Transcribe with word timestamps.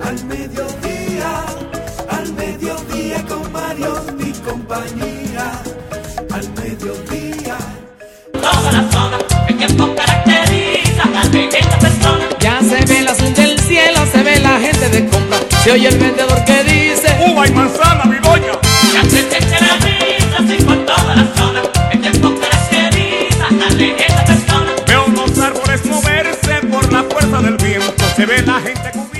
al 0.00 0.24
mediodía, 0.24 1.44
al 2.08 2.32
mediodía 2.34 3.24
con 3.26 3.52
Mario 3.52 4.04
y 4.18 4.32
compañía. 4.40 5.62
Al 6.30 6.48
mediodía. 6.54 7.56
toda 8.32 8.72
la 8.72 8.90
zona. 8.90 9.18
El 9.48 9.56
tiempo 9.56 9.94
caracteriza 9.94 11.02
a 11.02 11.22
esta 11.24 11.78
persona. 11.78 12.24
Ya 12.40 12.60
se 12.60 12.84
ve 12.86 12.98
el 13.00 13.08
azul 13.08 13.34
del 13.34 13.58
cielo, 13.60 14.06
se 14.10 14.22
ve 14.22 14.38
la 14.40 14.58
gente 14.58 14.88
de 14.88 15.08
compra. 15.08 15.38
Se 15.62 15.72
oye 15.72 15.88
el 15.88 15.98
vendedor 15.98 16.44
que 16.44 16.64
dice: 16.64 17.08
uva 17.28 17.46
y 17.46 17.52
manzana, 17.52 18.04
mi 18.04 18.16
doña. 18.16 18.52
Ya 18.94 19.02
se 19.02 19.28
siente 19.28 19.58
la 19.60 19.76
risa, 19.76 20.36
así 20.38 20.64
por 20.64 20.86
toda 20.86 21.14
la 21.16 21.26
zona. 21.36 21.62
El 21.92 22.00
tiempo 22.00 22.34
caracteriza 22.40 23.46
a 23.46 23.68
esta 23.68 24.24
persona. 24.24 24.70
Veo 24.86 25.04
unos 25.06 25.38
árboles 25.38 25.84
moverse 25.86 26.66
por 26.70 26.92
la 26.92 27.02
fuerza 27.04 27.42
del 27.42 27.56
viento. 27.56 28.04
Se 28.16 28.26
ve 28.26 28.42
la 28.42 28.60
gente 28.60 28.90
con. 28.92 29.11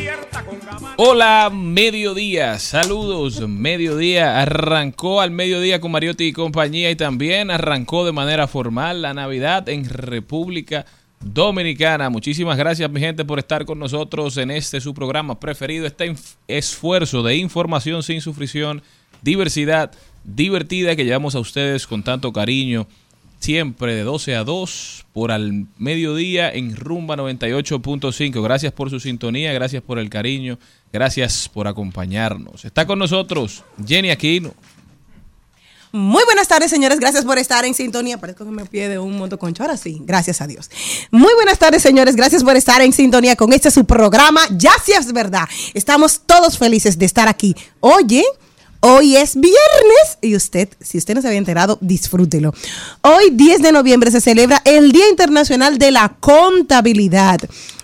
Hola, 0.98 1.50
mediodía, 1.50 2.58
saludos, 2.58 3.48
mediodía, 3.48 4.42
arrancó 4.42 5.22
al 5.22 5.30
mediodía 5.30 5.80
con 5.80 5.90
Mariotti 5.90 6.24
y 6.24 6.32
compañía 6.32 6.90
y 6.90 6.96
también 6.96 7.50
arrancó 7.50 8.04
de 8.04 8.12
manera 8.12 8.46
formal 8.46 9.00
la 9.00 9.14
Navidad 9.14 9.68
en 9.70 9.88
República 9.88 10.84
Dominicana. 11.20 12.10
Muchísimas 12.10 12.58
gracias 12.58 12.90
mi 12.90 13.00
gente 13.00 13.24
por 13.24 13.38
estar 13.38 13.64
con 13.64 13.78
nosotros 13.78 14.36
en 14.36 14.50
este 14.50 14.82
su 14.82 14.92
programa 14.92 15.40
preferido, 15.40 15.86
este 15.86 16.14
esfuerzo 16.46 17.22
de 17.22 17.36
información 17.36 18.02
sin 18.02 18.20
sufrición, 18.20 18.82
diversidad 19.22 19.92
divertida 20.24 20.94
que 20.94 21.06
llevamos 21.06 21.34
a 21.34 21.40
ustedes 21.40 21.86
con 21.86 22.02
tanto 22.02 22.32
cariño 22.32 22.86
siempre 23.42 23.96
de 23.96 24.04
12 24.04 24.36
a 24.36 24.44
2 24.44 25.06
por 25.12 25.32
al 25.32 25.66
mediodía 25.76 26.48
en 26.50 26.76
Rumba 26.76 27.16
98.5. 27.16 28.40
Gracias 28.40 28.72
por 28.72 28.88
su 28.88 29.00
sintonía, 29.00 29.52
gracias 29.52 29.82
por 29.82 29.98
el 29.98 30.08
cariño, 30.10 30.58
gracias 30.92 31.48
por 31.48 31.66
acompañarnos. 31.66 32.64
Está 32.64 32.86
con 32.86 32.98
nosotros 32.98 33.64
Jenny 33.86 34.10
Aquino. 34.10 34.54
Muy 35.94 36.24
buenas 36.24 36.48
tardes, 36.48 36.70
señores. 36.70 36.98
Gracias 36.98 37.22
por 37.22 37.36
estar 37.36 37.66
en 37.66 37.74
sintonía. 37.74 38.16
Parezco 38.16 38.46
que 38.46 38.50
me 38.50 38.64
pide 38.64 38.88
de 38.88 38.98
un 38.98 39.18
motoconcho. 39.18 39.62
Ahora 39.62 39.76
sí, 39.76 40.00
gracias 40.00 40.40
a 40.40 40.46
Dios. 40.46 40.70
Muy 41.10 41.34
buenas 41.34 41.58
tardes, 41.58 41.82
señores. 41.82 42.16
Gracias 42.16 42.42
por 42.42 42.56
estar 42.56 42.80
en 42.80 42.94
sintonía 42.94 43.36
con 43.36 43.52
este 43.52 43.70
su 43.70 43.84
programa. 43.84 44.40
Ya 44.56 44.72
sí 44.82 44.92
es 44.92 45.12
verdad. 45.12 45.46
Estamos 45.74 46.22
todos 46.24 46.56
felices 46.56 46.98
de 46.98 47.04
estar 47.04 47.28
aquí. 47.28 47.54
Oye. 47.80 48.24
Hoy 48.84 49.14
es 49.14 49.34
viernes 49.36 50.18
y 50.20 50.34
usted, 50.34 50.68
si 50.80 50.98
usted 50.98 51.14
no 51.14 51.22
se 51.22 51.28
había 51.28 51.38
enterado, 51.38 51.78
disfrútelo. 51.80 52.52
Hoy, 53.02 53.30
10 53.30 53.62
de 53.62 53.70
noviembre, 53.70 54.10
se 54.10 54.20
celebra 54.20 54.60
el 54.64 54.90
Día 54.90 55.08
Internacional 55.08 55.78
de 55.78 55.92
la 55.92 56.16
Contabilidad, 56.18 57.38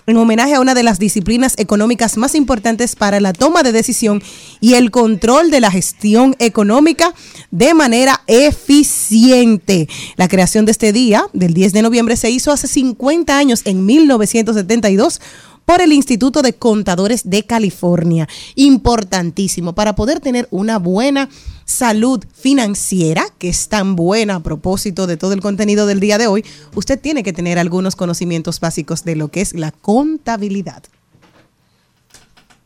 en 0.09 0.17
homenaje 0.17 0.55
a 0.55 0.59
una 0.59 0.73
de 0.73 0.83
las 0.83 0.99
disciplinas 0.99 1.53
económicas 1.57 2.17
más 2.17 2.35
importantes 2.35 2.95
para 2.95 3.19
la 3.19 3.33
toma 3.33 3.63
de 3.63 3.71
decisión 3.71 4.21
y 4.59 4.73
el 4.73 4.91
control 4.91 5.51
de 5.51 5.59
la 5.59 5.71
gestión 5.71 6.35
económica 6.39 7.13
de 7.51 7.73
manera 7.73 8.21
eficiente. 8.27 9.87
La 10.15 10.27
creación 10.27 10.65
de 10.65 10.71
este 10.71 10.93
día, 10.93 11.25
del 11.33 11.53
10 11.53 11.73
de 11.73 11.81
noviembre, 11.81 12.15
se 12.15 12.29
hizo 12.29 12.51
hace 12.51 12.67
50 12.67 13.37
años, 13.37 13.61
en 13.65 13.85
1972 13.85 15.21
por 15.69 15.83
el 15.83 15.93
Instituto 15.93 16.41
de 16.41 16.53
Contadores 16.53 17.29
de 17.29 17.45
California. 17.45 18.27
Importantísimo 18.55 19.75
para 19.75 19.93
poder 19.93 20.19
tener 20.19 20.47
una 20.49 20.79
buena 20.79 21.29
salud 21.63 22.25
financiera, 22.33 23.23
que 23.37 23.49
es 23.49 23.69
tan 23.69 23.95
buena 23.95 24.37
a 24.37 24.39
propósito 24.39 25.05
de 25.05 25.15
todo 25.15 25.33
el 25.33 25.41
contenido 25.41 25.85
del 25.85 25.99
día 25.99 26.17
de 26.17 26.25
hoy, 26.25 26.43
usted 26.73 26.99
tiene 26.99 27.21
que 27.21 27.33
tener 27.33 27.59
algunos 27.59 27.95
conocimientos 27.95 28.59
básicos 28.59 29.03
de 29.03 29.15
lo 29.15 29.27
que 29.27 29.41
es 29.41 29.53
la 29.53 29.69
contabilidad. 29.69 30.81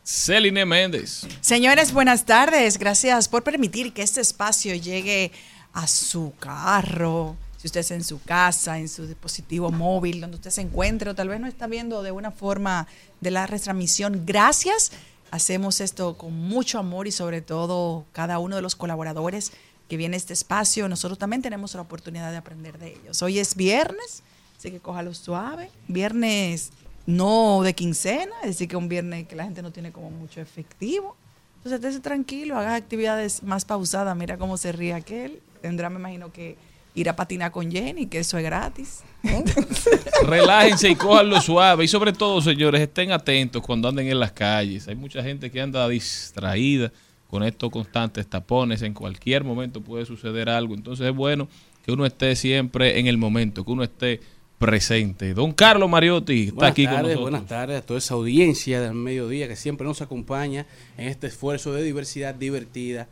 Celine 0.05 0.65
Méndez. 0.65 1.27
Señores, 1.41 1.91
buenas 1.91 2.23
tardes. 2.23 2.77
Gracias 2.77 3.27
por 3.27 3.43
permitir 3.43 3.91
que 3.91 4.03
este 4.03 4.21
espacio 4.21 4.75
llegue 4.75 5.33
a 5.73 5.87
su 5.87 6.31
carro, 6.39 7.35
si 7.63 7.67
usted 7.67 7.79
está 7.79 7.95
en 7.95 8.03
su 8.03 8.21
casa, 8.21 8.77
en 8.77 8.89
su 8.89 9.07
dispositivo 9.07 9.71
móvil, 9.71 10.19
donde 10.19 10.35
usted 10.35 10.49
se 10.49 10.59
encuentre 10.59 11.09
o 11.09 11.15
tal 11.15 11.29
vez 11.29 11.39
no 11.39 11.47
está 11.47 11.65
viendo 11.65 12.03
de 12.03 12.11
una 12.11 12.29
forma 12.29 12.87
de 13.21 13.31
la 13.31 13.47
retransmisión. 13.47 14.25
Gracias. 14.25 14.91
Hacemos 15.31 15.79
esto 15.79 16.17
con 16.17 16.33
mucho 16.33 16.77
amor 16.77 17.07
y 17.07 17.13
sobre 17.13 17.39
todo 17.39 18.03
cada 18.11 18.37
uno 18.39 18.57
de 18.57 18.61
los 18.61 18.75
colaboradores 18.75 19.53
que 19.87 19.95
viene 19.95 20.15
a 20.15 20.17
este 20.17 20.33
espacio. 20.33 20.89
Nosotros 20.89 21.17
también 21.17 21.41
tenemos 21.41 21.73
la 21.73 21.79
oportunidad 21.79 22.31
de 22.31 22.35
aprender 22.35 22.77
de 22.79 22.95
ellos. 22.95 23.21
Hoy 23.21 23.39
es 23.39 23.55
viernes, 23.55 24.23
así 24.57 24.69
que 24.69 24.81
cójalo 24.81 25.13
suave. 25.13 25.71
Viernes 25.87 26.71
no 27.05 27.61
de 27.63 27.73
quincena, 27.73 28.33
es 28.41 28.47
decir, 28.49 28.67
que 28.67 28.75
un 28.75 28.89
viernes 28.89 29.25
que 29.25 29.37
la 29.37 29.45
gente 29.45 29.61
no 29.61 29.71
tiene 29.71 29.93
como 29.93 30.11
mucho 30.11 30.41
efectivo. 30.41 31.15
Entonces, 31.59 31.79
estése 31.79 32.01
tranquilo, 32.01 32.57
haga 32.57 32.75
actividades 32.75 33.41
más 33.41 33.63
pausadas. 33.63 34.17
Mira 34.17 34.37
cómo 34.37 34.57
se 34.57 34.73
ríe 34.73 34.93
aquel. 34.93 35.41
Tendrá, 35.61 35.89
me 35.89 35.97
imagino, 35.97 36.29
que 36.33 36.57
ir 36.95 37.09
a 37.09 37.15
patinar 37.15 37.51
con 37.51 37.71
Jenny, 37.71 38.07
que 38.07 38.19
eso 38.19 38.37
es 38.37 38.43
gratis. 38.43 39.03
Relájense 40.27 40.89
y 40.89 40.95
cójanlo 40.95 41.41
suave. 41.41 41.85
Y 41.85 41.87
sobre 41.87 42.13
todo, 42.13 42.41
señores, 42.41 42.81
estén 42.81 43.11
atentos 43.11 43.61
cuando 43.61 43.87
anden 43.87 44.07
en 44.07 44.19
las 44.19 44.31
calles. 44.31 44.87
Hay 44.87 44.95
mucha 44.95 45.23
gente 45.23 45.49
que 45.49 45.61
anda 45.61 45.87
distraída 45.87 46.91
con 47.27 47.43
estos 47.43 47.71
constantes 47.71 48.27
tapones. 48.27 48.81
En 48.81 48.93
cualquier 48.93 49.43
momento 49.43 49.81
puede 49.81 50.05
suceder 50.05 50.49
algo. 50.49 50.75
Entonces 50.75 51.07
es 51.07 51.15
bueno 51.15 51.47
que 51.85 51.91
uno 51.91 52.05
esté 52.05 52.35
siempre 52.35 52.99
en 52.99 53.07
el 53.07 53.17
momento, 53.17 53.65
que 53.65 53.71
uno 53.71 53.83
esté 53.83 54.19
presente. 54.59 55.33
Don 55.33 55.51
Carlos 55.51 55.89
Mariotti 55.89 56.43
está 56.43 56.55
Buenas 56.55 56.71
aquí 56.71 56.85
con 56.85 56.95
nosotros. 56.95 57.21
buenas 57.21 57.45
tardes 57.47 57.79
a 57.79 57.85
toda 57.85 57.97
esa 57.97 58.13
audiencia 58.13 58.79
del 58.79 58.93
mediodía 58.93 59.47
que 59.47 59.55
siempre 59.57 59.85
nos 59.85 60.01
acompaña 60.01 60.65
en 60.97 61.09
este 61.09 61.27
esfuerzo 61.27 61.73
de 61.73 61.83
diversidad 61.83 62.33
divertida 62.35 63.09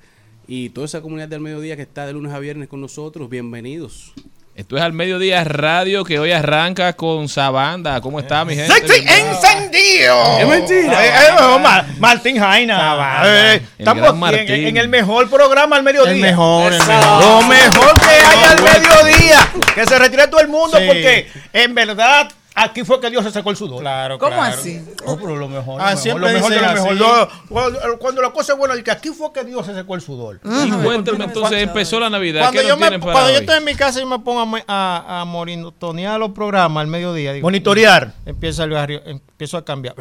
y 0.54 0.70
toda 0.70 0.84
esa 0.86 1.00
comunidad 1.00 1.30
del 1.30 1.40
mediodía 1.40 1.78
que 1.78 1.82
está 1.84 2.06
de 2.06 2.12
lunes 2.12 2.34
a 2.34 2.40
viernes 2.40 2.68
con 2.68 2.82
nosotros, 2.82 3.30
bienvenidos. 3.30 4.12
Esto 4.54 4.76
es 4.76 4.84
al 4.84 4.92
mediodía 4.92 5.46
radio 5.46 6.04
que 6.04 6.20
hoy 6.20 6.34
arranca 6.34 6.92
con 6.92 7.30
Sabanda. 7.30 8.02
¿Cómo 8.02 8.20
está 8.20 8.44
mi 8.44 8.56
gente? 8.58 8.74
¡Sexy 8.74 8.96
encendido! 9.00 10.40
Es 10.40 10.48
mentira. 10.50 11.06
Eh, 11.06 11.10
eh, 11.30 11.60
Ma- 11.64 11.86
Martín 12.00 12.38
Jaina. 12.38 13.22
Eh, 13.26 13.62
estamos 13.78 14.18
Martín. 14.18 14.42
en, 14.50 14.68
en 14.68 14.76
el 14.78 14.90
mejor 14.90 15.30
programa 15.30 15.78
al 15.78 15.84
mediodía. 15.84 16.12
El 16.12 16.20
mejor, 16.20 16.74
el 16.74 16.80
mejor. 16.86 17.24
Lo 17.24 17.42
mejor 17.48 18.00
que 18.02 18.06
hay 18.10 18.44
al 18.44 18.62
mediodía. 18.62 19.38
Que 19.74 19.86
se 19.86 19.98
retire 19.98 20.28
todo 20.28 20.42
el 20.42 20.50
mundo 20.50 20.78
Sí. 20.78 20.84
porque 20.86 21.28
en 21.54 21.74
verdad 21.74 22.30
aquí 22.56 22.84
fue 22.84 23.00
que 23.00 23.10
Dios 23.10 23.24
se 23.24 23.32
sacó 23.32 23.50
el 23.52 23.56
sudor. 23.58 23.80
Claro, 23.82 24.18
¿Cómo 24.20 24.36
claro. 24.36 24.54
así? 24.54 24.82
Oh, 25.06 25.16
pero 25.18 25.36
lo 25.36 25.48
mejor, 25.48 25.82
Ah, 25.82 25.84
lo 25.86 25.90
mejor, 25.90 25.98
siempre 26.02 26.28
lo 26.28 26.40
mejor 26.40 26.52
lo 26.52 27.08
mejor. 27.08 27.30
cuando, 27.50 27.80
cuando 28.00 28.22
la 28.22 28.30
cosa 28.32 28.54
es 28.54 28.58
buena, 28.60 28.82
que 28.84 28.92
aquí 28.92 29.10
fue 29.10 29.32
que 29.34 29.44
Dios 29.44 29.66
se 29.66 29.74
secó 29.74 29.96
el 29.96 30.02
sudor. 30.02 30.40
Y 30.44 30.72
cuéntame 30.72 31.24
entonces, 31.26 31.62
empezó 31.62 32.00
la 32.00 32.10
Navidad. 32.10 32.42
Cuando, 32.42 32.62
¿Qué 32.62 32.68
yo, 32.68 32.78
me, 32.78 33.00
para 33.00 33.12
cuando 33.14 33.30
estoy 33.32 33.58
en 33.58 33.64
mi 33.66 33.76
casa 33.76 34.02
y 34.02 34.06
me 34.06 34.20
pongo 34.20 34.42
a, 34.42 34.46
me- 34.46 34.64
a, 34.68 35.22
a 35.22 35.26
monitonear 35.26 36.20
los 36.20 36.32
programas 36.32 36.82
al 36.82 36.88
mediodía, 36.88 37.34
digo, 37.34 37.46
Monitorear. 37.46 38.14
empieza 38.26 38.64
el 38.66 38.72
barrio, 38.72 39.02
empiezo 39.06 39.58
a 39.58 39.66
cambiar. 39.66 39.96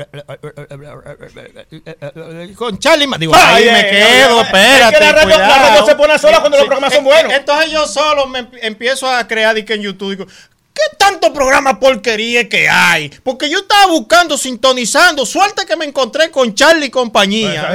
Con 2.57 2.79
Charlie, 2.79 3.07
Ma- 3.07 3.19
digo, 3.19 3.33
Ay, 3.35 3.65
ahí 3.69 3.73
me 3.73 3.81
eh, 3.81 3.91
quedo, 3.91 4.41
eh, 4.41 4.43
espérate. 4.45 4.95
es 4.95 4.99
que 4.99 5.05
la 5.07 5.13
radio- 5.13 5.29
la 5.29 5.35
cuidado. 5.47 5.69
radio 5.69 5.87
se 5.87 5.95
pone 5.95 6.19
sola 6.19 6.41
cuando 6.41 6.59
los 6.59 6.67
programas 6.67 6.93
son 6.95 7.05
eh, 7.05 7.09
buenos. 7.09 7.33
eh, 7.33 7.37
Entonces 7.37 7.71
yo 7.71 7.87
solo 7.87 8.27
me 8.27 8.41
emp- 8.41 8.59
empiezo 8.63 9.09
a 9.09 9.27
crear 9.27 9.57
y 9.59 9.65
que 9.65 9.75
en 9.75 9.83
YouTube 9.83 10.11
digo, 10.11 10.27
¿Qué 10.73 10.97
tanto 10.97 11.33
programa 11.33 11.79
porquería 11.81 12.49
que 12.49 12.69
hay? 12.69 13.09
Porque 13.25 13.51
yo 13.51 13.59
estaba 13.59 13.87
buscando, 13.87 14.39
sintonizando. 14.39 15.27
Suerte 15.27 15.67
que 15.67 15.77
me 15.77 15.85
encontré 15.85 16.31
con 16.31 16.55
Charlie 16.55 16.87
y 16.87 16.91
compañía. 16.91 17.73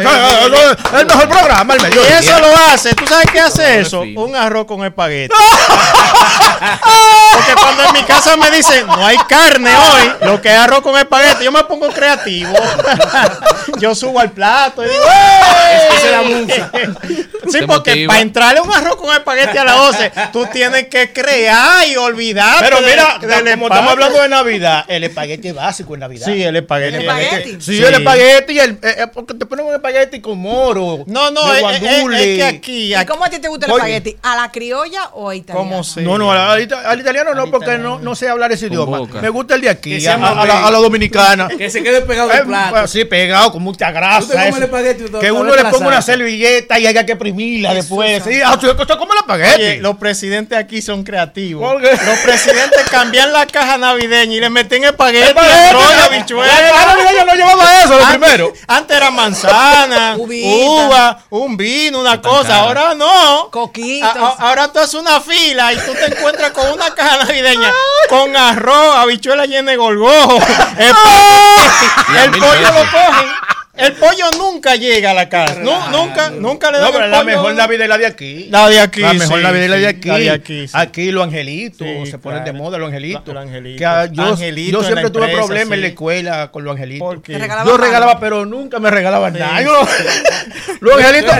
El 0.97 1.05
mejor 1.05 1.27
programa, 1.29 1.73
el 1.75 1.81
Y 1.81 1.83
mediodía. 1.83 2.19
eso 2.19 2.39
lo 2.39 2.55
hace. 2.55 2.95
¿Tú 2.95 3.05
sabes 3.05 3.27
qué 3.31 3.39
hace 3.41 3.81
eso? 3.81 4.01
Un 4.01 4.35
arroz 4.35 4.65
con 4.65 4.83
espagueti. 4.85 5.35
Porque 7.33 7.53
cuando 7.61 7.83
en 7.83 7.93
mi 7.93 8.03
casa 8.03 8.37
me 8.37 8.49
dicen, 8.49 8.87
no 8.87 9.05
hay 9.05 9.17
carne 9.27 9.69
hoy, 9.75 10.27
lo 10.27 10.41
que 10.41 10.49
es 10.49 10.57
arroz 10.57 10.81
con 10.81 10.97
espagueti, 10.97 11.43
yo 11.43 11.51
me 11.51 11.63
pongo 11.65 11.89
creativo. 11.89 12.53
yo 13.77 13.93
subo 13.93 14.19
al 14.21 14.31
plato 14.31 14.83
y 14.85 14.89
digo, 14.89 15.03
¡Ey! 15.03 16.47
Sí, 17.51 17.59
porque 17.67 18.05
para 18.07 18.21
entrarle 18.21 18.59
un 18.59 18.73
arroz 18.73 18.95
con 18.95 19.13
espagueti 19.13 19.55
a 19.57 19.63
las 19.63 19.77
12, 19.77 20.11
tú 20.33 20.47
tienes 20.51 20.87
que 20.87 21.13
crear 21.13 21.87
y 21.87 21.95
olvidarte. 21.95 22.65
Pero 22.65 22.81
mira, 22.85 23.55
como 23.55 23.67
estamos 23.67 23.91
hablando 23.91 24.21
de 24.21 24.29
Navidad, 24.29 24.85
el 24.87 25.03
espagueti 25.03 25.47
es 25.49 25.55
básico 25.55 25.93
en 25.93 25.99
Navidad. 26.01 26.25
Sí, 26.25 26.43
el 26.43 26.55
espagueti. 26.55 26.95
El 26.95 27.01
espagueti. 27.01 27.51
Sí, 27.61 27.77
Sí. 27.77 27.83
el 27.83 27.93
espagueti, 27.95 28.59
el, 28.59 28.71
eh, 28.71 28.77
eh, 28.83 29.07
porque 29.13 29.33
te 29.33 29.45
ponen 29.45 29.65
un 29.65 29.73
espagueti 29.73 30.21
con 30.21 30.37
moro. 30.37 31.03
No, 31.07 31.31
no, 31.31 31.51
de 31.53 31.59
es, 31.59 31.65
es- 31.81 31.83
es 31.83 32.37
que 32.37 32.43
aquí, 32.43 32.95
¿Y 32.95 33.05
cómo 33.05 33.25
a 33.25 33.29
ti 33.29 33.39
te 33.39 33.47
gusta 33.47 33.65
el 33.67 33.71
Oye. 33.73 33.95
espagueti? 33.95 34.17
¿A 34.23 34.35
la 34.35 34.51
criolla 34.51 35.09
o 35.13 35.29
a 35.29 35.35
italiano? 35.35 35.69
¿cómo 35.69 35.83
se? 35.83 36.01
No, 36.01 36.17
no, 36.17 36.31
al, 36.31 36.37
al 36.39 36.61
ita- 36.61 36.81
al 36.89 36.99
italiano 36.99 37.33
no, 37.33 37.49
porque 37.51 37.65
italiano. 37.65 37.97
no, 37.97 38.03
no 38.03 38.15
sé 38.15 38.29
hablar 38.29 38.51
ese 38.51 38.67
Con 38.67 38.73
idioma. 38.73 38.97
boca. 38.99 39.21
Me 39.21 39.29
gusta 39.29 39.55
el 39.55 39.61
de 39.61 39.69
aquí, 39.69 40.05
a, 40.05 40.13
a- 40.13 40.17
la, 40.17 40.35
mamey. 40.35 40.51
a 40.51 40.71
la 40.71 40.77
dominicana. 40.79 41.47
Que 41.57 41.69
se 41.69 41.81
quede 41.81 42.01
pegado 42.01 42.31
Eh, 42.31 42.37
al 42.37 42.45
plato. 42.47 42.71
pues, 42.75 42.91
sí, 42.91 43.05
pegado 43.05 43.51
con 43.51 43.63
mucha 43.63 43.91
grasa. 43.91 44.47
Eso. 44.47 44.57
el 44.57 45.19
que 45.19 45.31
uno 45.31 45.55
le 45.55 45.63
ponga 45.65 45.87
una 45.87 46.01
servilleta 46.01 46.77
y 46.79 46.87
haya 46.87 47.05
que 47.05 47.13
exprimirla 47.13 47.73
después. 47.73 48.23
Sí, 48.23 48.39
ah, 48.43 48.57
comes 48.59 48.77
el 49.11 49.17
espagueti. 49.17 49.79
Los 49.81 49.97
presidentes 49.97 50.57
aquí 50.57 50.81
son 50.81 51.03
creativos. 51.03 51.71
¿Por 51.71 51.81
qué? 51.81 51.89
Los 52.05 52.19
presidentes 52.19 52.74
cambian 52.91 53.31
la 53.33 53.45
caja 53.47 53.77
navideña 53.77 54.33
y 54.35 54.39
le 54.39 54.49
meten 54.49 54.83
espagueti, 54.83 55.37
arroz 55.37 55.83
y 55.91 56.33
la- 56.33 56.69
caja 56.71 56.85
navideña 56.95 57.25
no 57.25 57.33
llevaba 57.35 57.79
eso, 57.79 57.87
lo 57.97 58.05
Antes- 58.05 58.17
primero. 58.19 58.53
Antes 58.67 58.97
era 58.97 59.11
manzana, 59.11 60.15
uva, 60.19 61.19
un 61.29 61.57
vino, 61.57 61.99
una 61.99 62.21
cosa. 62.21 62.57
Ahora 62.59 62.93
no. 62.93 63.49
Coquitos. 63.51 64.15
A- 64.15 64.19
a- 64.43 64.47
ahora 64.49 64.71
tú 64.71 64.79
haces 64.79 64.93
una 64.95 65.19
fila 65.21 65.73
y 65.73 65.77
tú 65.77 65.93
te 65.93 66.05
encuentras 66.05 66.51
con 66.51 66.71
una 66.71 66.93
caja 66.93 67.17
navideña 67.25 67.71
con 68.09 68.35
arroz, 68.35 68.95
habichuela 68.97 69.45
llena 69.45 69.71
de 69.71 69.77
golgojo. 69.77 70.37
espagueti. 70.37 72.23
El 72.23 72.31
mil 72.31 72.39
pollo 72.41 72.61
lo 72.61 72.91
cogen. 72.91 73.29
El 73.77 73.91
pollo 73.93 74.25
nunca 74.37 74.75
llega 74.75 75.11
a 75.11 75.13
la 75.13 75.27
casa. 75.27 75.59
Nu- 75.59 75.89
nunca, 75.91 76.29
nunca 76.29 76.71
le 76.71 76.77
dan 76.77 76.87
No, 76.87 76.91
pero 76.93 77.05
el 77.05 77.11
la 77.11 77.17
pollo. 77.19 77.29
mejor 77.31 77.55
Navidad 77.55 77.81
es 77.83 77.89
la 77.89 77.97
de 77.97 78.05
aquí. 78.05 78.47
La 78.49 78.69
de 78.69 78.79
aquí, 78.79 79.01
La 79.01 79.13
mejor 79.13 79.37
sí, 79.37 79.43
Navidad 79.43 79.63
es 79.65 79.69
la 79.69 79.75
de 79.77 79.87
aquí. 79.87 80.07
la 80.07 80.17
de 80.17 80.29
aquí, 80.31 80.67
sí. 80.67 80.73
Aquí 80.77 81.11
los 81.11 81.23
angelitos 81.25 81.87
Sí, 81.87 82.11
se 82.11 82.17
ponen 82.17 82.43
claro. 82.43 82.53
de 82.53 82.57
moda, 82.63 82.77
los 82.77 82.87
angelitos. 82.87 83.27
Los 83.33 83.43
angelitos. 83.43 83.77
Que, 83.77 83.85
ah, 83.85 84.05
yo, 84.05 84.35
siempre 84.37 85.09
tuve 85.09 85.25
empresa, 85.25 85.45
problemas 85.45 85.73
en 85.73 85.81
la 85.81 85.87
escuela 85.87 86.51
con 86.51 86.63
los 86.63 86.75
angelitos. 86.75 87.05
¿Por 87.05 87.21
qué? 87.21 87.33
Yo 87.65 87.77
regalaba, 87.77 88.19
pero 88.19 88.45
nunca 88.45 88.79
me 88.79 88.89
regalaban 88.89 89.33
Sí. 89.33 89.39
nada. 89.39 89.61
Los 90.81 90.95
angelitos, 90.97 91.35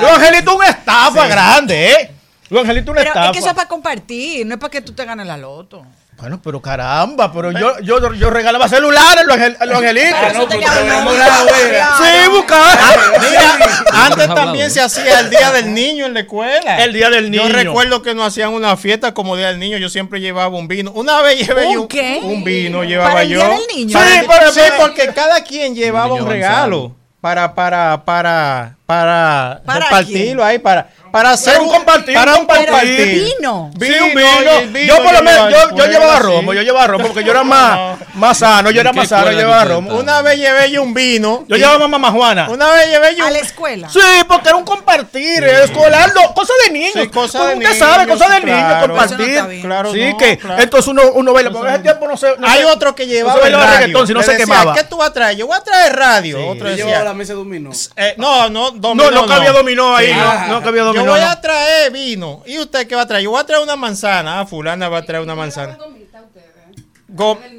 los 0.00 0.10
angelitos 0.18 0.54
una 0.54 0.68
estafa 0.68 1.26
grande, 1.28 1.90
¿eh? 1.90 2.10
Los 2.50 2.62
angelitos 2.62 2.90
una 2.92 3.00
Pero 3.00 3.10
estafa. 3.10 3.26
es 3.26 3.32
que 3.32 3.38
eso 3.38 3.48
es 3.48 3.54
para 3.54 3.68
compartir, 3.68 4.46
no 4.46 4.54
es 4.54 4.60
para 4.60 4.70
que 4.70 4.80
tú 4.80 4.92
te 4.94 5.04
ganes 5.04 5.26
la 5.26 5.36
loto. 5.36 5.84
Bueno, 6.18 6.40
pero 6.42 6.60
caramba, 6.60 7.32
pero 7.32 7.52
yo, 7.52 7.78
yo, 7.80 8.12
yo 8.14 8.28
regalaba 8.30 8.68
celulares 8.68 9.24
los, 9.24 9.36
angel- 9.36 9.56
los 9.66 9.78
angelitos. 9.78 10.18
Ah, 10.20 10.32
no, 10.34 11.54
era. 11.54 11.96
Sí, 11.96 12.28
buscaba. 12.30 12.74
Mira, 13.20 13.58
antes 13.92 14.34
también 14.34 14.68
se 14.70 14.80
hacía 14.80 15.20
el 15.20 15.30
día 15.30 15.52
del 15.52 15.72
niño 15.72 16.06
en 16.06 16.14
la 16.14 16.20
escuela. 16.20 16.82
El 16.84 16.92
día 16.92 17.08
del 17.10 17.30
Yo 17.30 17.44
niño. 17.44 17.54
recuerdo 17.54 18.02
que 18.02 18.14
nos 18.16 18.26
hacían 18.26 18.52
una 18.52 18.76
fiesta 18.76 19.14
como 19.14 19.36
día 19.36 19.46
del 19.48 19.60
niño. 19.60 19.78
Yo 19.78 19.88
siempre 19.88 20.20
llevaba 20.20 20.48
un 20.56 20.66
vino. 20.66 20.90
Una 20.90 21.22
vez 21.22 21.46
llevé 21.46 21.66
¿Un 21.68 21.74
yo 21.74 21.88
qué? 21.88 22.18
un 22.22 22.42
vino 22.42 22.82
llevaba 22.82 23.10
¿Para 23.10 23.22
el 23.22 23.28
yo. 23.28 23.38
día 23.38 23.48
del 23.50 23.66
niño? 23.76 23.92
Para 23.92 24.10
Sí, 24.20 24.26
para- 24.26 24.50
sí, 24.50 24.60
porque 24.76 25.14
cada 25.14 25.44
quien 25.44 25.76
llevaba 25.76 26.14
un 26.14 26.26
regalo 26.28 26.96
para 27.20 27.54
para 27.54 28.04
para 28.04 28.76
para, 28.88 29.60
¿Para 29.66 29.80
repartirlo 29.80 30.42
ahí 30.42 30.58
para 30.58 30.88
para 31.10 31.30
hacer 31.30 31.60
un 31.60 31.68
compartir, 31.68 32.14
para 32.14 32.34
un 32.34 32.46
compartir. 32.46 33.24
Vino. 33.38 33.70
Sí, 33.80 33.92
un 34.02 34.14
vino. 34.14 34.78
y 34.78 34.86
yo 34.86 35.02
por 35.02 35.12
lo 35.12 35.22
menos, 35.22 35.50
yo, 35.50 35.76
yo 35.76 35.86
llevaba 35.86 36.18
romo, 36.18 36.52
yo 36.54 36.62
llevaba 36.62 36.86
romo 36.86 37.06
porque 37.06 37.24
yo 37.24 37.30
era 37.30 37.44
más, 37.44 37.98
más 38.14 38.38
sano, 38.38 38.70
yo 38.70 38.80
era 38.80 38.90
¿En 38.90 38.94
qué 38.94 39.00
más 39.00 39.08
sano, 39.08 39.30
yo 39.32 39.38
llevaba 39.38 39.64
romo. 39.64 39.94
Una 39.96 40.22
vez 40.22 40.38
llevé 40.38 40.70
yo 40.70 40.82
un 40.82 40.94
vino. 40.94 41.44
Yo 41.48 41.56
y- 41.56 41.58
llevaba 41.60 41.88
mamá 41.88 42.10
Juana. 42.10 42.48
Una 42.50 42.70
vez 42.72 42.88
llevé 42.88 43.16
yo 43.16 43.24
A 43.24 43.28
un 43.28 43.32
la 43.32 43.38
escuela. 43.38 43.88
Sí, 43.88 44.00
porque 44.26 44.48
era 44.48 44.56
un 44.56 44.64
compartir, 44.64 45.44
escolar, 45.44 46.12
no, 46.14 46.34
cosa 46.34 46.52
de 46.66 46.72
niños. 46.72 46.92
Sí, 46.94 47.08
cosa 47.08 47.46
de 47.46 47.56
niños, 47.56 47.76
sabe, 47.78 48.06
cosa 48.06 48.28
de 48.28 48.40
sí, 48.40 48.46
niños, 48.46 48.60
claro. 48.60 48.86
compartir. 48.88 49.42
No. 49.42 49.62
Claro, 49.62 49.92
sí, 49.92 50.10
no, 50.10 50.16
que 50.18 50.38
claro. 50.38 50.62
entonces 50.62 50.88
uno, 50.88 51.02
uno 51.14 51.32
baila, 51.32 51.50
porque 51.50 51.68
ese 51.70 51.78
tiempo 51.80 52.08
no 52.08 52.16
se. 52.16 52.36
no 52.36 52.46
Hay 52.46 52.64
otro 52.64 52.94
que 52.94 53.06
llevaba 53.06 53.40
reggaetón, 53.42 54.06
si 54.06 54.14
no 54.14 54.22
se 54.22 54.36
quemaba. 54.36 54.74
¿Qué 54.74 54.84
tú 54.84 54.98
vas 54.98 55.10
a 55.10 55.12
traer? 55.12 55.36
Yo 55.36 55.46
voy 55.46 55.56
a 55.56 55.60
traer 55.60 55.96
radio. 55.96 56.46
Otro 56.48 56.64
Yo 56.66 56.70
decía, 56.70 56.84
llevaba 56.86 57.04
la 57.04 57.14
mesa 57.14 57.32
de 57.32 57.38
dominó. 57.38 57.70
eh, 57.96 58.14
no, 58.18 58.48
No, 58.50 58.77
dominó, 58.78 59.10
no 59.10 59.26
cabía 59.26 59.52
dominó 59.52 59.96
ahí, 59.96 60.12
no, 60.12 60.48
no 60.48 60.62
cabía 60.62 60.82
dominó. 60.82 61.04
Yo 61.04 61.10
voy 61.10 61.20
no. 61.20 61.28
a 61.28 61.40
traer 61.40 61.90
vino. 61.92 62.42
¿Y 62.46 62.58
usted 62.58 62.86
qué 62.86 62.94
va 62.94 63.02
a 63.02 63.06
traer? 63.06 63.24
Yo 63.24 63.30
voy 63.30 63.40
a 63.40 63.44
traer 63.44 63.62
una 63.62 63.76
manzana. 63.76 64.40
Ah, 64.40 64.46
fulana 64.46 64.88
va 64.88 64.98
a 64.98 65.02
traer 65.02 65.22
una 65.22 65.34
manzana. 65.34 65.78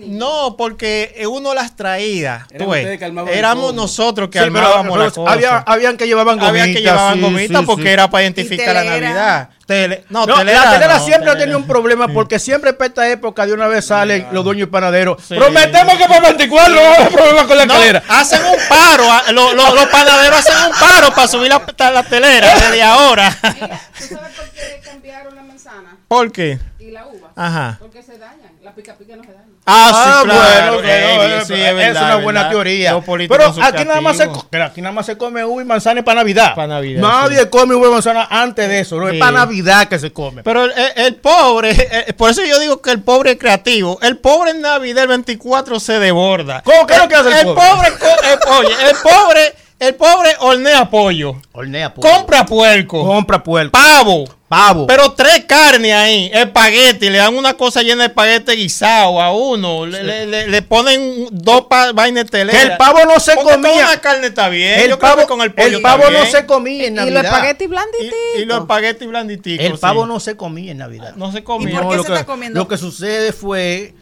No, 0.07 0.55
porque 0.57 1.23
uno 1.29 1.53
las 1.53 1.75
traía. 1.75 2.47
Eran 2.51 2.65
tú 2.67 2.71
ves. 2.71 3.01
Éramos 3.31 3.73
nosotros 3.73 4.29
que 4.29 4.39
Sí, 4.39 4.45
pero- 4.45 4.57
armábamos 4.59 4.91
pero 4.93 5.05
la 5.05 5.11
cosa. 5.11 5.31
había, 5.33 5.57
habían 5.59 5.97
que 5.97 6.07
llevaban 6.07 6.37
gomitas. 6.37 6.49
Había 6.61 6.73
que 6.73 6.81
llevaban 6.81 7.15
sí, 7.15 7.21
gomitas 7.21 7.59
sí, 7.61 7.65
porque 7.65 7.83
sí. 7.83 7.89
era 7.89 8.09
para 8.09 8.23
identificar 8.23 8.73
la 8.73 8.81
telera. 8.81 8.99
Navidad. 9.09 9.49
Tele- 9.67 10.03
no, 10.09 10.25
No, 10.25 10.35
telera 10.37 10.65
la 10.65 10.71
telera 10.71 10.97
no, 10.97 11.05
siempre 11.05 11.29
ha 11.29 11.33
telera. 11.33 11.39
tenido 11.41 11.57
un 11.59 11.67
problema 11.67 12.07
porque 12.07 12.39
siempre 12.39 12.73
para 12.73 12.87
esta 12.87 13.07
época 13.09 13.45
de 13.45 13.53
una 13.53 13.67
vez 13.67 13.85
salen 13.85 14.25
los 14.31 14.43
dueños 14.43 14.67
y 14.67 14.71
panaderos. 14.71 15.21
Sí. 15.27 15.35
Prometemos 15.35 15.95
que 15.95 16.05
para 16.05 16.21
24 16.21 16.73
no 16.73 16.81
va 16.81 16.87
a 16.89 16.95
haber 16.95 17.09
problema 17.11 17.47
con 17.47 17.57
la 17.57 17.65
No, 17.67 17.73
calera. 17.75 18.03
hacen 18.09 18.41
un 18.45 18.57
paro, 18.67 19.03
ah, 19.11 19.23
lo- 19.31 19.53
lo- 19.53 19.75
los 19.75 19.85
panaderos 19.85 20.39
hacen 20.39 20.55
un 20.71 20.71
paro 20.79 21.13
para 21.13 21.27
subir 21.27 21.49
la, 21.49 21.91
la 21.91 22.03
telera 22.03 22.55
desde 22.55 22.81
ahora. 22.81 23.29
¿Tú 23.41 24.05
sabes 24.07 24.33
por 24.35 24.49
qué 24.49 24.81
cambiaron 24.83 25.35
la 25.35 25.43
manzana 25.43 25.97
¿Por 26.07 26.31
qué? 26.31 26.57
y 26.79 26.89
la 26.89 27.05
uva? 27.05 27.31
Ajá. 27.35 27.77
Porque 27.79 28.01
se 28.01 28.17
dañan. 28.17 28.49
La 28.63 28.73
pica 28.73 28.95
pica 28.95 29.15
no 29.17 29.23
se 29.23 29.33
daña. 29.33 29.38
Ah, 29.69 29.91
Ah, 29.91 30.19
sí, 30.21 30.27
claro. 30.29 30.73
bueno, 30.73 30.89
eh, 30.89 31.41
sí, 31.45 31.53
es, 31.53 31.97
una 31.97 32.15
buena 32.17 32.39
verdad. 32.41 32.51
teoría. 32.51 33.01
Pero 33.27 33.53
aquí 33.61 33.85
nada, 33.85 34.01
más 34.01 34.17
se, 34.17 34.23
aquí 34.61 34.81
nada 34.81 34.93
más 34.93 35.05
se 35.05 35.17
come 35.17 35.43
uva 35.45 35.61
y 35.61 35.65
manzana 35.65 36.03
para 36.03 36.21
Navidad. 36.21 36.55
Pa' 36.55 36.67
Navidad, 36.67 37.01
Nadie 37.01 37.49
come 37.49 37.75
uva 37.75 37.87
y 37.87 37.91
manzana 37.91 38.27
antes 38.29 38.67
de 38.67 38.79
eso. 38.79 38.97
No 38.97 39.09
es 39.09 39.19
para 39.19 39.31
Navidad 39.31 39.87
que 39.87 39.99
se 39.99 40.11
come. 40.11 40.43
Pero 40.43 40.65
el, 40.65 41.15
pobre, 41.15 41.71
eh, 41.71 42.13
por 42.13 42.31
eso 42.31 42.43
yo 42.43 42.59
digo 42.59 42.81
que 42.81 42.91
el 42.91 43.01
pobre 43.01 43.31
es 43.31 43.37
creativo. 43.37 43.99
El 44.01 44.17
pobre 44.17 44.51
en 44.51 44.61
Navidad 44.61 45.03
el 45.03 45.09
24 45.09 45.79
se 45.79 45.99
desborda. 45.99 46.61
¿Cómo 46.63 46.85
que 46.87 46.93
es 46.93 46.99
lo 46.99 47.07
que 47.07 47.15
hace 47.15 47.29
el 47.29 47.35
el 47.37 47.45
pobre? 47.45 47.91
pobre? 47.91 48.57
oye, 48.59 48.73
el 48.89 48.95
pobre, 49.03 49.55
el 49.79 49.95
pobre 49.95 50.31
hornea 50.39 50.89
pollo, 50.89 51.35
Hornea 51.53 51.93
compra 51.93 52.45
puerco, 52.45 53.03
Compra 53.05 53.43
puerco. 53.43 53.71
pavo. 53.71 54.25
Pavo. 54.49 54.87
Pero 54.87 55.11
tres 55.11 55.45
carnes 55.45 55.93
ahí, 55.93 56.31
espagueti, 56.33 57.11
le 57.11 57.19
dan 57.19 57.37
una 57.37 57.53
cosa 57.53 57.83
llena 57.83 58.01
de 58.01 58.07
espagueti 58.07 58.53
guisado 58.53 59.21
a 59.21 59.31
uno, 59.31 59.85
le, 59.85 60.03
le- 60.03 60.25
le- 60.25 60.47
le 60.47 60.61
ponen 60.63 61.27
dos 61.29 61.65
vainas 61.93 62.23
de 62.25 62.29
telera. 62.31 62.57
que 62.57 62.65
el 62.71 62.75
pavo 62.77 63.05
no 63.05 63.19
se 63.19 63.35
Porque 63.35 63.53
con 63.53 63.61
comía. 63.61 63.85
una 63.85 64.01
carne 64.01 64.25
está 64.25 64.49
bien. 64.49 64.79
El 64.79 64.89
yo 64.89 64.97
creo 64.97 65.11
pavo, 65.11 65.21
que 65.21 65.27
con 65.27 65.41
el 65.41 65.53
pollo 65.53 65.67
el 65.67 65.75
está 65.75 65.87
pavo 65.97 66.09
no 66.09 66.25
se 66.25 66.45
comía 66.47 66.87
en 66.87 66.93
Y 66.93 66.95
Navidad. 66.95 67.13
los 67.21 67.23
espaguetis 67.25 67.65
y, 67.65 67.67
blandititos. 67.69 68.17
y 68.39 68.45
los 68.45 68.59
espaguetis 68.61 69.07
blanditicos. 69.07 69.65
El 69.67 69.77
pavo 69.77 70.01
sí. 70.03 70.07
no 70.09 70.19
se 70.19 70.35
comía 70.35 70.71
en 70.71 70.77
Navidad. 70.79 71.13
no 71.15 71.31
se 71.31 71.37
¿Y 71.39 71.41
comía. 71.43 71.81
por 71.81 71.91
qué 71.91 71.97
lo 71.97 72.01
se 72.03 72.07
que, 72.07 72.13
está 72.15 72.25
comiendo? 72.25 72.59
Lo 72.59 72.67
que 72.67 72.77
sucede 72.77 73.31
fue 73.33 73.93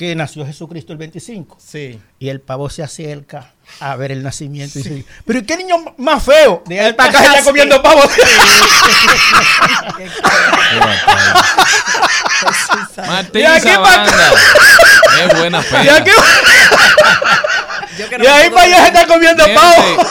que 0.00 0.14
nació 0.16 0.46
Jesucristo 0.46 0.92
el 0.94 0.98
25. 0.98 1.58
Sí. 1.62 2.00
Y 2.18 2.30
el 2.30 2.40
pavo 2.40 2.70
se 2.70 2.82
acerca 2.82 3.52
a 3.80 3.96
ver 3.96 4.12
el 4.12 4.22
nacimiento 4.22 4.78
y 4.78 4.82
dice, 4.82 5.04
pero 5.26 5.44
¿qué 5.44 5.58
niño 5.58 5.76
más 5.98 6.22
feo? 6.24 6.62
De 6.64 6.80
ahí 6.80 6.94
para 6.94 7.10
acá 7.10 7.22
ya 7.22 7.34
Sí. 7.40 7.44
comiendo 7.44 7.82
pavo. 7.82 8.00
Martín 12.96 13.42
Y 13.42 13.60
Sabanda. 13.60 14.32
Es 15.20 15.38
buena 15.38 15.60
y, 15.84 15.88
aquí- 15.88 16.10
que 17.96 18.16
y 18.16 18.22
no 18.26 18.32
ahí 18.34 18.48
para 18.50 18.62
allá 18.62 18.76
se 18.80 18.86
está 18.86 19.06
comiendo 19.06 19.44
pavo. 19.54 20.02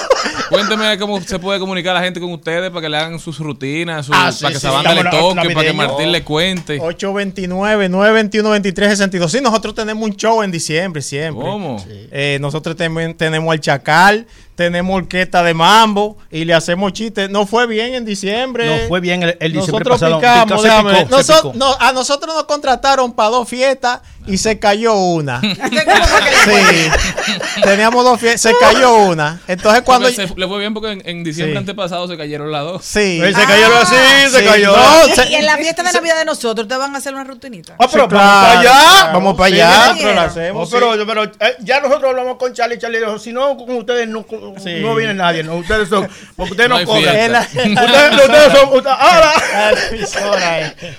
Cuénteme 0.50 0.98
cómo 0.98 1.22
se 1.22 1.40
puede 1.40 1.60
comunicar 1.60 1.94
la 1.94 2.02
gente 2.02 2.20
con 2.20 2.32
ustedes 2.34 2.70
para 2.70 2.82
que 2.82 2.90
le 2.90 2.98
hagan 2.98 3.20
sus 3.20 3.38
rutinas, 3.40 4.06
sus- 4.06 4.16
Ah, 4.18 4.32
sí, 4.32 4.44
para 4.44 4.54
que 4.54 4.60
sí, 4.60 4.68
Sabanda 4.68 4.94
le 4.94 5.04
toque, 5.04 5.50
para 5.54 5.68
que. 5.68 5.74
Martín 5.74 6.12
le 6.12 6.24
cuente. 6.24 6.80
829-921-2362. 6.80 9.30
Sí, 9.32 9.40
nosotros 9.42 9.76
tenemos 9.76 10.04
un 10.08 10.16
show 10.16 10.42
en 10.44 10.52
diciembre 10.52 11.02
siempre. 11.02 11.44
¿Cómo? 11.44 11.84
Eh, 12.12 12.38
nosotros 12.42 12.76
tem- 12.76 13.16
tenemos 13.16 13.52
al 13.52 13.60
Chacal, 13.60 14.28
tenemos 14.60 14.94
orquesta 14.98 15.42
de 15.42 15.54
mambo 15.54 16.18
y 16.30 16.44
le 16.44 16.54
hacemos 16.54 16.92
chistes. 16.92 17.30
No 17.30 17.46
fue 17.46 17.66
bien 17.66 17.94
en 17.94 18.04
diciembre. 18.04 18.66
No 18.82 18.88
fue 18.90 19.00
bien 19.00 19.24
el, 19.24 19.38
el 19.40 19.54
diciembre 19.54 19.86
Nosotros 19.86 20.00
pasado. 20.02 20.20
picamos, 20.20 20.62
Picó, 20.62 21.18
picó, 21.42 21.54
no, 21.56 21.78
a 21.80 21.94
nosotros 21.94 22.36
nos 22.36 22.44
contrataron 22.44 23.14
para 23.14 23.30
dos 23.30 23.48
fiestas 23.48 24.02
y 24.28 24.38
se 24.38 24.60
cayó 24.60 24.96
una. 24.96 25.40
sí. 26.44 27.62
Teníamos 27.64 28.04
dos 28.04 28.20
fiestas, 28.20 28.42
se 28.52 28.58
cayó 28.60 28.96
una. 28.96 29.40
Entonces 29.48 29.82
cuando 29.84 30.10
se- 30.10 30.28
le 30.36 30.48
fue 30.48 30.60
bien 30.60 30.74
porque 30.74 30.92
en, 30.92 31.02
en 31.06 31.24
diciembre 31.24 31.54
Sí. 31.54 31.58
antepasado 31.60 32.06
se 32.10 32.18
cayeron 32.18 32.52
las 32.52 32.64
dos. 32.64 32.84
Sí. 32.84 33.22
Se 33.24 33.32
cayó 33.32 33.78
así, 33.82 33.96
se 34.30 34.40
Sí, 34.40 34.46
cayó. 34.46 34.76
no, 34.76 35.08
Y- 35.08 35.12
se- 35.16 35.30
y 35.30 35.36
en 35.36 35.46
la 35.46 35.56
fiesta 35.56 35.84
de 35.84 35.94
Navidad 35.94 36.18
de 36.18 36.26
nosotros, 36.26 36.68
¿te 36.68 36.76
van 36.76 36.94
a 36.94 36.98
hacer 36.98 37.14
una 37.14 37.24
rutinita? 37.24 37.76
Ah, 37.80 37.88
pero 37.92 38.04
Sí, 38.10 38.10
vamos 38.14 38.30
para 38.30 38.60
allá, 38.60 38.62
claro. 38.72 39.14
vamos 39.14 39.38
para 39.38 39.50
Sí, 39.50 39.56
allá. 39.56 39.70
nosotros 39.78 40.04
lo 40.04 40.14
No, 40.16 40.22
hacemos, 40.22 40.70
pero 40.70 41.06
pero, 41.08 41.24
eh, 41.24 41.56
ya 41.62 41.80
nosotros 41.80 42.10
hablamos 42.10 42.36
con 42.38 42.54
Charlie, 42.54 42.78
Charlie 42.78 43.00
dijo, 43.00 43.18
si 43.20 43.32
no, 43.32 43.56
con 43.56 43.76
ustedes 43.78 44.08
no, 44.08 44.24
con- 44.24 44.49
Sí. 44.58 44.80
no 44.82 44.96
viene 44.96 45.14
nadie, 45.14 45.44
no, 45.44 45.56
ustedes 45.56 45.88
son, 45.90 46.08
porque 46.36 46.52
ustedes 46.52 46.70
No 46.70 46.80
no, 46.80 46.92
ustedes, 46.92 47.40
ustedes 47.40 48.52
son, 48.54 48.70
ustedes- 48.74 48.98
ahora, 49.00 49.32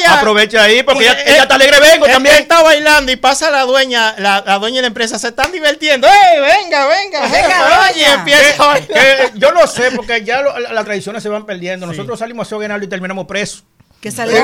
Aprovecha 0.09 0.63
ahí 0.63 0.83
porque 0.83 1.05
ella, 1.05 1.13
Porque 1.15 1.23
ella 1.31 1.37
él- 1.37 1.43
está 1.43 1.55
alegre, 1.57 1.81
vengo 1.81 2.07
él- 2.07 2.13
también. 2.13 2.35
él 2.37 2.43
está 2.43 2.63
bailando 2.63 3.13
y 3.13 3.17
pasa 3.17 3.51
la 3.51 3.63
dueña, 3.63 4.15
la, 4.19 4.43
la 4.47 4.59
dueña 4.59 4.77
de 4.77 4.83
la 4.83 4.89
empresa, 4.89 5.19
se 5.19 5.29
están 5.29 5.53
divirtiendo. 5.53 6.07
¡Ey, 6.07 6.41
venga, 6.41 6.87
venga! 6.87 7.21
Venga, 7.23 7.29
jefa! 7.29 7.93
Y 7.93 8.01
doña. 8.01 8.15
empieza 8.15 8.63
a 8.63 8.67
bailar. 8.67 8.89
Que 8.89 9.31
yo 9.35 9.53
no 9.53 9.67
sé 9.67 9.91
porque 9.93 10.25
ya 10.25 10.43
lo- 10.43 10.59
la- 10.59 10.73
las 10.73 10.85
tradiciones 10.85 11.23
se 11.23 11.29
van 11.29 11.45
perdiendo. 11.47 11.87
Nosotros 11.87 12.19
salimos 12.19 12.51
a 12.53 12.57
Aguinaldo 12.57 12.85
y 12.87 12.89
terminamos 12.89 13.27
presos. 13.27 13.65
¿Qué 13.99 14.11
salió? 14.13 14.37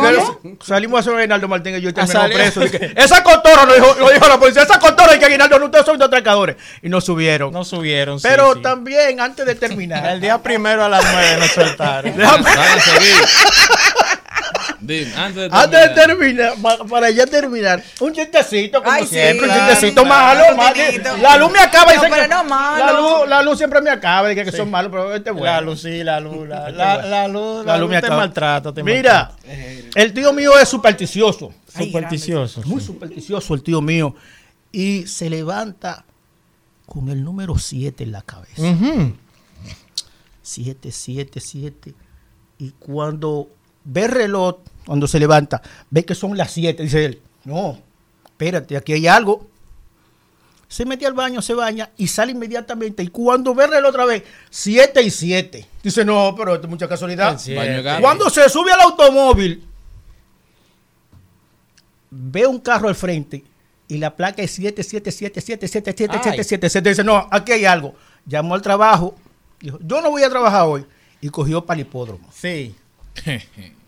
Salimos 0.64 0.96
a 0.96 1.00
hacer 1.02 1.14
Aguinaldo 1.14 1.46
Martín 1.46 1.76
y 1.76 1.80
yo 1.80 1.90
y 1.90 1.92
terminamos 1.92 2.30
presos. 2.32 2.64
Esa 2.96 3.22
cotorra 3.22 3.64
lo 3.64 3.74
dijo, 3.74 3.94
lo 4.00 4.10
dijo 4.10 4.26
la 4.26 4.38
policía. 4.38 4.62
Esa 4.62 4.78
cotorra 4.80 5.14
y 5.14 5.18
que 5.20 5.26
Aguinaldo 5.26 5.58
no 5.58 5.66
ustedes 5.66 5.84
son 5.84 5.98
dos 5.98 6.08
atracadores. 6.08 6.56
Y 6.82 6.88
nos 6.88 7.04
subieron. 7.04 7.52
No 7.52 7.62
subieron, 7.62 8.18
Pero 8.20 8.54
sí. 8.54 8.62
también, 8.62 9.20
antes 9.20 9.44
de 9.46 9.54
terminar, 9.54 10.04
El 10.06 10.20
día 10.20 10.38
primero 10.42 10.82
a 10.84 10.88
las 10.88 11.04
nueve 11.12 11.36
nos 11.38 11.50
soltaron. 11.50 12.16
déjame- 12.16 12.42
Van 12.42 12.78
a 12.78 12.80
seguir. 12.80 13.14
Dime, 14.84 15.14
antes 15.14 15.36
de 15.50 15.56
antes 15.56 15.80
de 15.80 15.88
terminar. 15.90 16.52
terminar, 16.54 16.78
pa- 16.78 16.84
para 16.86 17.10
ya 17.10 17.24
terminar, 17.26 17.82
un 18.00 18.12
chistecito, 18.12 18.80
como 18.82 18.90
Ay, 18.92 19.04
sí, 19.04 19.10
siempre, 19.14 19.46
claro, 19.46 19.62
un 19.62 19.68
chistecito 19.70 20.02
claro, 20.02 20.56
malo. 20.56 21.16
La 21.22 21.36
luz 21.38 21.52
me 21.52 21.58
acaba 21.60 21.92
y 21.92 21.96
No, 21.96 22.02
dice 22.02 22.12
pero 22.14 22.22
que- 22.24 22.28
no 22.34 22.44
malo. 22.44 22.84
La 22.86 22.92
luz, 23.00 23.28
la 23.28 23.42
luz 23.42 23.58
siempre 23.58 23.80
me 23.80 23.90
acaba 23.90 24.28
de 24.28 24.34
que, 24.34 24.44
que 24.44 24.52
son 24.52 24.70
malos, 24.70 24.90
pero 24.90 25.14
este 25.14 25.30
es 25.30 25.36
bueno. 25.36 25.52
La 25.52 25.60
luz, 25.60 25.82
sí, 25.82 26.02
la 26.02 26.18
luz. 26.20 26.48
La, 26.48 26.68
la, 26.70 26.96
la 27.06 27.28
luz, 27.28 27.64
La 27.64 27.72
la 27.74 27.78
luz 27.78 27.80
luz 27.82 27.90
me 27.90 28.00
te 28.00 28.06
acaba. 28.06 28.16
maltrata. 28.22 28.74
te 28.74 28.82
Mira, 28.82 29.32
el 29.94 30.12
tío 30.12 30.32
mío 30.32 30.58
es 30.58 30.68
supersticioso. 30.68 31.52
supersticioso. 31.68 32.62
Muy 32.64 32.80
supersticioso 32.80 33.54
el 33.54 33.62
tío 33.62 33.80
mío. 33.80 34.14
Y 34.72 35.06
se 35.06 35.30
levanta 35.30 36.04
con 36.86 37.08
el 37.08 37.22
número 37.22 37.56
7 37.56 38.02
en 38.04 38.12
la 38.12 38.22
cabeza. 38.22 38.62
Ujú. 38.62 39.12
7, 40.42 40.90
7, 40.90 41.40
7. 41.40 41.94
Y 42.58 42.70
cuando 42.78 43.48
ve 43.84 44.04
el 44.04 44.10
reloj, 44.10 44.56
cuando 44.86 45.06
se 45.06 45.18
levanta, 45.18 45.62
ve 45.90 46.04
que 46.04 46.14
son 46.14 46.36
las 46.36 46.50
7. 46.50 46.82
Dice 46.82 47.04
él, 47.04 47.22
no, 47.44 47.78
espérate, 48.24 48.76
aquí 48.76 48.92
hay 48.92 49.06
algo. 49.06 49.48
Se 50.68 50.86
mete 50.86 51.06
al 51.06 51.12
baño, 51.12 51.42
se 51.42 51.52
baña 51.52 51.90
y 51.98 52.08
sale 52.08 52.32
inmediatamente. 52.32 53.02
Y 53.02 53.08
cuando 53.08 53.54
ve 53.54 53.64
el 53.64 53.84
otra 53.84 54.06
vez, 54.06 54.22
7 54.48 55.02
y 55.02 55.10
7. 55.10 55.66
Dice, 55.82 56.04
no, 56.04 56.34
pero 56.36 56.54
esto 56.54 56.66
es 56.66 56.70
mucha 56.70 56.88
casualidad. 56.88 57.38
Cuando 58.00 58.30
se 58.30 58.48
sube 58.48 58.72
al 58.72 58.80
automóvil, 58.80 59.62
ve 62.10 62.46
un 62.46 62.58
carro 62.58 62.88
al 62.88 62.94
frente 62.94 63.44
y 63.86 63.98
la 63.98 64.16
placa 64.16 64.42
es 64.42 64.58
7777777777. 64.58 66.82
Dice, 66.82 67.04
no, 67.04 67.28
aquí 67.30 67.52
hay 67.52 67.66
algo. 67.66 67.94
Llamó 68.24 68.54
al 68.54 68.62
trabajo, 68.62 69.14
dijo, 69.60 69.78
yo 69.82 70.00
no 70.00 70.10
voy 70.10 70.22
a 70.22 70.30
trabajar 70.30 70.66
hoy. 70.66 70.86
Y 71.20 71.28
cogió 71.28 71.66
para 71.66 71.80
el 71.80 71.86
hipódromo. 71.86 72.30
Sí. 72.32 72.74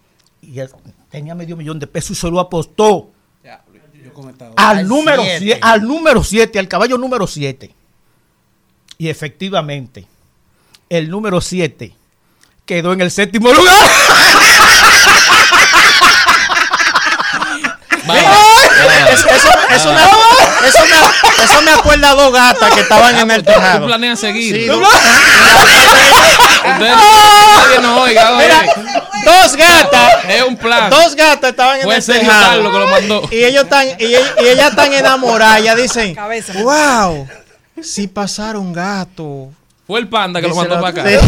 Y 0.50 0.60
él 0.60 0.68
tenía 1.10 1.34
medio 1.34 1.56
millón 1.56 1.78
de 1.78 1.86
pesos 1.86 2.10
y 2.16 2.20
se 2.20 2.30
lo 2.30 2.38
apostó 2.40 3.10
Yo 4.02 4.12
comentaba. 4.12 4.52
al 4.56 4.78
Al 4.78 4.88
número 4.88 5.22
siete. 5.22 5.38
7, 5.40 5.60
al 5.62 5.82
número 5.82 6.22
7, 6.24 6.58
al 6.58 6.68
caballo 6.68 6.98
número 6.98 7.26
7. 7.26 7.74
Y 8.98 9.08
efectivamente, 9.08 10.06
el 10.88 11.10
número 11.10 11.40
7 11.40 11.94
quedó 12.66 12.92
en 12.92 13.00
el 13.00 13.10
séptimo 13.10 13.52
lugar. 13.52 13.74
Eso, 19.12 19.28
eso, 19.28 19.48
eso 19.70 19.92
me, 19.92 20.02
eso, 20.68 20.78
me, 20.86 21.44
eso 21.44 21.62
me 21.62 21.70
acuerda 21.70 22.10
a 22.10 22.14
dos 22.14 22.32
gatas 22.32 22.72
que 22.74 22.80
estaban 22.80 23.16
en 23.16 23.30
el 23.30 23.42
¿Tú 23.44 23.52
tejado. 23.52 23.86
planeas 23.86 24.20
seguir? 24.20 24.54
Sí, 24.54 24.66
¿no? 24.66 24.78
dos- 24.80 24.88
Ustedes- 26.64 26.96
nadie 26.96 27.80
nos 27.80 28.00
oiga. 28.00 28.30
Mira, 28.38 28.66
dos 29.24 29.56
gatas. 29.56 30.24
Es 30.28 30.42
un 30.42 30.56
plan. 30.56 30.90
Dos 30.90 31.14
gatas 31.16 31.50
estaban 31.50 31.76
en 31.78 31.82
Fue 31.84 31.96
el 31.96 32.04
tejado. 32.04 32.72
Que 32.72 32.78
lo 32.78 32.88
mandó. 32.88 33.28
Y 33.30 33.44
ellos 33.44 33.64
están, 33.64 33.86
y, 33.98 34.04
y 34.04 34.14
ellas 34.48 34.70
están 34.70 34.92
enamoradas. 34.92 35.60
Ellas 35.60 35.76
dicen, 35.76 36.14
Cabeza. 36.14 36.52
wow, 36.62 37.26
si 37.82 38.06
pasaron 38.06 38.72
gato. 38.72 39.50
Fue 39.86 40.00
el 40.00 40.08
panda 40.08 40.40
que 40.40 40.48
lo 40.48 40.54
mandó 40.54 40.76
la- 40.76 40.80
para 40.80 41.02
acá. 41.02 41.26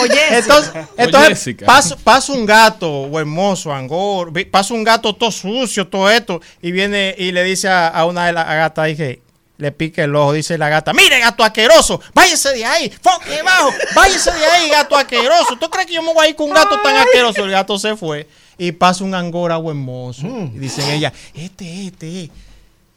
Oye, 0.00 0.20
Entonces, 0.38 0.72
entonces 0.96 1.28
Jessica. 1.28 1.66
pasa, 1.66 1.96
pasa 2.02 2.32
un 2.32 2.46
gato, 2.46 3.10
hermoso, 3.18 3.70
angor, 3.74 4.32
pasa 4.50 4.72
un 4.72 4.82
gato 4.84 5.14
todo 5.14 5.30
sucio, 5.30 5.86
todo 5.86 6.08
esto, 6.08 6.40
y 6.62 6.72
viene 6.72 7.14
y 7.18 7.30
le 7.30 7.42
dice 7.44 7.68
a, 7.68 7.88
a 7.88 8.06
una 8.06 8.24
de 8.26 8.32
las 8.32 8.46
gatas 8.46 8.86
que 8.96 9.20
le 9.56 9.70
pique 9.72 10.02
el 10.02 10.14
ojo, 10.16 10.32
dice 10.32 10.58
la 10.58 10.68
gata, 10.68 10.92
mire 10.92 11.20
gato 11.20 11.44
asqueroso, 11.44 12.00
váyase 12.12 12.52
de 12.54 12.64
ahí, 12.64 12.90
foque 12.90 13.40
bajo, 13.42 13.70
váyase 13.94 14.32
de 14.32 14.44
ahí, 14.46 14.68
gato 14.70 14.96
asqueroso. 14.96 15.56
¿Tú 15.60 15.70
crees 15.70 15.86
que 15.86 15.94
yo 15.94 16.02
me 16.02 16.12
voy 16.12 16.26
a 16.26 16.28
ir 16.30 16.36
con 16.36 16.48
un 16.48 16.54
gato 16.54 16.80
tan 16.82 16.96
asqueroso? 16.96 17.44
El 17.44 17.50
gato 17.52 17.78
se 17.78 17.96
fue 17.96 18.28
y 18.58 18.72
pasa 18.72 19.04
un 19.04 19.14
angora 19.14 19.58
o 19.58 19.70
hermoso. 19.70 20.26
Y 20.26 20.58
dicen 20.58 20.90
ella, 20.90 21.12
este, 21.34 21.86
este. 21.86 22.30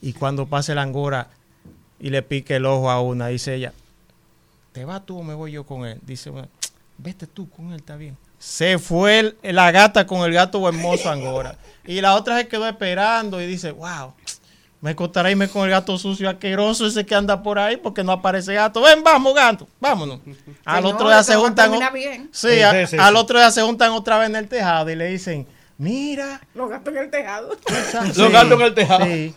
Y 0.02 0.14
cuando 0.14 0.48
pasa 0.48 0.72
el 0.72 0.80
angora 0.80 1.28
y 2.00 2.10
le 2.10 2.22
pique 2.24 2.56
el 2.56 2.66
ojo 2.66 2.90
a 2.90 3.02
una, 3.02 3.28
dice 3.28 3.54
ella, 3.56 3.74
¿te 4.72 4.84
vas 4.86 5.06
tú 5.06 5.20
o 5.20 5.24
me 5.24 5.34
voy 5.36 5.52
yo 5.52 5.64
con 5.64 5.86
él? 5.86 6.00
Dice, 6.04 6.30
una, 6.32 6.48
vete 6.98 7.28
tú 7.28 7.50
con 7.50 7.72
él, 7.72 7.78
está 7.78 7.96
bien. 7.96 8.18
Se 8.40 8.78
fue 8.78 9.20
el- 9.20 9.38
la 9.56 9.72
gata 9.72 10.06
con 10.06 10.22
el 10.22 10.32
gato 10.34 10.68
hermoso 10.68 11.10
Angora. 11.10 11.56
Y 11.86 12.02
la 12.02 12.16
otra 12.16 12.38
se 12.38 12.48
quedó 12.48 12.68
esperando 12.68 13.42
y 13.42 13.48
dice, 13.48 13.72
wow, 13.72 14.14
me 14.81 14.96
costará 14.96 15.31
irme 15.31 15.48
con 15.48 15.63
el 15.63 15.72
gato 15.72 15.98
sucio 15.98 16.29
asqueroso 16.29 16.86
ese 16.86 17.05
que 17.05 17.15
anda 17.15 17.41
por 17.41 17.57
ahí 17.57 17.77
porque 17.77 18.03
no 18.03 18.12
aparece 18.12 18.53
gato. 18.53 18.81
Ven, 18.81 19.03
vamos, 19.03 19.34
gato, 19.34 19.67
vámonos. 19.79 20.19
Al 20.65 20.77
Señor, 20.84 20.93
otro 20.96 21.07
día 21.10 21.24
se 21.24 21.36
juntan. 21.36 21.72
bien. 21.93 22.29
Sí, 22.31 22.48
Sí, 22.50 22.62
a- 22.62 22.72
sí, 22.86 22.91
sí, 22.96 22.98
al 23.00 23.15
otro 23.15 23.39
día 23.39 23.50
se 23.51 23.62
juntan 23.63 23.91
otra 23.91 24.17
vez 24.19 24.29
en 24.29 24.36
el 24.36 24.48
tejado 24.48 24.89
y 24.91 24.96
le 24.96 25.07
dicen, 25.07 25.48
mira, 25.77 26.41
Los 26.53 26.69
gatos 26.69 26.93
en 26.93 27.00
el 27.01 27.10
tejado. 27.10 27.50
Los 28.15 28.31
gatos 28.31 28.51
en 28.53 28.62
el 28.62 28.74
tejado. 28.75 29.05
Sí. 29.05 29.34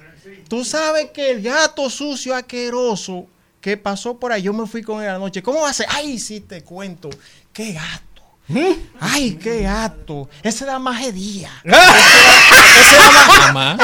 Tú 0.48 0.64
sabes 0.64 1.10
que 1.12 1.30
el 1.30 1.42
gato 1.42 1.88
sucio 1.88 2.34
asqueroso 2.34 3.26
que 3.60 3.76
pasó 3.76 4.18
por 4.18 4.32
ahí, 4.32 4.42
yo 4.42 4.52
me 4.52 4.66
fui 4.66 4.82
con 4.82 5.02
él 5.02 5.08
anoche. 5.08 5.42
¿Cómo 5.42 5.60
va 5.62 5.70
a 5.70 5.72
ser? 5.72 5.86
Ay, 5.90 6.18
sí, 6.18 6.40
te 6.40 6.62
cuento. 6.62 7.08
¿Qué 7.52 7.72
gato? 7.72 8.04
Ay, 9.00 9.34
qué 9.42 9.62
gato. 9.62 10.28
Ese 10.42 10.64
da 10.64 10.78
más 10.78 11.00
día. 11.14 11.50
Ese 11.64 12.96
dama, 13.46 13.76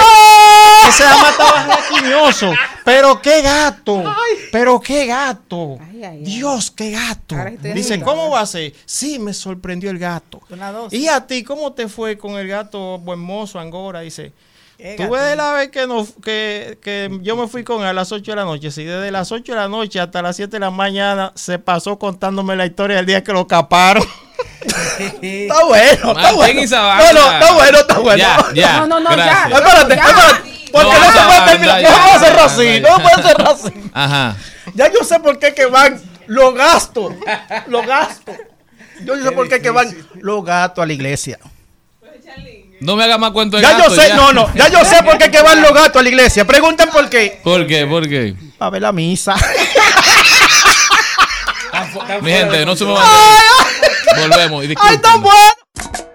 ese 0.88 1.04
dama 1.04 1.30
estaba 1.30 1.66
raquiñoso. 1.66 2.52
Pero 2.85 3.20
qué 3.20 3.42
gato. 3.42 4.04
Pero 4.52 4.80
qué 4.80 5.06
gato. 5.06 5.78
Dios, 6.20 6.70
qué 6.70 6.90
gato. 6.92 7.37
estoy 7.37 7.73
Dice, 7.73 7.94
asustada. 7.94 8.04
¿cómo 8.04 8.30
va 8.30 8.40
a 8.40 8.46
ser? 8.46 8.73
Sí, 8.85 9.18
me 9.18 9.32
sorprendió 9.35 9.90
el 9.90 9.99
gato. 9.99 10.40
¿Y 10.90 11.08
a 11.08 11.26
ti 11.26 11.42
cómo 11.42 11.73
te 11.73 11.88
fue 11.88 12.16
con 12.18 12.32
el 12.38 12.49
gato 12.49 12.99
buen 12.99 13.18
mozo 13.18 13.58
Angora? 13.58 14.00
Dice, 14.00 14.32
Tú 14.78 15.11
ves 15.11 15.23
de 15.25 15.37
la 15.37 15.52
vez 15.52 15.71
que, 15.71 15.87
nos, 15.87 16.12
que, 16.23 16.78
que 16.83 17.11
yo 17.23 17.35
me 17.37 17.49
fui 17.49 17.64
con 17.64 17.80
él 17.80 17.87
a 17.88 17.92
las 17.95 18.12
8 18.12 18.33
de 18.33 18.37
la 18.37 18.45
noche. 18.45 18.71
Sí, 18.71 18.85
desde 18.85 19.11
las 19.11 19.33
8 19.33 19.52
de 19.52 19.59
la 19.59 19.68
noche 19.68 20.00
hasta 20.00 20.21
las 20.21 20.37
7 20.37 20.50
de 20.50 20.61
la 20.61 20.71
mañana 20.71 21.33
se 21.35 21.59
pasó 21.59 21.99
contándome 21.99 22.56
la 22.56 22.66
historia 22.66 22.97
del 22.97 23.06
día 23.06 23.25
que 23.25 23.33
lo 23.33 23.47
caparon. 23.47 24.04
Está 25.23 25.64
bueno, 25.64 26.11
está 26.11 26.33
bueno. 26.33 26.61
No, 26.71 27.12
no, 27.12 27.33
está 27.33 27.52
bueno, 27.52 27.78
está 27.78 27.99
bueno. 27.99 28.18
Ya, 28.18 28.47
ya. 28.54 28.80
No, 28.80 28.87
no, 28.87 29.00
no, 29.00 29.11
gracias. 29.11 29.50
ya. 29.50 29.56
Espérate, 29.56 29.95
espérate. 29.95 30.56
Porque 30.73 30.88
No, 30.88 30.99
no, 30.99 31.12
se 31.12 31.26
puede 31.26 31.50
terminar. 31.50 31.80
ya, 31.80 31.90
No 31.90 32.18
puede 32.18 32.35
ya, 32.37 32.45
así. 32.45 32.80
No 32.80 32.97
puede 33.02 33.28
cerrar 33.28 33.49
así. 33.49 33.90
Ajá. 33.95 34.37
Ya 34.75 34.92
yo 34.92 35.04
sé 35.04 35.21
por 35.21 35.38
qué 35.38 35.54
que 35.54 35.66
van 35.66 36.02
los 36.26 36.54
gastos. 36.54 37.14
Los 37.68 37.87
gastos. 37.87 38.35
Yo 39.04 39.16
sé 39.23 39.33
por 39.33 39.49
qué 39.49 39.61
que 39.61 39.71
van 39.71 39.97
los 40.21 40.45
gastos 40.45 40.83
a 40.83 40.87
la 40.87 40.92
iglesia. 40.92 41.38
No 42.80 42.97
me 42.97 43.04
hagas 43.04 43.18
más 43.18 43.30
cuento 43.30 43.56
de 43.56 43.62
Ya 43.62 43.78
yo 43.78 43.90
sé, 43.90 44.14
no, 44.14 44.33
no. 44.33 44.52
Ya 44.54 44.68
yo 44.68 44.85
sé 44.85 45.02
por 45.02 45.16
qué 45.18 45.30
que 45.30 45.40
van 45.40 45.62
los 45.62 45.73
gastos 45.73 46.00
a 46.00 46.02
la 46.02 46.09
iglesia. 46.09 46.47
Pregunten 46.47 46.90
por 46.90 47.09
qué. 47.09 47.40
¿Por 47.42 47.66
qué? 47.66 47.87
¿Por 47.87 48.09
qué? 48.09 48.35
Para 48.59 48.71
ver 48.71 48.83
la 48.83 48.92
misa. 48.92 49.35
Mi 52.23 52.30
gente, 52.30 52.64
no 52.64 52.76
se 52.76 52.85
me 52.85 52.92
van 52.92 53.06
Volvemos. 54.16 54.64
Y 54.64 54.75
¡Ay, 54.78 54.99
tan 54.99 55.21
bueno! 55.23 56.05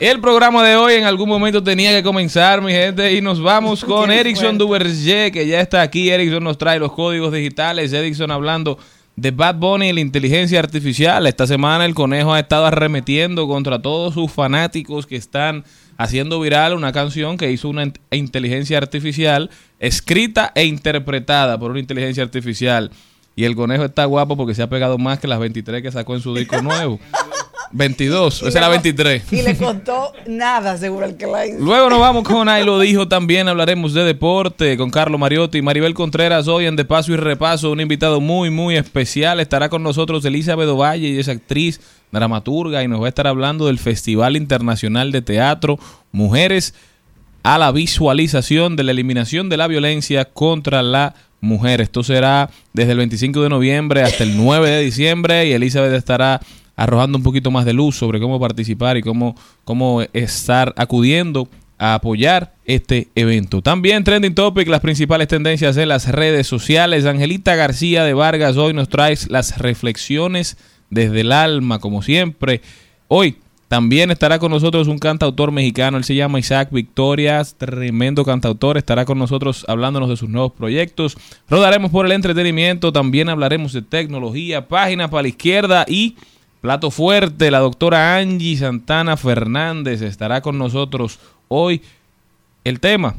El 0.00 0.18
programa 0.20 0.66
de 0.66 0.76
hoy 0.76 0.94
en 0.94 1.04
algún 1.04 1.28
momento 1.28 1.62
tenía 1.62 1.90
que 1.94 2.02
comenzar, 2.02 2.62
mi 2.62 2.72
gente, 2.72 3.12
y 3.12 3.20
nos 3.20 3.40
vamos 3.42 3.84
con 3.84 4.10
Erickson 4.10 4.56
Duverger, 4.56 5.30
que 5.30 5.46
ya 5.46 5.60
está 5.60 5.82
aquí. 5.82 6.08
Erickson 6.08 6.42
nos 6.42 6.56
trae 6.56 6.78
los 6.78 6.92
códigos 6.92 7.32
digitales. 7.32 7.92
Erickson 7.92 8.30
hablando 8.30 8.78
de 9.16 9.30
Bad 9.30 9.56
Bunny 9.56 9.90
y 9.90 9.92
la 9.92 10.00
inteligencia 10.00 10.58
artificial. 10.58 11.26
Esta 11.26 11.46
semana 11.46 11.84
el 11.84 11.94
conejo 11.94 12.32
ha 12.32 12.40
estado 12.40 12.64
arremetiendo 12.64 13.46
contra 13.46 13.82
todos 13.82 14.14
sus 14.14 14.32
fanáticos 14.32 15.06
que 15.06 15.16
están 15.16 15.64
haciendo 15.98 16.40
viral 16.40 16.72
una 16.72 16.92
canción 16.92 17.36
que 17.36 17.50
hizo 17.52 17.68
una 17.68 17.84
int- 17.84 17.98
inteligencia 18.10 18.78
artificial, 18.78 19.50
escrita 19.80 20.50
e 20.54 20.64
interpretada 20.64 21.58
por 21.58 21.72
una 21.72 21.80
inteligencia 21.80 22.22
artificial. 22.22 22.90
Y 23.36 23.44
el 23.44 23.54
conejo 23.54 23.84
está 23.84 24.06
guapo 24.06 24.36
porque 24.36 24.54
se 24.54 24.62
ha 24.62 24.68
pegado 24.70 24.96
más 24.98 25.18
que 25.18 25.28
las 25.28 25.38
23 25.38 25.82
que 25.82 25.92
sacó 25.92 26.14
en 26.14 26.22
su 26.22 26.34
disco 26.34 26.60
nuevo. 26.62 26.98
22, 27.72 28.42
esa 28.42 28.58
era 28.58 28.68
23. 28.68 29.24
Y 29.32 29.42
le 29.42 29.56
contó 29.56 30.12
nada, 30.26 30.76
seguro 30.76 31.06
el 31.06 31.16
que 31.16 31.26
la 31.26 31.46
hizo. 31.46 31.58
Luego 31.58 31.88
nos 31.88 32.00
vamos 32.00 32.24
con 32.24 32.48
Ahí 32.48 32.64
lo 32.64 32.80
dijo 32.80 33.06
también, 33.08 33.48
hablaremos 33.48 33.94
de 33.94 34.04
deporte 34.04 34.76
con 34.76 34.90
Carlos 34.90 35.20
Mariotti 35.20 35.58
y 35.58 35.62
Maribel 35.62 35.94
Contreras 35.94 36.48
hoy 36.48 36.66
en 36.66 36.76
De 36.76 36.84
Paso 36.84 37.12
y 37.12 37.16
Repaso, 37.16 37.70
un 37.70 37.80
invitado 37.80 38.20
muy 38.20 38.50
muy 38.50 38.76
especial, 38.76 39.40
estará 39.40 39.68
con 39.68 39.82
nosotros 39.82 40.24
Elizabeth 40.24 40.68
Ovalle 40.68 41.08
y 41.08 41.18
es 41.18 41.28
actriz, 41.28 41.80
dramaturga 42.10 42.82
y 42.82 42.88
nos 42.88 43.00
va 43.00 43.06
a 43.06 43.10
estar 43.10 43.26
hablando 43.26 43.66
del 43.66 43.78
Festival 43.78 44.36
Internacional 44.36 45.12
de 45.12 45.22
Teatro 45.22 45.78
Mujeres 46.12 46.74
a 47.42 47.58
la 47.58 47.72
visualización 47.72 48.76
de 48.76 48.84
la 48.84 48.90
eliminación 48.90 49.48
de 49.48 49.56
la 49.56 49.66
violencia 49.66 50.24
contra 50.26 50.82
la 50.82 51.14
mujer. 51.40 51.80
Esto 51.80 52.02
será 52.02 52.50
desde 52.72 52.92
el 52.92 52.98
25 52.98 53.42
de 53.42 53.48
noviembre 53.48 54.02
hasta 54.02 54.24
el 54.24 54.36
9 54.36 54.68
de 54.68 54.82
diciembre 54.82 55.46
y 55.46 55.52
Elizabeth 55.52 55.92
estará 55.92 56.40
arrojando 56.80 57.18
un 57.18 57.22
poquito 57.22 57.50
más 57.50 57.66
de 57.66 57.74
luz 57.74 57.94
sobre 57.94 58.20
cómo 58.20 58.40
participar 58.40 58.96
y 58.96 59.02
cómo, 59.02 59.36
cómo 59.64 60.00
estar 60.14 60.72
acudiendo 60.78 61.46
a 61.78 61.92
apoyar 61.92 62.54
este 62.64 63.08
evento. 63.14 63.60
También 63.60 64.02
Trending 64.02 64.34
Topic, 64.34 64.66
las 64.66 64.80
principales 64.80 65.28
tendencias 65.28 65.76
en 65.76 65.88
las 65.88 66.08
redes 66.08 66.46
sociales. 66.46 67.04
Angelita 67.04 67.54
García 67.54 68.02
de 68.02 68.14
Vargas 68.14 68.56
hoy 68.56 68.72
nos 68.72 68.88
trae 68.88 69.14
las 69.28 69.58
reflexiones 69.58 70.56
desde 70.88 71.20
el 71.20 71.32
alma, 71.32 71.80
como 71.80 72.00
siempre. 72.00 72.62
Hoy 73.08 73.36
también 73.68 74.10
estará 74.10 74.38
con 74.38 74.50
nosotros 74.50 74.88
un 74.88 74.98
cantautor 74.98 75.52
mexicano, 75.52 75.98
él 75.98 76.04
se 76.04 76.14
llama 76.14 76.38
Isaac 76.38 76.70
Victorias, 76.72 77.56
tremendo 77.58 78.24
cantautor, 78.24 78.78
estará 78.78 79.04
con 79.04 79.18
nosotros 79.18 79.66
hablándonos 79.68 80.08
de 80.08 80.16
sus 80.16 80.30
nuevos 80.30 80.52
proyectos. 80.52 81.18
Rodaremos 81.46 81.90
por 81.90 82.06
el 82.06 82.12
entretenimiento, 82.12 82.90
también 82.90 83.28
hablaremos 83.28 83.74
de 83.74 83.82
tecnología, 83.82 84.66
página 84.66 85.10
para 85.10 85.22
la 85.22 85.28
izquierda 85.28 85.84
y 85.86 86.16
plato 86.60 86.90
fuerte, 86.90 87.50
la 87.50 87.58
doctora 87.58 88.16
Angie 88.16 88.56
Santana 88.56 89.16
Fernández 89.16 90.02
estará 90.02 90.40
con 90.40 90.58
nosotros 90.58 91.18
hoy. 91.48 91.82
El 92.64 92.80
tema, 92.80 93.14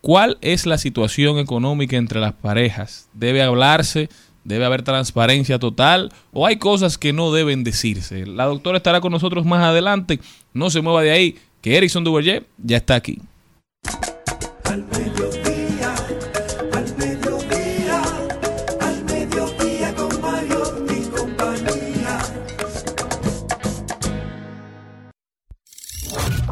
¿cuál 0.00 0.38
es 0.40 0.66
la 0.66 0.78
situación 0.78 1.38
económica 1.38 1.96
entre 1.96 2.20
las 2.20 2.32
parejas? 2.32 3.08
¿Debe 3.12 3.42
hablarse? 3.42 4.08
¿Debe 4.44 4.64
haber 4.64 4.82
transparencia 4.82 5.58
total? 5.58 6.10
¿O 6.32 6.46
hay 6.46 6.56
cosas 6.56 6.96
que 6.96 7.12
no 7.12 7.32
deben 7.32 7.64
decirse? 7.64 8.24
La 8.26 8.46
doctora 8.46 8.78
estará 8.78 9.00
con 9.02 9.12
nosotros 9.12 9.44
más 9.44 9.62
adelante. 9.62 10.20
No 10.54 10.70
se 10.70 10.80
mueva 10.80 11.02
de 11.02 11.10
ahí, 11.10 11.36
que 11.60 11.76
Erickson 11.76 12.04
Duverger 12.04 12.46
ya 12.56 12.78
está 12.78 12.94
aquí. 12.94 13.18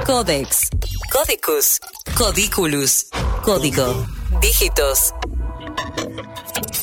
Codex, 0.07 0.69
Codicus, 1.11 1.81
Codiculus, 2.17 3.07
Código, 3.43 4.07
Dígitos. 4.41 5.13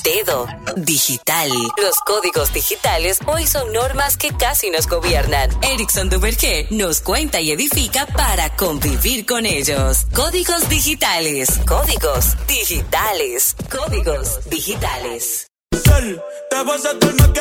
Dedo, 0.04 0.46
digital. 0.76 1.50
Los 1.82 1.96
códigos 2.06 2.52
digitales 2.52 3.20
hoy 3.26 3.48
son 3.48 3.72
normas 3.72 4.18
que 4.18 4.36
casi 4.36 4.70
nos 4.70 4.88
gobiernan. 4.88 5.50
Erickson 5.62 6.10
Duverger 6.10 6.70
nos 6.72 7.00
cuenta 7.00 7.40
y 7.40 7.52
edifica 7.52 8.06
para 8.08 8.54
convivir 8.58 9.26
con 9.26 9.46
ellos. 9.46 10.06
Códigos 10.14 10.68
digitales, 10.68 11.62
códigos 11.66 12.36
digitales, 12.46 13.56
códigos 13.72 14.50
digitales. 14.50 15.48
Te 15.70 16.64
vas 16.66 16.86
a 16.86 17.00
que 17.00 17.40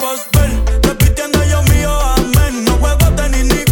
vos 0.00 0.20
repitiendo 0.82 1.44
yo 1.44 1.62
mío, 1.64 1.90
amén. 1.90 2.64
No 2.64 2.78
ni 3.44 3.67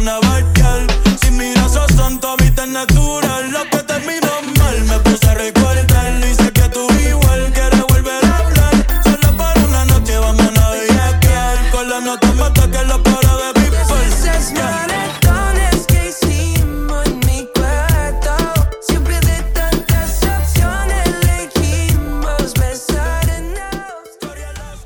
una 0.00 0.18
barquial. 0.20 0.86
Si 1.20 1.30
miras 1.30 1.76
a 1.76 1.86
santo, 1.88 2.39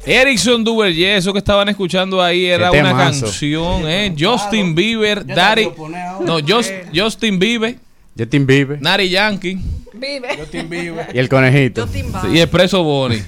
Erickson 0.07 0.63
Duverger, 0.65 1.17
eso 1.17 1.33
que 1.33 1.39
estaban 1.39 1.69
escuchando 1.69 2.23
ahí 2.23 2.47
era 2.47 2.71
una 2.71 2.97
canción, 2.97 3.89
¿eh? 3.89 4.15
Justin 4.19 4.75
Bieber, 4.75 5.25
Daddy. 5.27 5.69
No, 6.25 6.39
Just- 6.41 6.73
Justin 6.95 7.39
Bieber, 7.39 7.77
Justin 8.17 8.47
Bieber 8.47 8.81
Nari 8.81 9.09
Yankee 9.09 9.59
Vive. 9.95 10.29
y 11.13 11.19
el 11.19 11.29
conejito. 11.29 11.87
sí, 11.89 12.03
y 12.33 12.41
Expreso 12.41 12.83
Bonnie. 12.83 13.23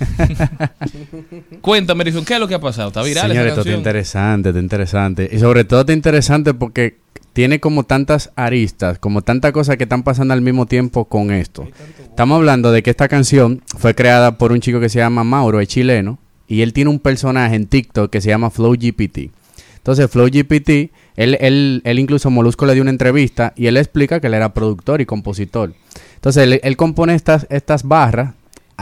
Cuéntame, 1.60 2.02
Erickson, 2.02 2.24
¿qué 2.24 2.34
es 2.34 2.40
lo 2.40 2.48
que 2.48 2.54
ha 2.54 2.60
pasado? 2.60 2.88
¿Está 2.88 3.02
viral 3.02 3.28
Señores, 3.28 3.50
esto 3.50 3.60
está 3.62 3.72
interesante, 3.72 4.48
está 4.50 4.60
interesante. 4.60 5.30
Y 5.32 5.38
sobre 5.38 5.64
todo 5.64 5.80
está 5.80 5.92
interesante 5.92 6.54
porque 6.54 6.96
tiene 7.32 7.60
como 7.60 7.84
tantas 7.84 8.30
aristas, 8.36 8.98
como 8.98 9.22
tantas 9.22 9.52
cosas 9.52 9.76
que 9.76 9.84
están 9.84 10.02
pasando 10.02 10.34
al 10.34 10.40
mismo 10.40 10.66
tiempo 10.66 11.04
con 11.06 11.30
esto. 11.30 11.68
Estamos 12.00 12.36
hablando 12.36 12.72
de 12.72 12.82
que 12.82 12.90
esta 12.90 13.08
canción 13.08 13.62
fue 13.78 13.94
creada 13.94 14.38
por 14.38 14.52
un 14.52 14.60
chico 14.60 14.80
que 14.80 14.88
se 14.88 14.98
llama 14.98 15.22
Mauro, 15.24 15.60
es 15.60 15.68
chileno, 15.68 16.18
y 16.48 16.62
él 16.62 16.72
tiene 16.72 16.90
un 16.90 16.98
personaje 16.98 17.54
en 17.56 17.66
TikTok 17.66 18.10
que 18.10 18.20
se 18.20 18.28
llama 18.28 18.50
Flow 18.50 18.72
GPT. 18.74 19.30
Entonces, 19.76 20.10
Flow 20.10 20.26
GPT 20.26 20.90
Él, 21.16 21.36
él, 21.40 21.80
él 21.84 21.98
incluso 21.98 22.28
Molusco 22.30 22.66
le 22.66 22.74
dio 22.74 22.82
una 22.82 22.90
entrevista 22.90 23.52
y 23.56 23.66
él 23.66 23.76
explica 23.76 24.20
que 24.20 24.26
él 24.26 24.34
era 24.34 24.52
productor 24.52 25.00
y 25.00 25.06
compositor. 25.06 25.72
Entonces 26.16 26.42
él, 26.42 26.60
él 26.62 26.76
compone 26.76 27.14
estas, 27.14 27.46
estas 27.50 27.84
barras, 27.84 28.34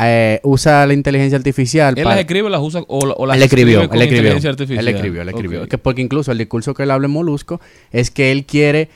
eh, 0.02 0.40
usa 0.42 0.84
la 0.86 0.94
inteligencia 0.94 1.36
artificial. 1.38 1.94
¿Él 1.96 2.02
para- 2.04 2.16
las 2.16 2.24
escribe 2.24 2.46
o 2.46 2.50
las 2.50 2.60
usa 2.60 2.80
o, 2.88 2.98
o 2.98 3.26
las 3.26 3.36
él 3.36 3.42
escribió, 3.44 3.82
escribe 3.82 3.88
con 3.88 3.96
él 3.96 4.02
escribió, 4.02 4.20
inteligencia 4.22 4.50
artificial? 4.50 4.88
él 4.88 4.94
escribió, 4.94 5.22
él 5.22 5.28
escribió. 5.28 5.68
Que 5.68 5.78
porque 5.78 6.02
incluso 6.02 6.32
el 6.32 6.38
discurso 6.38 6.74
que 6.74 6.82
él 6.84 6.90
habla 6.90 7.06
en 7.06 7.12
Molusco 7.12 7.60
es 7.92 8.10
que 8.10 8.32
él 8.32 8.44
quiere 8.46 8.88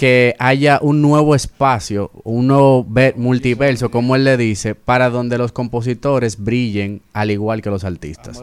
que 0.00 0.34
haya 0.38 0.78
un 0.80 1.02
nuevo 1.02 1.34
espacio, 1.34 2.10
un 2.24 2.46
nuevo 2.46 2.86
ve- 2.88 3.12
multiverso, 3.18 3.90
como 3.90 4.16
él 4.16 4.24
le 4.24 4.38
dice, 4.38 4.74
para 4.74 5.10
donde 5.10 5.36
los 5.36 5.52
compositores 5.52 6.42
brillen 6.42 7.02
al 7.12 7.30
igual 7.30 7.60
que 7.60 7.68
los 7.68 7.84
artistas. 7.84 8.42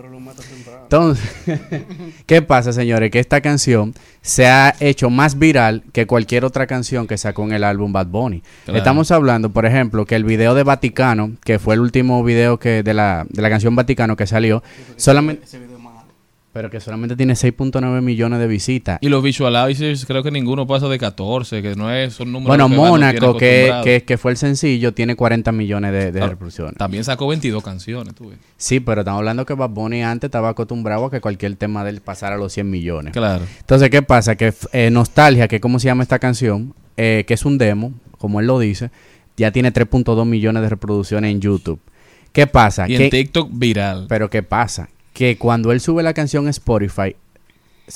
Entonces, 0.83 1.25
¿qué 2.27 2.43
pasa, 2.43 2.73
señores? 2.73 3.09
Que 3.09 3.17
esta 3.19 3.41
canción 3.41 3.95
se 4.21 4.45
ha 4.45 4.75
hecho 4.79 5.09
más 5.09 5.39
viral 5.39 5.81
que 5.93 6.05
cualquier 6.05 6.45
otra 6.45 6.67
canción 6.67 7.07
que 7.07 7.17
sacó 7.17 7.43
en 7.45 7.53
el 7.53 7.63
álbum 7.63 7.91
Bad 7.91 8.05
Bunny. 8.07 8.43
Claro. 8.65 8.77
Estamos 8.77 9.09
hablando, 9.09 9.49
por 9.49 9.65
ejemplo, 9.65 10.05
que 10.05 10.13
el 10.15 10.25
video 10.25 10.53
de 10.53 10.61
Vaticano, 10.61 11.31
que 11.43 11.57
fue 11.57 11.73
el 11.73 11.79
último 11.81 12.23
video 12.23 12.59
que 12.59 12.83
de 12.83 12.93
la, 12.93 13.25
de 13.29 13.41
la 13.41 13.49
canción 13.49 13.75
Vaticano 13.75 14.15
que 14.15 14.27
salió, 14.27 14.61
solamente... 14.95 15.41
Pero 16.53 16.71
que 16.71 16.79
solamente 16.79 17.15
tiene 17.15 17.33
6.9 17.33 18.01
millones 18.01 18.39
de 18.39 18.47
visitas. 18.47 18.97
Y 19.01 19.09
los 19.09 19.21
visualizers, 19.21 20.05
creo 20.05 20.23
que 20.23 20.31
ninguno 20.31 20.65
pasa 20.65 20.87
de 20.87 20.97
14, 20.97 21.61
que 21.61 21.75
no 21.75 21.93
es, 21.93 22.13
son 22.13 22.31
números 22.31 22.47
Bueno, 22.47 22.67
que 22.69 22.75
Mónaco, 22.75 23.37
que, 23.37 23.71
que, 23.83 24.03
que 24.03 24.17
fue 24.17 24.31
el 24.31 24.37
sencillo, 24.37 24.93
tiene 24.93 25.15
40 25.15 25.51
millones 25.51 25.91
de, 25.91 26.11
de 26.11 26.21
Ah, 26.21 26.27
reproducciones. 26.29 26.75
También 26.75 27.03
sacó 27.03 27.27
22 27.27 27.61
canciones, 27.63 28.15
tú 28.15 28.29
ves. 28.29 28.39
Sí, 28.55 28.79
pero 28.79 29.01
estamos 29.01 29.19
hablando 29.19 29.45
que 29.45 29.53
Bad 29.53 29.69
Bunny 29.69 30.01
antes 30.01 30.29
estaba 30.29 30.49
acostumbrado 30.49 31.05
a 31.05 31.11
que 31.11 31.21
cualquier 31.21 31.55
tema 31.57 31.83
de 31.83 31.91
él 31.91 32.01
pasara 32.01 32.35
a 32.35 32.39
los 32.39 32.53
100 32.53 32.69
millones. 32.69 33.13
Claro. 33.13 33.43
Entonces, 33.59 33.89
¿qué 33.91 34.01
pasa? 34.01 34.35
Que 34.35 34.51
eh, 34.71 34.89
Nostalgia, 34.89 35.47
que 35.47 35.59
cómo 35.59 35.77
se 35.77 35.85
llama 35.85 36.01
esta 36.01 36.17
canción, 36.17 36.73
eh, 36.95 37.23
que 37.27 37.35
es 37.35 37.45
un 37.45 37.59
demo, 37.59 37.93
como 38.17 38.39
él 38.39 38.47
lo 38.47 38.57
dice, 38.57 38.89
ya 39.35 39.51
tiene 39.51 39.71
3.2 39.71 40.25
millones 40.25 40.63
de 40.63 40.69
reproducciones 40.69 41.29
en 41.29 41.39
YouTube. 41.39 41.79
¿Qué 42.31 42.47
pasa? 42.47 42.89
Y 42.89 42.95
en 42.95 43.09
TikTok 43.11 43.49
viral. 43.51 44.05
Pero 44.09 44.29
¿qué 44.29 44.41
pasa? 44.41 44.89
Que 45.17 45.35
cuando 45.39 45.71
él 45.71 45.79
sube 45.81 46.03
la 46.03 46.13
canción 46.13 46.45
a 46.45 46.51
Spotify, 46.51 47.15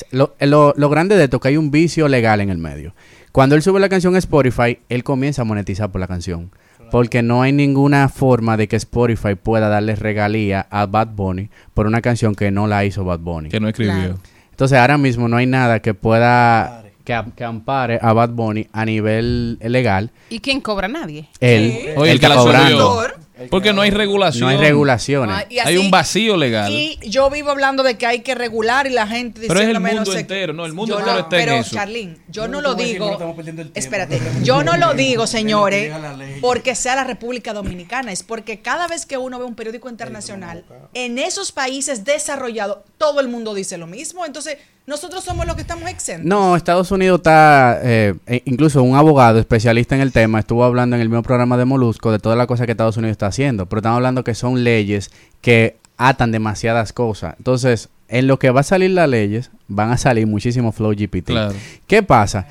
lo, 0.10 0.34
lo- 0.40 0.74
lo 0.76 0.90
grande 0.90 1.16
de 1.18 1.26
esto 1.26 1.38
es 1.38 1.42
que 1.44 1.50
hay 1.50 1.58
un 1.58 1.70
vicio 1.70 2.08
legal 2.08 2.42
en 2.42 2.50
el 2.50 2.58
medio. 2.58 2.96
Cuando 3.32 3.56
él 3.56 3.62
sube 3.62 3.80
la 3.80 3.90
canción 3.90 4.16
a 4.16 4.18
Spotify, 4.18 4.80
él 4.90 5.04
comienza 5.04 5.44
a 5.44 5.46
monetizar 5.46 5.92
por 5.92 6.02
la 6.02 6.08
canción. 6.08 6.50
Porque 6.90 7.22
no 7.22 7.44
hay 7.44 7.52
ninguna 7.54 8.10
forma 8.10 8.58
de 8.58 8.68
que 8.68 8.76
Spotify 8.76 9.36
pueda 9.36 9.70
darle 9.70 9.96
regalía 9.96 10.66
a 10.72 10.88
Bad 10.88 11.10
Bunny 11.16 11.50
por 11.76 11.86
una 11.86 12.02
canción 12.02 12.34
que 12.34 12.50
no 12.50 12.66
la 12.66 12.84
hizo 12.86 13.06
Bad 13.06 13.20
Bunny. 13.20 13.50
Que 13.50 13.60
no 13.60 13.70
escribió. 13.70 13.94
Claro. 13.94 14.18
Entonces 14.50 14.78
ahora 14.80 14.98
mismo 14.98 15.28
no 15.28 15.38
hay 15.38 15.46
nada 15.46 15.80
que 15.80 15.94
pueda 15.94 16.84
que, 17.06 17.22
que 17.36 17.44
ampare 17.44 18.00
a 18.02 18.14
Bad 18.14 18.32
Bunny 18.32 18.68
a 18.74 18.84
nivel 18.84 19.58
legal. 19.62 20.10
¿Y 20.30 20.40
quién 20.40 20.60
cobra? 20.60 20.88
Nadie. 20.88 21.30
Él, 21.40 21.94
Oye, 21.96 22.10
él 22.10 22.16
el 22.16 22.20
que 22.20 22.28
la 22.30 22.36
cobrando. 22.36 22.96
subió. 23.04 23.21
Porque 23.50 23.74
no 23.74 23.82
hay 23.82 23.92
regulación. 23.92 24.42
No 24.42 24.48
hay 24.50 24.58
regulaciones. 24.58 25.36
Ah, 25.38 25.46
y 25.50 25.60
Hay 25.60 25.78
un 25.78 25.92
vacío 25.92 26.38
legal. 26.38 26.72
Y 26.72 27.00
yo 27.04 27.30
vivo 27.30 27.50
hablando 27.52 27.84
de 27.84 27.98
que 27.98 28.06
hay 28.06 28.20
que 28.22 28.36
regular 28.36 28.88
y 28.88 28.92
la 28.92 29.08
gente 29.08 29.42
Pero 29.48 29.60
es 29.60 29.68
el 29.68 29.74
no 29.74 29.80
mundo 29.80 30.12
sé 30.12 30.20
entero, 30.20 30.54
no, 30.54 30.66
el 30.66 30.74
mundo 30.74 31.00
entero 31.00 31.14
no, 31.16 31.20
está 31.20 31.40
en 31.40 31.46
pero, 31.46 31.56
eso. 31.58 31.76
Carlín, 31.76 32.18
yo 32.30 32.48
no 32.48 32.58
te 32.58 32.64
lo 32.64 32.70
no 32.70 32.76
digo. 32.76 33.36
Espérate, 33.74 34.22
yo 34.44 34.64
no 34.64 34.78
lo 34.78 34.94
digo, 34.96 35.28
señores, 35.28 35.94
porque 36.42 36.76
sea 36.76 36.96
la 36.96 37.04
República 37.04 37.54
Dominicana, 37.54 38.12
es 38.12 38.24
porque 38.24 38.62
cada 38.62 38.88
vez 38.88 39.06
que 39.06 39.18
uno 39.18 39.40
ve 39.40 39.46
un 39.46 39.56
periódico 39.56 39.90
internacional, 39.90 40.66
en 40.94 41.18
esos 41.18 41.52
países 41.52 42.04
desarrollados, 42.04 42.80
todo 42.98 43.20
el 43.20 43.28
mundo 43.28 43.54
dice 43.54 43.78
lo 43.78 43.88
mismo. 43.88 44.26
Entonces, 44.26 44.58
nosotros 44.88 45.24
somos 45.24 45.46
los 45.46 45.56
que 45.56 45.62
estamos 45.62 45.90
exentos. 45.90 46.26
No, 46.26 46.56
Estados 46.56 46.92
Unidos 46.92 47.20
está, 47.20 47.80
eh, 47.84 48.16
e- 48.28 48.42
incluso 48.46 48.82
un 48.84 48.96
abogado 48.96 49.40
especialista 49.40 49.96
en 49.96 50.02
el 50.02 50.12
tema 50.12 50.40
estuvo 50.40 50.64
hablando 50.64 50.96
en 50.96 51.02
el 51.02 51.10
mismo 51.10 51.24
programa 51.24 51.56
de 51.58 51.66
Molusco 51.66 52.12
de 52.12 52.20
todas 52.20 52.38
las 52.38 52.48
cosas 52.48 52.66
que 52.66 52.72
Estados 52.72 52.98
Unidos 52.98 53.12
está 53.14 53.28
haciendo, 53.28 53.68
pero 53.68 53.80
estamos 53.80 53.98
hablando 53.98 54.24
que 54.24 54.34
son 54.36 54.64
leyes 54.64 55.12
que 55.42 55.78
atan 55.98 56.32
demasiadas 56.32 56.94
cosas. 56.94 57.36
Entonces, 57.38 57.90
en 58.10 58.28
lo 58.28 58.40
que 58.40 58.50
va 58.50 58.62
a 58.62 58.64
salir 58.64 58.92
las 58.92 59.08
leyes, 59.08 59.52
van 59.68 59.92
a 59.92 59.98
salir 59.98 60.28
muchísimos 60.28 60.76
Flow 60.76 60.92
GPT. 60.94 61.26
Claro. 61.28 61.54
¿Qué 61.88 62.04
pasa? 62.04 62.48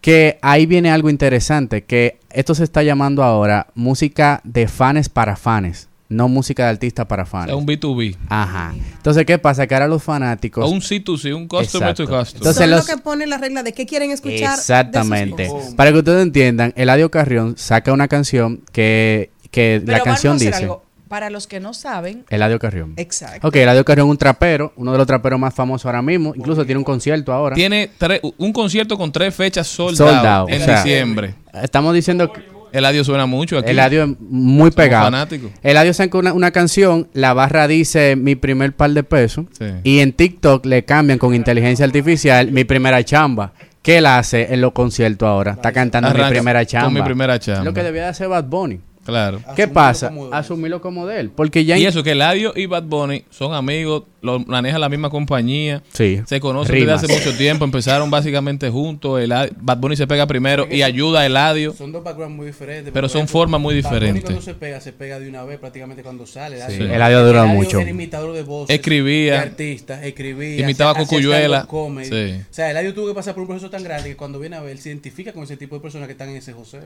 Que 0.00 0.38
ahí 0.42 0.66
viene 0.66 0.90
algo 0.90 1.08
interesante, 1.10 1.84
que 1.84 2.18
esto 2.30 2.54
se 2.54 2.64
está 2.64 2.82
llamando 2.82 3.22
ahora 3.22 3.68
música 3.74 4.40
de 4.44 4.68
fans 4.68 5.08
para 5.08 5.36
fans, 5.36 5.88
no 6.08 6.28
música 6.28 6.64
de 6.64 6.70
artistas 6.70 7.06
para 7.06 7.26
fans. 7.26 7.48
Es 7.50 7.54
un 7.54 7.66
B2B. 7.66 8.16
Ajá. 8.28 8.74
Entonces, 8.96 9.26
¿qué 9.26 9.38
pasa? 9.38 9.66
Que 9.66 9.74
ahora 9.74 9.88
los 9.88 10.02
fanáticos... 10.02 10.64
O 10.64 10.68
un 10.68 10.80
C2C, 10.80 11.34
un 11.36 11.46
customer 11.48 11.94
to 11.94 12.02
Exacto. 12.04 12.18
customer. 12.18 12.26
Entonces, 12.36 12.56
Son 12.62 12.70
los- 12.70 12.86
los 12.88 12.96
que 12.96 13.02
ponen 13.02 13.28
la 13.30 13.38
regla 13.38 13.62
de 13.62 13.72
qué 13.72 13.84
quieren 13.86 14.10
escuchar. 14.10 14.54
de 14.54 14.54
Exactamente. 14.54 15.48
sus. 15.48 15.74
Para 15.74 15.92
que 15.92 15.98
ustedes 15.98 16.22
entiendan, 16.22 16.72
Eladio 16.76 17.10
Carrión 17.10 17.56
saca 17.58 17.92
una 17.92 18.08
canción 18.08 18.62
que, 18.72 19.30
que 19.50 19.82
Pero 19.84 19.98
la 19.98 20.02
canción 20.04 20.32
vamos 20.32 20.42
a 20.42 20.48
hacer 20.48 20.52
dice. 20.54 20.64
algo. 20.64 20.84
Para 21.08 21.30
los 21.30 21.46
que 21.46 21.58
no 21.58 21.72
saben, 21.72 22.24
Eladio 22.28 22.58
Carrión. 22.58 22.92
exacto. 22.98 23.48
Ok, 23.48 23.56
Eladio 23.56 23.82
Carrión 23.82 24.08
es 24.08 24.10
un 24.10 24.18
trapero, 24.18 24.74
uno 24.76 24.92
de 24.92 24.98
los 24.98 25.06
traperos 25.06 25.40
más 25.40 25.54
famosos 25.54 25.86
ahora 25.86 26.02
mismo. 26.02 26.34
Incluso 26.36 26.66
tiene 26.66 26.78
un 26.78 26.84
concierto 26.84 27.32
ahora. 27.32 27.54
Tiene 27.56 27.90
tres- 27.96 28.20
un 28.36 28.52
concierto 28.52 28.98
con 28.98 29.10
tres 29.10 29.34
fechas 29.34 29.66
sold, 29.66 29.96
Sold 29.96 30.16
out 30.18 30.26
out, 30.26 30.50
en 30.50 30.60
o 30.60 30.64
sea, 30.66 30.82
diciembre. 30.82 31.34
Estamos 31.62 31.94
diciendo 31.94 32.30
que 32.30 32.42
Eladio 32.78 33.04
suena 33.04 33.26
mucho 33.26 33.58
aquí. 33.58 33.70
Eladio 33.70 34.04
es 34.04 34.08
muy 34.20 34.70
Somos 34.70 34.74
pegado. 34.74 35.04
fanáticos. 35.04 35.50
Eladio 35.62 35.92
saca 35.94 36.18
una, 36.18 36.32
una 36.32 36.50
canción, 36.50 37.08
la 37.12 37.32
barra 37.34 37.68
dice 37.68 38.16
mi 38.16 38.34
primer 38.36 38.72
par 38.74 38.90
de 38.90 39.02
pesos. 39.02 39.46
Sí. 39.58 39.66
Y 39.84 39.98
en 40.00 40.12
TikTok 40.12 40.64
le 40.66 40.84
cambian 40.84 41.18
con 41.18 41.34
inteligencia 41.34 41.84
artificial 41.84 42.50
mi 42.52 42.64
primera 42.64 43.02
chamba. 43.04 43.52
¿Qué 43.82 43.98
él 43.98 44.06
hace 44.06 44.52
en 44.52 44.60
los 44.60 44.72
conciertos 44.72 45.26
ahora? 45.26 45.52
Está 45.52 45.72
cantando 45.72 46.12
mi 46.12 46.22
primera 46.28 46.60
con 46.60 46.66
chamba. 46.66 46.90
mi 46.90 47.02
primera 47.02 47.38
chamba. 47.38 47.64
Lo 47.64 47.72
que 47.72 47.82
debía 47.82 48.02
de 48.02 48.08
hacer 48.08 48.28
Bad 48.28 48.44
Bunny. 48.44 48.80
Claro. 49.08 49.38
¿Qué 49.56 49.62
Asumirlo 49.62 49.72
pasa? 49.74 50.08
como. 50.08 50.32
Asumirlo 50.34 50.80
como 50.82 51.06
de 51.06 51.20
él. 51.20 51.30
Porque 51.34 51.64
ya 51.64 51.78
Y 51.78 51.86
eso, 51.86 52.02
que 52.02 52.12
Eladio 52.12 52.52
y 52.54 52.66
Bad 52.66 52.82
Bunny 52.82 53.24
son 53.30 53.54
amigos, 53.54 54.02
lo 54.20 54.38
maneja 54.40 54.78
la 54.78 54.88
misma 54.90 55.08
compañía. 55.08 55.82
Sí. 55.92 56.20
Se 56.26 56.40
conocen 56.40 56.74
Rimas. 56.74 57.00
desde 57.00 57.14
hace 57.14 57.24
mucho 57.26 57.38
tiempo, 57.38 57.64
empezaron 57.64 58.10
básicamente 58.10 58.68
juntos. 58.68 59.20
Eladio- 59.20 59.52
Bad 59.60 59.78
Bunny 59.78 59.96
se 59.96 60.06
pega 60.06 60.26
primero 60.26 60.66
y 60.70 60.82
ayuda 60.82 61.20
a 61.20 61.26
Eladio. 61.26 61.72
Son 61.72 61.90
dos 61.90 62.04
backgrounds 62.04 62.36
muy 62.36 62.46
diferentes. 62.48 62.92
Pero 62.92 63.08
son 63.08 63.26
formas 63.28 63.60
muy 63.60 63.80
Bad 63.80 63.90
Bunny 63.90 63.94
diferentes. 64.00 64.24
cuando 64.24 64.42
se 64.42 64.54
pega, 64.54 64.80
se 64.82 64.92
pega 64.92 65.18
de 65.18 65.28
una 65.28 65.42
vez 65.44 65.58
prácticamente 65.58 66.02
cuando 66.02 66.26
sale. 66.26 66.58
Sí. 66.68 66.82
Eladio 66.82 67.24
dura 67.24 67.46
mucho. 67.46 67.80
Era 67.80 67.88
imitador 67.90 68.34
de 68.34 68.42
voces. 68.42 68.76
Escribía. 68.76 69.32
De 69.34 69.38
artistas, 69.38 70.04
escribía. 70.04 70.60
Imitaba 70.60 70.90
a 70.90 70.94
Cocuyuela. 70.94 71.66
Sí. 72.02 72.34
O 72.40 72.52
sea, 72.54 72.70
Eladio 72.70 72.92
tuvo 72.92 73.08
que 73.08 73.14
pasar 73.14 73.32
por 73.34 73.40
un 73.42 73.48
proceso 73.48 73.70
tan 73.70 73.82
grande 73.82 74.10
que 74.10 74.16
cuando 74.16 74.38
viene 74.38 74.56
a 74.56 74.60
ver, 74.60 74.76
se 74.78 74.90
identifica 74.90 75.32
con 75.32 75.44
ese 75.44 75.56
tipo 75.56 75.76
de 75.76 75.80
personas 75.80 76.06
que 76.08 76.12
están 76.12 76.28
en 76.28 76.36
ese 76.36 76.52
José. 76.52 76.80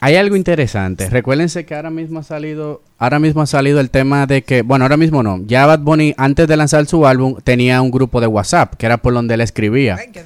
hay 0.00 0.16
algo 0.16 0.36
interesante. 0.36 1.04
Recuérdense 1.50 1.66
que 1.66 1.74
ahora 1.74 1.90
mismo 1.90 2.20
ha 2.20 2.22
salido, 2.22 2.80
ahora 2.98 3.18
mismo 3.18 3.42
ha 3.42 3.46
salido 3.46 3.80
el 3.80 3.90
tema 3.90 4.24
de 4.26 4.42
que, 4.42 4.62
bueno, 4.62 4.84
ahora 4.84 4.96
mismo 4.96 5.22
no. 5.24 5.40
Ya 5.46 5.66
Bad 5.66 5.80
Bunny 5.80 6.14
antes 6.16 6.46
de 6.46 6.56
lanzar 6.56 6.86
su 6.86 7.04
álbum 7.06 7.36
tenía 7.42 7.82
un 7.82 7.90
grupo 7.90 8.20
de 8.20 8.28
WhatsApp 8.28 8.74
que 8.74 8.86
era 8.86 8.98
por 8.98 9.12
donde 9.14 9.34
él 9.34 9.40
escribía. 9.40 9.96
Ay, 9.98 10.12
que 10.12 10.22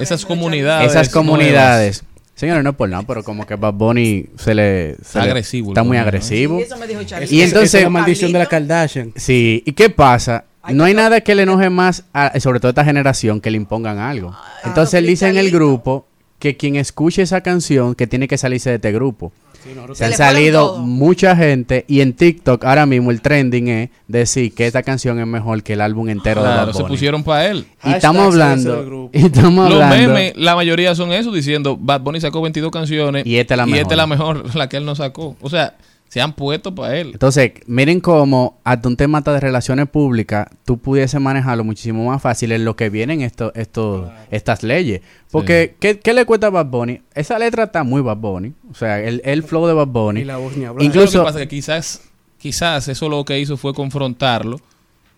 Esas 0.00 0.24
comunidades. 0.24 0.90
Esas 0.90 1.08
comunidades. 1.10 2.02
Señores, 2.34 2.64
no 2.64 2.70
es 2.70 2.76
por 2.76 2.88
nada, 2.88 3.02
pero 3.06 3.22
como 3.22 3.44
que 3.46 3.56
Bad 3.56 3.74
Bunny 3.74 4.26
se 4.38 4.54
le 4.54 4.96
se 5.02 5.18
le- 5.18 5.24
Agresivo, 5.26 5.70
está 5.70 5.82
muy 5.82 5.96
agresivo. 5.98 6.56
Sí, 6.58 6.62
eso 6.64 6.76
me 6.78 6.86
dijo 6.86 7.02
Charlie. 7.02 7.28
Y 7.30 7.42
entonces- 7.42 7.68
Esa 7.70 7.78
es 7.78 7.84
la 7.84 7.90
maldición 7.90 8.32
de 8.32 8.38
la. 8.38 8.46
Kardashian. 8.46 9.12
Sí, 9.16 9.62
¿y 9.66 9.72
qué 9.72 9.90
pasa? 9.90 10.44
No 10.70 10.84
hay 10.84 10.94
nada 10.94 11.20
que 11.20 11.34
le 11.34 11.42
enoje 11.42 11.68
más, 11.68 12.04
a- 12.14 12.38
sobre 12.40 12.60
todo 12.60 12.68
a 12.68 12.70
esta 12.70 12.84
generación, 12.84 13.40
que 13.40 13.50
le 13.50 13.56
impongan 13.58 13.98
algo. 13.98 14.34
Entonces 14.64 14.94
él 14.94 15.06
dice 15.06 15.28
en 15.28 15.36
el 15.36 15.50
grupo 15.50 16.06
que 16.38 16.56
quien 16.56 16.76
escuche 16.76 17.22
esa 17.22 17.40
canción, 17.40 17.96
que 17.96 18.06
tiene 18.06 18.28
que 18.28 18.38
salirse 18.38 18.70
de 18.70 18.76
este 18.76 18.92
grupo. 18.92 19.32
Sí, 19.64 19.70
Se 19.94 20.04
han 20.04 20.12
salido 20.12 20.66
todo. 20.68 20.78
mucha 20.78 21.34
gente 21.36 21.84
y 21.88 22.00
en 22.00 22.12
TikTok 22.12 22.64
ahora 22.64 22.86
mismo 22.86 23.10
el 23.10 23.20
trending 23.20 23.68
es 23.68 23.90
decir 24.06 24.54
que 24.54 24.66
esta 24.66 24.82
canción 24.82 25.18
es 25.18 25.26
mejor 25.26 25.62
que 25.62 25.72
el 25.72 25.80
álbum 25.80 26.08
entero 26.08 26.42
de 26.42 26.48
Bad 26.48 26.72
se 26.72 26.82
Bunny. 26.82 26.88
pusieron 26.94 27.24
para 27.24 27.46
él. 27.46 27.66
Y 27.84 27.90
estamos 27.90 28.34
se 28.34 28.42
hablando, 28.42 28.84
grupo. 28.84 29.10
y 29.18 29.26
estamos 29.26 29.70
Los 29.70 29.82
hablando 29.82 30.08
memes, 30.14 30.32
la 30.36 30.54
mayoría 30.54 30.94
son 30.94 31.12
eso, 31.12 31.32
diciendo 31.32 31.76
Bad 31.80 32.02
Bunny 32.02 32.20
sacó 32.20 32.40
22 32.40 32.70
canciones 32.70 33.26
Y 33.26 33.36
esta 33.38 33.54
es 33.54 33.58
la 33.58 33.64
y 33.64 33.70
mejor. 33.70 33.82
esta 33.82 33.94
es 33.94 33.98
la 33.98 34.06
mejor, 34.06 34.54
la 34.56 34.68
que 34.68 34.76
él 34.76 34.84
no 34.84 34.94
sacó. 34.94 35.36
O 35.40 35.50
sea, 35.50 35.76
se 36.08 36.20
han 36.20 36.32
puesto 36.32 36.74
para 36.74 36.96
él. 36.96 37.10
Entonces, 37.12 37.52
miren 37.66 38.00
cómo 38.00 38.58
hasta 38.64 38.88
un 38.88 38.96
tema 38.96 39.20
de 39.20 39.40
relaciones 39.40 39.88
públicas, 39.88 40.48
tú 40.64 40.78
pudiese 40.78 41.18
manejarlo 41.18 41.64
muchísimo 41.64 42.06
más 42.06 42.22
fácil 42.22 42.52
en 42.52 42.64
lo 42.64 42.76
que 42.76 42.88
vienen 42.88 43.20
esto, 43.20 43.52
esto, 43.54 44.10
estas 44.30 44.62
leyes. 44.62 45.02
Porque, 45.30 45.76
¿qué, 45.78 46.00
qué 46.00 46.14
le 46.14 46.24
cuesta 46.24 46.46
a 46.46 46.50
Bad 46.50 46.66
Bunny? 46.66 47.02
Esa 47.14 47.38
letra 47.38 47.64
está 47.64 47.84
muy 47.84 48.00
Bad 48.00 48.16
Bunny. 48.16 48.52
O 48.70 48.74
sea, 48.74 49.00
el, 49.00 49.20
el 49.24 49.42
flow 49.42 49.66
de 49.66 49.74
Bad 49.74 49.88
Bunny. 49.88 50.20
Y 50.22 50.24
la 50.24 50.38
voz 50.38 50.56
ni 50.56 50.64
Incluso, 50.84 51.18
lo 51.18 51.24
que 51.24 51.28
pasa 51.28 51.40
es 51.40 51.48
que 51.48 51.56
quizás, 51.56 52.02
quizás 52.38 52.88
eso 52.88 53.08
lo 53.08 53.24
que 53.24 53.38
hizo 53.38 53.56
fue 53.56 53.74
confrontarlo 53.74 54.60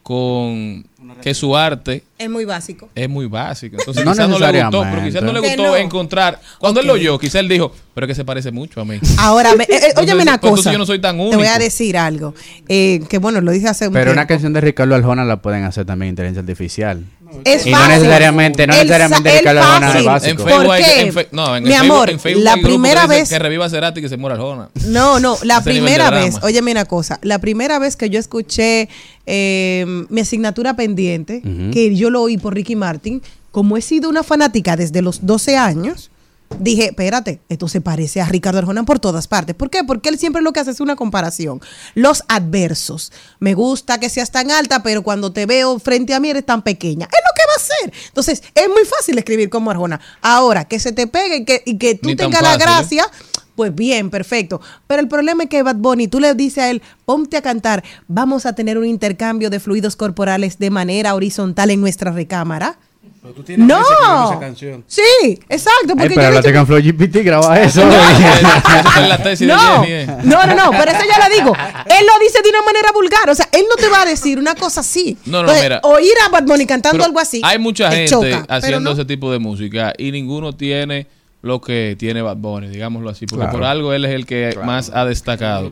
con 0.03 0.85
que 1.23 1.35
su 1.35 1.57
arte 1.57 2.03
Es 2.19 2.29
muy 2.31 2.45
básico. 2.45 2.89
es 2.95 3.09
muy 3.09 3.27
básico. 3.27 3.77
Entonces 3.79 4.05
No 4.05 4.13
quizás 4.13 4.29
no 4.29 4.39
le 4.39 4.63
gustó, 4.63 4.83
pero 4.91 5.03
quizás 5.05 5.23
no 5.23 5.33
le 5.33 5.41
Que 5.41 5.49
gustó 5.49 5.63
no. 5.63 5.77
encontrar. 5.77 6.41
Cuando 6.59 6.81
él 6.81 6.87
lo 6.87 6.95
oyó, 6.95 7.19
quizás 7.19 7.37
él 7.37 7.49
dijo, 7.49 7.73
pero 7.95 8.07
es 8.07 8.09
que 8.11 8.15
se 8.15 8.25
parece 8.25 8.51
mucho 8.51 8.81
a 8.81 8.85
mí. 8.85 8.99
Ahora, 9.19 9.55
me- 9.55 9.65
eh, 9.65 9.67
eh, 9.71 9.75
Entonces, 9.89 9.97
óyeme 9.99 10.23
una 10.23 10.35
entonces 10.35 10.59
cosa. 10.65 10.73
yo 10.73 10.79
no 10.79 10.87
soy 10.87 11.01
tan 11.01 11.17
Te 11.17 11.23
voy 11.25 11.33
a 11.35 11.39
único. 11.39 11.59
decir 11.59 11.97
algo. 11.97 12.35
eh, 12.69 13.01
que 13.09 13.19
bueno, 13.19 13.41
lo 13.41 13.51
dije 13.53 13.69
hace 13.69 13.89
un 13.89 13.95
pero 13.95 14.13
una 14.13 14.27
canción 14.27 14.53
de 14.53 14.61
Ricardo 14.61 14.95
Arjona 14.95 15.25
la 15.25 15.41
pueden 15.43 15.65
hacer 15.65 15.85
también 15.85 16.11
inteligencia 16.11 16.41
artificial. 16.41 17.05
Es 17.45 17.67
Y 17.67 17.71
no 17.71 17.77
fácil. 17.79 17.95
necesariamente- 17.95 18.67
no 18.67 18.73
El 18.75 18.79
necesariamente 18.81 19.39
el 19.39 19.45
fácil. 19.59 20.05
básico. 20.07 20.31
En 20.31 20.37
¿Por 20.37 20.49
Facebook 20.51 20.73
hay- 20.73 20.85
qué? 20.85 21.01
en 21.01 21.13
fe- 21.13 21.29
no, 21.33 21.57
en 21.57 21.63
Mi 21.65 21.71
Facebook- 21.71 21.85
amor, 21.93 22.11
en 22.11 22.21
Facebook 22.21 22.45
la 22.45 22.55
que 22.55 22.63
primera 22.63 23.07
vez- 23.07 23.29
Que 23.29 23.39
reviva 23.39 23.69
Cerati 23.71 24.01
y 24.01 24.03
que 24.03 24.09
se 24.09 24.17
muera 24.17 24.37
Arjona. 24.37 24.69
No, 24.87 25.21
no, 25.21 25.37
la 25.45 25.63
primera 25.63 26.11
vez, 26.11 26.37
óyeme 26.43 26.73
una 26.73 26.85
cosa, 26.85 27.19
la 27.23 27.39
primera 27.39 27.79
vez 27.79 27.97
que 27.97 28.11
yo 28.11 28.19
escuché 28.19 28.89
eh, 29.27 29.85
mi 30.09 30.21
asignatura 30.23 30.75
pendiente, 30.75 31.43
que 31.73 31.95
yo 31.95 32.11
lo 32.11 32.23
oí 32.23 32.37
por 32.37 32.55
Ricky 32.55 32.75
Martin, 32.77 33.23
como 33.53 33.77
he 33.77 33.81
sido 33.83 34.09
una 34.09 34.23
fanática 34.23 34.77
desde 34.77 35.03
los 35.03 35.25
12 35.27 35.57
años, 35.57 36.10
dije, 36.59 36.87
espérate, 36.87 37.41
esto 37.49 37.69
se 37.69 37.81
parece 37.81 38.21
a 38.21 38.27
Ricardo 38.27 38.59
Arjona 38.59 38.85
por 38.85 38.99
todas 38.99 39.29
partes. 39.29 39.55
¿Por 39.55 39.71
qué? 39.71 39.85
Porque 39.85 40.09
él 40.09 40.19
siempre 40.19 40.43
lo 40.43 40.53
que 40.53 40.61
hace 40.61 40.71
es 40.71 40.81
una 40.81 40.97
comparación. 40.97 41.61
Los 41.95 42.25
adversos. 42.29 43.13
Me 43.39 43.55
gusta 43.55 43.99
que 43.99 44.09
seas 44.09 44.31
tan 44.31 44.51
alta, 44.51 44.83
pero 44.83 45.03
cuando 45.03 45.33
te 45.33 45.47
veo 45.47 45.79
frente 45.79 46.15
a 46.15 46.21
mí 46.21 46.31
eres 46.31 46.45
tan 46.45 46.63
pequeña. 46.63 47.07
Es 47.07 47.21
lo 47.25 47.35
que 47.35 47.43
va 47.47 47.53
a 47.53 47.57
hacer. 47.57 48.09
Entonces, 48.09 48.43
es 48.55 48.69
muy 48.69 48.85
fácil 48.85 49.19
escribir 49.19 49.49
como 49.51 49.71
Arjona. 49.71 50.01
Ahora, 50.23 50.65
que 50.67 50.79
se 50.79 50.93
te 50.93 51.07
pegue 51.07 51.37
y 51.37 51.45
que, 51.45 51.63
y 51.65 51.79
que 51.79 51.95
tú 51.95 52.15
tengas 52.17 52.43
la 52.43 52.55
¿eh? 52.55 52.59
gracia, 52.59 53.07
pues 53.55 53.75
bien, 53.75 54.11
perfecto. 54.11 54.61
Pero 54.87 55.03
el 55.03 55.09
problema 55.09 55.45
es 55.45 55.49
que 55.49 55.63
Bad 55.63 55.77
Bunny, 55.77 56.09
tú 56.09 56.21
le 56.21 56.35
dices 56.35 56.65
a 56.65 56.71
él, 56.71 56.83
ponte 57.05 57.37
a 57.37 57.43
cantar, 57.43 57.85
vamos 58.09 58.47
a 58.47 58.55
tener 58.55 58.79
un 58.79 58.87
intercambio 58.87 59.51
de 59.51 59.61
fluidos 59.61 59.97
corporales 59.97 60.59
de 60.59 60.71
manera 60.71 61.15
horizontal 61.15 61.71
en 61.71 61.81
nuestra 61.81 62.11
recámara. 62.13 62.79
Pero 63.23 63.35
tú 63.35 63.43
tienes 63.43 63.67
No. 63.67 63.81
esa 63.81 64.39
canción. 64.41 64.83
Sí, 64.87 65.03
exacto. 65.49 65.89
Ay, 65.91 66.09
Porque 66.09 66.15
pero 66.15 66.33
yo 66.35 66.41
digo- 66.43 66.55
con 66.59 66.67
Flow 66.67 66.81
GPT, 66.81 67.23
graba 67.23 67.61
eso. 67.61 67.83
Esa 67.91 69.03
es 69.03 69.09
la 69.09 69.19
tesis 69.23 69.47
de 69.47 69.55
no, 69.55 69.85
eh. 69.85 70.07
no, 70.25 70.47
no, 70.47 70.55
no, 70.55 70.71
pero 70.71 70.91
eso 70.91 71.03
ya 71.07 71.29
lo 71.29 71.35
digo. 71.35 71.55
Él 71.55 72.07
lo 72.07 72.25
dice 72.25 72.41
de 72.43 72.49
una 72.49 72.63
manera 72.63 72.91
vulgar. 72.93 73.29
O 73.29 73.35
sea, 73.35 73.47
él 73.53 73.65
no 73.69 73.77
te 73.77 73.89
va 73.89 74.03
a 74.03 74.07
decir 74.07 74.39
una 74.39 74.55
cosa 74.55 74.81
así. 74.81 75.19
No, 75.27 75.43
no, 75.43 75.53
mira. 75.53 75.81
Oír 75.83 76.13
a 76.27 76.31
Bad 76.31 76.45
Bunny 76.45 76.65
cantando 76.67 76.97
Pero 76.97 77.05
algo 77.05 77.21
así. 77.21 77.43
Hay 77.45 77.59
mucha 77.59 77.91
te 77.91 77.97
gente 78.09 78.11
choca, 78.11 78.47
haciendo 78.49 78.81
no. 78.81 78.93
ese 78.93 79.05
tipo 79.05 79.31
de 79.31 79.39
música 79.39 79.93
y 79.99 80.13
ninguno 80.13 80.55
tiene 80.55 81.07
lo 81.43 81.61
que 81.61 81.97
tiene 81.99 82.23
Bad 82.23 82.37
Bunny, 82.37 82.69
digámoslo 82.69 83.11
así. 83.11 83.27
Porque 83.27 83.45
Claro. 83.45 83.59
por 83.59 83.65
algo 83.67 83.93
él 83.93 84.05
es 84.07 84.13
el 84.13 84.25
que 84.27 84.59
más 84.65 84.91
ha 84.95 85.05
destacado. 85.05 85.71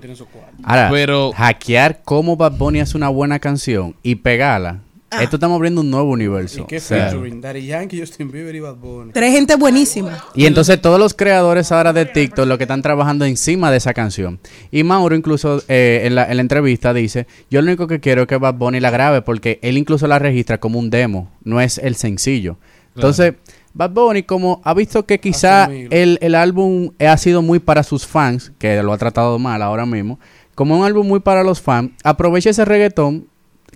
Ahora, 0.65 0.89
Pero- 0.91 1.33
hackear 1.33 2.01
cómo 2.05 2.37
Bad 2.37 2.53
Bunny 2.53 2.81
hace 2.81 2.97
una 2.97 3.09
buena 3.09 3.39
canción 3.39 3.97
y 4.03 4.17
pegarla. 4.17 4.81
Ah. 5.11 5.23
Esto 5.23 5.37
estamos 5.37 5.57
abriendo 5.57 5.81
un 5.81 5.91
nuevo 5.91 6.11
universo. 6.11 6.61
¿Y 6.63 6.65
qué 6.67 6.77
O 6.77 6.81
sea, 6.81 7.09
featuring? 7.09 7.41
Daddy 7.41 7.67
Yankee, 7.67 7.99
Justin 7.99 8.31
Bieber 8.31 8.55
y 8.55 8.61
Bad 8.61 8.77
Bunny. 8.77 9.13
Tres 9.13 9.33
gente 9.33 9.57
buenísima. 9.57 10.23
Y 10.35 10.45
entonces 10.45 10.81
todos 10.83 10.99
los 10.99 11.15
creadores 11.15 11.73
ahora 11.73 11.95
de 11.95 12.05
TikTok 12.05 12.47
lo 12.47 12.59
que 12.59 12.65
están 12.65 12.83
trabajando 12.83 13.25
encima 13.25 13.71
de 13.71 13.79
esa 13.79 13.95
canción. 13.95 14.39
Y 14.71 14.83
Mauro 14.85 15.17
incluso 15.17 15.63
eh, 15.69 16.03
en, 16.05 16.15
la, 16.15 16.31
en 16.31 16.37
la 16.37 16.43
entrevista 16.43 16.93
dice, 16.93 17.27
yo 17.51 17.63
lo 17.63 17.69
único 17.69 17.87
que 17.87 18.01
quiero 18.01 18.23
es 18.23 18.29
que 18.29 18.37
Bad 18.37 18.55
Bunny 18.55 18.81
la 18.81 18.91
grabe 18.91 19.23
porque 19.23 19.59
él 19.63 19.79
incluso 19.79 20.07
la 20.07 20.19
registra 20.19 20.59
como 20.59 20.79
un 20.79 20.91
demo, 20.91 21.31
no 21.43 21.61
es 21.61 21.79
el 21.79 21.97
sencillo. 21.97 22.59
Entonces, 22.95 23.35
Bad 23.73 23.91
Bunny 23.91 24.25
como 24.25 24.61
ha 24.65 24.75
visto 24.75 25.07
que 25.07 25.21
quizá 25.21 25.71
el, 25.73 26.19
el 26.21 26.35
álbum 26.35 26.91
ha 26.99 27.17
sido 27.17 27.41
muy 27.41 27.61
para 27.61 27.83
sus 27.83 28.07
fans, 28.07 28.53
que 28.59 28.83
lo 28.83 28.93
ha 28.93 28.99
tratado 28.99 29.39
mal 29.39 29.63
ahora 29.63 29.87
mismo, 29.87 30.19
como 30.55 30.77
un 30.77 30.85
álbum 30.85 31.07
muy 31.07 31.21
para 31.21 31.45
los 31.45 31.63
fans, 31.63 31.93
aprovecha 32.03 32.51
ese 32.51 32.65
reggaetón, 32.65 33.29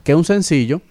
que 0.03 0.13
es 0.13 0.19
un 0.19 0.25
sencillo, 0.25 0.83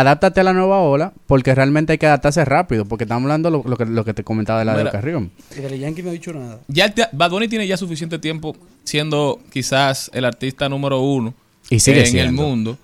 adáptate 0.00 0.40
a 0.40 0.44
la 0.44 0.52
nueva 0.52 0.80
ola, 0.80 1.12
porque 1.26 1.54
realmente 1.54 1.92
hay 1.92 1.98
que 1.98 2.06
adaptarse 2.06 2.44
rápido, 2.44 2.84
porque 2.84 3.04
estamos 3.04 3.22
hablando 3.24 3.50
lo, 3.50 3.62
lo 3.66 3.76
que, 3.76 3.84
lo 3.86 4.04
que 4.04 4.14
te 4.14 4.24
comentaba 4.24 4.58
de 4.58 4.64
la 4.64 4.72
de 4.72 4.78
Mira, 4.84 4.90
Carrión. 4.92 5.30
Y 5.56 5.60
Daddy 5.60 5.78
Yankee 5.78 6.02
no 6.02 6.10
ha 6.10 6.12
dicho 6.12 6.32
nada. 6.32 6.58
Ya 6.68 6.86
el 6.86 6.92
te- 6.94 7.08
Bad 7.12 7.30
Bunny 7.30 7.48
tiene 7.48 7.66
ya 7.66 7.76
suficiente 7.76 8.18
tiempo 8.18 8.56
siendo 8.84 9.40
quizás 9.52 10.10
el 10.14 10.24
artista 10.24 10.68
número 10.68 11.00
uno 11.00 11.34
Y 11.70 11.80
sigue 11.80 12.06
en 12.08 12.18
el 12.18 12.32
mundo 12.32 12.78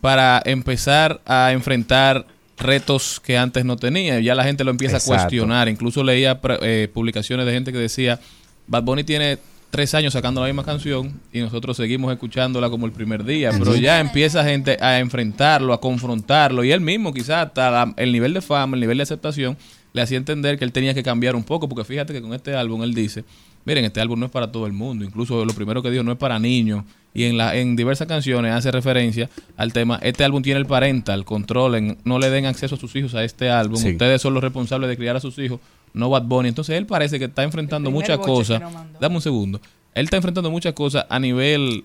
para 0.00 0.42
empezar 0.44 1.20
a 1.26 1.52
enfrentar 1.52 2.26
retos 2.58 3.20
que 3.20 3.36
antes 3.36 3.64
no 3.64 3.76
tenía. 3.76 4.20
Ya 4.20 4.34
la 4.34 4.44
gente 4.44 4.64
lo 4.64 4.70
empieza 4.70 4.96
Exacto. 4.96 5.14
a 5.14 5.16
cuestionar. 5.24 5.68
Incluso 5.68 6.02
leía 6.04 6.40
pre- 6.40 6.58
eh, 6.62 6.88
publicaciones 6.88 7.44
de 7.46 7.52
gente 7.52 7.72
que 7.72 7.78
decía, 7.78 8.18
Bad 8.66 8.82
Bunny 8.84 9.04
tiene 9.04 9.38
tres 9.76 9.94
años 9.94 10.14
sacando 10.14 10.40
la 10.40 10.46
misma 10.46 10.64
canción 10.64 11.20
y 11.32 11.40
nosotros 11.40 11.76
seguimos 11.76 12.10
escuchándola 12.10 12.70
como 12.70 12.86
el 12.86 12.92
primer 12.92 13.24
día. 13.24 13.50
Pero 13.58 13.76
ya 13.76 14.00
empieza 14.00 14.42
gente 14.42 14.78
a 14.80 14.98
enfrentarlo, 15.00 15.74
a 15.74 15.80
confrontarlo 15.82 16.64
y 16.64 16.72
él 16.72 16.80
mismo 16.80 17.12
quizás 17.12 17.46
hasta 17.48 17.70
la- 17.70 17.94
el 17.98 18.10
nivel 18.10 18.32
de 18.32 18.40
fama, 18.40 18.74
el 18.76 18.80
nivel 18.80 18.96
de 18.96 19.02
aceptación 19.02 19.58
le 19.92 20.00
hacía 20.00 20.16
entender 20.16 20.58
que 20.58 20.64
él 20.64 20.72
tenía 20.72 20.94
que 20.94 21.02
cambiar 21.02 21.36
un 21.36 21.44
poco 21.44 21.68
porque 21.68 21.84
fíjate 21.84 22.14
que 22.14 22.22
con 22.22 22.32
este 22.32 22.54
álbum 22.54 22.82
él 22.82 22.94
dice, 22.94 23.24
miren, 23.66 23.84
este 23.84 24.00
álbum 24.00 24.18
no 24.18 24.26
es 24.26 24.32
para 24.32 24.50
todo 24.50 24.66
el 24.66 24.72
mundo, 24.72 25.04
incluso 25.04 25.44
lo 25.44 25.52
primero 25.52 25.82
que 25.82 25.90
dijo 25.90 26.02
no 26.02 26.12
es 26.12 26.18
para 26.18 26.38
niños 26.38 26.84
y 27.12 27.24
en 27.24 27.36
la 27.36 27.54
en 27.56 27.76
diversas 27.76 28.06
canciones 28.08 28.52
hace 28.52 28.70
referencia 28.70 29.28
al 29.56 29.72
tema, 29.74 29.98
este 30.02 30.24
álbum 30.24 30.42
tiene 30.42 30.60
el 30.60 30.66
parental, 30.66 31.24
controlen, 31.24 31.98
no 32.04 32.18
le 32.18 32.28
den 32.30 32.44
acceso 32.46 32.74
a 32.74 32.78
sus 32.78 32.94
hijos 32.96 33.14
a 33.14 33.24
este 33.24 33.48
álbum, 33.50 33.78
Sí. 33.78 33.90
ustedes 33.92 34.20
son 34.22 34.32
los 34.34 34.42
responsables 34.42 34.88
de 34.88 34.96
criar 34.96 35.16
a 35.16 35.20
sus 35.20 35.38
hijos, 35.38 35.60
no 35.96 36.10
Bad 36.10 36.22
Bunny. 36.22 36.48
Entonces 36.48 36.76
él 36.76 36.86
parece 36.86 37.18
que 37.18 37.24
está 37.24 37.42
enfrentando 37.42 37.90
muchas 37.90 38.18
cosas. 38.18 38.62
Dame 39.00 39.16
un 39.16 39.22
segundo. 39.22 39.60
Él 39.94 40.04
está 40.04 40.16
enfrentando 40.16 40.50
muchas 40.50 40.74
cosas 40.74 41.06
a 41.08 41.18
nivel 41.18 41.84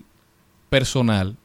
personal 0.68 1.36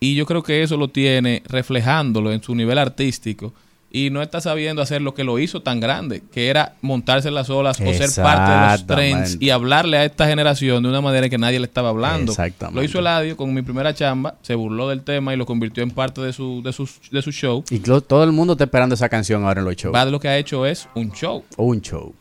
y 0.00 0.14
yo 0.14 0.26
creo 0.26 0.42
que 0.42 0.62
eso 0.62 0.76
lo 0.76 0.88
tiene 0.88 1.42
reflejándolo 1.46 2.30
en 2.30 2.42
su 2.42 2.54
nivel 2.54 2.78
artístico 2.78 3.52
y 3.94 4.10
no 4.10 4.22
está 4.22 4.40
sabiendo 4.40 4.82
hacer 4.82 5.02
lo 5.02 5.14
que 5.14 5.22
lo 5.22 5.38
hizo 5.38 5.62
tan 5.62 5.78
grande, 5.78 6.20
que 6.32 6.48
era 6.48 6.74
montarse 6.80 7.28
en 7.28 7.34
las 7.34 7.48
olas 7.48 7.80
o 7.80 7.94
ser 7.94 8.10
parte 8.20 8.50
de 8.50 8.72
los 8.72 8.86
trends 8.88 9.36
y 9.38 9.50
hablarle 9.50 9.98
a 9.98 10.04
esta 10.04 10.26
generación 10.26 10.82
de 10.82 10.88
una 10.88 11.00
manera 11.00 11.28
que 11.28 11.38
nadie 11.38 11.60
le 11.60 11.66
estaba 11.66 11.90
hablando. 11.90 12.32
Exactamente. 12.32 12.80
Lo 12.80 12.84
hizo 12.84 12.98
Eladio 12.98 13.36
con 13.36 13.54
mi 13.54 13.62
primera 13.62 13.94
chamba, 13.94 14.34
se 14.42 14.56
burló 14.56 14.88
del 14.88 15.04
tema 15.04 15.32
y 15.32 15.36
lo 15.36 15.46
convirtió 15.46 15.84
en 15.84 15.92
parte 15.92 16.20
de 16.22 16.32
su, 16.32 16.60
de 16.64 16.72
su, 16.72 16.90
de 17.12 17.22
su 17.22 17.30
show. 17.30 17.62
Y 17.70 17.78
todo 17.78 18.24
el 18.24 18.32
mundo 18.32 18.54
está 18.54 18.64
esperando 18.64 18.96
esa 18.96 19.08
canción 19.08 19.44
ahora 19.44 19.60
en 19.60 19.66
los 19.66 19.76
shows. 19.76 19.92
Bad 19.92 20.08
lo 20.08 20.18
que 20.18 20.26
ha 20.26 20.38
hecho 20.38 20.66
es 20.66 20.88
un 20.96 21.12
show. 21.12 21.44
Un 21.56 21.80
show. 21.80 22.12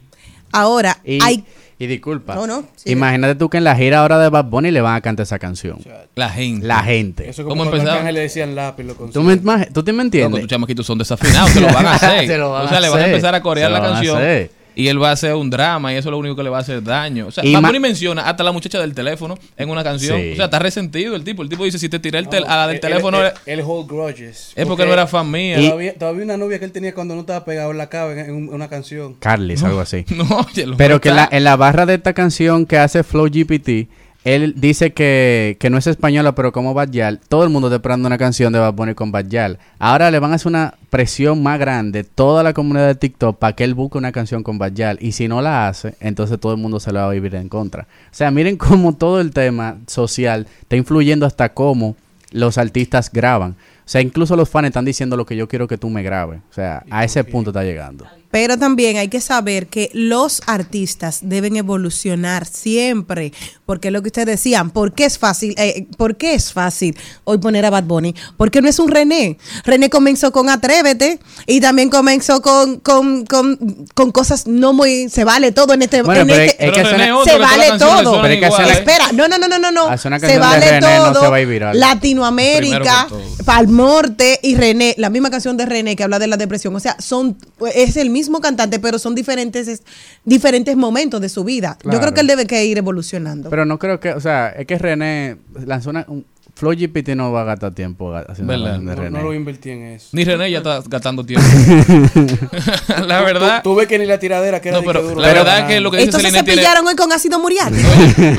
Ahora, 0.51 0.99
Y, 1.03 1.23
hay 1.23 1.43
y 1.79 1.88
disculpa. 1.88 2.36
No, 2.36 2.47
no, 2.47 2.63
sigue. 2.75 2.91
Imagínate 2.93 3.36
tú 3.36 3.49
que 3.49 3.57
en 3.57 3.63
la 3.63 3.75
gira 3.75 3.99
ahora 3.99 4.19
de 4.19 4.29
Bad 4.29 4.45
Bunny 4.45 4.71
le 4.71 4.81
van 4.81 4.95
a 4.95 5.01
cantar 5.01 5.23
esa 5.23 5.39
canción. 5.39 5.79
La 6.15 6.29
gente. 6.29 6.65
La 6.67 6.83
gente. 6.83 7.29
Eso 7.29 7.43
¿Cómo 7.43 7.55
como 7.63 7.71
cuando 7.71 7.89
empezaba? 7.89 8.12
Le 8.12 8.19
decían 8.19 8.55
lápiz, 8.55 8.83
lo 8.83 8.93
¿Tú 8.93 9.21
me, 9.23 9.38
¿Tú 9.38 9.83
te 9.83 9.91
me 9.91 9.97
Loco, 9.97 10.01
entiendes? 10.05 10.41
tus 10.41 10.49
chamaquitos 10.49 10.86
son 10.86 10.97
desafinados, 10.97 11.51
se 11.51 11.62
lo 11.62 11.67
van 11.73 11.86
a 11.86 11.93
hacer. 11.95 12.27
Se 12.27 12.38
lo 12.38 12.51
van 12.51 12.65
o 12.65 12.69
sea, 12.69 12.77
a 12.77 12.81
le 12.81 12.89
van 12.89 12.99
a 13.01 13.05
empezar 13.05 13.36
a 13.36 13.41
corear 13.41 13.69
Se 13.69 13.73
la 13.73 13.77
lo 13.79 13.83
van 13.83 13.91
a 13.91 13.95
canción 13.95 14.17
hacer. 14.17 14.51
Y 14.75 14.88
él 14.88 15.01
va 15.01 15.09
a 15.09 15.13
hacer 15.13 15.33
un 15.36 15.49
drama 15.49 15.93
y 15.93 15.97
eso 15.97 16.09
es 16.09 16.12
lo 16.12 16.17
único 16.17 16.36
que 16.36 16.43
le 16.43 16.49
va 16.49 16.57
a 16.57 16.62
hacer 16.62 16.81
daño. 16.83 17.27
O 17.27 17.31
sea, 17.31 17.43
Y 17.45 17.53
Bad 17.53 17.73
menciona 17.79 18.23
hasta 18.27 18.43
la 18.43 18.51
muchacha 18.51 18.79
del 18.79 18.93
teléfono 18.93 19.38
en 19.57 19.69
una 19.69 19.83
canción. 19.83 20.19
Sí. 20.19 20.31
O 20.33 20.36
sea, 20.36 20.45
está 20.45 20.59
resentido 20.59 21.15
el 21.15 21.23
tipo. 21.23 21.43
El 21.43 21.49
tipo 21.49 21.63
dice, 21.63 21.77
si 21.79 21.89
te 21.89 21.99
tiré 21.99 22.19
el 22.19 22.27
tel- 22.29 22.43
No, 22.45 22.51
a 22.51 22.55
la 22.57 22.67
del 22.67 22.79
teléfono 22.79 23.19
él- 23.45 23.62
hold 23.65 23.88
grudges. 23.88 24.51
es 24.55 24.65
porque 24.65 24.86
no 24.86 24.93
era 24.93 25.07
fan 25.07 25.29
mía. 25.29 25.57
Todavía, 25.57 25.93
todavía 25.97 26.23
una 26.23 26.38
novia 26.38 26.59
que 26.59 26.65
él 26.65 26.71
tenía 26.71 26.93
cuando 26.93 27.13
no 27.15 27.21
estaba 27.21 27.43
pegado 27.45 27.71
en 27.71 27.77
la 27.77 27.88
cava 27.89 28.12
en, 28.13 28.19
en 28.19 28.49
una 28.53 28.67
canción. 28.69 29.15
Carlis, 29.19 29.63
algo 29.63 29.79
así. 29.79 30.05
No, 30.13 30.25
oye, 30.47 30.65
lo 30.67 30.77
Pero 30.77 31.01
que 31.01 31.09
en 31.09 31.15
la, 31.15 31.27
en 31.31 31.43
la 31.43 31.55
barra 31.55 31.86
de 31.86 31.95
esta 31.95 32.13
canción 32.13 32.65
que 32.65 32.77
hace 32.77 33.03
Flow 33.03 33.25
GPT, 33.27 33.88
él 34.23 34.53
dice 34.55 34.93
que, 34.93 35.57
que 35.59 35.69
no 35.69 35.77
es 35.77 35.88
española, 35.88 36.33
pero 36.33 36.51
como 36.51 36.73
Bad 36.73 36.91
Yal, 36.91 37.19
todo 37.27 37.43
el 37.43 37.49
mundo 37.49 37.67
está 37.67 37.75
esperando 37.75 38.07
una 38.07 38.17
canción 38.17 38.53
de 38.53 38.59
Bad 38.59 38.73
Bunny 38.73 38.93
con 38.93 39.12
Bad 39.12 39.27
Yal. 39.27 39.59
Ahora 39.79 40.12
le 40.12 40.19
van 40.19 40.31
a 40.31 40.36
hacer 40.36 40.47
una 40.47 40.75
presión 40.89 41.43
más 41.43 41.59
grande, 41.59 42.03
toda 42.03 42.41
la 42.41 42.53
comunidad 42.53 42.88
de 42.88 42.95
TikTok, 42.95 43.38
para 43.38 43.53
que 43.53 43.65
él 43.65 43.73
busque 43.73 43.97
una 43.97 44.13
canción 44.13 44.41
con 44.41 44.57
Bad 44.57 44.73
Yal. 44.73 44.97
Y 45.01 45.12
si 45.12 45.27
no 45.27 45.41
la 45.41 45.67
hace, 45.67 45.95
entonces 45.99 46.39
todo 46.39 46.53
el 46.53 46.57
mundo 46.59 46.79
se 46.79 46.93
la 46.93 47.01
va 47.01 47.07
a 47.07 47.13
vivir 47.13 47.36
en 47.36 47.49
contra. 47.49 47.83
O 47.83 48.15
sea, 48.15 48.31
miren 48.31 48.55
cómo 48.57 48.95
todo 48.95 49.19
el 49.19 49.31
tema 49.31 49.77
social 49.88 50.47
está 50.62 50.77
influyendo 50.77 51.25
hasta 51.25 51.49
cómo 51.49 51.97
los 52.31 52.57
artistas 52.57 53.12
graban. 53.12 53.51
O 53.51 53.89
sea, 53.89 54.01
incluso 54.01 54.38
los 54.38 54.49
fans 54.49 54.67
están 54.67 54.86
diciendo 54.86 55.17
lo 55.17 55.25
que 55.25 55.36
yo 55.36 55.49
quiero 55.49 55.67
que 55.67 55.77
tú 55.77 55.89
me 55.89 56.01
grabes. 56.01 56.39
O 56.49 56.53
sea, 56.53 56.83
a 56.89 57.03
ese 57.03 57.23
punto 57.25 57.49
está 57.49 57.63
llegando. 57.63 58.07
Pero 58.33 58.57
también 58.57 58.97
hay 58.97 59.09
que 59.09 59.21
saber 59.21 59.67
que 59.67 59.91
los 59.93 60.41
artistas 60.47 61.19
deben 61.21 61.55
evolucionar 61.55 62.47
siempre, 62.47 63.31
porque 63.67 63.89
es 63.89 63.91
lo 63.91 64.01
que 64.01 64.07
ustedes 64.07 64.25
decían, 64.25 64.71
¿por 64.71 64.93
qué 64.93 65.05
es 65.05 65.19
fácil? 65.19 65.53
eh, 65.55 65.85
¿Por 65.97 66.17
qué 66.17 66.33
es 66.33 66.51
fácil 66.51 66.97
hoy 67.25 67.37
poner 67.37 67.63
a 67.63 67.69
Bad 67.69 67.83
Bunny? 67.83 68.15
Porque 68.35 68.59
no 68.59 68.67
es 68.67 68.79
un 68.79 68.89
René. 68.89 69.37
René 69.65 69.91
comenzó 69.91 70.31
con 70.31 70.49
Atrévete 70.49 71.19
y 71.45 71.61
también 71.61 71.91
comenzó 71.91 72.41
con, 72.41 72.79
con, 72.79 73.23
con, 73.27 73.85
con 73.93 74.11
cosas 74.11 74.47
no 74.47 74.73
muy... 74.73 75.09
Se 75.09 75.23
vale 75.25 75.51
todo 75.51 75.75
en 75.75 75.83
este... 75.83 76.01
Bueno, 76.01 76.21
en 76.21 76.27
pero 76.27 76.41
este- 76.41 76.65
es 76.65 76.71
que 76.71 76.77
Pero 76.77 76.89
suena- 76.89 76.97
René, 77.05 77.11
otro 77.13 77.33
se 77.33 77.37
vale 77.39 77.65
todo. 77.77 78.21
Pero 78.23 78.39
que 78.39 78.63
¿eh? 78.63 78.71
Espera, 78.71 79.11
no, 79.11 79.27
no, 79.27 79.37
no, 79.37 79.47
no, 79.47 79.59
no, 79.59 79.71
no. 79.71 79.95
Se 79.95 80.09
vale 80.39 80.71
René 80.71 80.97
no 80.97 81.11
todo. 81.13 81.21
se 81.21 81.27
va 81.29 81.35
a 81.35 81.41
ir 81.41 81.47
viral. 81.47 81.79
Latinoamérica, 81.79 83.05
Primero 83.07 83.27
que 83.27 83.33
todo. 83.35 83.45
Pal 83.45 83.71
Norte 83.75 84.39
y 84.41 84.55
René, 84.55 84.95
la 84.97 85.11
misma 85.11 85.29
canción 85.29 85.55
de 85.55 85.67
René 85.67 85.95
que 85.95 86.03
habla 86.03 86.17
de 86.17 86.25
la 86.25 86.37
depresión. 86.37 86.75
O 86.75 86.79
sea, 86.79 86.95
son 86.99 87.37
es 87.75 87.95
el 87.95 88.09
mismo 88.09 88.22
cantante, 88.41 88.79
pero 88.79 88.99
son 88.99 89.15
diferentes 89.15 89.67
es- 89.67 89.83
diferentes 90.25 90.75
momentos 90.75 91.19
de 91.21 91.29
su 91.29 91.43
vida. 91.43 91.77
Yo 91.83 91.99
creo 91.99 92.13
que 92.13 92.21
él 92.21 92.27
debe 92.27 92.45
que 92.45 92.65
ir 92.65 92.77
evolucionando. 92.77 93.49
Pero 93.49 93.65
no 93.65 93.79
creo 93.79 93.99
que, 93.99 94.13
o 94.13 94.19
sea, 94.19 94.49
es 94.49 94.65
que 94.67 94.77
René 94.77 95.38
lanzó 95.65 95.89
una, 95.91 96.05
un- 96.07 96.25
Flow 96.55 96.71
GPT 96.73 97.09
no 97.15 97.31
va 97.31 97.41
a 97.41 97.43
gastar 97.45 97.73
tiempo 97.73 98.13
haciendo 98.15 98.53
¿Verdad? 98.53 98.65
la 98.65 98.71
canción 98.73 98.85
de 98.85 98.95
No, 98.95 99.01
René. 99.01 99.17
no 99.17 99.23
lo 99.23 99.33
invertí 99.33 99.71
en 99.71 99.81
eso. 99.83 100.09
Ni 100.11 100.23
René 100.23 100.51
ya 100.51 100.59
está 100.59 100.81
gastando 100.87 101.25
tiempo. 101.25 101.45
la 103.07 103.21
verdad. 103.21 103.61
Tú, 103.63 103.71
tú 103.71 103.75
ves 103.75 103.87
que 103.87 103.97
ni 103.99 104.05
la 104.05 104.19
tiradera 104.19 104.61
que 104.61 104.69
era 104.69 104.77
No, 104.77 104.81
de 104.81 104.87
pero 104.87 105.01
que 105.01 105.07
duro. 105.09 105.21
la 105.21 105.27
verdad 105.27 105.59
es 105.59 105.65
que 105.65 105.79
lo 105.79 105.91
que 105.91 105.97
dice 105.97 106.05
Entonces 106.09 106.31
se 106.31 106.37
Celine 106.37 106.45
tiene- 106.45 106.61
pillaron 106.61 106.87
hoy 106.87 106.95
con 106.95 107.11
ácido 107.11 107.39
muriático. 107.39 107.89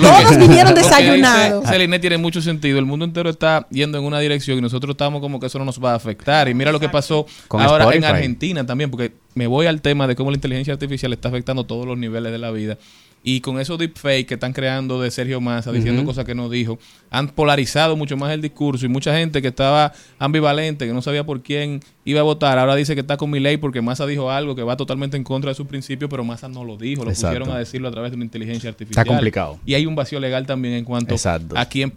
Todos 0.01 0.39
vinieron 0.39 0.75
desayunados. 0.75 1.69
Celine 1.69 1.99
tiene 1.99 2.19
mucho 2.19 2.41
sentido. 2.41 2.79
El 2.79 2.85
mundo 2.87 3.05
entero 3.05 3.31
está 3.31 3.67
yendo 3.71 3.99
en 3.99 4.05
una 4.05 4.21
dirección 4.21 4.59
y 4.59 4.61
nosotros 4.61 4.93
estamos 4.95 5.21
como 5.21 5.41
que 5.41 5.47
eso 5.47 5.59
no 5.59 5.65
nos 5.65 5.83
va 5.83 5.93
a 5.93 5.97
afectar. 5.97 6.49
Y 6.49 6.55
mira 6.55 6.73
lo 6.73 6.81
que 6.81 6.89
pasó 6.89 7.27
Con 7.49 7.61
ahora 7.63 7.93
en. 7.95 8.05
Argentina 8.05 8.65
también, 8.67 8.91
porque 8.91 9.13
me 9.35 9.47
voy 9.47 9.67
al 9.67 9.81
tema 9.81 10.07
de 10.07 10.15
cómo 10.15 10.31
la 10.31 10.37
inteligencia 10.37 10.73
artificial 10.73 11.13
está 11.13 11.29
afectando 11.31 11.65
todos 11.65 11.87
los 11.87 11.99
niveles 11.99 12.31
de 12.33 12.39
la 12.39 12.51
vida. 12.51 12.79
Y 13.27 13.41
con 13.41 13.59
esos 13.59 13.79
deepfakes 13.79 14.27
que 14.27 14.35
están 14.35 14.53
creando 14.53 15.01
de 15.01 15.11
Sergio 15.11 15.41
Massa, 15.41 15.73
diciendo 15.73 16.05
cosas 16.05 16.27
que 16.27 16.35
no 16.35 16.51
dijo, 16.51 16.79
han 17.09 17.29
polarizado 17.29 17.97
mucho 17.97 18.19
más 18.19 18.31
el 18.35 18.43
discurso 18.43 18.85
y 18.85 18.91
mucha 18.91 19.17
gente 19.17 19.41
que 19.41 19.49
estaba 19.49 19.95
ambivalente, 20.19 20.87
que 20.87 20.93
no 20.93 21.01
sabía 21.01 21.25
por 21.25 21.43
quién 21.43 21.81
iba 22.05 22.21
a 22.21 22.23
votar, 22.23 22.59
ahora 22.59 22.77
dice 22.77 22.95
que 22.95 23.01
está 23.01 23.17
con 23.17 23.31
mi 23.31 23.41
ley 23.41 23.57
porque 23.57 23.81
Massa 23.81 24.05
dijo 24.07 24.31
algo 24.31 24.55
que 24.55 24.63
va 24.63 24.77
totalmente 24.77 25.17
en 25.17 25.25
contra 25.25 25.51
de 25.51 25.55
sus 25.55 25.67
principios, 25.67 26.11
pero 26.11 26.23
Massa 26.23 26.49
no 26.49 26.65
lo 26.65 26.77
dijo, 26.77 27.03
lo 27.03 27.11
Exacto. 27.11 27.39
pusieron 27.39 27.57
a 27.57 27.59
decirlo 27.59 27.89
a 27.89 27.93
través 27.93 28.11
de 28.11 28.17
una 28.17 28.27
inteligencia 28.27 28.69
artificial. 28.69 29.07
complicado. 29.07 29.59
Y 29.65 29.73
hay 29.73 29.87
un 29.87 29.95
vacío 29.95 30.21
legal 30.21 30.45
también 30.45 30.75
en 30.75 30.85
cuanto 30.85 31.15
Exacto. 31.15 31.57
a 31.57 31.65
quién 31.65 31.95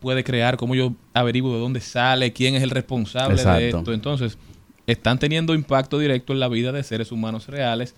puede 0.00 0.24
crear, 0.24 0.56
cómo 0.56 0.74
yo 0.74 0.94
averiguo 1.12 1.52
de 1.52 1.60
dónde 1.60 1.80
sale, 1.80 2.32
quién 2.32 2.54
es 2.54 2.62
el 2.62 2.70
responsable 2.70 3.44
de 3.44 3.68
esto. 3.68 3.92
Entonces, 3.92 4.38
están 4.86 5.18
teniendo 5.18 5.54
impacto 5.54 5.98
directo 5.98 6.32
en 6.32 6.40
la 6.40 6.48
vida 6.48 6.72
de 6.72 6.82
seres 6.82 7.12
humanos 7.12 7.48
reales, 7.48 7.94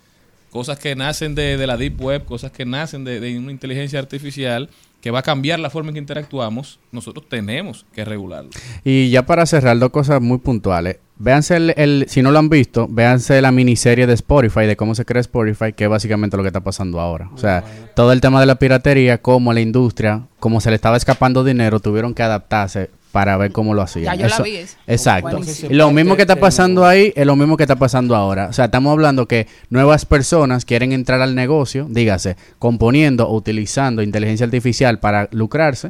cosas 0.53 0.77
que 0.77 0.95
nacen 0.95 1.33
de, 1.33 1.57
de 1.57 1.65
la 1.67 1.75
Deep 1.77 1.99
Web, 1.99 2.25
cosas 2.25 2.51
que 2.51 2.63
nacen 2.63 3.03
de, 3.03 3.19
de 3.19 3.37
una 3.39 3.51
inteligencia 3.51 3.97
artificial 3.97 4.69
que 5.01 5.09
va 5.11 5.19
a 5.19 5.23
cambiar 5.23 5.59
la 5.59 5.69
forma 5.71 5.89
en 5.89 5.95
que 5.95 5.99
interactuamos. 5.99 6.79
Nosotros 6.91 7.25
tenemos 7.27 7.85
que 7.93 8.05
regularlo. 8.05 8.51
Y 8.85 9.09
ya 9.09 9.25
para 9.25 9.45
cerrar, 9.47 9.77
dos 9.79 9.89
cosas 9.89 10.21
muy 10.21 10.37
puntuales. 10.37 10.97
Véanse, 11.17 11.57
el, 11.57 11.73
el- 11.75 12.05
si 12.07 12.21
no 12.21 12.31
lo 12.31 12.37
han 12.39 12.49
visto, 12.49 12.87
véanse 12.89 13.41
la 13.41 13.51
miniserie 13.51 14.05
de 14.07 14.13
Spotify, 14.13 14.61
de 14.67 14.77
cómo 14.77 14.93
se 14.95 15.05
crea 15.05 15.21
Spotify, 15.21 15.73
que 15.75 15.85
es 15.85 15.89
básicamente 15.89 16.37
lo 16.37 16.43
que 16.43 16.47
está 16.49 16.61
pasando 16.61 16.99
ahora. 16.99 17.29
O 17.33 17.37
sea, 17.37 17.63
todo 17.95 18.11
el 18.13 18.21
tema 18.21 18.39
de 18.39 18.45
la 18.45 18.55
piratería, 18.59 19.17
cómo 19.21 19.51
la 19.53 19.59
industria, 19.61 20.27
como 20.39 20.61
se 20.61 20.69
le 20.69 20.75
estaba 20.75 20.97
escapando 20.97 21.43
dinero, 21.43 21.79
tuvieron 21.79 22.13
que 22.13 22.23
adaptarse 22.23 22.89
para 23.13 23.37
ver 23.37 23.51
cómo 23.51 23.75
lo 23.75 23.83
hacían. 23.83 24.17
Ya 24.17 24.27
yo 24.27 24.27
la 24.27 24.43
vi, 24.43 24.55
es 24.55 24.75
Exacto. 24.87 25.39
Y 25.69 25.75
lo 25.75 25.91
mismo 25.91 26.15
que 26.15 26.23
está 26.23 26.35
pasando 26.35 26.83
ahí 26.83 27.13
es 27.15 27.27
lo 27.27 27.35
mismo 27.35 27.57
que 27.57 27.63
está 27.63 27.75
pasando 27.75 28.15
ahora. 28.15 28.47
O 28.47 28.53
sea, 28.53 28.65
estamos 28.65 28.91
hablando 28.91 29.27
que 29.27 29.45
nuevas 29.69 30.07
personas 30.07 30.65
quieren 30.65 30.91
entrar 30.91 31.21
al 31.21 31.35
negocio, 31.35 31.85
dígase, 31.87 32.37
componiendo 32.57 33.29
o 33.29 33.35
utilizando 33.35 34.01
inteligencia 34.01 34.45
artificial 34.45 34.99
para 34.99 35.29
lucrarse. 35.31 35.89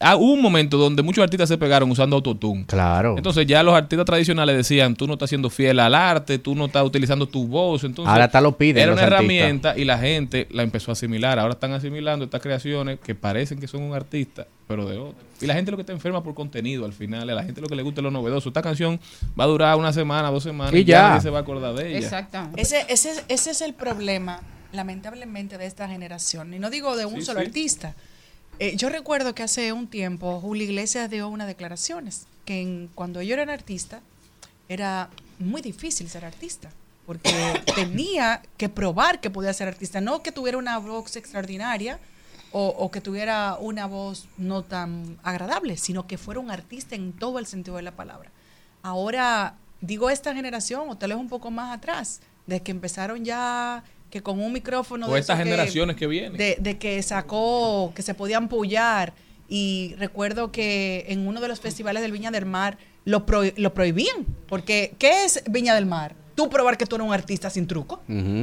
Ah, 0.00 0.16
hubo 0.16 0.32
un 0.32 0.42
momento 0.42 0.76
donde 0.76 1.04
muchos 1.04 1.22
artistas 1.22 1.48
se 1.48 1.56
pegaron 1.56 1.88
usando 1.88 2.16
autotune. 2.16 2.64
Claro. 2.66 3.16
Entonces 3.16 3.46
ya 3.46 3.62
los 3.62 3.74
artistas 3.76 4.04
tradicionales 4.04 4.56
decían, 4.56 4.96
tú 4.96 5.06
no 5.06 5.12
estás 5.12 5.28
siendo 5.28 5.50
fiel 5.50 5.78
al 5.78 5.94
arte, 5.94 6.40
tú 6.40 6.56
no 6.56 6.64
estás 6.64 6.82
utilizando 6.82 7.28
tu 7.28 7.46
voz. 7.46 7.84
Entonces, 7.84 8.10
Ahora 8.10 8.24
hasta 8.24 8.40
lo 8.40 8.58
piden 8.58 8.78
Era 8.78 8.86
los 8.86 8.94
una 8.94 9.02
artistas. 9.04 9.20
herramienta 9.20 9.78
y 9.78 9.84
la 9.84 9.98
gente 9.98 10.48
la 10.50 10.64
empezó 10.64 10.90
a 10.90 10.94
asimilar. 10.94 11.38
Ahora 11.38 11.54
están 11.54 11.74
asimilando 11.74 12.24
estas 12.24 12.42
creaciones 12.42 12.98
que 12.98 13.14
parecen 13.14 13.60
que 13.60 13.68
son 13.68 13.82
un 13.82 13.94
artista, 13.94 14.48
pero 14.66 14.88
de 14.88 14.98
otro. 14.98 15.22
Y 15.40 15.46
la 15.46 15.54
gente 15.54 15.70
lo 15.70 15.76
que 15.76 15.82
está 15.82 15.92
enferma 15.92 16.22
por 16.22 16.34
contenido 16.34 16.84
al 16.86 16.92
final, 16.92 17.28
a 17.28 17.34
la 17.34 17.42
gente 17.44 17.60
lo 17.60 17.66
que 17.68 17.76
le 17.76 17.82
gusta 17.82 18.00
es 18.00 18.02
lo 18.04 18.10
novedoso. 18.10 18.48
Esta 18.48 18.62
canción 18.62 18.98
va 19.38 19.44
a 19.44 19.46
durar 19.46 19.76
una 19.76 19.92
semana, 19.92 20.30
dos 20.30 20.42
semanas 20.42 20.72
Y 20.74 20.78
y, 20.78 20.84
ya. 20.84 21.08
nadie 21.10 21.20
se 21.22 21.30
va 21.30 21.38
a 21.38 21.42
acordar 21.42 21.74
de 21.74 21.88
ella. 21.90 21.98
Exactamente. 21.98 22.60
Ese, 22.62 22.84
ese, 22.88 23.24
ese 23.28 23.50
es 23.50 23.60
el 23.60 23.74
problema, 23.74 24.40
lamentablemente, 24.72 25.58
de 25.58 25.66
esta 25.66 25.88
generación. 25.88 26.54
Y 26.54 26.58
no 26.58 26.70
digo 26.70 26.96
de 26.96 27.06
un 27.06 27.16
Sí, 27.16 27.22
solo 27.26 27.40
sí. 27.40 27.46
artista. 27.46 27.94
Eh, 28.58 28.76
yo 28.76 28.88
recuerdo 28.88 29.34
que 29.34 29.42
hace 29.42 29.72
un 29.72 29.86
tiempo 29.88 30.40
Julio 30.40 30.64
Iglesias 30.64 31.10
dio 31.10 31.28
unas 31.28 31.46
declaraciones 31.48 32.26
que 32.44 32.60
en- 32.62 32.88
cuando 32.94 33.20
yo 33.22 33.34
era 33.34 33.52
artista 33.52 34.00
era 34.68 35.10
muy 35.38 35.60
difícil 35.60 36.08
ser 36.08 36.24
artista 36.24 36.70
porque 37.04 37.30
tenía 37.74 38.42
que 38.56 38.68
probar 38.68 39.20
que 39.20 39.28
podía 39.30 39.52
ser 39.52 39.66
artista, 39.68 40.00
no 40.00 40.22
que 40.22 40.30
tuviera 40.32 40.56
una 40.56 40.78
voz 40.78 41.16
extraordinaria 41.16 41.98
o, 42.56 42.68
o 42.68 42.90
que 42.92 43.00
tuviera 43.00 43.56
una 43.58 43.86
voz 43.86 44.28
no 44.38 44.62
tan 44.62 45.18
agradable, 45.24 45.76
sino 45.76 46.06
que 46.06 46.18
fuera 46.18 46.38
un 46.38 46.52
artista 46.52 46.94
en 46.94 47.12
todo 47.12 47.40
el 47.40 47.46
sentido 47.46 47.76
de 47.76 47.82
la 47.82 47.90
palabra. 47.90 48.30
Ahora, 48.80 49.56
digo 49.80 50.08
esta 50.08 50.32
generación, 50.34 50.88
o 50.88 50.96
tal 50.96 51.10
vez 51.10 51.18
un 51.18 51.28
poco 51.28 51.50
más 51.50 51.76
atrás, 51.76 52.20
de 52.46 52.60
que 52.62 52.70
empezaron 52.70 53.24
ya 53.24 53.82
que 54.08 54.22
con 54.22 54.40
un 54.40 54.52
micrófono... 54.52 55.08
O 55.08 55.14
de 55.14 55.20
estas 55.20 55.38
generaciones 55.38 55.96
que 55.96 56.06
vienen. 56.06 56.36
De, 56.38 56.56
de 56.60 56.78
que 56.78 57.02
sacó, 57.02 57.92
que 57.96 58.02
se 58.02 58.14
podían 58.14 58.48
pullar. 58.48 59.14
Y 59.48 59.96
recuerdo 59.98 60.52
que 60.52 61.06
en 61.08 61.26
uno 61.26 61.40
de 61.40 61.48
los 61.48 61.58
festivales 61.58 62.02
del 62.02 62.12
Viña 62.12 62.30
del 62.30 62.46
Mar 62.46 62.78
lo, 63.04 63.26
pro- 63.26 63.42
lo 63.56 63.74
prohibían. 63.74 64.24
Porque, 64.46 64.94
¿qué 65.00 65.24
es 65.24 65.42
Viña 65.50 65.74
del 65.74 65.86
Mar? 65.86 66.14
Tú 66.34 66.50
probar 66.50 66.76
que 66.76 66.86
tú 66.86 66.96
eres 66.96 67.06
un 67.06 67.14
artista 67.14 67.48
sin 67.50 67.66
truco. 67.66 68.02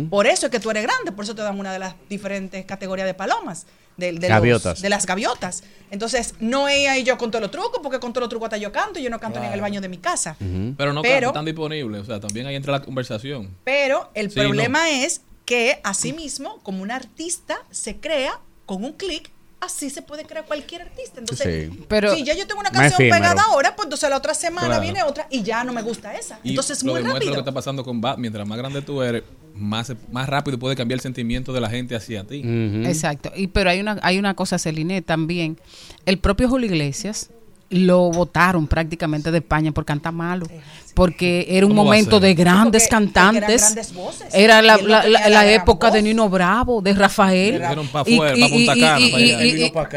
Por 0.09 0.25
eso 0.27 0.45
es 0.47 0.51
que 0.51 0.59
tú 0.59 0.69
eres 0.71 0.83
grande, 0.83 1.11
por 1.11 1.25
eso 1.25 1.35
te 1.35 1.41
dan 1.41 1.59
una 1.59 1.73
de 1.73 1.79
las 1.79 1.95
diferentes 2.09 2.65
categorías 2.65 3.05
de 3.07 3.13
palomas. 3.13 3.65
De, 3.97 4.07
de 4.13 4.19
los- 4.21 4.29
Gaviotas. 4.29 4.81
de 4.81 4.89
las 4.89 5.05
gaviotas. 5.05 5.63
Entonces, 5.91 6.33
no 6.39 6.69
es 6.69 6.87
ahí 6.87 7.03
yo 7.03 7.17
con 7.17 7.29
todos 7.29 7.41
los 7.41 7.51
trucos, 7.51 7.81
porque 7.83 7.99
con 7.99 8.13
todos 8.13 8.23
los 8.23 8.29
trucos 8.29 8.47
hasta 8.47 8.57
yo 8.57 8.71
canto 8.71 8.99
y 8.99 9.03
yo 9.03 9.09
no 9.09 9.19
canto 9.19 9.39
ni 9.41 9.45
en 9.47 9.51
el 9.53 9.61
baño 9.61 9.81
de 9.81 9.89
mi 9.89 9.97
casa. 9.97 10.37
Pero 10.77 10.93
no 10.93 11.01
Pero- 11.01 11.27
están 11.27 11.43
disponibles. 11.45 12.01
O 12.01 12.05
sea, 12.05 12.19
también 12.19 12.47
ahí 12.47 12.55
entra 12.55 12.71
la 12.71 12.81
conversación. 12.81 13.49
Pero 13.65 14.09
el 14.13 14.31
Sí, 14.31 14.39
problema 14.39 14.89
es 14.89 15.21
que 15.45 15.81
asimismo, 15.83 16.59
como 16.63 16.81
un 16.81 16.91
artista 16.91 17.57
se 17.69 17.97
crea 17.97 18.39
con 18.65 18.85
un 18.85 18.93
clic, 18.93 19.29
así 19.61 19.89
se 19.89 20.01
puede 20.01 20.25
crear 20.25 20.45
cualquier 20.45 20.81
artista. 20.81 21.19
Entonces, 21.19 21.69
Sí. 21.71 21.79
Pero- 21.87 22.13
si 22.15 22.23
ya 22.23 22.33
yo 22.35 22.45
tengo 22.47 22.59
una 22.59 22.71
canción 22.71 22.97
pegada 22.97 23.43
ahora, 23.43 23.75
pues 23.75 23.85
entonces 23.85 24.09
la 24.09 24.17
otra 24.17 24.33
semana 24.33 24.67
Claro. 24.67 24.81
viene 24.81 25.03
otra 25.03 25.27
y 25.29 25.43
ya 25.43 25.63
no 25.63 25.71
me 25.71 25.81
gusta 25.81 26.13
esa. 26.15 26.39
Y 26.43 26.49
Entonces 26.49 26.79
es 26.79 26.83
muy 26.83 26.99
rápido. 27.01 27.27
lo 27.29 27.33
que 27.35 27.39
está 27.39 27.51
pasando 27.53 27.83
con 27.83 28.01
Bat. 28.01 28.17
Mientras 28.17 28.47
más 28.47 28.57
grande 28.57 28.81
tú 28.81 29.01
eres, 29.01 29.23
más, 29.53 29.93
más 30.11 30.27
rápido 30.27 30.57
puede 30.57 30.75
cambiar 30.75 30.97
el 30.97 31.01
sentimiento 31.01 31.53
de 31.53 31.61
la 31.61 31.69
gente 31.69 31.95
hacia 31.95 32.23
ti. 32.25 32.41
Exacto. 32.85 33.31
Y 33.35 33.47
pero 33.47 33.69
hay 33.69 33.79
una 33.79 33.99
hay 34.01 34.17
una 34.17 34.33
cosa, 34.33 34.57
Celine, 34.57 35.01
también. 35.01 35.57
El 36.05 36.17
propio 36.17 36.49
Julio 36.49 36.67
Iglesias 36.67 37.29
lo 37.71 38.11
votaron 38.11 38.67
prácticamente 38.67 39.31
de 39.31 39.39
España 39.39 39.71
por 39.71 39.85
cantar 39.85 40.13
malo. 40.13 40.45
Porque 40.93 41.45
era 41.49 41.65
un 41.65 41.71
¿Cómo 41.71 41.85
va 41.85 41.91
a 41.91 41.95
momento 41.95 42.19
de 42.19 42.33
grandes 42.33 42.85
eran 42.87 43.05
cantantes. 43.05 43.61
grandes 43.61 43.93
voces. 43.93 44.27
Era 44.33 44.61
la, 44.61 44.75
la- 44.77 44.77
tenía 44.77 44.89
la- 45.03 45.07
la 45.07 45.29
la 45.29 45.43
gran 45.43 45.47
época 45.61 45.89
de. 45.89 46.01
Nino 46.01 46.27
Bravo, 46.29 46.81
de 46.81 46.93
Rafael. 46.93 47.61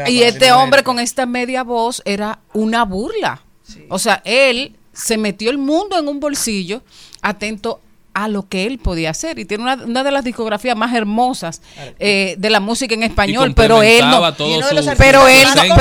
Y- 0.07 0.21
este 0.23 0.51
hombre 0.51 0.83
con 0.83 0.99
esta 0.99 1.25
media 1.25 1.63
voz 1.63 2.01
era 2.05 2.39
una 2.53 2.83
burla. 2.85 3.41
O 3.89 3.99
sea, 3.99 4.21
él 4.25 4.75
se 4.93 5.17
metió 5.17 5.49
el 5.49 5.57
mundo 5.57 5.97
en 5.99 6.07
un 6.07 6.19
bolsillo 6.19 6.81
atento 7.21 7.81
a 8.15 8.27
lo 8.29 8.47
que 8.47 8.65
él 8.65 8.79
podía 8.79 9.09
hacer 9.11 9.37
y 9.39 9.45
tiene 9.45 9.63
una, 9.63 9.75
una 9.75 10.03
de 10.03 10.11
las 10.11 10.23
discografías 10.23 10.75
más 10.75 10.93
hermosas 10.95 11.61
eh, 11.99 12.35
de 12.37 12.49
la 12.49 12.59
música 12.61 12.95
en 12.95 13.03
español 13.03 13.53
pero 13.53 13.83
él 13.83 13.99
no 14.09 14.19
su- 14.71 14.97
pero 14.97 15.27
él 15.27 15.43
no, 15.67 15.75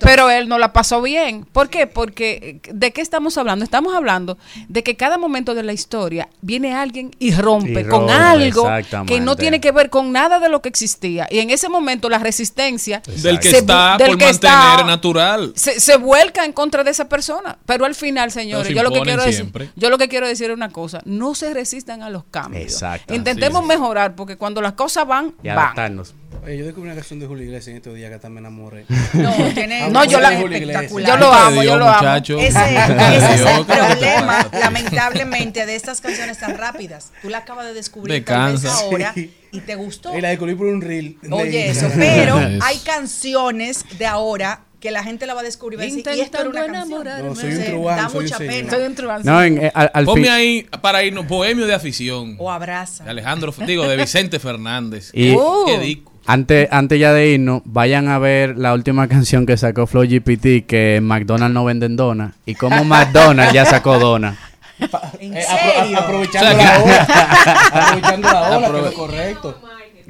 pero 0.00 0.30
él 0.30 0.48
no 0.48 0.58
la 0.58 0.72
pasó 0.72 1.02
bien. 1.02 1.44
¿Por 1.52 1.68
qué? 1.68 1.86
Porque 1.88 2.60
eh, 2.64 2.70
¿de 2.72 2.92
qué 2.92 3.00
estamos 3.00 3.36
hablando? 3.38 3.64
Estamos 3.64 3.94
hablando 3.94 4.38
de 4.68 4.82
que 4.82 4.96
cada 4.96 5.18
momento 5.18 5.54
de 5.54 5.62
la 5.64 5.72
historia 5.72 6.28
viene 6.40 6.74
alguien 6.74 7.10
y 7.18 7.32
rompe 7.32 7.80
Y 7.80 7.84
con 7.84 8.00
rompe, 8.02 8.12
algo 8.12 8.62
que 9.06 9.20
no 9.20 9.36
tiene 9.36 9.60
que 9.60 9.72
ver 9.72 9.90
con 9.90 10.12
nada 10.12 10.38
de 10.38 10.48
lo 10.48 10.62
que 10.62 10.68
existía. 10.68 11.26
Y 11.30 11.40
en 11.40 11.50
ese 11.50 11.68
momento 11.68 12.08
la 12.08 12.18
resistencia 12.18 13.02
Del 13.04 13.40
que 13.40 13.50
se- 13.50 13.58
está 13.58 13.96
del 13.98 14.08
por 14.10 14.18
que 14.18 14.24
mantener 14.26 14.54
está- 14.80 14.84
natural. 14.84 15.52
se, 15.56 15.80
se 15.80 15.96
vuelca 15.96 16.44
en 16.44 16.52
contra 16.52 16.84
de 16.84 16.90
esa 16.92 17.08
persona. 17.08 17.58
Pero 17.66 17.84
al 17.84 17.94
final, 17.96 18.30
señores, 18.30 18.68
se 18.68 18.74
yo 18.74 18.82
lo 18.82 18.90
que 18.90 19.00
quiero 19.00 19.24
decir, 19.24 19.70
yo 19.76 19.90
lo 19.90 19.98
que 19.98 20.08
quiero 20.08 20.26
decir 20.28 20.50
es 20.50 20.56
una 20.56 20.70
cosa, 20.70 21.00
no 21.04 21.34
se 21.34 21.52
resistan 21.80 22.02
a 22.02 22.10
los 22.10 22.24
cambios. 22.30 22.62
Exacto. 22.64 23.14
Intentemos 23.14 23.62
Sí, 23.62 23.68
sí. 23.70 23.78
mejorar 23.78 24.14
porque 24.14 24.36
cuando 24.36 24.60
las 24.60 24.74
cosas 24.74 25.06
van, 25.06 25.34
Y 25.42 25.48
van. 25.48 25.58
adaptarnos. 25.58 26.14
Oye, 26.44 26.58
yo 26.58 26.64
descubrí 26.64 26.88
una 26.88 26.94
canción 26.94 27.18
de 27.20 27.26
Julio 27.26 27.44
Iglesias 27.44 27.68
en 27.68 27.76
estos 27.76 27.94
días 27.94 28.08
que 28.08 28.14
hasta 28.14 28.28
me 28.28 28.40
enamoré. 28.40 28.84
No, 29.14 29.32
tiene 29.54 29.88
No, 29.90 30.04
yo 30.04 30.20
la- 30.20 30.32
espectacular. 30.32 31.08
yo 31.10 31.16
lo 31.16 31.32
amo, 31.32 31.62
yo 31.62 31.76
lo 31.78 31.88
amo. 31.88 32.16
Ese, 32.18 32.38
ese 32.38 33.34
es 33.34 33.40
el 33.40 33.46
Dios, 33.46 33.66
¿qué 33.66 33.72
te 33.72 33.78
problema, 33.78 34.46
lamentablemente, 34.52 35.66
de 35.66 35.74
estas 35.76 36.00
canciones 36.00 36.38
tan 36.38 36.56
rápidas. 36.56 37.12
Tú 37.22 37.28
la 37.30 37.38
acabas 37.38 37.66
de 37.66 37.74
descubrir 37.74 38.12
De 38.14 38.20
tal 38.20 38.52
vez 38.54 38.64
ahora 38.66 39.12
y 39.14 39.60
te 39.60 39.74
gustó. 39.74 40.16
Y 40.16 40.20
la 40.20 40.28
descubrí 40.28 40.54
por 40.54 40.66
un 40.66 40.80
reel. 40.80 41.18
Oye, 41.30 41.70
eso, 41.70 41.88
pero 41.96 42.36
hay 42.62 42.78
canciones 42.84 43.84
de 43.98 44.06
ahora 44.06 44.60
que 44.80 44.90
la 44.90 45.04
gente 45.04 45.26
la 45.26 45.34
va 45.34 45.40
a 45.40 45.44
descubrir 45.44 45.74
y 45.74 45.76
va 45.78 45.82
a 45.82 45.86
decir, 45.94 46.04
y 46.16 46.20
esto 46.20 46.38
era 46.40 46.48
una 46.48 46.60
canción. 46.64 46.86
enamorarme. 46.86 47.28
No, 47.28 47.34
soy 47.36 47.50
un 47.52 47.56
Sí, 47.58 47.64
truán, 47.66 47.96
da 47.98 48.08
soy 48.08 48.22
mucha 48.24 48.38
pena. 48.38 48.70
Soy 48.70 48.82
un 48.84 48.94
truán, 48.94 49.20
No, 49.24 49.40
sí. 49.40 49.46
en, 49.46 49.64
eh, 49.64 49.72
al, 49.74 49.90
al 49.92 50.04
Ponme 50.06 50.22
fin- 50.22 50.30
ahí 50.32 50.66
para 50.80 51.04
irnos, 51.04 51.28
Bohemio 51.28 51.66
de 51.66 51.74
Afición. 51.74 52.36
O 52.38 52.50
abraza. 52.50 53.04
De 53.04 53.10
Alejandro, 53.10 53.52
digo, 53.66 53.86
de 53.86 53.96
Vicente 53.96 54.38
Fernández. 54.38 55.10
Y- 55.12 55.34
Oh. 55.36 55.64
Qué 55.66 55.78
disco. 55.78 56.10
Antes, 56.26 56.68
antes 56.70 56.98
ya 57.00 57.12
de 57.12 57.28
irnos, 57.28 57.62
vayan 57.64 58.08
a 58.08 58.18
ver 58.18 58.56
la 58.56 58.72
última 58.74 59.08
canción 59.08 59.46
que 59.46 59.56
sacó 59.56 59.86
Flow 59.86 60.04
GPT, 60.04 60.64
que 60.66 61.00
McDonald's 61.02 61.54
no 61.54 61.64
venden 61.64 61.96
donas. 61.96 62.34
Y 62.46 62.54
como 62.54 62.84
McDonald's 62.84 63.52
ya 63.52 63.64
sacó 63.64 63.98
donas. 63.98 64.36
¿En 65.20 65.36
Eh, 65.36 65.44
apro- 65.46 65.80
serio? 65.82 65.98
aprovechando 65.98 66.50
O 66.50 66.54
sea, 66.54 66.78
la 66.78 66.82
hora. 66.84 67.04
aprovechando 67.72 68.28
la 68.32 68.40
hora, 68.42 68.58
que 68.60 68.66
Aprove- 68.66 68.78
es 68.78 68.84
lo 68.84 68.94
correcto. 68.94 69.58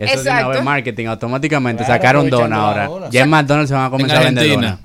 Eso 0.05 0.15
es 0.19 0.25
de 0.25 0.31
una 0.31 0.39
Exacto. 0.41 0.51
vez 0.57 0.65
marketing, 0.65 1.07
automáticamente 1.07 1.85
Claro, 1.85 1.95
sacaron 1.99 2.31
la 2.31 2.57
ahora. 2.57 2.91
hora. 2.91 3.09
Ya 3.11 3.23
en 3.23 3.31
McDonald's 3.31 3.69
se 3.69 3.75
van 3.75 3.85
a 3.85 3.91
comenzar 3.91 4.19
a 4.19 4.25
vender. 4.25 4.79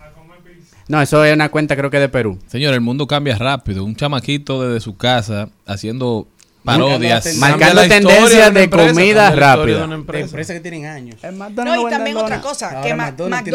No, 0.88 1.02
eso 1.02 1.26
es 1.26 1.34
una 1.34 1.50
cuenta 1.50 1.76
creo 1.76 1.90
que 1.90 2.00
de 2.00 2.10
Perú. 2.10 2.38
Señor, 2.48 2.74
el 2.74 2.82
mundo 2.82 3.08
cambia 3.08 3.36
rápido. 3.38 3.84
Un 3.84 3.96
chamaquito 3.96 4.62
desde 4.68 4.80
su 4.82 4.96
casa 4.98 5.50
haciendo 5.66 6.28
parodias. 6.64 7.38
Marcando 7.38 7.82
tendencias 7.88 8.54
de 8.54 8.64
empresa, 8.64 8.90
comida 8.94 9.32
rápida. 9.32 9.88
de 9.88 9.88
De 9.88 10.22
empresas 10.22 10.54
que 10.56 10.60
tienen 10.60 10.86
años. 10.86 11.16
No, 11.56 11.88
y 11.88 11.90
también 11.90 12.18
otra 12.18 12.42
cosa, 12.42 12.82
que 12.82 12.92
Ahora 12.92 12.96
McDonald's 12.98 13.50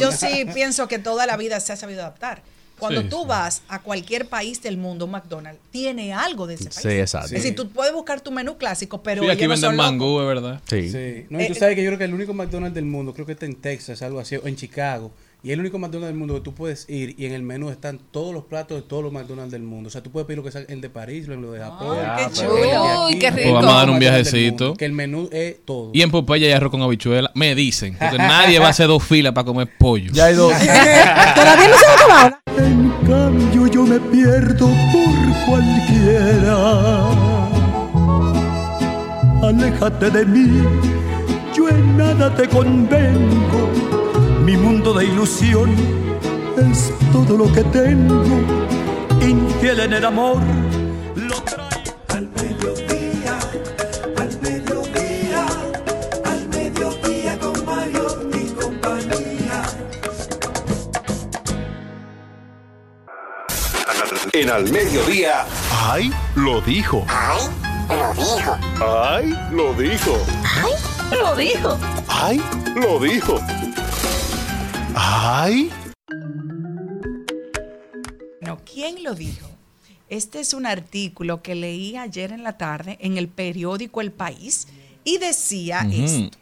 yo 0.00 0.06
dona. 0.10 0.16
sí 0.16 0.46
pienso 0.52 0.88
que 0.88 0.98
toda 0.98 1.26
la 1.26 1.36
vida 1.36 1.58
se 1.60 1.72
ha 1.72 1.76
sabido 1.76 2.00
adaptar. 2.02 2.42
Cuando 2.78 3.02
Sí, 3.02 3.08
tú 3.08 3.20
sí. 3.22 3.28
vas 3.28 3.62
a 3.68 3.80
cualquier 3.80 4.26
país 4.26 4.60
del 4.62 4.76
mundo, 4.76 5.04
un 5.04 5.12
McDonald's 5.12 5.60
tiene 5.70 6.12
algo 6.12 6.46
de 6.46 6.54
ese 6.54 6.64
país. 6.64 6.76
Sí, 6.82 6.88
exacto. 6.88 7.26
Es 7.26 7.32
decir, 7.32 7.54
tú 7.54 7.68
puedes 7.68 7.92
buscar 7.92 8.20
tu 8.20 8.30
menú 8.32 8.58
clásico, 8.58 9.02
pero 9.02 9.22
Sí, 9.22 9.30
aquí 9.30 9.44
no 9.44 9.50
venden 9.50 9.76
mangú, 9.76 10.20
es 10.20 10.26
verdad. 10.26 10.60
Sí. 10.68 10.90
Sí. 10.90 11.26
No, 11.30 11.40
y 11.40 11.46
tú 11.46 11.52
Eh, 11.52 11.56
sabes 11.56 11.76
que 11.76 11.82
yo 11.84 11.90
creo 11.90 11.98
que 11.98 12.04
el 12.04 12.14
único 12.14 12.34
McDonald's 12.34 12.74
del 12.74 12.84
mundo, 12.86 13.14
creo 13.14 13.26
que 13.26 13.32
está 13.32 13.46
en 13.46 13.54
Texas, 13.56 14.02
algo 14.02 14.18
así, 14.20 14.36
o 14.36 14.46
en 14.46 14.56
Chicago. 14.56 15.12
Y 15.44 15.48
es 15.50 15.54
el 15.54 15.60
único 15.60 15.78
McDonald's 15.78 16.08
del 16.08 16.16
mundo 16.16 16.32
que 16.36 16.40
tú 16.40 16.54
puedes 16.54 16.88
ir 16.88 17.16
y 17.18 17.26
en 17.26 17.34
el 17.34 17.42
menú 17.42 17.68
están 17.68 18.00
todos 18.10 18.32
los 18.32 18.44
platos 18.44 18.78
de 18.78 18.82
todos 18.82 19.04
los 19.04 19.12
McDonald's 19.12 19.52
del 19.52 19.60
mundo. 19.62 19.88
O 19.88 19.90
sea, 19.90 20.02
tú 20.02 20.10
puedes 20.10 20.26
pedir 20.26 20.38
lo 20.38 20.42
que 20.42 20.50
sea 20.50 20.62
el 20.66 20.80
de 20.80 20.88
París, 20.88 21.28
lo 21.28 21.52
de 21.52 21.60
Japón. 21.60 21.98
qué 22.16 22.22
el 22.24 22.30
de 22.30 22.34
chulo. 22.34 23.06
Uy, 23.08 23.18
qué 23.18 23.30
rico. 23.30 23.50
Pues 23.50 23.52
vamos 23.52 23.70
a 23.70 23.76
dar 23.76 23.90
un 23.90 23.98
viajecito. 23.98 24.64
mundo, 24.64 24.78
Que 24.78 24.86
el 24.86 24.92
menú 24.92 25.28
es 25.30 25.56
todo. 25.66 25.90
Y 25.92 26.00
en 26.00 26.10
Popeye 26.10 26.46
hay 26.46 26.52
arroz 26.52 26.70
con 26.70 26.80
habichuela. 26.80 27.30
Me 27.34 27.54
dicen. 27.54 27.94
Porque 27.98 28.16
nadie 28.16 28.58
va 28.58 28.68
a 28.68 28.70
hacer 28.70 28.86
dos 28.86 29.04
filas 29.04 29.34
para 29.34 29.44
comer 29.44 29.68
pollo. 29.78 30.10
Ya 30.14 30.24
hay 30.24 30.34
dos. 30.34 30.50
Todavía 31.34 31.68
no 31.68 31.76
se 31.76 31.86
ha 31.88 31.92
acabado. 31.92 32.38
En 32.56 32.90
cambio 33.06 33.66
yo 33.66 33.82
me 33.84 34.00
pierdo 34.00 34.66
por 34.66 35.46
cualquiera. 35.46 37.10
Aléjate 39.42 40.08
de 40.10 40.24
mí, 40.24 40.62
yo 41.54 41.68
en 41.68 41.98
nada 41.98 42.34
te 42.34 42.48
convengo. 42.48 44.03
Mi 44.44 44.58
mundo 44.58 44.92
de 44.92 45.06
ilusión 45.06 45.74
es 46.70 46.92
todo 47.12 47.34
lo 47.34 47.50
que 47.50 47.64
tengo. 47.64 48.22
Infiel 49.22 49.80
en 49.80 49.94
el 49.94 50.04
amor, 50.04 50.36
lo 51.16 51.34
traigo 51.44 51.96
al 52.08 52.28
mediodía, 52.28 53.38
al 54.18 54.40
mediodía, 54.42 55.46
al 56.26 56.48
mediodía 56.48 57.38
con 57.38 57.64
Mario 57.64 58.30
y 58.34 58.50
compañía. 58.50 59.62
En 64.34 64.50
al 64.50 64.70
mediodía. 64.70 65.46
¡Ay! 65.90 66.12
Lo 66.36 66.60
dijo. 66.60 67.06
Ay, 67.08 67.48
lo 67.90 68.12
dijo. 68.12 68.58
¡Ay! 69.08 69.34
Lo 69.52 69.72
dijo. 69.74 70.18
Ay, 70.62 71.18
lo 71.18 71.34
dijo. 71.34 71.78
¡Ay! 72.08 72.42
Lo 72.76 72.98
dijo. 73.00 73.40
¡Ay! 74.94 75.70
No, 78.40 78.58
¿quién 78.64 79.02
lo 79.02 79.14
dijo? 79.14 79.48
Este 80.08 80.40
es 80.40 80.54
un 80.54 80.66
artículo 80.66 81.42
que 81.42 81.54
leí 81.54 81.96
ayer 81.96 82.30
en 82.30 82.44
la 82.44 82.58
tarde 82.58 82.98
en 83.00 83.18
el 83.18 83.28
periódico 83.28 84.00
El 84.00 84.12
País 84.12 84.68
y 85.02 85.18
decía 85.18 85.86
esto. 85.90 86.38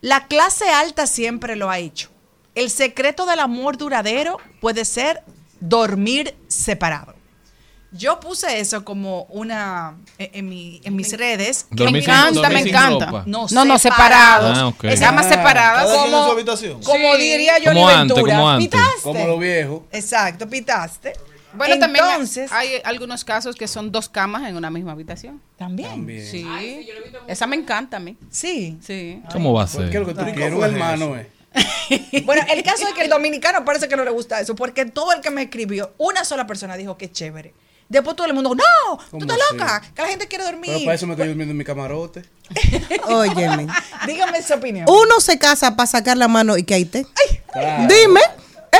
La 0.00 0.26
clase 0.26 0.68
alta 0.70 1.06
siempre 1.06 1.56
lo 1.56 1.68
ha 1.68 1.78
hecho. 1.78 2.08
El 2.54 2.70
secreto 2.70 3.26
del 3.26 3.40
amor 3.40 3.76
duradero 3.76 4.38
puede 4.60 4.84
ser 4.84 5.22
dormir 5.60 6.34
separado. 6.48 7.15
Yo 7.96 8.20
puse 8.20 8.60
eso 8.60 8.84
como 8.84 9.22
una 9.24 9.94
en, 10.18 10.30
en 10.32 10.48
mi- 10.48 10.80
en 10.84 10.96
mis 10.96 11.16
redes. 11.16 11.66
Dormir 11.70 11.92
me 11.92 11.98
encanta, 12.00 12.48
me 12.50 12.60
encanta. 12.60 13.22
No, 13.26 13.46
No, 13.50 13.64
no, 13.64 13.78
separados. 13.78 14.58
Ah, 14.58 14.66
ok. 14.68 14.84
Es 14.84 15.00
Camas 15.00 15.28
separadas. 15.28 15.84
Cada 15.84 15.92
quien 15.94 16.04
en 16.06 16.10
Como, 16.12 16.24
su 16.26 16.30
habitación. 16.32 16.82
Como 16.82 17.14
Sí. 17.14 17.22
diría 17.22 17.58
yo 17.58 17.72
Como 17.72 17.88
antes, 17.88 18.18
como 18.20 18.48
antes. 18.50 18.68
¿Pitaste? 18.68 19.02
Como 19.02 19.26
lo 19.26 19.38
viejo. 19.38 19.86
Exacto, 19.92 20.48
pitaste. 20.48 21.12
Bueno, 21.54 21.78
también 21.78 22.04
Entonces, 22.04 22.52
hay 22.52 22.68
algunos 22.84 23.24
casos 23.24 23.56
que 23.56 23.66
son 23.66 23.90
dos 23.90 24.10
camas 24.10 24.46
en 24.46 24.56
una 24.56 24.68
misma 24.70 24.92
habitación. 24.92 25.40
también. 25.56 25.88
También. 25.88 26.26
Sí. 26.26 26.46
Esa 27.26 27.46
me 27.46 27.56
encanta 27.56 27.96
a 27.96 28.00
mí. 28.00 28.16
Sí. 28.30 28.78
Sí. 28.82 29.22
¿Cómo 29.32 29.54
va 29.54 29.62
a 29.62 29.66
¿Por 29.66 29.86
qué 29.86 29.92
ser? 29.92 30.00
lo 30.02 30.06
que 30.06 30.14
tú 30.14 30.24
quieres? 30.34 30.52
Un 30.52 30.64
hermano, 30.64 31.16
eh. 31.16 31.30
Bueno, 32.26 32.42
el 32.52 32.62
caso 32.62 32.86
es 32.86 32.92
que 32.92 33.02
el 33.04 33.08
dominicano 33.08 33.64
parece 33.64 33.88
que 33.88 33.96
no 33.96 34.04
le 34.04 34.10
gusta 34.10 34.38
eso, 34.40 34.54
porque 34.54 34.84
todo 34.84 35.12
el 35.12 35.22
que 35.22 35.30
me 35.30 35.42
escribió, 35.44 35.94
una 35.96 36.24
sola 36.26 36.46
persona 36.46 36.76
dijo 36.76 36.98
que 36.98 37.10
chévere. 37.10 37.54
Después 37.88 38.16
todo 38.16 38.26
el 38.26 38.34
mundo, 38.34 38.54
no, 38.54 38.64
tú 38.96 39.04
¿Cómo 39.12 39.22
estás 39.22 39.38
así? 39.48 39.56
loca, 39.58 39.82
que 39.94 40.02
la 40.02 40.08
gente 40.08 40.26
quiere 40.26 40.44
Pero 40.44 40.56
dormir. 40.56 40.84
para 40.84 40.94
eso 40.96 41.06
me 41.06 41.12
estoy 41.12 41.28
durmiendo 41.28 41.52
en 41.52 41.58
mi 41.58 41.64
camarote. 41.64 42.24
Óyeme. 43.08 43.68
Dígame 44.06 44.42
su 44.42 44.54
opinión. 44.54 44.86
Uno 44.88 45.20
se 45.20 45.38
casa 45.38 45.76
para 45.76 45.86
sacar 45.86 46.16
la 46.16 46.26
mano 46.28 46.56
y 46.56 46.64
que 46.64 46.74
ahí 46.74 46.84
te. 46.84 47.06
Claro. 47.52 47.86
Dime. 47.94 48.20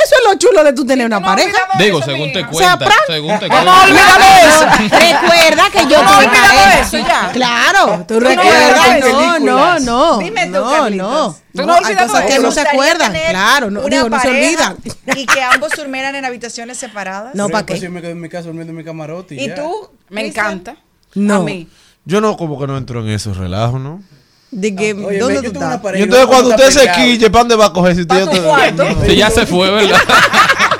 Eso 0.07 0.15
es 0.23 0.33
lo 0.33 0.39
chulo 0.39 0.63
de 0.63 0.73
tú 0.73 0.87
tener 0.87 1.05
una 1.07 1.21
pareja. 1.21 1.59
Digo, 1.79 2.01
según 2.03 2.33
te 2.33 2.45
O 2.45 2.53
sea, 2.55 2.77
cuenta. 2.77 2.87
pra- 2.87 3.07
Según 3.09 3.39
te 3.41 3.49
¿Cómo 3.49 3.63
cuenta. 3.65 4.77
Recuerda 4.81 5.71
que 5.73 5.87
yo 5.89 5.97
¿Cómo 5.97 6.09
tuve 6.11 6.27
olvidado 6.27 6.55
pareja. 6.63 6.81
eso 6.81 6.99
ya? 6.99 7.31
Claro, 7.33 8.05
tú 8.07 8.21
recuerdas. 8.21 9.01
No, 9.01 9.39
no, 9.41 9.79
no. 9.81 10.19
Dime 10.19 10.47
tú, 10.47 10.53
no, 10.53 10.91
no. 10.91 11.33
¿Tú 11.55 11.63
No, 11.63 11.67
no 11.67 11.75
hay 11.87 11.97
cosas 11.97 12.25
que 12.27 12.39
no 12.39 12.51
se 12.53 12.63
¿Te 12.65 12.71
gustaría 12.71 12.71
acuerdan. 12.73 13.13
Claro, 13.31 13.71
no, 13.71 13.81
digo, 13.83 14.09
no 14.09 14.21
se 14.21 14.29
olvidan. 14.29 14.77
Y 15.17 15.27
que 15.27 15.43
ambos 15.43 15.73
durmieran 15.77 16.15
en 16.15 16.25
habitaciones 16.25 16.79
separadas. 16.79 17.35
No, 17.35 17.49
¿para 17.49 17.67
qué? 17.67 17.79
Yo 17.81 17.91
me 17.91 18.01
quedo 18.01 18.13
en 18.13 18.21
mi 18.21 18.29
casa 18.29 18.47
durmiendo 18.47 18.71
en 18.71 18.77
mi 18.77 18.85
camarote. 18.85 19.35
Y, 19.35 19.41
¿Y 19.45 19.49
ya. 19.49 19.55
tú? 19.57 19.91
Me 20.11 20.27
encanta. 20.27 20.77
No. 21.15 21.37
A 21.37 21.41
mí. 21.41 21.69
Yo 22.05 22.21
no, 22.21 22.37
como 22.37 22.59
que 22.61 22.67
no 22.69 22.77
entro 22.77 23.01
en 23.01 23.09
esos 23.09 23.37
relajos, 23.37 23.81
¿no? 23.81 24.03
De 24.51 24.75
que, 24.75 24.95
Oye, 24.95 25.19
¿dónde 25.19 25.43
tú 25.43 25.47
estás? 25.53 25.81
pareja 25.81 26.01
Y 26.01 26.05
entonces 26.05 26.27
cuando 26.29 26.51
usted 26.51 26.71
se 26.71 26.91
quille, 26.93 27.31
¿para 27.31 27.41
dónde 27.43 27.57
va 27.57 27.67
a 27.67 27.73
coger 27.73 27.95
si 27.95 28.03
usted 28.03 28.43
cuarto. 28.45 28.85
Sí, 29.07 29.17
ya 29.17 29.31
se 29.31 29.45
fue, 29.47 29.71
¿verdad? 29.71 29.99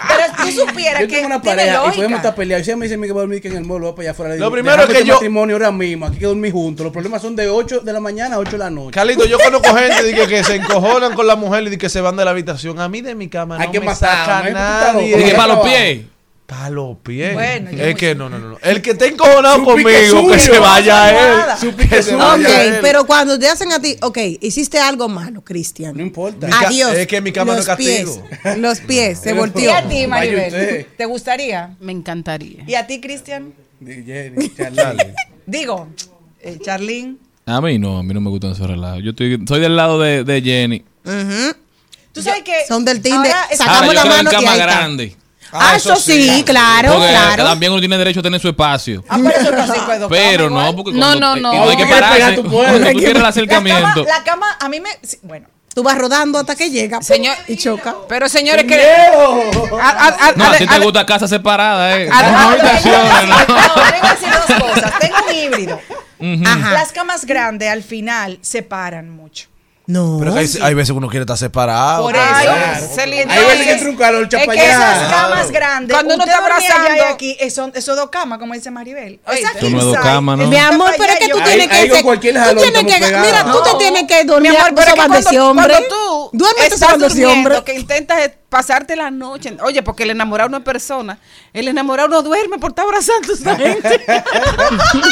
Pero 0.09 0.33
tú 0.51 0.51
supieras 0.67 1.03
Yo 1.03 1.09
que 1.09 1.15
tengo 1.17 1.27
una 1.27 1.43
tiene 1.43 1.57
pareja 1.57 1.83
y 1.87 1.97
podemos 1.97 2.17
estar 2.17 2.35
peleados. 2.35 2.63
Y 2.63 2.65
si 2.65 2.71
ella 2.71 2.77
me 2.79 2.87
dice 2.87 3.01
que 3.01 3.13
va 3.13 3.19
a 3.19 3.23
dormir 3.23 3.43
que 3.43 3.49
en 3.49 3.57
el 3.57 3.65
voy 3.65 3.81
para 3.93 4.01
allá 4.03 4.11
afuera. 4.13 4.31
Lo 4.31 4.37
digo, 4.37 4.51
primero 4.51 4.77
"Déjame 4.77 4.93
es 4.93 4.97
que 4.97 4.99
este 5.01 5.09
yo- 5.09 5.15
matrimonio 5.15 5.57
ahora 5.57 5.73
mismo, 5.73 6.07
aquí 6.07 6.19
que 6.19 6.27
dormir 6.27 6.53
juntos. 6.53 6.85
Los 6.85 6.93
problemas 6.93 7.21
son 7.21 7.37
de 7.37 7.49
8 7.51 7.81
de 7.81 7.93
la 7.93 8.01
mañana 8.01 8.37
a 8.37 8.39
8 8.39 8.53
de 8.53 8.59
la 8.59 8.71
noche. 8.71 8.93
Carlito, 8.93 9.27
yo 9.27 9.39
conozco 9.39 9.75
gente 9.77 10.03
de 10.05 10.15
que, 10.15 10.27
que 10.27 10.45
se 10.45 10.55
encojonan 10.57 11.13
con 11.15 11.27
la 11.27 11.37
mujer 11.37 11.65
y 11.65 11.71
de 11.71 11.79
que 11.79 11.89
se 11.89 12.01
van 12.01 12.17
de 12.17 12.25
la 12.25 12.31
habitación. 12.31 12.81
A 12.81 12.89
mí 12.89 13.03
de 13.03 13.15
mi 13.15 13.29
cama 13.29 13.57
no 13.57 13.63
Hay 13.63 13.71
que 13.71 13.81
me 13.81 13.87
matarla, 13.87 14.53
saca. 14.85 15.03
Y 15.03 15.11
que 15.13 15.35
para 15.35 15.49
los 15.55 15.63
trabajo. 15.63 15.67
Pies. 16.47 16.59
Para 16.59 16.71
los 16.71 16.97
pies. 16.99 17.35
Bueno, 17.35 17.71
es 17.71 17.95
que 17.97 18.15
no, 18.15 18.29
no, 18.29 18.39
no, 18.39 18.51
no. 18.51 18.59
El 18.63 18.81
que 18.81 18.91
esté 18.93 19.07
encojonado 19.09 19.65
conmigo, 19.65 19.89
que 19.89 20.39
se 20.39 20.53
no 20.55 20.61
vaya 20.61 21.05
a 21.05 21.11
él. 21.53 21.59
Su 21.61 21.75
Que 21.77 22.03
se 22.03 22.15
vaya 22.15 22.49
Ok, 22.49 22.55
a 22.55 22.65
él. 22.65 22.79
pero 22.81 23.05
cuando 23.07 23.39
te 23.39 23.49
hacen 23.49 23.73
a 23.73 23.81
ti, 23.81 23.97
ok, 24.01 24.19
hiciste 24.41 24.79
algo 24.79 25.09
malo, 25.09 25.43
Cristian. 25.43 25.97
No 25.97 26.03
importa. 26.03 26.49
Adiós. 26.67 26.95
es 26.95 27.07
que 27.09 27.21
mi 27.21 27.33
cama 27.33 27.53
no 27.53 27.59
los 27.59 27.65
es 27.65 27.67
castigo. 27.69 28.25
pies, 28.43 28.59
los 28.59 28.81
pies, 28.87 29.19
se 29.19 29.25
Pero- 29.25 29.37
¿Y 29.37 29.39
volteó. 29.41 29.75
a 29.75 29.83
ti, 29.89 30.07
Maribel? 30.07 30.87
¿Te 30.97 31.05
gustaría? 31.07 31.77
Me 31.81 31.93
encantaría. 31.93 32.63
¿Y 32.67 32.75
a 32.75 32.87
ti, 32.87 33.01
Cristian? 33.01 33.53
Jenny. 33.85 34.53
Digo, 35.47 35.89
eh, 36.41 36.59
Charlene. 36.63 37.17
A 37.45 37.61
mí 37.61 37.79
no, 37.79 37.99
a 37.99 38.03
mí 38.03 38.13
no 38.15 38.21
me 38.21 38.31
gustan 38.31 38.53
esos 38.53 38.69
relajos. 38.69 39.03
Yo 39.05 39.11
estoy, 39.11 39.41
soy 39.47 39.61
del 39.61 39.77
lado 39.77 40.01
de, 40.01 40.25
de 40.25 40.43
Jenny. 40.43 40.85
Ujú. 41.05 41.55
Tú 42.13 42.23
sabes 42.23 42.43
que. 42.43 42.55
Son 42.67 42.85
del 42.85 43.01
team 43.03 43.23
de- 43.23 43.31
Sacamos 43.57 43.61
Ahora, 43.83 43.87
yo 43.87 43.93
la 43.93 44.01
creo 44.03 44.13
en 44.17 44.25
mano 44.25 44.31
y 44.31 44.35
cama 44.35 44.53
ahí 44.53 44.61
está. 44.61 44.75
Grande. 45.51 45.67
Ah, 45.73 45.77
eso 45.77 45.97
sí, 45.97 46.43
claro, 46.45 46.93
Porque 46.95 47.09
claro. 47.09 47.45
también 47.45 47.73
uno 47.73 47.81
tiene 47.81 47.99
derecho 47.99 48.21
a 48.21 48.23
tener 48.23 48.41
su 48.41 48.49
espacio. 48.49 49.05
Ah, 49.09 49.19
eso 49.35 49.51
no 49.53 49.99
dos 49.99 50.09
Pero 50.11 50.49
camas 50.49 50.65
no, 50.67 50.77
porque 50.77 50.93
No, 50.93 50.99
cuando 51.07 51.21
no, 51.21 51.35
te- 51.35 51.41
no. 51.41 51.51
hay 51.51 51.59
que 51.59 51.65
Tú 51.71 51.77
quieres 51.77 51.95
pararse, 51.95 52.15
pegar, 52.19 52.35
tú 52.35 52.43
puedes. 52.45 52.71
cuando 52.71 52.89
tú 52.91 52.99
quieres 52.99 53.17
el 53.17 53.23
La 53.23 53.29
acercamiento. 53.29 53.83
cama, 54.05 54.19
la 54.19 54.25
cama, 54.25 54.47
a 54.61 54.69
mí 54.69 54.81
me. 54.81 54.91
sí, 55.03 55.19
Bueno, 55.23 55.47
Tú 55.75 55.83
vas 55.83 55.99
rodando 55.99 56.39
hasta 56.39 56.57
que 56.57 56.71
llega 56.71 57.03
Señor- 57.03 57.37
y 57.49 57.57
choca. 57.59 57.95
Pero 58.09 58.31
señores, 58.31 58.63
¡Qué 58.65 58.69
que. 58.69 58.77
miedo! 58.77 59.79
a- 59.79 59.91
a- 59.91 60.29
a- 60.29 60.33
No, 60.35 60.45
a 60.45 60.51
a- 60.53 60.57
ti 60.57 60.67
te 60.67 60.75
a- 60.75 60.79
gusta 60.79 61.05
casa 61.05 61.29
separada, 61.29 62.01
eh. 62.01 62.09
a- 62.11 62.23
No 62.31 62.39
a- 62.39 62.53
habitaciones, 62.53 63.29
no, 63.29 63.39
¿no? 63.39 63.45
tengo 63.47 64.01
que 64.01 64.09
decir 64.09 64.29
dos 64.31 64.71
cosas. 64.71 64.99
Tengo 64.99 65.17
un 65.29 65.35
híbrido. 65.35 65.81
Las 66.73 66.93
camas 66.93 67.27
grandes 67.27 67.69
al 67.71 67.83
final 67.83 68.39
separan 68.41 69.11
mucho. 69.11 69.49
No. 69.87 70.17
Pero 70.19 70.35
hay, 70.35 70.51
hay 70.63 70.75
veces 70.75 70.93
que 70.93 70.99
uno 70.99 71.09
quiere 71.09 71.23
estar 71.23 71.39
separado. 71.39 72.03
Por 72.03 72.17
eso. 72.17 72.95
se 72.95 73.07
le- 73.07 73.21
Hay 73.21 73.45
veces 73.45 73.67
que 73.67 73.73
entra 73.73 73.89
un 73.91 73.97
calor, 73.97 74.23
Es 74.25 74.29
que 74.49 74.65
esas 74.67 75.13
camas 75.13 75.51
grandes, 75.53 75.95
Cuando 75.95 76.15
uno 76.15 76.25
está 76.25 76.39
abrazando- 76.39 77.05
aquí, 77.13 77.37
son, 77.51 77.71
eso 77.75 77.95
dos 77.95 78.11
camas, 78.11 78.39
como 78.39 78.55
dice 78.55 78.71
Maribel. 78.71 79.21
O 79.25 79.33
sea, 79.33 79.51
Eso 79.55 79.71
no 79.71 79.79
es 79.79 79.85
dos 79.85 79.97
camas, 79.99 80.39
¿no? 80.39 80.47
Mi 80.49 80.57
amor, 80.57 80.93
pero 80.99 81.13
es 81.13 81.19
que 81.21 81.29
tú 81.29 81.39
tienes 81.41 81.69
que 81.69 81.89
tú 81.89 82.61
tienes 82.61 82.85
que 82.85 83.17
mira, 83.17 83.45
tú 83.53 83.63
te 83.63 83.75
tienes 83.79 84.03
que 84.09 84.25
dormir 84.25 84.51
Mi 84.53 84.57
amor, 84.57 84.73
pero 84.75 84.95
cuando, 84.97 85.19
ese 85.19 85.41
hombre. 85.41 85.67
cuando 85.69 86.31
tú 86.33 86.47
estás 86.61 86.99
durmiendo, 86.99 87.65
que 87.65 87.75
intentas 87.75 88.31
pasarte 88.49 88.97
la 88.97 89.11
noche, 89.11 89.57
oye, 89.63 89.83
porque 89.83 90.03
el 90.05 90.11
enamorado 90.11 90.49
no 90.49 90.57
es 90.59 90.63
persona, 90.65 91.19
el 91.53 91.69
enamorado 91.69 92.09
no 92.09 92.23
duerme 92.23 92.59
por 92.59 92.71
estar 92.71 92.85
abrazando 92.87 93.33
a 93.33 93.37
esa 93.37 93.57
gente. 93.57 94.01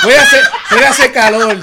Puede 0.02 0.18
hacer, 0.18 0.40
puede 0.70 0.86
hacer 0.86 1.12
calor. 1.12 1.60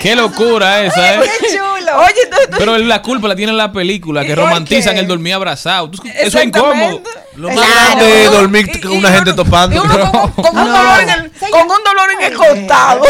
Qué 0.00 0.14
locura 0.16 0.84
esa, 0.84 1.14
eh. 1.14 1.20
¡Qué 1.40 1.48
chulo! 1.48 1.98
Oye, 1.98 2.26
tú- 2.30 2.50
tú- 2.50 2.56
Pero 2.58 2.78
la 2.78 3.02
culpa 3.02 3.28
la 3.28 3.34
tiene 3.36 3.52
la 3.52 3.72
película, 3.72 4.22
que 4.24 4.32
¿Y 4.32 4.34
por 4.34 4.44
romantizan 4.44 4.94
qué? 4.94 5.00
el 5.00 5.06
dormir 5.08 5.34
abrazado. 5.34 5.90
Eso 6.14 6.38
es 6.38 6.44
incómodo. 6.44 7.00
Lo 7.36 7.48
más 7.48 7.56
Claro. 7.56 7.70
grande 7.84 8.24
es 8.24 8.30
dormir 8.32 8.70
Y- 8.74 8.80
con 8.80 8.92
y 8.92 8.96
una 8.98 9.12
gente 9.12 9.32
topando. 9.32 9.80
con, 9.80 10.32
con 10.32 10.58
un 10.58 10.64
dolor 10.72 11.00
en 11.02 11.08
el, 11.10 11.30
con 11.50 11.60
un 11.62 11.84
dolor 11.84 12.10
en 12.18 12.22
el 12.32 12.36
costado. 12.36 13.04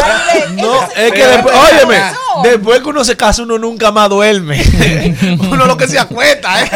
No, 0.55 0.83
es 0.95 1.11
que 1.11 1.25
después, 1.27 1.55
óyeme, 1.55 1.99
Después 2.43 2.79
que 2.81 2.89
uno 2.89 3.03
se 3.03 3.17
casa, 3.17 3.41
uno 3.43 3.57
nunca 3.57 3.91
más 3.91 4.07
duerme. 4.07 4.63
uno 5.51 5.65
lo 5.65 5.75
que 5.77 5.87
se 5.87 5.97
acuesta, 5.99 6.61
¿eh? 6.63 6.69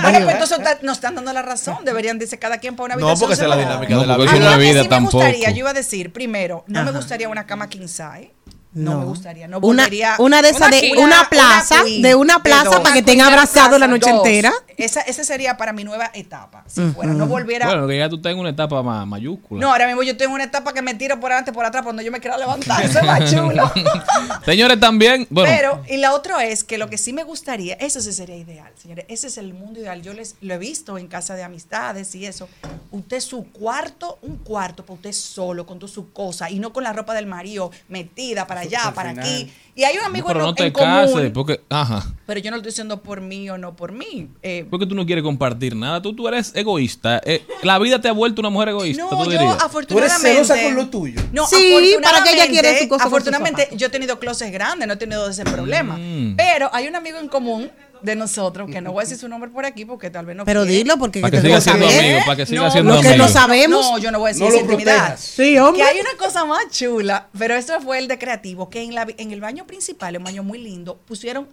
Bueno, 0.00 0.20
pues 0.24 0.32
entonces 0.50 0.58
nos 0.82 0.96
están 0.96 1.14
dando 1.14 1.32
la 1.32 1.42
razón. 1.42 1.76
Deberían 1.84 2.18
decir 2.18 2.38
cada 2.38 2.58
quien 2.58 2.74
para 2.74 2.86
una 2.86 2.94
No, 2.96 3.08
habitación. 3.08 3.20
porque 3.28 3.34
esa 3.34 3.42
es 3.44 3.48
la 3.50 3.56
dinámica 3.56 3.96
de 3.98 4.06
la 4.06 4.16
vida. 4.16 4.32
no 4.32 4.48
A 4.50 4.56
mí 4.56 4.64
vida 4.70 4.82
sí 4.82 4.88
me 4.88 5.00
gustaría, 5.00 5.50
yo 5.50 5.58
iba 5.58 5.70
a 5.70 5.74
decir, 5.74 6.12
primero, 6.12 6.64
no 6.68 6.82
me 6.84 6.90
gustaría 6.92 7.28
una 7.28 7.46
cama 7.46 7.68
king 7.68 7.86
size. 7.86 8.32
No, 8.72 8.92
No. 8.92 8.98
me 9.00 9.04
gustaría. 9.06 9.48
No 9.48 9.58
Una, 9.60 9.88
una 10.18 10.42
de 10.42 10.50
esas 10.50 10.70
de 10.70 10.92
una 10.98 11.28
plaza, 11.30 11.82
de 11.84 12.14
una 12.14 12.42
plaza 12.42 12.82
para 12.82 12.92
que 12.92 12.98
estén 13.00 13.20
abrazados 13.22 13.80
la 13.80 13.86
noche 13.86 14.10
dos. 14.10 14.18
entera. 14.26 14.52
Esa, 14.76 15.00
esa 15.00 15.24
sería 15.24 15.56
para 15.56 15.72
mi 15.72 15.82
nueva 15.84 16.10
etapa. 16.14 16.64
Si 16.66 16.82
fuera, 16.92 17.12
no 17.12 17.26
volviera. 17.26 17.66
Bueno, 17.66 17.88
que 17.88 17.98
ya 17.98 18.08
tú 18.08 18.16
estás 18.16 18.32
en 18.32 18.38
una 18.38 18.50
etapa 18.50 18.82
más 18.82 19.06
mayúscula. 19.06 19.60
no, 19.60 19.72
ahora 19.72 19.86
mismo 19.86 20.02
yo 20.02 20.16
tengo 20.16 20.34
una 20.34 20.44
etapa 20.44 20.72
que 20.72 20.82
me 20.82 20.94
tiro 20.94 21.18
por 21.18 21.32
adelante, 21.32 21.52
por 21.52 21.64
atrás, 21.64 21.82
cuando 21.82 22.02
yo 22.02 22.12
me 22.12 22.20
quiera 22.20 22.36
levantar. 22.36 22.84
Eso 22.84 22.98
es 22.98 23.04
más 23.04 23.30
chulo. 23.30 23.72
Señores, 24.44 24.78
también, 24.78 25.26
bueno, 25.30 25.50
Pero, 25.54 25.82
y 25.88 25.96
la 25.96 26.12
otra 26.14 26.44
es 26.44 26.62
que 26.62 26.78
lo 26.78 26.88
que 26.88 26.98
sí 26.98 27.12
me 27.12 27.24
gustaría, 27.24 27.74
eso 27.74 28.00
sí 28.00 28.12
sería 28.12 28.36
ideal, 28.36 28.70
señores, 28.80 29.04
ese 29.08 29.26
es 29.28 29.38
el 29.38 29.52
mundo 29.54 29.80
ideal. 29.80 30.02
Yo 30.02 30.12
les 30.12 30.36
lo 30.40 30.54
he 30.54 30.58
visto 30.58 30.98
en 30.98 31.08
casa 31.08 31.34
de 31.34 31.42
amistades 31.42 32.14
y 32.14 32.26
eso. 32.26 32.48
Usted 32.90 33.20
su 33.20 33.50
cuarto, 33.50 34.18
un 34.22 34.36
cuarto 34.36 34.84
para 34.84 34.94
usted 34.94 35.12
solo, 35.12 35.66
con 35.66 35.78
toda 35.78 35.92
su 35.92 36.12
cosa, 36.12 36.50
y 36.50 36.58
no 36.60 36.72
con 36.72 36.84
la 36.84 36.92
ropa 36.92 37.14
del 37.14 37.26
marido 37.26 37.70
metida 37.88 38.46
para 38.46 38.62
allá, 38.76 38.88
al 38.88 38.94
para 38.94 39.10
final. 39.10 39.24
aquí. 39.26 39.52
Y 39.74 39.84
hay 39.84 39.96
un 39.96 40.04
amigo 40.04 40.26
pero 40.26 40.40
en, 40.40 40.46
no 40.46 40.54
te 40.56 40.66
en 40.66 40.72
común, 40.72 40.88
cases, 40.88 41.30
porque, 41.32 41.60
ajá, 41.68 42.04
pero 42.26 42.40
yo 42.40 42.50
no 42.50 42.56
lo 42.56 42.62
estoy 42.62 42.72
diciendo 42.72 43.00
por 43.00 43.20
mí 43.20 43.48
o 43.48 43.56
no 43.58 43.76
por 43.76 43.92
mí. 43.92 44.28
Eh, 44.42 44.66
porque 44.68 44.86
tú 44.86 44.96
no 44.96 45.06
quieres 45.06 45.22
compartir 45.22 45.76
nada, 45.76 46.02
tú, 46.02 46.16
tú 46.16 46.26
eres 46.26 46.50
egoísta. 46.56 47.20
Eh, 47.24 47.46
la 47.62 47.78
vida 47.78 48.00
te 48.00 48.08
ha 48.08 48.12
vuelto 48.12 48.40
una 48.40 48.50
mujer 48.50 48.70
egoísta, 48.70 49.04
No, 49.04 49.10
tú 49.10 49.24
yo 49.26 49.30
dirías. 49.30 49.62
afortunadamente. 49.62 50.28
celosa 50.28 50.60
con 50.60 50.74
lo 50.74 50.88
tuyo. 50.88 51.20
No, 51.32 51.46
Sí, 51.46 51.94
para 52.02 52.24
que 52.24 52.32
ella 52.32 52.48
quiere 52.48 52.76
su 52.80 52.88
cosa 52.88 53.04
Afortunadamente, 53.04 53.68
yo 53.76 53.86
he 53.86 53.90
tenido 53.90 54.18
closets 54.18 54.50
grandes, 54.50 54.88
no 54.88 54.94
he 54.94 54.96
tenido 54.96 55.28
ese 55.30 55.44
problema. 55.44 55.96
Mm. 55.96 56.34
Pero 56.36 56.68
hay 56.72 56.88
un 56.88 56.96
amigo 56.96 57.18
en 57.18 57.28
común 57.28 57.70
de 58.02 58.16
nosotros, 58.16 58.70
que 58.70 58.80
no 58.80 58.92
voy 58.92 59.02
a 59.02 59.04
decir 59.04 59.18
su 59.20 59.28
nombre 59.28 59.50
por 59.50 59.64
aquí 59.66 59.84
porque 59.84 60.10
tal 60.10 60.26
vez 60.26 60.36
no 60.36 60.44
Pero 60.44 60.62
quiere. 60.62 60.78
dilo 60.78 60.98
porque 60.98 61.20
Para 61.20 61.30
que 61.30 61.40
siga 61.40 61.60
siendo 61.60 61.88
saber. 61.88 62.04
amigo, 62.04 62.20
para 62.26 62.36
que 62.36 62.46
siga 62.46 62.62
No, 62.62 62.70
siendo 62.70 62.94
lo 62.94 63.00
que 63.00 63.08
amigo. 63.08 63.24
no 63.24 63.30
sabemos. 63.30 63.90
No, 63.90 63.98
yo 63.98 64.10
no 64.10 64.18
voy 64.18 64.28
a 64.28 64.32
decir 64.32 64.42
No 64.46 64.48
esa 64.52 64.60
intimidad. 64.60 65.18
Sí, 65.18 65.58
hombre. 65.58 65.82
Que 65.82 65.88
hay 65.88 66.00
una 66.00 66.14
cosa 66.18 66.44
más 66.44 66.68
chula, 66.70 67.28
pero 67.38 67.54
esto 67.54 67.80
fue 67.80 67.98
el 67.98 68.08
de 68.08 68.18
creativo, 68.18 68.68
que 68.70 68.82
en, 68.82 68.94
la, 68.94 69.06
en 69.16 69.30
el 69.32 69.40
baño 69.40 69.66
principal, 69.66 70.16
un 70.16 70.24
baño 70.24 70.42
muy 70.42 70.58
lindo, 70.58 70.98
pusieron 71.06 71.48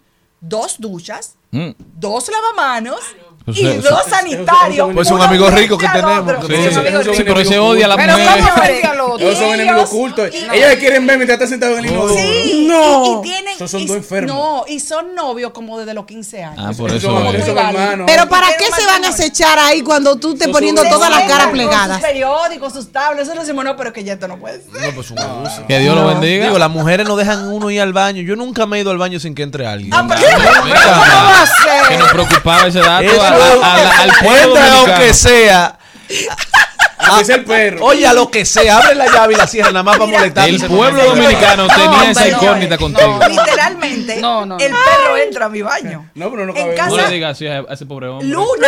dos 0.47 0.75
duchas, 0.79 1.35
Mm. 1.51 1.69
dos 1.97 2.25
lavamanos 2.29 2.99
Pues 3.45 3.57
y 3.59 3.67
eso- 3.67 3.89
dos 3.89 4.01
eso- 4.07 4.09
sanitarios. 4.09 4.89
Pues 4.93 5.09
un 5.11 5.21
amigo 5.21 5.49
rico 5.51 5.77
que 5.77 5.87
tenemos, 5.87 6.25
Sí, 6.47 6.55
sí, 6.55 6.69
sí, 6.73 6.79
rico. 6.79 7.23
pero 7.25 7.39
ese 7.39 7.59
odia 7.59 7.85
a 7.85 7.89
la 7.89 7.95
Pero 7.95 8.11
mujer. 8.13 8.27
¿cómo 8.27 8.41
Frente 8.47 8.61
frente 8.67 8.87
al 8.87 8.99
otro. 9.01 9.27
Ellos 9.27 9.37
son 9.39 9.53
enemigos 9.53 9.89
ocultos. 9.89 10.29
no. 10.47 10.53
Ellos 10.53 10.75
quieren 10.79 11.07
ver 11.07 11.17
mientras 11.17 11.35
están 11.35 11.49
sentados 11.49 11.77
en 11.79 11.85
el 11.85 11.91
inodoro. 11.91 12.15
Sí, 12.15 12.65
No. 12.67 13.05
y, 13.05 13.19
y 13.19 13.21
tienen. 13.31 13.53
Esos 13.55 13.71
son 13.71 13.81
y- 13.81 13.85
dos 13.85 13.97
enfermos. 13.97 14.35
No, 14.35 14.63
y 14.67 14.79
son 14.79 15.13
novios 15.15 15.51
como 15.51 15.77
desde 15.79 15.93
los 15.93 16.05
15 16.05 16.43
años. 16.43 16.65
Ah, 16.67 16.71
por 16.75 16.89
eso. 16.91 17.07
son- 17.11 17.27
es. 17.27 17.35
esos 17.35 17.45
son 17.45 17.55
Rivales. 17.57 17.79
hermanos. 17.81 18.05
Pero 18.07 18.27
¿para 18.27 18.47
qué 18.57 18.65
se 18.75 18.85
van 18.85 19.05
a 19.05 19.09
acechar 19.09 19.59
ahí 19.59 19.81
cuando 19.83 20.15
tú 20.17 20.29
estés 20.33 20.47
Eso 20.47 20.51
poniendo 20.51 20.81
son- 20.81 20.89
todas 20.91 21.09
las 21.11 21.21
Sí, 21.21 21.27
caras 21.27 21.45
con 21.45 21.53
plegadas? 21.53 21.97
Sus 21.99 22.07
periódicos, 22.07 22.73
sus 22.73 22.91
tablas, 22.91 23.23
eso 23.27 23.35
lo 23.35 23.41
decimos, 23.41 23.63
no, 23.63 23.77
pero 23.77 23.93
que 23.93 24.03
ya 24.03 24.13
esto 24.13 24.27
no 24.27 24.37
puede 24.39 24.61
ser. 24.61 24.87
No, 24.89 24.95
pues 24.95 25.11
un 25.11 25.19
abuso. 25.19 25.63
Que 25.67 25.79
Dios 25.79 25.95
lo 25.95 26.07
bendiga. 26.07 26.45
Digo, 26.47 26.57
las 26.57 26.71
mujeres 26.71 27.07
no 27.07 27.15
dejan 27.15 27.47
uno 27.47 27.69
ir 27.69 27.79
al 27.79 27.93
baño. 27.93 28.23
Yo 28.23 28.35
nunca 28.35 28.65
me 28.65 28.77
he 28.77 28.81
ido 28.81 28.89
al 28.91 28.97
baño 28.97 29.19
sin 29.19 29.35
que 29.35 29.43
entre 29.43 29.67
alguien. 29.67 29.93
Ah, 29.93 30.03
pero- 30.09 30.21
que 31.89 31.97
nos 31.97 32.09
preocupaba 32.11 32.67
ese 32.67 32.79
dato 32.79 33.03
Eso- 33.03 33.21
a- 33.21 33.27
a- 33.27 33.75
a- 33.75 34.01
al 34.03 34.11
pueblo 34.23 34.55
aunque 34.59 35.13
sea. 35.13 35.77
Aunque 37.07 37.25
sea 37.25 37.35
el 37.35 37.45
perro. 37.45 37.85
Oye, 37.85 38.07
a 38.07 38.13
lo 38.13 38.31
que 38.31 38.45
sea, 38.45 38.77
abre 38.77 38.95
la 38.95 39.05
llave 39.05 39.33
y 39.33 39.37
la 39.37 39.45
cierra 39.45 39.69
nada 39.71 39.83
más 39.83 39.97
para 39.97 40.09
molestar. 40.11 40.49
El 40.49 40.59
pueblo 40.65 41.03
dominicano 41.03 41.67
tenía 41.67 42.09
esa 42.11 42.27
incógnita 42.29 42.77
contigo. 42.77 43.19
Literalmente, 43.29 44.17
No, 44.17 44.45
no, 44.45 44.57
el 44.57 44.71
no. 44.71 44.77
perro 44.83 45.17
entra 45.17 45.45
a 45.45 45.49
mi 45.49 45.61
baño. 45.61 46.09
No, 46.15 46.31
pero 46.31 46.45
no 46.47 46.55
En 46.55 46.61
cabe. 46.63 46.75
casa- 46.75 46.89
No 46.89 46.97
le 46.97 47.09
digas 47.09 47.31
así 47.33 47.45
a 47.47 47.59
ese 47.69 47.85
pobre 47.85 48.07
hombre. 48.07 48.27
Luna, 48.27 48.67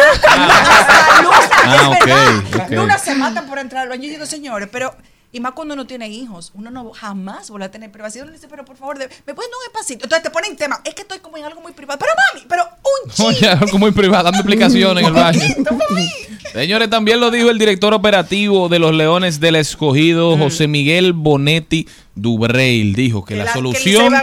Luna, 1.24 1.40
Ah, 1.66 1.90
ok, 1.90 2.06
verdad. 2.06 2.64
ok. 2.66 2.70
Luna 2.72 2.98
se 3.00 3.16
mata 3.16 3.42
por 3.44 3.58
entrar 3.60 3.84
al 3.84 3.90
baño. 3.90 4.04
Yo 4.04 4.10
digo, 4.12 4.26
señores, 4.26 4.68
pero 4.72 4.96
y 5.38 5.40
más 5.40 5.52
cuando 5.54 5.76
uno 5.76 5.86
tiene 5.86 6.10
hijos, 6.10 6.52
uno 6.56 6.72
no 6.72 6.92
jamás 6.92 7.50
vuelve 7.52 7.66
a 7.66 7.72
tener 7.72 7.92
privacidad. 7.92 8.26
Uno 8.26 8.34
dice, 8.34 8.48
pero 8.50 8.66
por 8.66 8.76
favor, 8.76 8.98
de- 8.98 9.08
me 9.26 9.34
puedes 9.36 9.52
dar 9.52 9.58
un 9.60 9.66
espacito. 9.68 10.06
Entonces 10.06 10.24
te 10.24 10.30
ponen 10.32 10.56
tema, 10.56 10.82
es 10.84 10.96
que 10.96 11.04
estoy 11.04 11.20
como 11.20 11.38
en 11.38 11.46
algo 11.46 11.62
muy 11.62 11.74
privado. 11.74 12.00
Pero 12.00 12.12
mami, 12.34 12.46
pero 12.50 12.64
un 12.64 13.10
chiste. 13.12 13.24
Oye, 13.24 13.48
algo 13.50 13.78
muy 13.78 13.92
privado, 13.92 14.24
dando 14.26 14.40
explicaciones 14.40 15.04
en 15.04 15.08
el 15.08 15.14
baño. 15.14 15.40
Señores, 16.54 16.90
también 16.90 17.20
lo 17.20 17.30
dijo 17.30 17.50
el 17.52 17.60
director 17.60 17.94
operativo 17.94 18.68
de 18.70 18.80
los 18.80 18.94
Leones 18.96 19.40
del 19.40 19.58
Escogido, 19.58 20.38
José 20.38 20.68
Miguel 20.68 21.14
Bonetti 21.14 21.88
Dubreil. 22.16 22.96
Dijo 22.96 23.24
que, 23.26 23.36
Que 23.36 23.44
la, 23.44 23.54
solución 23.54 24.14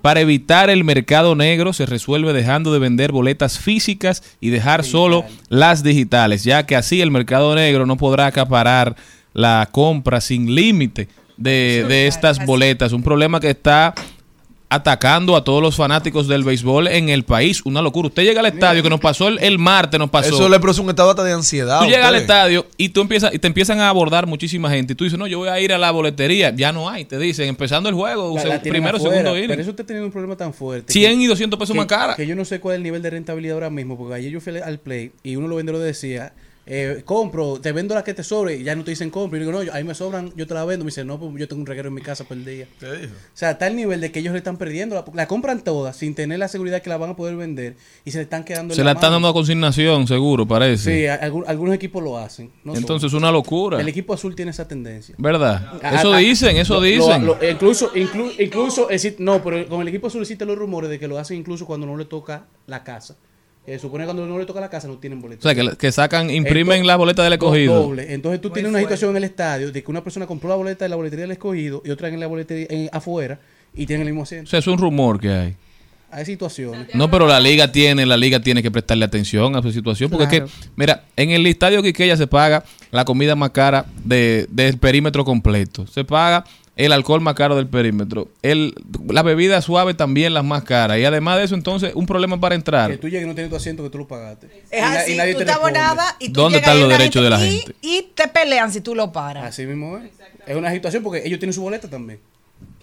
para 0.00 0.20
evitar 0.20 0.70
el 0.70 0.84
mercado 0.84 1.34
negro 1.34 1.72
se 1.72 1.84
resuelve 1.84 2.32
dejando 2.32 2.72
de 2.72 2.78
vender 2.78 3.12
boletas 3.12 3.58
físicas 3.58 4.22
y 4.40 4.48
dejar 4.48 4.84
solo 4.84 5.24
las 5.48 5.82
digitales, 5.82 6.44
ya 6.44 6.64
que 6.64 6.76
así 6.76 7.02
el 7.02 7.10
mercado 7.10 7.54
negro 7.54 7.84
no 7.84 7.96
podrá 7.98 8.26
acaparar 8.26 8.96
la 9.34 9.68
compra 9.70 10.20
sin 10.20 10.54
límite 10.54 11.08
de, 11.36 11.84
de 11.88 12.06
estas 12.06 12.44
boletas. 12.44 12.92
Un 12.92 13.02
problema 13.02 13.40
que 13.40 13.50
está 13.50 13.94
atacando 14.68 15.36
a 15.36 15.44
todos 15.44 15.60
los 15.60 15.76
fanáticos 15.76 16.26
del 16.28 16.44
béisbol 16.44 16.88
en 16.88 17.10
el 17.10 17.24
país. 17.24 17.60
Una 17.66 17.82
locura. 17.82 18.08
Usted 18.08 18.22
llega 18.22 18.40
al 18.40 18.46
estadio, 18.46 18.82
que 18.82 18.88
nos 18.88 19.00
pasó 19.00 19.28
el, 19.28 19.38
el 19.40 19.58
martes, 19.58 20.00
nos 20.00 20.08
pasó. 20.08 20.34
Eso 20.34 20.48
le 20.48 20.58
produce 20.60 20.80
un 20.80 20.88
estado 20.88 21.10
hasta 21.10 21.22
de 21.24 21.32
ansiedad. 21.34 21.80
Tú 21.80 21.86
llegas 21.90 22.06
al 22.06 22.14
estadio 22.14 22.66
y 22.78 22.88
tú 22.88 23.02
empiezas 23.02 23.34
y 23.34 23.38
te 23.38 23.46
empiezan 23.48 23.80
a 23.80 23.90
abordar 23.90 24.26
muchísima 24.26 24.70
gente 24.70 24.94
y 24.94 24.96
tú 24.96 25.04
dices, 25.04 25.18
"No, 25.18 25.26
yo 25.26 25.38
voy 25.40 25.50
a 25.50 25.60
ir 25.60 25.74
a 25.74 25.78
la 25.78 25.90
boletería." 25.90 26.54
Ya 26.56 26.72
no 26.72 26.88
hay, 26.88 27.04
te 27.04 27.18
dicen, 27.18 27.48
empezando 27.48 27.90
el 27.90 27.94
juego, 27.94 28.34
La- 28.34 28.44
la 28.46 28.62
primero, 28.62 28.96
afuera, 28.96 29.16
segundo 29.18 29.36
inning. 29.36 29.48
Pero 29.50 29.60
eso 29.60 29.70
está 29.72 29.84
teniendo 29.84 30.06
un 30.06 30.12
problema 30.12 30.36
tan 30.36 30.54
fuerte. 30.54 30.90
100 30.90 31.18
que- 31.18 31.24
y 31.24 31.26
200 31.26 31.58
pesos 31.58 31.74
que- 31.74 31.78
más 31.78 31.86
cara. 31.86 32.16
Que 32.16 32.26
yo 32.26 32.34
no 32.34 32.46
sé 32.46 32.58
cuál 32.58 32.74
es 32.74 32.76
el 32.78 32.82
nivel 32.82 33.02
de 33.02 33.10
rentabilidad 33.10 33.54
ahora 33.56 33.68
mismo, 33.68 33.98
porque 33.98 34.14
ayer 34.14 34.30
yo 34.32 34.40
fui 34.40 34.56
al 34.56 34.78
play 34.78 35.12
y 35.22 35.36
uno 35.36 35.44
de 35.44 35.48
los 35.50 35.56
vendedores 35.58 35.86
decía, 35.86 36.32
eh, 36.74 37.02
compro, 37.04 37.60
te 37.60 37.70
vendo 37.72 37.94
la 37.94 38.02
que 38.02 38.14
te 38.14 38.22
sobre, 38.24 38.56
y 38.56 38.62
ya 38.62 38.74
no 38.74 38.82
te 38.82 38.92
dicen 38.92 39.10
compro. 39.10 39.36
Y 39.36 39.40
yo 39.42 39.46
digo, 39.48 39.58
no, 39.58 39.62
yo- 39.62 39.74
ahí 39.74 39.84
me 39.84 39.94
sobran, 39.94 40.32
yo 40.36 40.46
te 40.46 40.54
la 40.54 40.64
vendo. 40.64 40.84
Me 40.86 40.88
dice, 40.88 41.04
no, 41.04 41.18
pues 41.20 41.30
yo 41.36 41.46
tengo 41.46 41.60
un 41.60 41.66
reguero 41.66 41.88
en 41.88 41.94
mi 41.94 42.00
casa 42.00 42.24
por 42.24 42.34
el 42.36 42.44
día. 42.46 42.66
¿Qué 42.80 42.86
dijo? 42.92 43.12
O 43.12 43.30
sea, 43.36 43.50
está 43.50 43.66
el 43.66 43.76
nivel 43.76 44.00
de 44.00 44.10
que 44.10 44.20
ellos 44.20 44.32
le 44.32 44.38
están 44.38 44.56
perdiendo, 44.56 44.94
la, 44.94 45.04
la 45.12 45.28
compran 45.28 45.62
todas 45.62 45.96
sin 45.96 46.14
tener 46.14 46.38
la 46.38 46.48
seguridad 46.48 46.80
que 46.80 46.88
la 46.88 46.96
van 46.96 47.10
a 47.10 47.16
poder 47.16 47.36
vender 47.36 47.76
y 48.06 48.10
se 48.10 48.18
le 48.18 48.22
están 48.24 48.44
quedando 48.44 48.72
en 48.72 48.76
Se 48.76 48.84
la 48.84 48.92
están 48.92 49.10
mano. 49.10 49.14
dando 49.16 49.28
a 49.28 49.32
consignación, 49.34 50.06
seguro, 50.06 50.46
parece. 50.48 51.00
Sí, 51.00 51.06
a- 51.06 51.16
algunos 51.16 51.74
equipos 51.74 52.02
lo 52.02 52.16
hacen. 52.16 52.50
no 52.64 52.74
Entonces, 52.74 53.10
todos. 53.10 53.20
una 53.22 53.30
locura. 53.30 53.78
El 53.80 53.88
equipo 53.88 54.14
azul 54.14 54.34
tiene 54.34 54.52
esa 54.52 54.66
tendencia. 54.66 55.14
¿Verdad? 55.18 55.78
A- 55.82 55.96
Eso 56.00 56.14
a- 56.14 56.16
dicen, 56.18 56.56
eso 56.56 56.74
lo- 56.74 56.80
dicen. 56.80 57.26
lo- 57.26 57.36
incluso, 57.48 57.92
inclu- 57.94 58.32
incluso 58.38 58.88
existe- 58.88 59.22
no, 59.22 59.42
pero 59.42 59.68
con 59.68 59.82
el 59.82 59.88
equipo 59.88 60.06
azul 60.06 60.22
existen 60.22 60.48
los 60.48 60.56
rumores 60.56 60.88
de 60.88 60.98
que 60.98 61.06
lo 61.08 61.18
hacen 61.18 61.36
incluso 61.36 61.66
cuando 61.66 61.86
no 61.86 61.96
le 61.98 62.06
toca 62.06 62.46
la 62.66 62.82
casa. 62.82 63.16
Eh, 63.66 63.78
supone 63.78 64.02
que 64.02 64.06
cuando 64.06 64.26
no 64.26 64.38
le 64.38 64.44
toca 64.44 64.60
la 64.60 64.68
casa 64.68 64.88
no 64.88 64.98
tienen 64.98 65.20
boletos. 65.22 65.44
O 65.46 65.48
sea, 65.48 65.54
que, 65.54 65.76
que 65.76 65.92
sacan, 65.92 66.30
imprimen 66.30 66.62
Entonces- 66.78 66.86
las 66.86 66.98
boletas 66.98 67.24
del 67.24 67.32
escogido. 67.34 67.82
Doble. 67.82 68.12
Entonces 68.12 68.40
tú 68.40 68.50
tienes 68.50 68.70
una 68.70 68.80
situación 68.80 69.10
en 69.10 69.18
el 69.18 69.24
estadio 69.24 69.70
de 69.70 69.82
que 69.84 69.90
una 69.90 70.02
persona 70.02 70.26
compró 70.26 70.48
la 70.48 70.56
boleta 70.56 70.84
de 70.84 70.88
la 70.88 70.96
boletería 70.96 71.22
del 71.22 71.32
escogido 71.32 71.80
y 71.84 71.90
otra 71.90 72.08
en 72.08 72.18
la 72.18 72.26
boletería 72.26 72.66
en- 72.70 72.90
afuera 72.92 73.38
y 73.74 73.86
tienen 73.86 74.06
el 74.06 74.12
mismo 74.12 74.22
O 74.22 74.24
asiento. 74.24 74.50
sea, 74.50 74.58
es 74.58 74.66
un 74.66 74.78
rumor 74.78 75.20
que 75.20 75.28
hay. 75.30 75.56
Hay 76.10 76.26
situaciones. 76.26 76.94
No, 76.94 77.10
pero 77.10 77.26
la 77.26 77.40
liga 77.40 77.72
tiene, 77.72 78.04
la 78.04 78.18
liga 78.18 78.38
tiene 78.40 78.62
que 78.62 78.70
prestarle 78.70 79.04
atención 79.04 79.56
a 79.56 79.60
esa 79.60 79.72
situación. 79.72 80.10
Porque 80.10 80.26
Claro. 80.26 80.44
es 80.44 80.52
que, 80.52 80.68
mira, 80.76 81.04
en 81.16 81.30
el 81.30 81.46
estadio 81.46 81.82
Quiqueya 81.82 82.18
se 82.18 82.26
paga 82.26 82.64
la 82.90 83.06
comida 83.06 83.34
más 83.34 83.48
cara 83.50 83.86
de, 84.04 84.46
del 84.50 84.76
perímetro 84.76 85.24
completo. 85.24 85.86
Se 85.86 86.04
paga 86.04 86.44
el 86.76 86.92
alcohol 86.92 87.20
más 87.20 87.34
caro 87.34 87.54
del 87.56 87.66
perímetro. 87.66 88.28
El, 88.42 88.74
la 89.08 89.22
bebida 89.22 89.60
suave 89.60 89.94
también 89.94 90.32
las 90.34 90.44
más 90.44 90.62
caras. 90.64 90.98
Y 90.98 91.04
además 91.04 91.38
de 91.38 91.44
eso, 91.44 91.54
entonces, 91.54 91.92
un 91.94 92.06
problema 92.06 92.40
para 92.40 92.54
Que 92.54 92.56
entrar. 92.56 92.96
tú 92.96 93.08
llegues 93.08 93.24
y 93.24 93.28
no 93.28 93.34
tienes 93.34 93.50
tu 93.50 93.56
asiento 93.56 93.82
que 93.82 93.90
tú 93.90 93.98
lo 93.98 94.08
pagaste. 94.08 94.46
Es 94.70 94.80
Y 94.80 94.82
así, 94.82 95.12
y 95.12 95.16
nadie 95.16 95.32
tú 95.32 95.38
te 95.38 95.44
estás 95.44 95.56
abonada 95.58 96.16
y 96.18 96.28
tú 96.30 96.40
¿Dónde 96.40 96.58
están 96.58 96.76
y 96.76 96.80
los 96.80 96.88
derechos 96.88 97.22
de 97.22 97.30
la 97.30 97.38
gente? 97.38 97.74
Y 97.82 98.08
te 98.14 98.26
pelean 98.28 98.72
si 98.72 98.80
tú 98.80 98.94
lo 98.94 99.12
paras. 99.12 99.44
Así 99.44 99.66
mismo 99.66 99.98
es. 99.98 100.10
Es 100.46 100.56
una 100.56 100.72
situación 100.72 101.02
porque 101.02 101.22
ellos 101.24 101.38
tienen 101.38 101.52
su 101.52 101.62
boleta 101.62 101.88
también. 101.88 102.18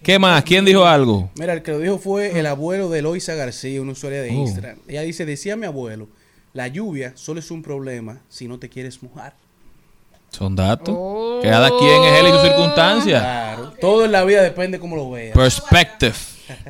¿Qué 0.04 0.18
más? 0.20 0.44
¿Quién 0.44 0.64
dijo 0.64 0.86
algo? 0.86 1.30
Mira, 1.38 1.54
el 1.54 1.62
que 1.62 1.72
lo 1.72 1.80
dijo 1.80 1.98
fue 1.98 2.40
el 2.40 2.46
abuelo 2.46 2.90
de 2.90 3.00
Eloisa 3.00 3.34
García, 3.36 3.82
una 3.82 3.92
usuaria 3.94 4.22
de 4.22 4.30
Oh. 4.30 4.34
Instagram. 4.34 4.78
Ella 4.88 5.02
dice, 5.02 5.26
decía 5.26 5.56
mi 5.58 5.66
abuelo, 5.66 6.08
la 6.54 6.68
lluvia 6.68 7.12
solo 7.16 7.40
es 7.42 7.52
un 7.52 7.62
problema 7.64 8.22
si 8.30 8.48
no 8.48 8.60
te 8.60 8.70
quieres 8.70 9.04
mojar. 9.04 9.34
Son 10.32 10.56
datos. 10.56 10.96
Que 11.42 11.50
cada 11.50 11.70
quien 11.78 12.04
es 12.04 12.20
él 12.20 12.28
y 12.28 12.32
su 12.32 12.40
circunstancia. 12.40 13.20
Claro. 13.20 13.74
Todo 13.80 14.06
en 14.06 14.12
la 14.12 14.24
vida 14.24 14.42
depende 14.42 14.80
cómo 14.80 14.96
lo 14.96 15.10
veas. 15.10 15.36
Perspective. 15.36 16.16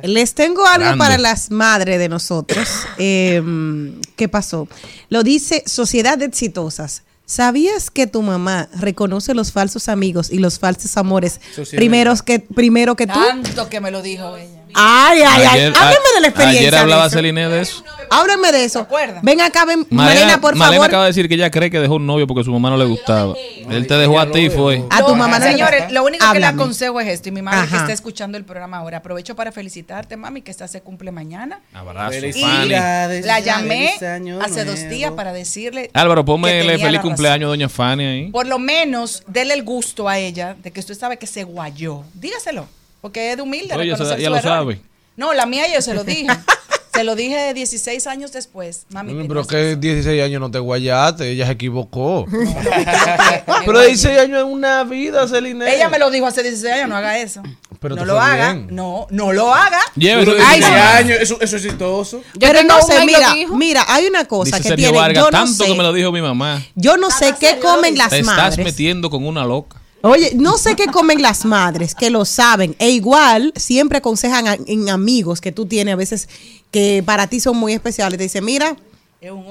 Les 0.02 0.34
tengo 0.34 0.66
algo 0.66 0.84
Grande. 0.84 0.98
para 0.98 1.18
las 1.18 1.50
madres 1.50 1.98
de 1.98 2.08
nosotros. 2.08 2.68
Eh, 2.98 3.42
¿Qué 4.16 4.28
pasó? 4.28 4.68
Lo 5.08 5.22
dice 5.22 5.62
Sociedad 5.66 6.18
de 6.18 6.26
Exitosas. 6.26 7.02
¿Sabías 7.24 7.90
que 7.90 8.08
tu 8.08 8.22
mamá 8.22 8.68
reconoce 8.74 9.34
los 9.34 9.52
falsos 9.52 9.88
amigos 9.88 10.32
y 10.32 10.38
los 10.38 10.58
falsos 10.58 10.96
amores 10.96 11.40
sí 11.54 11.76
primeros 11.76 12.22
que, 12.22 12.40
primero 12.40 12.96
que 12.96 13.06
tú? 13.06 13.12
Tanto 13.12 13.68
que 13.68 13.80
me 13.80 13.92
lo 13.92 14.02
dijo 14.02 14.36
ella. 14.36 14.59
Ay, 14.74 15.20
ay, 15.22 15.42
ay. 15.42 15.46
Ayer- 15.46 15.72
Háblame 15.76 16.06
de 16.14 16.20
la 16.20 16.28
experiencia. 16.28 16.60
Ayer 16.60 16.72
de 16.74 16.78
hablaba 16.78 17.06
eso. 17.06 17.16
Celine 17.16 17.48
de 17.48 17.60
eso. 17.60 17.84
Háblame 18.10 18.50
de 18.52 18.64
eso. 18.64 18.86
Ven 19.22 19.40
acá, 19.40 19.64
ven. 19.64 19.86
Malena, 19.90 20.20
Malena, 20.20 20.40
por 20.40 20.56
Malena 20.56 20.76
favor. 20.76 20.86
acaba 20.88 21.02
de 21.04 21.10
decir 21.10 21.28
que 21.28 21.34
ella 21.36 21.50
cree 21.50 21.70
que 21.70 21.78
dejó 21.78 21.94
un 21.94 22.06
novio 22.06 22.26
porque 22.26 22.42
su 22.44 22.52
mamá 22.52 22.70
no 22.70 22.76
le 22.76 22.84
gustaba. 22.84 23.34
Él 23.70 23.86
te 23.86 23.94
dejó 23.94 24.18
a 24.18 24.30
ti, 24.30 24.50
fue. 24.50 24.84
A 24.90 25.04
tu 25.04 25.14
mamá 25.14 25.38
no 25.38 25.44
Señores, 25.44 25.90
lo 25.92 26.04
único 26.04 26.24
que 26.32 26.40
le 26.40 26.46
aconsejo 26.46 27.00
es 27.00 27.08
esto, 27.08 27.28
y 27.28 27.32
mi 27.32 27.42
madre 27.42 27.68
que 27.68 27.76
está 27.76 27.92
escuchando 27.92 28.36
el 28.38 28.44
programa 28.44 28.78
ahora, 28.78 28.98
aprovecho 28.98 29.34
para 29.36 29.52
felicitarte, 29.52 30.16
mami, 30.16 30.42
que 30.42 30.50
esta 30.50 30.66
se 30.68 30.80
cumple 30.80 31.10
mañana. 31.12 31.60
Abrazo, 31.72 32.26
Y 32.26 32.32
Fanny. 32.32 32.68
la 32.70 33.40
llamé 33.40 33.94
hace 34.42 34.64
dos 34.64 34.88
días 34.88 35.12
para 35.12 35.32
decirle 35.32 35.90
Álvaro, 35.94 36.24
ponme 36.24 36.62
feliz 36.78 37.00
cumpleaños 37.00 37.48
doña 37.50 37.68
Fanny 37.68 38.04
ahí. 38.04 38.30
Por 38.30 38.46
lo 38.46 38.58
menos, 38.58 39.22
dele 39.26 39.54
el 39.54 39.62
gusto 39.62 40.08
a 40.08 40.18
ella 40.18 40.56
de 40.62 40.70
que 40.70 40.80
usted 40.80 40.94
sabe 40.98 41.16
que 41.16 41.26
se 41.26 41.44
guayó. 41.44 42.02
Dígaselo, 42.14 42.66
porque 43.00 43.30
es 43.30 43.36
de 43.36 43.42
humilde. 43.42 43.74
Oye, 43.74 43.90
reconocer 43.92 44.18
su 44.22 44.30
lo 44.30 44.36
error. 44.36 44.42
sabe. 44.50 44.80
No, 45.16 45.32
la 45.34 45.46
mía 45.46 45.64
yo 45.72 45.80
se 45.82 45.94
lo 45.94 46.04
dije. 46.04 46.26
se 46.94 47.04
lo 47.04 47.14
dije 47.14 47.54
16 47.54 48.06
años 48.08 48.32
después. 48.32 48.86
Mami, 48.90 49.26
Pero 49.28 49.46
que 49.46 49.76
16 49.76 50.22
años 50.22 50.40
no 50.40 50.50
te 50.50 50.58
guayaste, 50.58 51.30
ella 51.30 51.46
se 51.46 51.52
equivocó. 51.52 52.26
pero 53.66 53.80
16 53.80 54.18
años 54.18 54.38
es 54.38 54.44
una 54.44 54.84
vida, 54.84 55.26
Celine. 55.28 55.74
ella 55.74 55.88
me 55.88 55.98
lo 55.98 56.10
dijo 56.10 56.26
hace 56.26 56.42
16 56.42 56.74
años, 56.74 56.88
no 56.88 56.96
haga 56.96 57.18
eso. 57.18 57.42
Pero 57.80 57.96
no 57.96 58.04
lo 58.04 58.20
haga. 58.20 58.52
bien. 58.54 58.68
No, 58.74 59.06
no 59.10 59.32
lo 59.32 59.54
haga. 59.54 59.78
Pero 59.94 60.34
de 60.34 60.42
Ay, 60.42 60.58
16 60.60 60.64
sí. 60.64 60.72
años, 60.72 61.18
eso, 61.20 61.38
eso 61.40 61.56
es 61.56 61.64
exitoso. 61.64 62.22
Pero 62.38 62.62
no 62.64 62.82
sé, 62.82 63.04
mira, 63.06 63.34
mira, 63.54 63.84
hay 63.88 64.06
una 64.06 64.24
cosa 64.26 64.56
Dice 64.56 64.62
que 64.62 64.68
Sergio 64.70 64.86
tiene. 64.88 64.98
Vargas, 64.98 65.24
Yo 65.24 65.30
no 65.30 65.38
tanto 65.38 65.64
sé, 65.64 65.70
que 65.70 65.76
me 65.76 65.82
lo 65.84 65.92
dijo 65.92 66.12
mi 66.12 66.20
mamá. 66.20 66.62
yo 66.74 66.96
no 66.96 67.10
sé 67.10 67.34
qué 67.40 67.58
comen 67.60 67.96
las 67.96 68.10
Te 68.10 68.18
estás 68.20 68.36
madres. 68.36 68.64
metiendo 68.64 69.08
con 69.10 69.26
una 69.26 69.44
loca. 69.44 69.79
Oye, 70.02 70.32
no 70.34 70.56
sé 70.56 70.76
qué 70.76 70.86
comen 70.86 71.20
las 71.20 71.44
madres, 71.44 71.94
que 71.94 72.08
lo 72.10 72.24
saben. 72.24 72.74
E 72.78 72.90
igual 72.90 73.52
siempre 73.56 73.98
aconsejan 73.98 74.48
a- 74.48 74.56
en 74.66 74.88
amigos 74.88 75.40
que 75.40 75.52
tú 75.52 75.66
tienes 75.66 75.92
a 75.92 75.96
veces 75.96 76.28
que 76.70 77.02
para 77.04 77.26
ti 77.26 77.38
son 77.40 77.56
muy 77.58 77.72
especiales. 77.74 78.16
Te 78.16 78.24
dicen, 78.24 78.44
mira, 78.44 78.76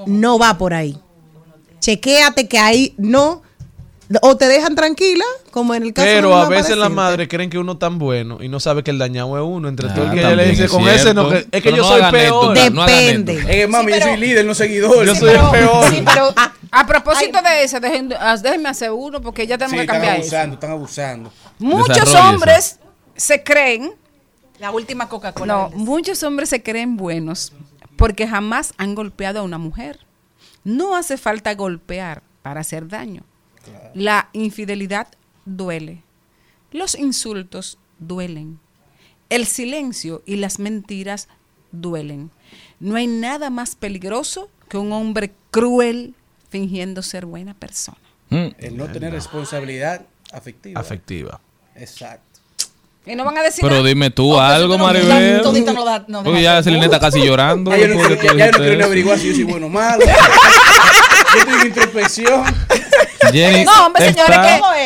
no 0.08 0.38
va 0.38 0.58
por 0.58 0.74
ahí. 0.74 0.98
Chequéate 1.78 2.48
que 2.48 2.58
ahí 2.58 2.94
no. 2.98 3.42
O 4.22 4.36
te 4.36 4.48
dejan 4.48 4.74
tranquila, 4.74 5.24
como 5.52 5.72
en 5.72 5.84
el 5.84 5.92
caso 5.92 6.08
de 6.08 6.14
Pero 6.16 6.34
a 6.34 6.48
veces 6.48 6.76
las 6.76 6.90
madres 6.90 7.28
creen 7.28 7.48
que 7.48 7.58
uno 7.58 7.78
tan 7.78 7.98
bueno 8.00 8.38
y 8.42 8.48
no 8.48 8.58
sabe 8.58 8.82
que 8.82 8.90
el 8.90 8.98
dañado 8.98 9.36
es 9.38 9.44
uno. 9.46 9.68
Entre 9.68 9.88
todo 9.88 10.02
el 10.02 10.08
Ah, 10.10 10.12
que 10.12 10.18
ella 10.18 10.34
le 10.34 10.46
dice 10.48 10.64
es 10.64 10.70
con 10.70 10.88
ese, 10.88 11.14
no, 11.14 11.32
es 11.32 11.44
que 11.44 11.60
Pero 11.62 11.76
yo 11.76 11.82
no 11.82 11.88
soy 11.88 12.02
peor. 12.10 12.46
no 12.46 12.52
Depende. 12.86 13.32
anécdota. 13.34 13.52
Eh, 13.52 13.66
mami, 13.68 13.92
yo 13.92 14.00
soy 14.00 14.16
líder, 14.16 14.44
no 14.44 14.54
seguidor. 14.54 15.06
Yo 15.06 15.14
Sí, 15.14 15.20
soy 15.20 15.28
el 15.30 15.36
pero- 15.36 15.50
peor. 15.52 15.90
Sí, 15.90 16.02
pero 16.04 16.34
a 16.72 16.86
propósito 16.86 17.38
de 17.40 17.62
eso, 17.62 17.76
dejen- 17.78 18.16
ah, 18.18 18.36
déjenme 18.36 18.68
hacer 18.68 18.90
uno 18.90 19.20
porque 19.20 19.46
ya 19.46 19.56
tenemos 19.56 19.72
Sí, 19.72 19.76
que 19.76 19.82
están 19.82 19.96
cambiar 19.96 20.16
eso. 20.16 20.22
abusando, 20.36 20.54
están 20.54 20.70
abusando. 20.72 21.32
Muchos 21.60 22.14
hombres 22.16 22.80
se 23.14 23.44
creen, 23.44 23.92
La 24.58 24.72
última 24.72 25.08
Coca-Cola. 25.08 25.52
no, 25.54 25.70
muchos 25.76 26.20
hombres 26.24 26.48
se 26.48 26.62
creen 26.64 26.96
buenos 26.96 27.52
porque 27.96 28.26
jamás 28.26 28.74
han 28.76 28.96
golpeado 28.96 29.38
a 29.38 29.42
una 29.42 29.58
mujer. 29.58 30.00
No 30.64 30.96
hace 30.96 31.16
falta 31.16 31.54
golpear 31.54 32.22
para 32.42 32.60
hacer 32.62 32.88
daño. 32.88 33.22
La 33.94 34.28
infidelidad 34.32 35.08
duele. 35.44 36.02
Los 36.72 36.94
insultos 36.94 37.78
duelen. 37.98 38.58
El 39.28 39.46
silencio 39.46 40.22
y 40.26 40.36
las 40.36 40.58
mentiras 40.58 41.28
duelen. 41.72 42.30
No 42.80 42.96
hay 42.96 43.06
nada 43.06 43.50
más 43.50 43.74
peligroso 43.76 44.48
que 44.68 44.78
un 44.78 44.92
hombre 44.92 45.32
cruel 45.50 46.14
fingiendo 46.48 47.02
ser 47.02 47.26
buena 47.26 47.54
persona. 47.54 47.98
Mm. 48.30 48.46
El 48.58 48.76
no 48.76 48.86
tener 48.88 49.12
responsabilidad 49.12 50.02
afectiva. 50.32 50.80
Afectiva. 50.80 51.40
Exacto. 51.76 52.24
Y 53.06 53.14
no 53.14 53.24
van 53.24 53.38
a 53.38 53.42
decir 53.42 53.62
Pero 53.62 53.76
nada. 53.76 53.88
dime 53.88 54.10
tú 54.10 54.28
pues 54.30 54.40
algo, 54.40 54.76
no- 54.76 54.84
Maribel. 54.84 55.42
no 55.42 55.84
da- 55.84 56.04
no 56.06 56.38
ya 56.38 56.62
Celine 56.62 56.84
está 56.84 57.00
casi 57.00 57.20
llorando. 57.24 57.70
Ya 57.70 57.78
yo 57.78 57.88
no 57.88 58.16
quiero, 58.18 58.84
averiguar 58.84 59.18
si 59.18 59.28
yo 59.28 59.34
soy 59.34 59.44
bueno 59.44 59.66
o 59.66 59.70
malo. 59.70 60.04
yo 61.34 61.40
estoy 61.40 61.54
en 61.60 61.66
introspección. 61.66 62.44
Jenny 63.32 63.64
No, 63.64 63.86
hombre, 63.86 64.06
señores, 64.12 64.36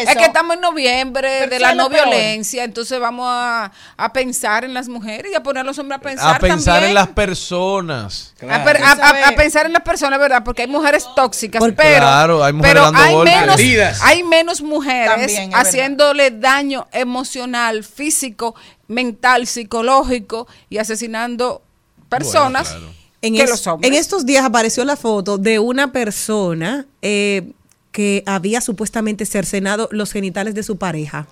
es 0.09 0.17
que 0.17 0.25
estamos 0.25 0.55
en 0.57 0.61
noviembre 0.61 1.47
de 1.49 1.59
la 1.59 1.69
¿sabes 1.69 1.77
no 1.77 1.89
peor? 1.91 2.09
violencia, 2.09 2.65
entonces 2.65 2.99
vamos 3.01 3.27
a, 3.29 3.73
a 3.97 4.13
pensar 4.13 4.65
en 4.65 4.75
las 4.75 4.89
mujeres 4.89 5.33
y 5.33 5.35
a 5.35 5.43
poner 5.43 5.61
a 5.63 5.65
los 5.65 5.79
hombres 5.79 5.99
a 5.99 6.03
pensar 6.03 6.37
A 6.37 6.39
pensar 6.39 6.75
también. 6.75 6.89
en 6.91 6.95
las 6.95 7.09
personas. 7.09 8.35
A, 8.51 8.65
per- 8.65 8.83
a- 8.83 8.93
a- 8.93 9.29
a 9.29 9.33
pensar 9.37 9.67
en 9.67 9.73
las 9.73 9.83
personas, 9.83 10.19
¿verdad? 10.19 10.43
Porque 10.45 10.63
hay 10.63 10.69
mujeres 10.69 11.07
tóxicas, 11.17 11.61
Porque- 11.61 11.77
pero, 11.77 11.99
Claro, 12.01 12.45
hay 12.45 12.53
mujeres 12.53 12.73
pero 12.75 12.85
dando 12.85 13.01
hay, 13.01 13.15
golpes. 13.15 13.35
menos, 13.35 13.57
Bandidas. 13.57 14.01
hay 14.03 14.23
menos 14.25 14.63
mujeres 14.63 15.11
También, 15.35 15.55
haciéndole 15.55 16.31
daño 16.31 16.87
emocional, 16.93 17.85
físico, 17.85 18.55
mental, 18.89 19.47
psicológico 19.47 20.47
y 20.69 20.79
asesinando 20.79 21.63
personas 22.09 22.75
En, 23.23 23.35
que 23.35 23.43
es- 23.43 23.51
los 23.51 23.67
hombres. 23.67 23.91
en 23.91 23.97
estos 23.99 24.27
días 24.27 24.45
apareció 24.45 24.85
la 24.85 24.97
foto 24.97 25.39
de 25.39 25.59
una 25.59 25.91
persona 25.93 26.87
eh, 27.03 27.53
que 27.95 28.25
había 28.27 28.61
supuestamente 28.61 29.25
cercenado 29.25 29.89
los 29.93 30.11
genitales 30.11 30.57
de 30.57 30.65
su 30.65 30.79
pareja. 30.79 31.29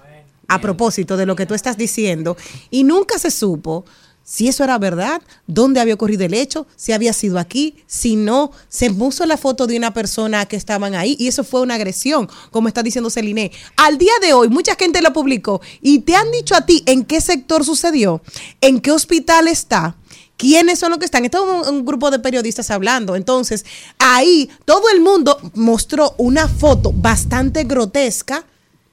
A 0.46 0.60
propósito 0.60 1.16
de 1.16 1.26
lo 1.26 1.34
que 1.34 1.44
tú 1.44 1.54
estás 1.54 1.76
diciendo. 1.76 2.36
Y 2.70 2.84
nunca 2.84 3.18
se 3.18 3.32
supo 3.32 3.84
si 4.24 4.46
eso 4.46 4.62
era 4.62 4.78
verdad, 4.78 5.20
dónde 5.48 5.80
había 5.80 5.94
ocurrido 5.94 6.24
el 6.24 6.34
hecho, 6.34 6.68
si 6.76 6.92
había 6.92 7.12
sido 7.12 7.40
aquí, 7.40 7.82
si 7.88 8.14
no. 8.14 8.52
Se 8.68 8.88
puso 8.90 9.26
la 9.26 9.36
foto 9.36 9.66
de 9.66 9.76
una 9.76 9.92
persona 9.92 10.46
que 10.46 10.54
estaban 10.54 10.94
ahí 10.94 11.16
y 11.18 11.26
eso 11.26 11.42
fue 11.42 11.62
una 11.62 11.74
agresión, 11.74 12.28
como 12.52 12.68
está 12.68 12.84
diciendo 12.84 13.10
Celine. 13.10 13.50
Al 13.76 13.98
día 13.98 14.12
de 14.20 14.32
hoy, 14.32 14.48
mucha 14.48 14.76
gente 14.76 15.02
lo 15.02 15.12
publicó 15.12 15.60
y 15.80 16.00
te 16.00 16.14
han 16.14 16.30
dicho 16.30 16.54
a 16.54 16.64
ti 16.64 16.84
en 16.86 17.04
qué 17.04 17.20
sector 17.20 17.64
sucedió, 17.64 18.22
en 18.60 18.80
qué 18.80 18.92
hospital 18.92 19.48
está. 19.48 19.96
¿Quiénes 20.42 20.80
son 20.80 20.90
los 20.90 20.98
que 20.98 21.04
están? 21.04 21.24
Esto 21.24 21.38
es 21.62 21.68
un, 21.68 21.74
un 21.76 21.84
grupo 21.84 22.10
de 22.10 22.18
periodistas 22.18 22.68
hablando. 22.72 23.14
Entonces, 23.14 23.64
ahí 24.00 24.50
todo 24.64 24.82
el 24.92 25.00
mundo 25.00 25.38
mostró 25.54 26.16
una 26.18 26.48
foto 26.48 26.92
bastante 26.92 27.62
grotesca 27.62 28.42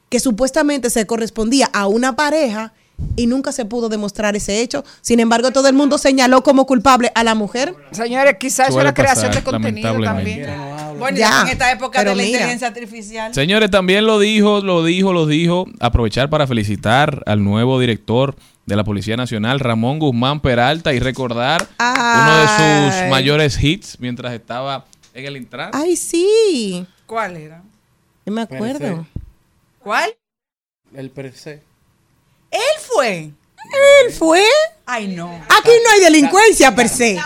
que 0.09 0.19
supuestamente 0.19 0.91
se 0.91 1.07
correspondía 1.07 1.67
a 1.73 1.87
una 1.87 2.15
pareja 2.15 2.73
y 3.15 3.25
nunca 3.25 3.51
se 3.51 3.65
pudo 3.65 3.89
demostrar 3.89 4.35
ese 4.35 4.61
hecho. 4.61 4.83
Sin 5.01 5.19
embargo, 5.19 5.49
todo 5.49 5.67
el 5.67 5.73
mundo 5.73 5.97
señaló 5.97 6.43
como 6.43 6.67
culpable 6.67 7.11
a 7.15 7.23
la 7.23 7.33
mujer. 7.33 7.73
Señores, 7.91 8.35
quizás 8.39 8.69
eso 8.69 8.79
era 8.81 8.93
creación 8.93 9.31
de 9.31 9.41
contenido 9.41 9.99
también. 10.03 10.47
Bueno, 10.99 11.17
Ya, 11.17 11.41
en 11.43 11.47
esta 11.47 11.71
época 11.71 11.99
de 11.99 12.05
la 12.05 12.13
mira. 12.15 12.27
inteligencia 12.27 12.67
artificial. 12.67 13.33
Señores, 13.33 13.71
también 13.71 14.05
lo 14.05 14.19
dijo, 14.19 14.59
lo 14.61 14.83
dijo, 14.83 15.13
lo 15.13 15.25
dijo. 15.25 15.65
Aprovechar 15.79 16.29
para 16.29 16.45
felicitar 16.45 17.23
al 17.25 17.43
nuevo 17.43 17.79
director 17.79 18.35
de 18.69 18.75
la 18.75 18.83
Policía 18.83 19.17
Nacional, 19.17 19.59
Ramón 19.59 19.97
Guzmán 19.97 20.39
Peralta, 20.39 20.93
y 20.93 20.99
recordar 20.99 21.67
uno 21.79 22.37
de 22.37 22.91
sus 22.91 23.01
Ay. 23.01 23.09
mayores 23.09 23.61
hits 23.61 23.99
mientras 23.99 24.31
estaba 24.31 24.85
en 25.13 25.25
el 25.25 25.37
Intran. 25.37 25.71
Ay, 25.73 25.97
sí. 25.97 26.85
¿Cuál 27.07 27.35
era? 27.35 27.63
No 28.25 28.33
me 28.33 28.43
acuerdo. 28.43 29.07
¿Cuál? 29.79 30.15
El 30.93 31.09
per 31.09 31.35
se. 31.35 31.63
Él 32.51 32.61
fue. 32.93 33.31
Él 34.03 34.13
fue. 34.13 34.45
Ay, 34.85 35.07
no. 35.07 35.29
Aquí 35.49 35.71
no 35.83 35.91
hay 35.91 35.99
delincuencia 36.01 36.73
per 36.73 36.89
se. 36.89 37.15
La, 37.15 37.23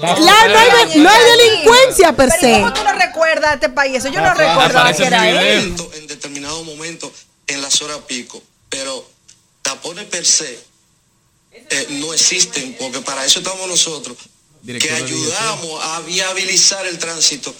no, 0.00 0.58
hay, 0.58 0.98
no 1.00 1.08
hay 1.08 1.38
delincuencia 1.38 2.12
per 2.12 2.28
Pero 2.28 2.40
se. 2.40 2.60
¿cómo 2.60 2.74
tú 2.74 2.84
no 2.84 2.92
recuerdas 2.92 3.54
este 3.54 3.70
país? 3.70 3.96
Eso 3.96 4.08
yo 4.08 4.20
no 4.20 4.34
recuerdo 4.34 4.80
que 4.96 5.04
era 5.04 5.28
él. 5.30 5.74
en 5.94 6.06
determinado 6.06 6.62
momento 6.64 7.10
en 7.46 7.62
las 7.62 7.80
horas 7.80 7.98
pico, 8.06 8.42
pero 8.68 9.17
tapones 9.68 10.04
per 10.06 10.24
se 10.24 10.58
eh, 11.52 11.86
no 12.00 12.12
existen, 12.14 12.74
porque 12.78 13.00
para 13.00 13.24
eso 13.24 13.40
estamos 13.40 13.66
nosotros, 13.68 14.16
que 14.64 14.90
ayudamos 14.90 15.84
a 15.84 16.00
viabilizar 16.00 16.86
el 16.86 16.98
tránsito. 16.98 17.54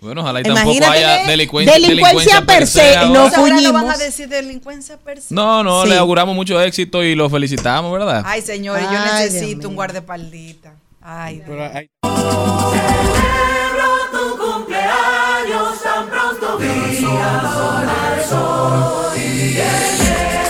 Bueno, 0.00 0.22
ojalá 0.22 0.40
y 0.40 0.44
tampoco 0.44 0.72
Imagínate, 0.76 1.04
haya 1.04 1.26
delincuencia, 1.30 1.74
delincuencia 1.74 2.46
per 2.46 2.66
se, 2.66 2.96
ahora. 2.96 3.60
no 3.60 3.72
van 3.74 3.90
a 3.90 3.96
decir 3.98 4.28
delincuencia 4.28 4.96
per 4.96 5.20
se. 5.20 5.34
No, 5.34 5.62
no, 5.62 5.82
Sí. 5.82 5.90
le 5.90 5.96
auguramos 5.98 6.34
mucho 6.34 6.58
éxito 6.62 7.02
y 7.04 7.14
lo 7.14 7.28
felicitamos, 7.28 7.92
¿verdad? 7.92 8.22
Ay, 8.24 8.40
señores, 8.40 8.84
yo 8.90 8.98
Ay, 8.98 9.24
necesito 9.30 9.68
un 9.68 9.74
guardaespaldita. 9.74 10.72
Ay, 11.02 11.36
Dios. 11.36 11.46
Pero 11.48 11.64
hay- 11.74 11.90
Al 15.82 16.06
mediodía 16.58 17.40
con 17.54 17.86
Mario 17.86 19.12
y 19.16 19.54
compañía. 19.56 20.49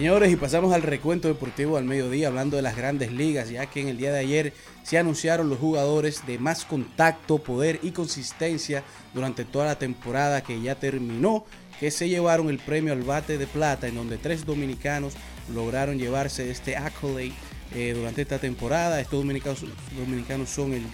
Señores, 0.00 0.32
y 0.32 0.36
pasamos 0.36 0.72
al 0.72 0.80
recuento 0.80 1.28
deportivo 1.28 1.76
al 1.76 1.84
mediodía, 1.84 2.28
hablando 2.28 2.56
de 2.56 2.62
las 2.62 2.74
grandes 2.74 3.12
ligas, 3.12 3.50
ya 3.50 3.66
que 3.66 3.82
en 3.82 3.88
el 3.88 3.98
día 3.98 4.10
de 4.10 4.20
ayer 4.20 4.54
se 4.82 4.96
anunciaron 4.96 5.50
los 5.50 5.58
jugadores 5.58 6.26
de 6.26 6.38
más 6.38 6.64
contacto, 6.64 7.36
poder 7.36 7.80
y 7.82 7.90
consistencia 7.90 8.82
durante 9.12 9.44
toda 9.44 9.66
la 9.66 9.78
temporada 9.78 10.40
que 10.40 10.58
ya 10.62 10.74
terminó, 10.74 11.44
que 11.78 11.90
se 11.90 12.08
llevaron 12.08 12.48
el 12.48 12.58
premio 12.58 12.94
al 12.94 13.02
bate 13.02 13.36
de 13.36 13.46
plata, 13.46 13.88
en 13.88 13.94
donde 13.94 14.16
tres 14.16 14.46
dominicanos 14.46 15.12
lograron 15.52 15.98
llevarse 15.98 16.50
este 16.50 16.78
accolade 16.78 17.32
eh, 17.74 17.92
durante 17.94 18.22
esta 18.22 18.38
temporada. 18.38 19.02
Estos 19.02 19.20
dominicanos, 19.20 19.66
dominicanos 19.94 20.48
son 20.48 20.72
el, 20.72 20.86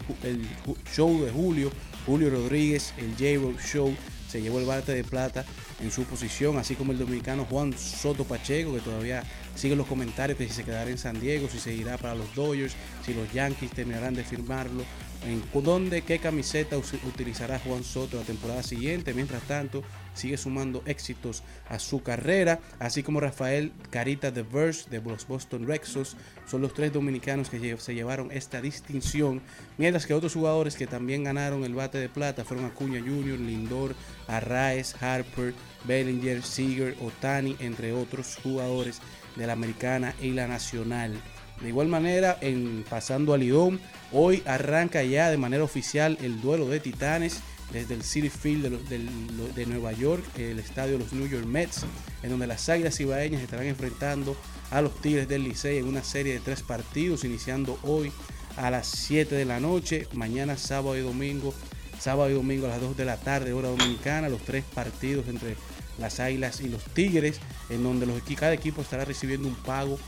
show 0.92 1.24
de 1.24 1.30
Julio, 1.30 1.70
Julio 2.06 2.28
Rodríguez, 2.28 2.92
el 2.98 3.12
J-Rock 3.12 3.60
Show, 3.60 3.94
se 4.28 4.42
llevó 4.42 4.58
el 4.58 4.66
bate 4.66 4.92
de 4.92 5.04
plata 5.04 5.44
en 5.80 5.90
su 5.90 6.04
posición, 6.04 6.58
así 6.58 6.74
como 6.74 6.92
el 6.92 6.98
dominicano 6.98 7.44
Juan 7.44 7.76
Soto 7.76 8.24
Pacheco, 8.24 8.74
que 8.74 8.80
todavía 8.80 9.22
sigue 9.54 9.76
los 9.76 9.86
comentarios 9.86 10.38
que 10.38 10.46
si 10.46 10.54
se 10.54 10.64
quedará 10.64 10.90
en 10.90 10.98
San 10.98 11.20
Diego, 11.20 11.48
si 11.50 11.58
se 11.58 11.74
irá 11.74 11.98
para 11.98 12.14
los 12.14 12.34
Dodgers, 12.34 12.74
si 13.04 13.14
los 13.14 13.32
Yankees 13.32 13.70
terminarán 13.70 14.14
de 14.14 14.24
firmarlo, 14.24 14.84
en 15.24 15.42
dónde, 15.62 16.02
qué 16.02 16.18
camiseta 16.18 16.76
utilizará 16.76 17.58
Juan 17.58 17.82
Soto 17.82 18.18
la 18.18 18.22
temporada 18.22 18.62
siguiente. 18.62 19.14
Mientras 19.14 19.42
tanto, 19.42 19.82
sigue 20.16 20.36
sumando 20.36 20.82
éxitos 20.86 21.42
a 21.68 21.78
su 21.78 22.02
carrera, 22.02 22.60
así 22.78 23.02
como 23.02 23.20
Rafael 23.20 23.72
Carita 23.90 24.30
de 24.30 24.42
Verse 24.42 24.88
de 24.90 25.00
los 25.00 25.26
Boston 25.26 25.66
Red 25.66 25.82
Sox. 25.84 26.16
Son 26.46 26.62
los 26.62 26.74
tres 26.74 26.92
dominicanos 26.92 27.50
que 27.50 27.76
se 27.78 27.94
llevaron 27.94 28.30
esta 28.32 28.60
distinción, 28.60 29.42
mientras 29.78 30.06
que 30.06 30.14
otros 30.14 30.34
jugadores 30.34 30.76
que 30.76 30.86
también 30.86 31.24
ganaron 31.24 31.64
el 31.64 31.74
bate 31.74 31.98
de 31.98 32.08
plata 32.08 32.44
fueron 32.44 32.66
Acuña 32.66 33.00
Jr., 33.00 33.38
Lindor, 33.38 33.94
Arraez, 34.28 34.94
Harper, 35.02 35.54
Bellinger, 35.84 36.42
Seager, 36.42 36.96
Otani, 37.00 37.56
entre 37.60 37.92
otros 37.92 38.38
jugadores 38.42 39.00
de 39.36 39.46
la 39.46 39.52
americana 39.52 40.14
y 40.20 40.30
la 40.30 40.46
nacional. 40.46 41.20
De 41.60 41.68
igual 41.68 41.88
manera, 41.88 42.36
en 42.40 42.84
pasando 42.88 43.32
al 43.32 43.40
Lidón, 43.40 43.80
hoy 44.12 44.42
arranca 44.46 45.02
ya 45.02 45.30
de 45.30 45.38
manera 45.38 45.64
oficial 45.64 46.18
el 46.20 46.40
duelo 46.40 46.68
de 46.68 46.80
titanes 46.80 47.40
desde 47.72 47.94
el 47.94 48.02
City 48.02 48.30
Field 48.30 48.88
de, 48.88 49.66
Nueva 49.66 49.92
York, 49.92 50.24
el 50.36 50.58
estadio 50.58 50.92
de 50.92 50.98
los 51.00 51.12
New 51.12 51.26
York 51.26 51.46
Mets, 51.46 51.84
en 52.22 52.30
donde 52.30 52.46
las 52.46 52.68
Águilas 52.68 52.98
Ibaeñas 53.00 53.42
estarán 53.42 53.66
enfrentando 53.66 54.36
a 54.70 54.80
los 54.80 55.00
Tigres 55.00 55.28
del 55.28 55.44
Licey 55.44 55.78
en 55.78 55.86
una 55.86 56.04
serie 56.04 56.34
de 56.34 56.40
tres 56.40 56.62
partidos, 56.62 57.24
iniciando 57.24 57.78
hoy 57.82 58.12
a 58.56 58.70
las 58.70 58.86
7 58.86 59.34
de 59.34 59.44
la 59.44 59.60
noche, 59.60 60.08
mañana 60.12 60.56
sábado 60.56 60.96
y 60.96 61.00
domingo, 61.00 61.52
sábado 61.98 62.30
y 62.30 62.34
domingo 62.34 62.66
a 62.66 62.70
las 62.70 62.80
2 62.80 62.96
de 62.96 63.04
la 63.04 63.16
tarde, 63.18 63.52
hora 63.52 63.68
dominicana, 63.68 64.28
los 64.28 64.42
tres 64.42 64.64
partidos 64.64 65.28
entre 65.28 65.56
las 65.98 66.20
Águilas 66.20 66.60
y 66.60 66.68
los 66.68 66.84
Tigres, 66.84 67.40
en 67.68 67.82
donde 67.82 68.06
los 68.06 68.22
cada 68.36 68.54
equipo 68.54 68.82
estará 68.82 69.04
recibiendo 69.04 69.48
un 69.48 69.54
pago 69.54 69.98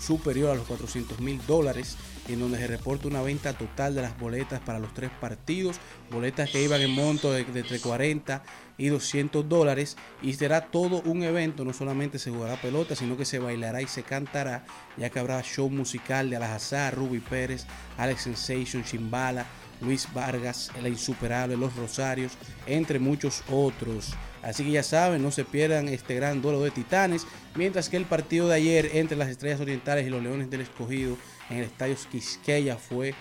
superior 0.00 0.50
a 0.50 0.54
los 0.54 0.66
400 0.66 1.20
mil 1.20 1.40
dólares, 1.46 1.96
en 2.28 2.40
donde 2.40 2.58
se 2.58 2.66
reporta 2.66 3.08
una 3.08 3.22
venta 3.22 3.52
total 3.52 3.94
de 3.94 4.02
las 4.02 4.18
boletas 4.18 4.60
para 4.60 4.78
los 4.78 4.92
tres 4.94 5.10
partidos, 5.20 5.76
boletas 6.10 6.50
que 6.50 6.62
iban 6.62 6.80
en 6.80 6.90
monto 6.90 7.32
de, 7.32 7.40
entre 7.40 7.78
40 7.78 8.42
y 8.78 8.88
200 8.88 9.48
dólares, 9.48 9.96
y 10.22 10.32
será 10.32 10.62
todo 10.62 11.02
un 11.02 11.22
evento, 11.22 11.64
no 11.64 11.72
solamente 11.72 12.18
se 12.18 12.30
jugará 12.30 12.56
pelota, 12.56 12.96
sino 12.96 13.16
que 13.16 13.24
se 13.24 13.38
bailará 13.38 13.82
y 13.82 13.86
se 13.86 14.02
cantará, 14.02 14.64
ya 14.96 15.10
que 15.10 15.18
habrá 15.18 15.42
show 15.42 15.70
musical 15.70 16.30
de 16.30 16.36
Alajazar, 16.36 16.94
Ruby 16.94 17.20
Pérez, 17.20 17.66
Alex 17.98 18.22
Sensation, 18.22 18.84
Chimbala, 18.84 19.46
Luis 19.80 20.08
Vargas, 20.12 20.70
La 20.82 20.88
Insuperable, 20.88 21.56
Los 21.56 21.76
Rosarios, 21.76 22.32
entre 22.66 22.98
muchos 22.98 23.42
otros. 23.50 24.14
Así 24.42 24.64
que 24.64 24.72
ya 24.72 24.82
saben, 24.82 25.22
no 25.22 25.30
se 25.30 25.44
pierdan 25.44 25.88
este 25.88 26.14
gran 26.14 26.42
duelo 26.42 26.60
de 26.62 26.70
titanes. 26.70 27.26
Mientras 27.54 27.88
que 27.88 27.96
el 27.96 28.04
partido 28.04 28.48
de 28.48 28.56
ayer 28.56 28.90
entre 28.94 29.16
las 29.16 29.28
Estrellas 29.28 29.60
Orientales 29.60 30.06
y 30.06 30.10
los 30.10 30.22
Leones 30.22 30.50
del 30.50 30.60
Escogido 30.60 31.16
en 31.50 31.58
el 31.58 31.64
Estadio 31.64 31.96
Quisqueya 32.10 32.76
fue 32.76 33.14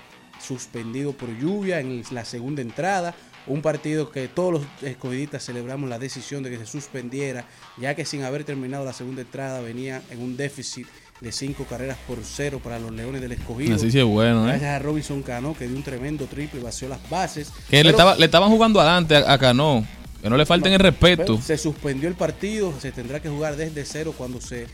suspendido 0.46 1.14
por 1.14 1.30
lluvia 1.38 1.80
en 1.80 2.04
la 2.12 2.26
segunda 2.26 2.62
entrada. 2.62 3.14
Un 3.46 3.62
partido 3.62 4.10
que 4.10 4.28
todos 4.30 4.54
los 4.54 4.62
escogidistas 4.82 5.44
celebramos 5.46 5.90
la 5.90 6.00
decisión 6.00 6.44
de 6.44 6.50
que 6.50 6.58
se 6.58 6.66
suspendiera, 6.66 7.46
ya 7.78 7.94
que 7.94 8.06
sin 8.06 8.24
haber 8.24 8.46
terminado 8.46 8.86
la 8.86 8.94
segunda 8.94 9.22
entrada 9.22 9.60
venía 9.60 10.02
en 10.12 10.22
un 10.22 10.38
déficit 10.38 10.88
de 11.20 11.32
cinco 11.32 11.66
carreras 11.66 11.98
por 12.08 12.20
cero 12.24 12.62
para 12.64 12.80
los 12.80 12.92
Leones 12.92 13.22
del 13.22 13.34
Escogido. 13.34 13.76
Así 13.76 13.92
sí 13.92 14.00
es 14.00 14.06
bueno, 14.06 14.44
¿eh? 14.46 14.48
Gracias 14.48 14.70
a 14.72 14.80
Robinson 14.80 15.22
Cano, 15.24 15.56
que 15.58 15.68
dio 15.68 15.76
un 15.76 15.84
tremendo 15.84 16.26
triple 16.26 16.62
y 16.62 16.64
vació 16.64 16.88
las 16.88 17.10
bases. 17.10 17.50
Que 17.70 17.78
le, 17.78 17.84
Pero- 17.84 17.90
estaba, 17.92 18.16
le 18.16 18.26
estaban 18.26 18.50
jugando 18.50 18.80
adelante 18.80 19.16
a, 19.18 19.34
a 19.34 19.38
Cano. 19.38 19.86
Que 20.22 20.30
no 20.30 20.38
le 20.38 20.46
falten 20.46 20.72
el 20.72 20.80
respeto. 20.80 21.42
se 21.42 21.58
suspendió 21.58 22.08
el 22.08 22.16
partido, 22.16 22.74
se 22.80 22.94
tendrá 22.94 23.22
que 23.22 23.28
jugar 23.28 23.58
desde 23.58 23.84
cero 23.84 24.14
cuando 24.18 24.40
se, 24.40 24.68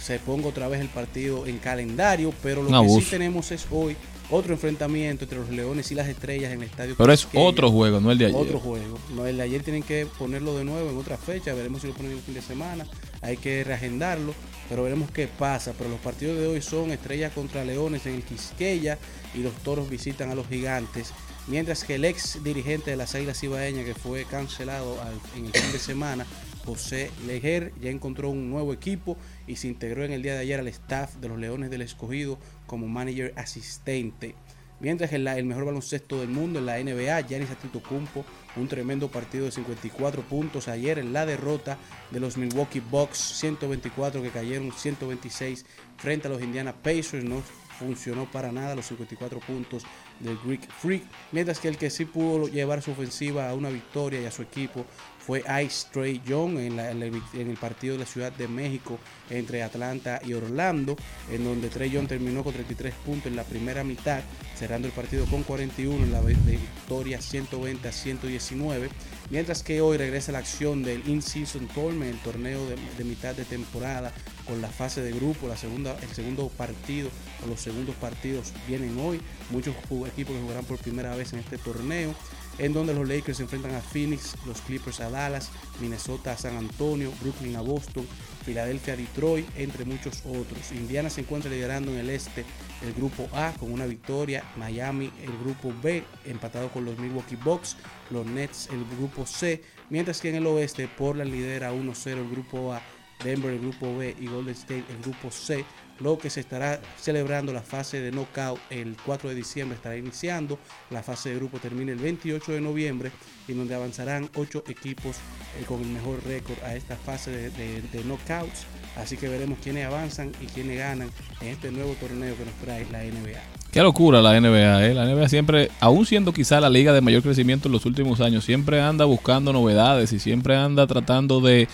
se 0.00 0.18
ponga 0.18 0.48
otra 0.48 0.68
vez 0.68 0.80
el 0.80 0.88
partido 0.88 1.46
en 1.46 1.58
calendario, 1.58 2.32
pero 2.42 2.62
lo 2.62 2.68
que 2.82 2.88
sí 2.88 3.10
tenemos 3.10 3.50
es 3.52 3.66
hoy 3.70 3.96
otro 4.32 4.52
enfrentamiento 4.54 5.24
entre 5.24 5.38
los 5.38 5.50
Leones 5.50 5.90
y 5.90 5.94
las 5.96 6.06
Estrellas 6.08 6.52
en 6.52 6.62
el 6.62 6.68
estadio. 6.68 6.94
Pero 6.96 7.12
es 7.12 7.26
otro 7.34 7.70
juego, 7.70 8.00
no 8.00 8.12
el 8.12 8.18
de 8.18 8.26
ayer. 8.26 8.36
Otro 8.38 8.60
juego. 8.60 8.96
No, 9.14 9.26
el 9.26 9.36
de 9.38 9.42
ayer 9.42 9.62
tienen 9.64 9.82
que 9.82 10.06
ponerlo 10.18 10.56
de 10.56 10.64
nuevo 10.64 10.88
en 10.88 10.96
otra 10.96 11.16
fecha, 11.16 11.52
veremos 11.52 11.82
si 11.82 11.88
lo 11.88 11.94
ponen 11.94 12.12
el 12.12 12.20
fin 12.20 12.34
de 12.34 12.42
semana, 12.42 12.86
hay 13.22 13.36
que 13.36 13.64
reagendarlo, 13.64 14.32
pero 14.68 14.84
veremos 14.84 15.10
qué 15.10 15.26
pasa. 15.26 15.72
Pero 15.76 15.90
los 15.90 15.98
partidos 15.98 16.38
de 16.38 16.46
hoy 16.46 16.62
son 16.62 16.92
Estrellas 16.92 17.32
contra 17.34 17.64
Leones 17.64 18.06
en 18.06 18.14
el 18.14 18.22
Quisqueya 18.22 18.98
y 19.34 19.38
los 19.38 19.52
Toros 19.64 19.90
visitan 19.90 20.30
a 20.30 20.34
los 20.36 20.46
Gigantes. 20.46 21.12
Mientras 21.48 21.82
que 21.82 21.96
el 21.96 22.04
ex 22.04 22.44
dirigente 22.44 22.92
de 22.92 22.96
las 22.96 23.14
Águilas 23.16 23.42
Ibaeñas, 23.42 23.84
que 23.84 23.94
fue 23.94 24.24
cancelado 24.26 25.00
al- 25.02 25.20
en 25.36 25.46
el 25.46 25.52
fin 25.52 25.72
de 25.72 25.78
semana, 25.80 26.24
José 26.64 27.10
Leger, 27.26 27.72
ya 27.82 27.90
encontró 27.90 28.30
un 28.30 28.50
nuevo 28.50 28.72
equipo 28.72 29.16
y 29.50 29.56
se 29.56 29.66
integró 29.66 30.04
en 30.04 30.12
el 30.12 30.22
día 30.22 30.34
de 30.34 30.38
ayer 30.38 30.60
al 30.60 30.68
staff 30.68 31.16
de 31.16 31.28
los 31.28 31.36
Leones 31.36 31.70
del 31.70 31.82
Escogido 31.82 32.38
como 32.68 32.86
manager 32.86 33.34
asistente. 33.36 34.36
Mientras 34.78 35.10
que 35.10 35.16
el 35.16 35.44
mejor 35.44 35.64
baloncesto 35.64 36.20
del 36.20 36.28
mundo 36.28 36.60
en 36.60 36.66
la 36.66 36.78
NBA, 36.78 37.20
Giannis 37.22 37.50
Antetokounmpo, 37.50 38.24
un 38.56 38.68
tremendo 38.68 39.08
partido 39.08 39.46
de 39.46 39.50
54 39.50 40.22
puntos 40.22 40.68
ayer 40.68 41.00
en 41.00 41.12
la 41.12 41.26
derrota 41.26 41.76
de 42.12 42.20
los 42.20 42.36
Milwaukee 42.36 42.80
Bucks, 42.80 43.18
124 43.18 44.22
que 44.22 44.30
cayeron 44.30 44.72
126 44.72 45.66
frente 45.98 46.28
a 46.28 46.30
los 46.30 46.40
Indiana 46.40 46.72
Pacers, 46.72 47.24
no 47.24 47.42
funcionó 47.80 48.30
para 48.30 48.52
nada 48.52 48.74
los 48.74 48.86
54 48.86 49.40
puntos 49.40 49.84
del 50.20 50.38
Greek 50.44 50.70
Freak, 50.70 51.02
mientras 51.32 51.58
que 51.58 51.68
el 51.68 51.76
que 51.76 51.90
sí 51.90 52.04
pudo 52.04 52.46
llevar 52.46 52.82
su 52.82 52.92
ofensiva 52.92 53.48
a 53.48 53.54
una 53.54 53.70
victoria 53.70 54.20
y 54.20 54.26
a 54.26 54.30
su 54.30 54.42
equipo 54.42 54.86
fue 55.30 55.44
Ice 55.64 55.86
Trey 55.92 56.20
Young 56.26 56.58
en, 56.58 56.80
el 56.80 57.56
partido 57.56 57.92
de 57.92 58.00
la 58.00 58.04
Ciudad 58.04 58.32
de 58.32 58.48
México 58.48 58.98
entre 59.30 59.62
Atlanta 59.62 60.20
y 60.26 60.32
Orlando, 60.32 60.96
en 61.30 61.44
donde 61.44 61.68
Trey 61.68 61.88
Young 61.88 62.08
terminó 62.08 62.42
con 62.42 62.52
33 62.52 62.92
puntos 63.06 63.26
en 63.26 63.36
la 63.36 63.44
primera 63.44 63.84
mitad, 63.84 64.22
cerrando 64.56 64.88
el 64.88 64.92
partido 64.92 65.26
con 65.26 65.44
41 65.44 66.04
en 66.04 66.10
la 66.10 66.20
victoria 66.20 67.20
120 67.20 67.86
a 67.86 67.92
119, 67.92 68.88
mientras 69.30 69.62
que 69.62 69.80
hoy 69.80 69.98
regresa 69.98 70.32
la 70.32 70.38
acción 70.38 70.82
del 70.82 71.08
In-Season 71.08 71.68
Tournament, 71.68 72.12
el 72.12 72.18
torneo 72.22 72.58
de, 72.66 73.04
mitad 73.04 73.32
de 73.36 73.44
temporada 73.44 74.12
con 74.48 74.60
la 74.60 74.68
fase 74.68 75.00
de 75.00 75.12
grupo, 75.12 75.46
la 75.46 75.56
segunda, 75.56 75.96
el 76.02 76.08
segundo 76.08 76.48
partido 76.48 77.08
o 77.44 77.46
los 77.46 77.60
segundos 77.60 77.94
partidos 77.94 78.52
vienen 78.66 78.98
hoy, 78.98 79.20
muchos 79.50 79.76
equipos 80.08 80.34
que 80.34 80.42
jugarán 80.42 80.64
por 80.64 80.78
primera 80.78 81.14
vez 81.14 81.32
en 81.34 81.38
este 81.38 81.56
torneo 81.56 82.16
en 82.60 82.74
donde 82.74 82.92
los 82.92 83.08
Lakers 83.08 83.38
se 83.38 83.42
enfrentan 83.42 83.74
a 83.74 83.80
Phoenix, 83.80 84.36
los 84.46 84.60
Clippers 84.60 85.00
a 85.00 85.10
Dallas, 85.10 85.50
Minnesota 85.80 86.32
a 86.32 86.36
San 86.36 86.56
Antonio, 86.56 87.10
Brooklyn 87.22 87.56
a 87.56 87.62
Boston, 87.62 88.06
Filadelfia 88.44 88.94
a 88.94 88.96
Detroit, 88.96 89.46
entre 89.56 89.86
muchos 89.86 90.20
otros. 90.26 90.70
Indiana 90.72 91.08
se 91.08 91.22
encuentra 91.22 91.50
liderando 91.50 91.90
en 91.90 91.98
el 91.98 92.10
este 92.10 92.44
el 92.82 92.92
grupo 92.92 93.28
A 93.32 93.52
con 93.58 93.72
una 93.72 93.86
victoria, 93.86 94.44
Miami 94.56 95.10
el 95.22 95.36
grupo 95.38 95.72
B 95.82 96.04
empatado 96.26 96.70
con 96.70 96.84
los 96.84 96.98
Milwaukee 96.98 97.36
Bucks, 97.36 97.76
los 98.10 98.26
Nets 98.26 98.68
el 98.70 98.84
grupo 98.96 99.24
C, 99.24 99.62
mientras 99.88 100.20
que 100.20 100.28
en 100.28 100.36
el 100.36 100.46
oeste 100.46 100.86
Portland 100.86 101.32
lidera 101.32 101.72
1-0 101.72 102.06
el 102.06 102.30
grupo 102.30 102.74
A, 102.74 102.82
Denver 103.24 103.52
el 103.52 103.60
grupo 103.60 103.96
B 103.96 104.14
y 104.18 104.26
Golden 104.26 104.54
State 104.54 104.84
el 104.90 105.02
grupo 105.02 105.30
C, 105.30 105.64
lo 106.00 106.18
que 106.18 106.30
se 106.30 106.40
estará 106.40 106.80
celebrando 106.98 107.52
la 107.52 107.62
fase 107.62 108.00
de 108.00 108.10
knockout 108.10 108.58
el 108.70 108.96
4 109.04 109.28
de 109.28 109.34
diciembre 109.34 109.76
estará 109.76 109.96
iniciando, 109.96 110.58
la 110.90 111.02
fase 111.02 111.30
de 111.30 111.36
grupo 111.36 111.58
termina 111.58 111.92
el 111.92 111.98
28 111.98 112.52
de 112.52 112.60
noviembre 112.60 113.10
y 113.46 113.52
donde 113.52 113.74
avanzarán 113.74 114.28
8 114.34 114.64
equipos 114.68 115.16
eh, 115.60 115.64
con 115.66 115.80
el 115.80 115.88
mejor 115.88 116.20
récord 116.26 116.58
a 116.64 116.74
esta 116.74 116.96
fase 116.96 117.30
de, 117.30 117.50
de- 117.50 118.04
knockouts, 118.04 118.64
así 118.96 119.16
que 119.16 119.28
veremos 119.28 119.58
quiénes 119.62 119.86
avanzan 119.86 120.32
y 120.40 120.46
quiénes 120.46 120.78
ganan 120.78 121.10
en 121.40 121.48
este 121.48 121.70
nuevo 121.70 121.94
torneo 122.00 122.34
que 122.36 122.44
nos 122.44 122.54
trae 122.54 122.86
la 122.90 123.00
NBA. 123.04 123.40
Qué 123.70 123.82
locura 123.82 124.20
la 124.20 124.40
NBA, 124.40 124.86
¿eh? 124.86 124.94
La 124.94 125.04
NBA 125.04 125.28
siempre, 125.28 125.70
aún 125.78 126.04
siendo 126.04 126.32
quizá 126.32 126.60
la 126.60 126.68
liga 126.68 126.92
de 126.92 127.00
mayor 127.00 127.22
crecimiento 127.22 127.68
en 127.68 127.72
los 127.72 127.86
últimos 127.86 128.20
años, 128.20 128.44
siempre 128.44 128.80
anda 128.80 129.04
buscando 129.04 129.52
novedades 129.52 130.12
y 130.12 130.18
siempre 130.18 130.56
anda 130.56 130.88
tratando 130.88 131.40
de 131.40 131.68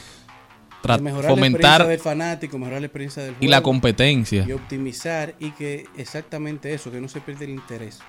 mejorar 1.00 1.30
fomentar 1.30 1.62
la 1.62 1.76
experiencia 1.76 1.88
del 1.88 2.00
fanático, 2.00 2.58
mejorar 2.58 2.80
la 2.80 2.86
experiencia 2.86 3.22
del 3.24 3.34
y 3.40 3.48
la 3.48 3.56
juego, 3.56 3.62
competencia. 3.64 4.44
y 4.46 4.52
optimizar 4.52 5.34
y 5.38 5.50
que 5.50 5.86
exactamente 5.96 6.72
eso, 6.72 6.90
que 6.90 7.00
no 7.00 7.08
se 7.08 7.20
pierda 7.20 7.44
el 7.44 7.50
interés. 7.50 8.00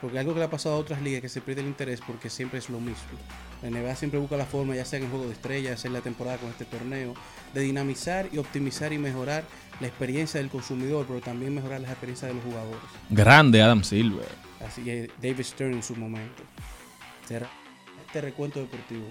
Porque 0.00 0.18
algo 0.18 0.32
que 0.32 0.38
le 0.38 0.46
ha 0.46 0.50
pasado 0.50 0.76
a 0.76 0.78
otras 0.78 1.02
ligas 1.02 1.20
que 1.20 1.28
se 1.28 1.42
pierde 1.42 1.60
el 1.60 1.66
interés 1.66 2.00
porque 2.06 2.30
siempre 2.30 2.58
es 2.58 2.70
lo 2.70 2.80
mismo. 2.80 3.18
La 3.62 3.68
NBA 3.68 3.94
siempre 3.96 4.18
busca 4.18 4.36
la 4.38 4.46
forma, 4.46 4.74
ya 4.74 4.86
sea 4.86 4.98
en 4.98 5.04
el 5.04 5.10
juego 5.10 5.26
de 5.26 5.32
estrellas, 5.32 5.72
ya 5.72 5.76
sea 5.76 5.88
en 5.90 5.92
la 5.92 6.00
temporada 6.00 6.38
con 6.38 6.48
este 6.48 6.64
torneo, 6.64 7.14
de 7.52 7.60
dinamizar 7.60 8.26
y 8.32 8.38
optimizar 8.38 8.92
y 8.94 8.98
mejorar 8.98 9.44
la 9.80 9.88
experiencia 9.88 10.40
del 10.40 10.48
consumidor, 10.48 11.04
pero 11.06 11.20
también 11.20 11.54
mejorar 11.54 11.82
las 11.82 11.90
experiencias 11.90 12.30
de 12.30 12.34
los 12.34 12.44
jugadores. 12.44 12.80
Grande 13.10 13.60
Adam 13.60 13.84
Silver. 13.84 14.28
Así 14.66 14.82
que 14.82 15.10
David 15.20 15.44
Stern 15.44 15.74
en 15.74 15.82
su 15.82 15.94
momento. 15.96 16.42
Será 17.28 17.50
este 18.06 18.22
recuento 18.22 18.60
deportivo. 18.60 19.04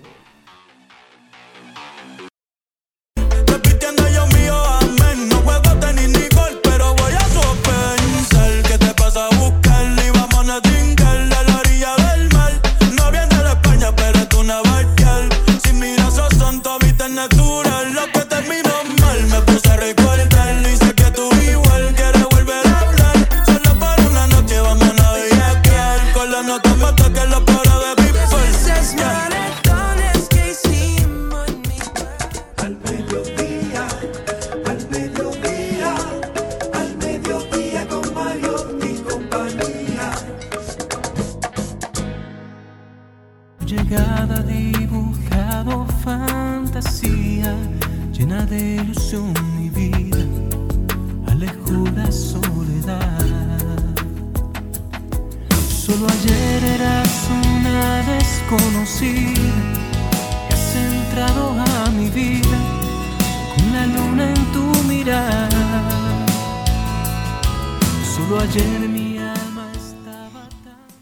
Ayer 68.40 68.80
mi 68.88 69.18
alma 69.18 69.72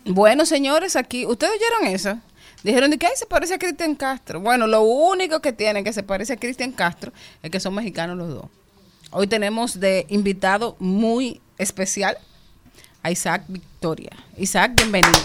Bueno, 0.05 0.45
señores, 0.45 0.95
aquí, 0.95 1.25
¿ustedes 1.25 1.53
oyeron 1.53 1.93
eso? 1.93 2.17
Dijeron 2.63 2.89
de 2.89 2.97
que 2.97 3.05
"Ay, 3.05 3.13
se 3.15 3.25
parece 3.25 3.53
a 3.53 3.59
Cristian 3.59 3.95
Castro. 3.95 4.39
Bueno, 4.39 4.65
lo 4.65 4.81
único 4.81 5.39
que 5.39 5.53
tienen 5.53 5.83
que 5.83 5.93
se 5.93 6.01
parece 6.01 6.33
a 6.33 6.38
Cristian 6.38 6.71
Castro 6.71 7.11
es 7.43 7.51
que 7.51 7.59
son 7.59 7.75
mexicanos 7.75 8.17
los 8.17 8.29
dos. 8.29 8.45
Hoy 9.11 9.27
tenemos 9.27 9.79
de 9.79 10.05
invitado 10.09 10.75
muy 10.79 11.39
especial 11.57 12.17
a 13.03 13.11
Isaac 13.11 13.43
Victoria. 13.47 14.11
Isaac, 14.38 14.71
bienvenido. 14.75 15.19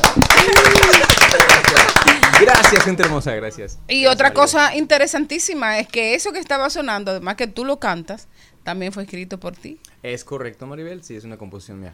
Gracias, 2.40 2.84
gente 2.84 3.02
hermosa, 3.02 3.34
gracias. 3.34 3.78
Y 3.88 4.06
otra 4.06 4.32
cosa 4.34 4.74
interesantísima 4.76 5.78
es 5.78 5.88
que 5.88 6.14
eso 6.14 6.32
que 6.32 6.38
estaba 6.38 6.68
sonando, 6.70 7.12
además 7.12 7.36
que 7.36 7.46
tú 7.46 7.64
lo 7.64 7.78
cantas, 7.78 8.28
también 8.62 8.92
fue 8.92 9.04
escrito 9.04 9.38
por 9.38 9.56
ti. 9.56 9.80
Es 10.02 10.24
correcto, 10.24 10.66
Maribel, 10.66 11.02
sí, 11.02 11.16
es 11.16 11.24
una 11.24 11.36
composición 11.36 11.80
mía. 11.80 11.92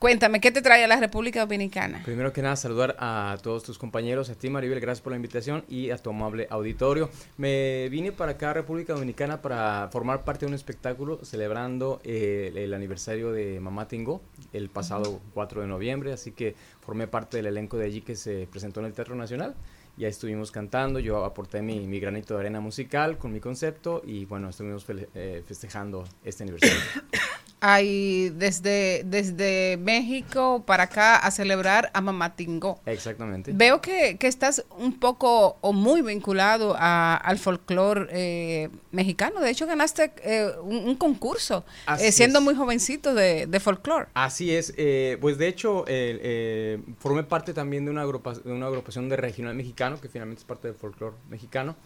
Cuéntame, 0.00 0.40
¿qué 0.40 0.50
te 0.50 0.62
trae 0.62 0.82
a 0.82 0.88
la 0.88 0.96
República 0.96 1.40
Dominicana? 1.40 2.00
Primero 2.06 2.32
que 2.32 2.40
nada, 2.40 2.56
saludar 2.56 2.96
a 2.98 3.36
todos 3.42 3.64
tus 3.64 3.76
compañeros, 3.76 4.30
a 4.30 4.34
ti, 4.34 4.48
Maribel, 4.48 4.80
gracias 4.80 5.02
por 5.02 5.10
la 5.10 5.16
invitación 5.16 5.62
y 5.68 5.90
a 5.90 5.98
tu 5.98 6.08
amable 6.08 6.46
auditorio. 6.48 7.10
Me 7.36 7.86
vine 7.90 8.10
para 8.10 8.32
acá, 8.32 8.54
República 8.54 8.94
Dominicana, 8.94 9.42
para 9.42 9.90
formar 9.92 10.24
parte 10.24 10.46
de 10.46 10.48
un 10.48 10.54
espectáculo 10.54 11.22
celebrando 11.22 12.00
eh, 12.02 12.50
el 12.56 12.72
aniversario 12.72 13.30
de 13.30 13.60
Mamá 13.60 13.88
Tingo 13.88 14.22
el 14.54 14.70
pasado 14.70 15.20
4 15.34 15.60
de 15.60 15.66
noviembre, 15.66 16.14
así 16.14 16.32
que 16.32 16.54
formé 16.80 17.06
parte 17.06 17.36
del 17.36 17.48
elenco 17.48 17.76
de 17.76 17.84
allí 17.84 18.00
que 18.00 18.16
se 18.16 18.48
presentó 18.50 18.80
en 18.80 18.86
el 18.86 18.94
Teatro 18.94 19.14
Nacional. 19.16 19.54
Ya 20.00 20.08
estuvimos 20.08 20.50
cantando, 20.50 20.98
yo 20.98 21.26
aporté 21.26 21.60
mi, 21.60 21.86
mi 21.86 22.00
granito 22.00 22.32
de 22.32 22.40
arena 22.40 22.58
musical 22.58 23.18
con 23.18 23.34
mi 23.34 23.38
concepto 23.38 24.00
y 24.02 24.24
bueno, 24.24 24.48
estuvimos 24.48 24.86
eh, 24.88 25.42
festejando 25.46 26.04
este 26.24 26.44
aniversario. 26.44 26.78
Hay 27.62 28.30
desde, 28.30 29.02
desde 29.04 29.76
México 29.78 30.62
para 30.66 30.84
acá 30.84 31.16
a 31.16 31.30
celebrar 31.30 31.90
a 31.92 32.00
Mamatingo. 32.00 32.80
Exactamente. 32.86 33.52
Veo 33.54 33.80
que, 33.82 34.16
que 34.18 34.26
estás 34.28 34.64
un 34.78 34.98
poco 34.98 35.58
o 35.60 35.72
muy 35.74 36.00
vinculado 36.00 36.74
a- 36.78 37.16
al 37.16 37.38
folclore 37.38 38.06
eh, 38.12 38.70
mexicano. 38.92 39.40
De 39.40 39.50
hecho, 39.50 39.66
ganaste 39.66 40.12
eh, 40.24 40.50
un, 40.62 40.76
un 40.88 40.96
concurso 40.96 41.64
eh, 42.00 42.12
siendo 42.12 42.38
es. 42.38 42.44
muy 42.44 42.54
jovencito 42.54 43.12
de, 43.14 43.46
de 43.46 43.60
folclore. 43.60 44.06
Así 44.14 44.54
es, 44.54 44.72
eh, 44.78 45.18
pues 45.20 45.36
de 45.36 45.48
hecho 45.48 45.84
eh, 45.86 46.80
formé 46.98 47.24
parte 47.24 47.52
también 47.52 47.84
de 47.84 47.90
una, 47.90 48.04
agrupa- 48.04 48.42
de 48.42 48.52
una 48.52 48.66
agrupación 48.66 49.08
de 49.08 49.16
regional 49.16 49.54
mexicano, 49.54 50.00
que 50.00 50.08
finalmente 50.08 50.40
es 50.40 50.46
parte 50.46 50.68
del 50.68 50.76
folclore 50.76 51.16
mexicano. 51.28 51.76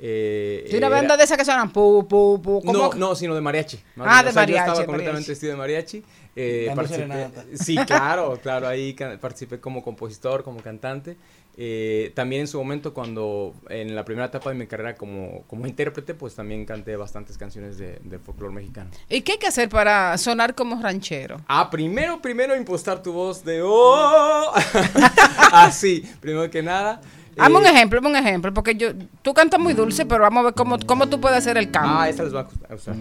Eh, 0.00 0.64
Sí, 0.68 0.76
una 0.76 0.88
era- 0.88 0.96
banda 0.96 1.16
de 1.16 1.24
esas 1.24 1.36
que 1.38 1.44
suenan 1.44 1.72
pu, 1.72 2.06
pu, 2.08 2.40
pu. 2.42 2.60
No, 2.72 2.92
no, 2.94 3.14
sino 3.14 3.34
de 3.34 3.40
mariachi. 3.40 3.78
Ah, 3.98 4.22
bien, 4.22 4.24
de 4.24 4.30
o 4.30 4.32
sea, 4.32 4.42
mariachi, 4.42 4.52
Yo 4.52 4.58
estaba 4.58 4.78
de 4.80 4.86
completamente 4.86 5.12
mariachi. 5.12 5.30
vestido 5.30 5.52
de 5.52 5.58
mariachi. 5.58 6.02
eh, 6.36 6.72
participé- 6.74 7.56
sí, 7.56 7.76
claro, 7.86 8.38
claro, 8.42 8.66
ahí 8.68 8.94
participé 9.20 9.60
como 9.60 9.82
compositor, 9.82 10.42
como 10.42 10.60
cantante. 10.60 11.16
Eh, 11.56 12.10
también 12.16 12.40
en 12.40 12.48
su 12.48 12.58
momento, 12.58 12.92
cuando 12.92 13.54
en 13.68 13.94
la 13.94 14.04
primera 14.04 14.26
etapa 14.26 14.50
de 14.50 14.56
mi 14.56 14.66
carrera 14.66 14.96
como, 14.96 15.44
como 15.46 15.68
intérprete, 15.68 16.12
pues 16.12 16.34
también 16.34 16.64
canté 16.64 16.96
bastantes 16.96 17.38
canciones 17.38 17.78
de, 17.78 18.00
del 18.02 18.18
folclore 18.18 18.52
mexicano. 18.52 18.90
¿Y 19.08 19.20
qué 19.20 19.32
hay 19.32 19.38
que 19.38 19.46
hacer 19.46 19.68
para 19.68 20.18
sonar 20.18 20.56
como 20.56 20.82
ranchero? 20.82 21.36
Ah, 21.46 21.70
primero, 21.70 22.20
primero 22.20 22.56
impostar 22.56 23.00
tu 23.04 23.12
voz 23.12 23.44
de 23.44 23.62
oh. 23.64 24.52
Así, 25.52 26.04
primero 26.20 26.50
que 26.50 26.62
nada. 26.62 27.00
Hazme 27.38 27.58
un 27.58 27.66
eh, 27.66 27.70
ejemplo, 27.70 27.98
hazme 27.98 28.10
un 28.10 28.16
ejemplo, 28.16 28.54
porque 28.54 28.74
yo, 28.74 28.88
tú 29.22 29.34
cantas 29.34 29.60
muy 29.60 29.74
dulce, 29.74 30.06
pero 30.06 30.22
vamos 30.22 30.40
a 30.40 30.44
ver 30.44 30.54
cómo, 30.54 30.78
cómo 30.86 31.08
tú 31.08 31.20
puedes 31.20 31.38
hacer 31.38 31.56
el 31.58 31.70
cambio. 31.70 31.98
Ah, 31.98 32.08
esta 32.08 32.22
les 32.22 32.34
va 32.34 32.46
a 32.68 32.74
usar. 32.74 32.94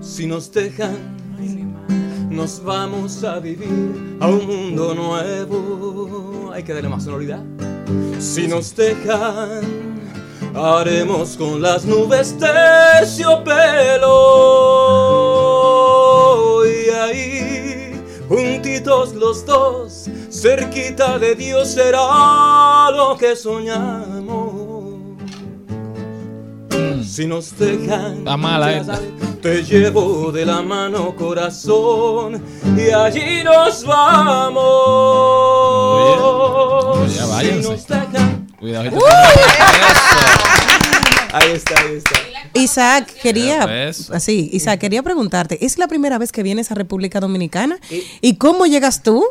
Si 0.00 0.26
nos 0.26 0.50
dejan, 0.52 0.96
nos 2.30 2.62
vamos 2.62 3.22
a 3.24 3.38
vivir 3.38 4.18
a 4.20 4.28
un 4.28 4.46
mundo 4.46 4.94
nuevo. 4.94 6.50
Hay 6.52 6.62
que 6.62 6.72
darle 6.72 6.88
más 6.88 7.04
sonoridad. 7.04 7.42
Si 8.18 8.48
nos 8.48 8.74
dejan, 8.74 9.60
haremos 10.54 11.36
con 11.36 11.60
las 11.62 11.84
nubes 11.84 12.36
terciopelo. 12.38 13.46
Y 16.66 16.90
ahí, 16.90 17.55
juntitos 18.28 19.14
los 19.14 19.44
dos, 19.46 20.06
cerquita 20.30 21.18
de 21.18 21.34
Dios 21.34 21.68
será 21.68 22.90
lo 22.90 23.16
que 23.18 23.36
soñamos. 23.36 24.96
Si 27.04 27.26
nos 27.26 27.56
dejan, 27.58 28.24
mala 28.24 28.72
esta. 28.72 28.96
sabes, 28.96 29.40
te 29.40 29.62
llevo 29.62 30.30
de 30.32 30.44
la 30.44 30.60
mano 30.60 31.16
corazón 31.16 32.42
y 32.76 32.90
allí 32.90 33.42
nos 33.42 33.84
vamos. 33.84 34.62
Oye. 36.98 37.62
Si 37.62 37.68
nos 37.68 37.86
dejan, 37.86 38.46
Cuidado. 38.58 38.90
Uh, 38.90 39.00
ahí 41.32 41.52
está, 41.52 41.80
ahí 41.80 41.96
está. 41.96 42.35
Isaac, 42.62 43.12
quería, 43.22 43.88
Eso. 43.88 44.14
así, 44.14 44.50
Isaac, 44.52 44.80
quería 44.80 45.02
preguntarte, 45.02 45.64
¿es 45.64 45.78
la 45.78 45.88
primera 45.88 46.18
vez 46.18 46.32
que 46.32 46.42
vienes 46.42 46.70
a 46.70 46.74
República 46.74 47.20
Dominicana? 47.20 47.78
¿Y 48.20 48.36
cómo 48.36 48.66
llegas 48.66 49.02
tú 49.02 49.24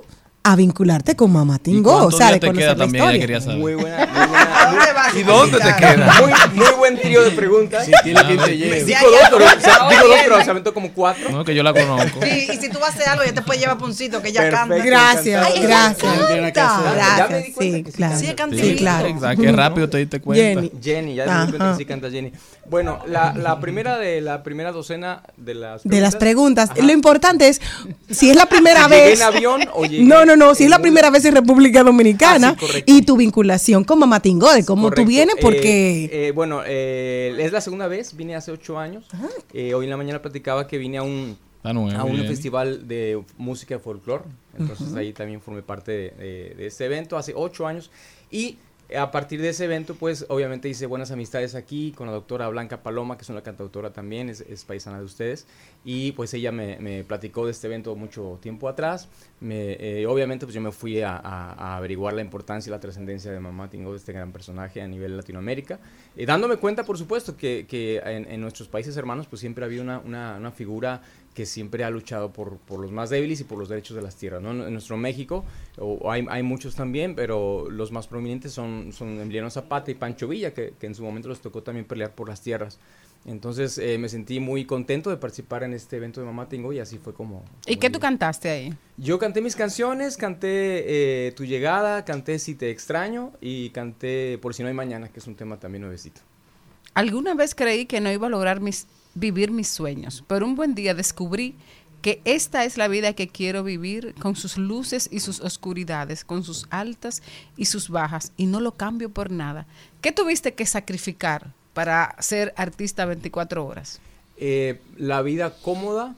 a 0.48 0.56
vincularte 0.56 1.16
con 1.16 1.34
Mamá 1.34 1.58
Tingo. 1.58 2.06
O 2.06 2.12
sea, 2.12 2.32
de 2.32 2.40
te 2.40 2.52
queda 2.54 2.76
también? 2.76 3.04
Historia. 3.04 3.20
quería 3.20 3.42
saber. 3.42 3.58
Muy 3.58 3.74
buena, 3.74 4.06
muy 4.14 4.28
buena. 4.28 5.08
¿Y 5.16 5.24
dónde 5.24 5.58
te 5.58 5.76
queda? 5.76 6.14
Muy, 6.22 6.32
muy 6.54 6.74
buen 6.78 7.02
trío 7.02 7.24
de 7.24 7.32
preguntas. 7.32 7.84
Si 7.86 7.92
tiene 8.04 8.24
te 8.24 8.56
lleve. 8.56 8.84
Digo 8.84 9.00
dos, 9.10 9.22
pero, 9.32 9.46
o 9.46 9.60
sea, 9.60 9.90
digo 9.90 10.08
dos, 10.08 10.18
pero 10.24 10.44
se 10.44 10.52
aventó 10.52 10.72
como 10.72 10.92
cuatro. 10.94 11.32
No, 11.32 11.44
que 11.44 11.56
yo 11.56 11.64
la 11.64 11.74
conozco. 11.74 12.20
Sí, 12.22 12.48
y 12.54 12.58
si 12.58 12.70
tú 12.70 12.78
vas 12.80 12.92
a 12.92 12.94
hacer 12.94 13.10
algo, 13.10 13.24
ya 13.26 13.34
te 13.34 13.42
puede 13.42 13.60
llevar 13.60 13.80
puncito 13.80 14.22
que 14.22 14.30
ella 14.30 14.42
Perfecto, 14.42 14.68
canta. 14.70 14.86
Gracias, 14.86 15.46
Ay, 15.48 15.62
gracias. 15.64 16.14
Que 16.28 16.52
Gracias, 16.52 17.46
di 17.46 17.52
cuenta 17.54 17.60
sí, 17.60 17.84
que 17.84 17.92
sí. 17.92 17.98
claro. 17.98 18.20
Sí, 18.20 18.34
canta 18.36 18.56
Sí, 18.58 18.76
claro. 18.76 19.08
Exacto, 19.08 19.42
qué 19.42 19.52
rápido 19.52 19.90
te 19.90 19.98
diste 19.98 20.22
cuenta. 20.22 20.44
Jenny. 20.44 20.72
Jenny, 20.80 21.16
ya 21.16 21.26
me 21.26 21.46
di 21.46 21.52
cuenta 21.54 21.72
que 21.72 21.78
sí 21.78 21.86
canta 21.86 22.10
Jenny. 22.12 22.32
Bueno, 22.70 23.00
la, 23.08 23.34
la 23.34 23.60
primera 23.60 23.98
de 23.98 24.22
la 24.22 24.44
primera 24.44 24.72
docena 24.72 25.22
de 25.38 25.56
las 25.56 25.84
De 25.84 26.02
las 26.02 26.16
preguntas. 26.16 26.70
Ajá. 26.72 26.82
Lo 26.82 26.92
importante 26.92 27.48
es 27.48 27.62
si 28.10 28.30
es 28.30 28.36
la 28.36 28.46
primera 28.48 28.84
llegué 28.88 29.10
vez. 29.10 29.20
en 29.20 29.26
avión 29.28 29.62
o 29.74 29.86
llegué 29.86 30.04
no, 30.04 30.26
no, 30.26 30.35
no. 30.36 30.56
Si 30.56 30.64
es 30.66 30.70
la 30.70 30.76
un- 30.78 30.82
primera 30.82 31.10
vez 31.10 31.26
en 31.26 31.36
República 31.36 31.84
Dominicana 31.84 32.50
Ah, 32.50 32.56
sí, 32.60 32.66
correcto. 32.66 32.92
y 32.94 33.02
tu 33.04 33.18
vinculación 33.18 33.84
con 33.84 34.00
Mamá 34.00 34.20
Tingo, 34.22 34.52
de 34.52 34.66
cómo 34.66 34.84
Correcto. 34.84 35.02
tú 35.04 35.08
vienes, 35.08 35.36
Eh, 35.36 35.40
porque. 35.42 36.10
eh, 36.12 36.32
bueno, 36.32 36.62
eh, 36.66 37.36
es 37.40 37.52
la 37.52 37.62
segunda 37.62 37.88
vez, 37.88 38.16
vine 38.16 38.36
hace 38.36 38.52
ocho 38.52 38.78
años. 38.80 39.06
Eh, 39.54 39.74
hoy 39.74 39.86
en 39.86 39.90
la 39.92 39.98
mañana 39.98 40.22
platicaba 40.22 40.68
que 40.68 40.78
vine 40.78 40.98
a 40.98 41.04
un, 41.04 41.38
nuevo, 41.64 41.90
a 41.92 42.04
un 42.04 42.18
festival 42.26 42.88
de 42.88 43.22
música 43.38 43.80
folclore. 43.80 44.24
Entonces 44.58 44.94
ahí 44.96 45.12
también 45.14 45.42
formé 45.42 45.62
parte 45.62 45.92
de, 45.92 46.10
de- 46.12 46.56
de 46.56 46.66
este 46.68 46.86
evento 46.86 47.18
hace 47.18 47.34
ocho 47.36 47.68
años. 47.68 47.92
Y 48.32 48.58
a 48.96 49.12
partir 49.12 49.42
de 49.42 49.50
ese 49.50 49.66
evento, 49.66 49.96
pues 49.96 50.26
obviamente 50.30 50.70
hice 50.70 50.86
buenas 50.86 51.10
amistades 51.12 51.56
aquí 51.56 51.92
con 51.92 52.08
la 52.08 52.14
doctora 52.14 52.48
Blanca 52.50 52.84
Paloma, 52.84 53.18
que 53.18 53.24
es 53.24 53.30
una 53.30 53.42
cantautora 53.42 53.92
también, 53.92 54.30
es, 54.30 54.66
paisana 54.66 55.00
de 55.00 55.06
ustedes. 55.06 55.48
Y 55.84 56.12
pues 56.12 56.34
ella 56.34 56.52
me, 56.52 57.04
platicó 57.04 57.46
de 57.46 57.52
este 57.52 57.68
evento 57.68 57.96
mucho 57.96 58.38
tiempo 58.42 58.70
atrás. 58.70 59.08
Me, 59.40 59.74
eh, 59.80 60.06
obviamente 60.08 60.46
pues 60.46 60.54
yo 60.54 60.62
me 60.62 60.72
fui 60.72 61.02
a, 61.02 61.76
averiguar 61.76 62.14
la 62.14 62.22
importancia 62.22 62.70
y 62.70 62.72
la 62.72 62.80
trascendencia 62.80 63.32
de 63.32 63.40
Mamá 63.40 63.70
Tingo, 63.70 63.92
de 63.92 63.98
este 63.98 64.14
gran 64.14 64.32
personaje 64.32 64.82
a 64.82 64.88
nivel 64.88 65.18
Latinoamérica. 65.18 65.80
Y 66.16 66.26
dándome 66.26 66.58
cuenta, 66.58 66.84
por 66.84 66.98
supuesto, 66.98 67.36
que, 67.36 68.02
en, 68.06 68.42
nuestros 68.42 68.68
países 68.68 68.96
hermanos 68.98 69.28
pues 69.28 69.40
siempre 69.40 69.64
ha 69.64 69.68
habido 69.68 69.82
una, 69.84 70.00
una, 70.00 70.36
una 70.38 70.52
figura 70.52 71.02
que 71.36 71.46
siempre 71.46 71.84
ha 71.84 71.92
luchado 71.92 72.34
por, 72.34 72.58
por 72.58 72.80
los 72.80 72.92
más 72.92 73.12
débiles 73.12 73.42
y 73.42 73.44
por 73.44 73.60
los 73.60 73.70
derechos 73.70 73.96
de 73.96 74.02
las 74.02 74.16
tierras. 74.16 74.42
¿no? 74.42 74.52
En 74.52 74.74
nuestro 74.74 74.98
México 74.98 75.46
o 75.78 76.10
hay, 76.10 76.26
hay 76.30 76.42
muchos 76.42 76.74
también, 76.74 77.14
pero 77.14 77.70
los 77.70 77.92
más 77.92 78.08
prominentes 78.08 78.54
son, 78.54 78.92
son 78.94 79.20
Emiliano 79.20 79.52
Zapata 79.52 79.92
y 79.92 79.96
Pancho 79.96 80.28
Villa, 80.28 80.54
que, 80.54 80.74
que 80.80 80.88
en 80.88 80.96
su 80.96 81.04
momento 81.04 81.30
les 81.30 81.42
tocó 81.42 81.62
también 81.62 81.86
pelear 81.86 82.16
por 82.16 82.30
las 82.30 82.42
tierras. 82.42 82.80
Entonces 83.26 83.80
eh, 83.80 83.98
me 83.98 84.08
sentí 84.08 84.40
muy 84.40 84.66
contento 84.66 85.10
de 85.10 85.18
participar 85.18 85.64
en 85.64 85.74
este 85.74 85.98
evento 85.98 86.22
de 86.22 86.28
Mamá 86.28 86.48
Tingo 86.48 86.72
y 86.72 86.80
así 86.80 87.00
fue 87.00 87.14
como... 87.14 87.44
¿Y 87.66 87.74
como 87.74 87.80
qué 87.80 87.90
tú 87.90 88.00
cantaste 88.00 88.50
ahí? 88.50 88.74
Yo 88.98 89.18
canté 89.18 89.42
mis 89.42 89.56
canciones, 89.56 90.16
canté 90.16 91.28
eh, 91.28 91.32
Tu 91.32 91.44
Llegada, 91.44 92.06
canté 92.06 92.38
Si 92.38 92.54
Te 92.54 92.70
Extraño 92.70 93.34
y 93.42 93.72
canté 93.72 94.38
Por 94.38 94.54
Si 94.54 94.62
No 94.62 94.70
Hay 94.70 94.76
Mañana, 94.76 95.10
que 95.10 95.20
es 95.20 95.28
un 95.28 95.36
tema 95.36 95.60
también 95.60 95.82
nuevecito. 95.82 96.22
Alguna 96.94 97.34
vez 97.34 97.56
creí 97.56 97.88
que 97.88 98.00
no 98.00 98.12
iba 98.12 98.28
a 98.28 98.30
lograr 98.30 98.62
mis, 98.62 98.88
vivir 99.16 99.52
mis 99.52 99.70
sueños, 99.70 100.24
pero 100.28 100.46
un 100.46 100.56
buen 100.56 100.76
día 100.76 100.94
descubrí 100.94 101.56
que 102.02 102.22
esta 102.24 102.66
es 102.66 102.78
la 102.78 102.88
vida 102.88 103.14
que 103.14 103.28
quiero 103.28 103.64
vivir 103.64 104.14
con 104.22 104.36
sus 104.36 104.58
luces 104.58 105.10
y 105.12 105.22
sus 105.22 105.40
oscuridades, 105.42 106.24
con 106.24 106.44
sus 106.44 106.68
altas 106.70 107.24
y 107.58 107.66
sus 107.66 107.90
bajas, 107.90 108.32
y 108.38 108.46
no 108.46 108.60
lo 108.60 108.74
cambio 108.74 109.10
por 109.10 109.32
nada. 109.32 109.66
¿Qué 110.02 110.12
tuviste 110.12 110.54
que 110.54 110.68
sacrificar 110.68 111.52
para 111.74 112.16
ser 112.20 112.54
artista 112.58 113.06
24 113.06 113.66
horas? 113.66 114.00
Eh, 114.38 114.80
la 114.98 115.24
vida 115.24 115.56
cómoda, 115.64 116.16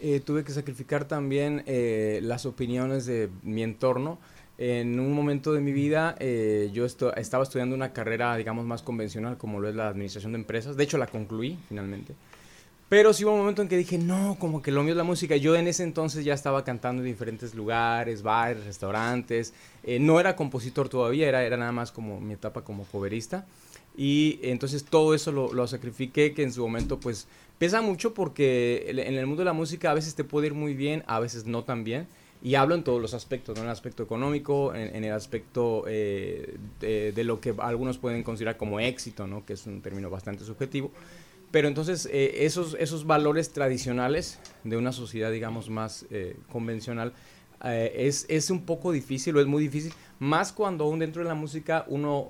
eh, 0.00 0.20
tuve 0.20 0.42
que 0.42 0.52
sacrificar 0.52 1.06
también 1.06 1.62
eh, 1.66 2.18
las 2.22 2.44
opiniones 2.44 3.06
de 3.06 3.30
mi 3.42 3.62
entorno. 3.62 4.18
En 4.58 4.98
un 4.98 5.12
momento 5.12 5.52
de 5.52 5.60
mi 5.60 5.72
vida 5.72 6.16
eh, 6.18 6.70
yo 6.72 6.86
estaba 6.86 7.42
estudiando 7.42 7.74
una 7.74 7.92
carrera, 7.92 8.36
digamos, 8.36 8.64
más 8.64 8.82
convencional 8.82 9.36
como 9.36 9.60
lo 9.60 9.68
es 9.68 9.74
la 9.74 9.88
administración 9.88 10.32
de 10.32 10.38
empresas. 10.38 10.76
De 10.76 10.84
hecho, 10.84 10.96
la 10.96 11.06
concluí 11.06 11.58
finalmente. 11.68 12.14
Pero 12.88 13.12
sí 13.12 13.24
hubo 13.24 13.32
un 13.32 13.40
momento 13.40 13.62
en 13.62 13.68
que 13.68 13.76
dije, 13.76 13.98
no, 13.98 14.36
como 14.38 14.62
que 14.62 14.70
lo 14.70 14.82
mío 14.82 14.92
es 14.92 14.96
la 14.96 15.04
música. 15.04 15.36
Yo 15.36 15.56
en 15.56 15.66
ese 15.66 15.82
entonces 15.82 16.24
ya 16.24 16.34
estaba 16.34 16.64
cantando 16.64 17.02
en 17.02 17.08
diferentes 17.08 17.54
lugares, 17.54 18.22
bares, 18.22 18.64
restaurantes. 18.64 19.52
Eh, 19.82 19.98
no 19.98 20.20
era 20.20 20.36
compositor 20.36 20.88
todavía, 20.88 21.28
era, 21.28 21.44
era 21.44 21.56
nada 21.56 21.72
más 21.72 21.90
como 21.90 22.20
mi 22.20 22.34
etapa 22.34 22.62
como 22.62 22.84
coverista. 22.84 23.44
Y 23.96 24.38
entonces 24.42 24.84
todo 24.84 25.14
eso 25.14 25.32
lo, 25.32 25.52
lo 25.52 25.66
sacrifiqué, 25.66 26.32
que 26.32 26.44
en 26.44 26.52
su 26.52 26.62
momento 26.62 27.00
pues 27.00 27.26
pesa 27.58 27.82
mucho 27.82 28.14
porque 28.14 28.86
en 28.88 29.14
el 29.14 29.26
mundo 29.26 29.40
de 29.40 29.46
la 29.46 29.52
música 29.52 29.90
a 29.90 29.94
veces 29.94 30.14
te 30.14 30.24
puede 30.24 30.48
ir 30.48 30.54
muy 30.54 30.74
bien, 30.74 31.02
a 31.06 31.18
veces 31.18 31.44
no 31.44 31.64
tan 31.64 31.82
bien. 31.82 32.06
Y 32.46 32.54
hablo 32.54 32.76
en 32.76 32.84
todos 32.84 33.02
los 33.02 33.12
aspectos, 33.12 33.58
en 33.58 33.64
el 33.64 33.70
aspecto 33.70 34.04
económico, 34.04 34.72
en, 34.72 35.04
el 35.04 35.12
aspecto 35.12 35.82
eh, 35.88 36.56
de, 36.78 37.24
lo 37.24 37.40
que 37.40 37.52
algunos 37.58 37.98
pueden 37.98 38.22
considerar 38.22 38.56
como 38.56 38.78
éxito, 38.78 39.26
¿no? 39.26 39.44
que 39.44 39.54
es 39.54 39.66
un 39.66 39.82
término 39.82 40.10
bastante 40.10 40.44
subjetivo. 40.44 40.92
Pero 41.50 41.66
entonces 41.66 42.08
eh, 42.12 42.44
esos, 42.44 42.76
esos 42.78 43.04
valores 43.04 43.52
tradicionales 43.52 44.38
de 44.62 44.76
una 44.76 44.92
sociedad, 44.92 45.32
digamos, 45.32 45.70
más 45.70 46.06
eh, 46.10 46.36
convencional, 46.52 47.14
es, 47.64 48.26
es 48.28 48.50
un 48.50 48.64
poco 48.64 48.92
difícil 48.92 49.36
o 49.36 49.40
es 49.40 49.46
muy 49.46 49.60
difícil, 49.60 49.92
más 50.20 50.52
cuando 50.52 50.84
aún 50.84 51.00
dentro 51.00 51.22
de 51.22 51.28
la 51.28 51.34
música 51.34 51.84
uno 51.88 52.28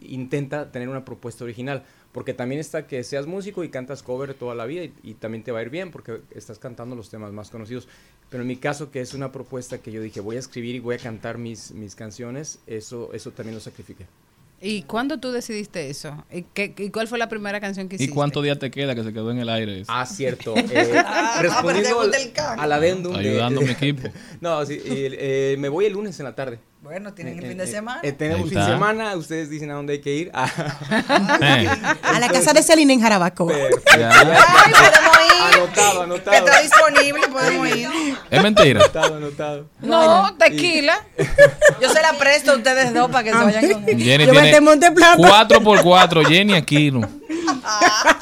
intenta 0.00 0.70
tener 0.70 0.88
una 0.88 1.04
propuesta 1.04 1.42
original, 1.42 1.82
porque 2.12 2.34
también 2.34 2.60
está 2.60 2.86
que 2.86 3.02
seas 3.02 3.26
músico 3.26 3.64
y 3.64 3.70
cantas 3.70 4.02
cover 4.02 4.34
toda 4.34 4.54
la 4.54 4.66
vida 4.66 4.84
y 5.02 5.14
también 5.14 5.42
te 5.42 5.50
va 5.50 5.60
a 5.60 5.62
ir 5.62 5.70
bien 5.70 5.90
porque 5.90 6.20
estás 6.30 6.58
cantando 6.58 6.94
los 6.94 7.08
temas 7.08 7.32
más 7.32 7.50
conocidos. 7.50 7.88
Pero 8.30 8.42
en 8.42 8.46
mi 8.48 8.56
caso, 8.56 8.90
que 8.90 9.00
es 9.00 9.12
una 9.12 9.32
propuesta 9.32 9.78
que 9.78 9.90
yo 9.92 10.00
dije, 10.00 10.20
voy 10.20 10.36
a 10.36 10.38
escribir 10.38 10.76
y 10.76 10.78
voy 10.78 10.94
a 10.94 10.98
cantar 10.98 11.36
mis, 11.36 11.72
mis 11.72 11.94
canciones, 11.96 12.60
eso, 12.66 13.10
eso 13.12 13.32
también 13.32 13.54
lo 13.56 13.60
sacrifiqué. 13.60 14.06
¿Y 14.62 14.82
cuándo 14.82 15.18
tú 15.18 15.32
decidiste 15.32 15.88
eso? 15.88 16.22
¿Y, 16.30 16.42
qué- 16.42 16.74
y 16.76 16.90
cuál 16.90 17.08
fue 17.08 17.18
la 17.18 17.30
primera 17.30 17.60
canción 17.60 17.88
que 17.88 17.94
¿Y 17.94 17.96
hiciste? 17.96 18.14
cuántos 18.14 18.42
días 18.44 18.58
te 18.58 18.70
queda 18.70 18.94
que 18.94 19.02
se 19.02 19.12
quedó 19.12 19.30
en 19.30 19.38
el 19.38 19.48
aire? 19.48 19.80
eso? 19.80 19.90
Ah, 19.92 20.04
cierto. 20.06 20.54
Eh, 20.70 21.02
respondiendo 21.40 22.00
al, 22.02 22.12
al 22.60 22.72
adendum. 22.72 23.14
de- 23.14 23.20
Ayudando 23.30 23.62
a 23.62 23.64
mi 23.64 23.70
equipo. 23.70 24.08
no, 24.42 24.64
sí, 24.66 24.78
eh, 24.84 25.56
me 25.58 25.68
voy 25.70 25.86
el 25.86 25.94
lunes 25.94 26.18
en 26.20 26.24
la 26.24 26.34
tarde. 26.34 26.58
Bueno, 26.82 27.12
tienen 27.14 27.38
el 27.38 27.44
Eh, 27.44 27.48
fin 27.48 27.58
de 27.58 27.64
eh, 27.64 27.66
semana. 27.66 28.00
eh, 28.02 28.12
tenemos 28.12 28.48
fin 28.50 28.58
de 28.58 28.64
semana, 28.66 29.16
ustedes 29.16 29.48
dicen 29.50 29.70
a 29.70 29.74
dónde 29.74 29.94
hay 29.94 30.00
que 30.00 30.14
ir. 30.14 30.28
Eh, 30.28 30.30
A 32.02 32.18
la 32.20 32.28
casa 32.28 32.52
de 32.52 32.62
Celina 32.62 32.92
en 32.92 33.00
Jarabacoa. 33.00 33.52
ya. 33.98 34.10
Ay, 34.20 34.72
Anotado, 35.46 35.98
Que 35.98 36.04
anotado. 36.04 36.36
está 36.46 36.60
disponible, 36.62 37.28
podemos 37.28 37.76
ir. 37.76 37.88
Es 38.30 38.42
mentira. 38.42 38.80
Anotado, 38.80 39.16
anotado. 39.16 39.66
No, 39.80 40.34
tequila. 40.36 41.04
Yo 41.80 41.88
se 41.88 42.00
la 42.02 42.12
presto 42.18 42.52
a 42.52 42.56
ustedes 42.56 42.92
dos 42.94 43.10
para 43.10 43.24
que 43.24 43.30
se 43.30 43.36
vayan 43.36 43.72
con 43.72 43.84
Jenny 43.86 44.26
Yo 44.26 44.32
tiene 44.32 44.60
Monte 44.60 44.90
Plata. 44.92 45.16
4x4, 45.48 46.26
Jenny 46.26 46.54
Aquino. 46.54 47.08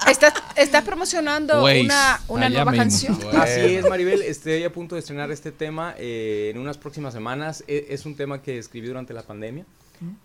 ¿Estás, 0.09 0.33
estás 0.57 0.83
promocionando 0.85 1.63
Waze, 1.63 1.81
una, 1.83 2.21
una 2.29 2.49
nueva 2.49 2.71
mismo. 2.73 2.83
canción? 2.83 3.19
Así 3.41 3.77
es, 3.77 3.89
Maribel. 3.89 4.23
Estoy 4.23 4.65
a 4.65 4.73
punto 4.73 4.95
de 4.95 5.01
estrenar 5.01 5.31
este 5.31 5.53
tema 5.53 5.95
eh, 5.99 6.51
en 6.53 6.59
unas 6.61 6.79
próximas 6.79 7.13
semanas. 7.15 7.63
E- 7.69 7.87
Es, 7.91 8.07
un 8.07 8.17
tema 8.17 8.43
que 8.43 8.59
escribí 8.59 8.89
durante 8.89 9.13
la 9.13 9.23
pandemia 9.23 9.65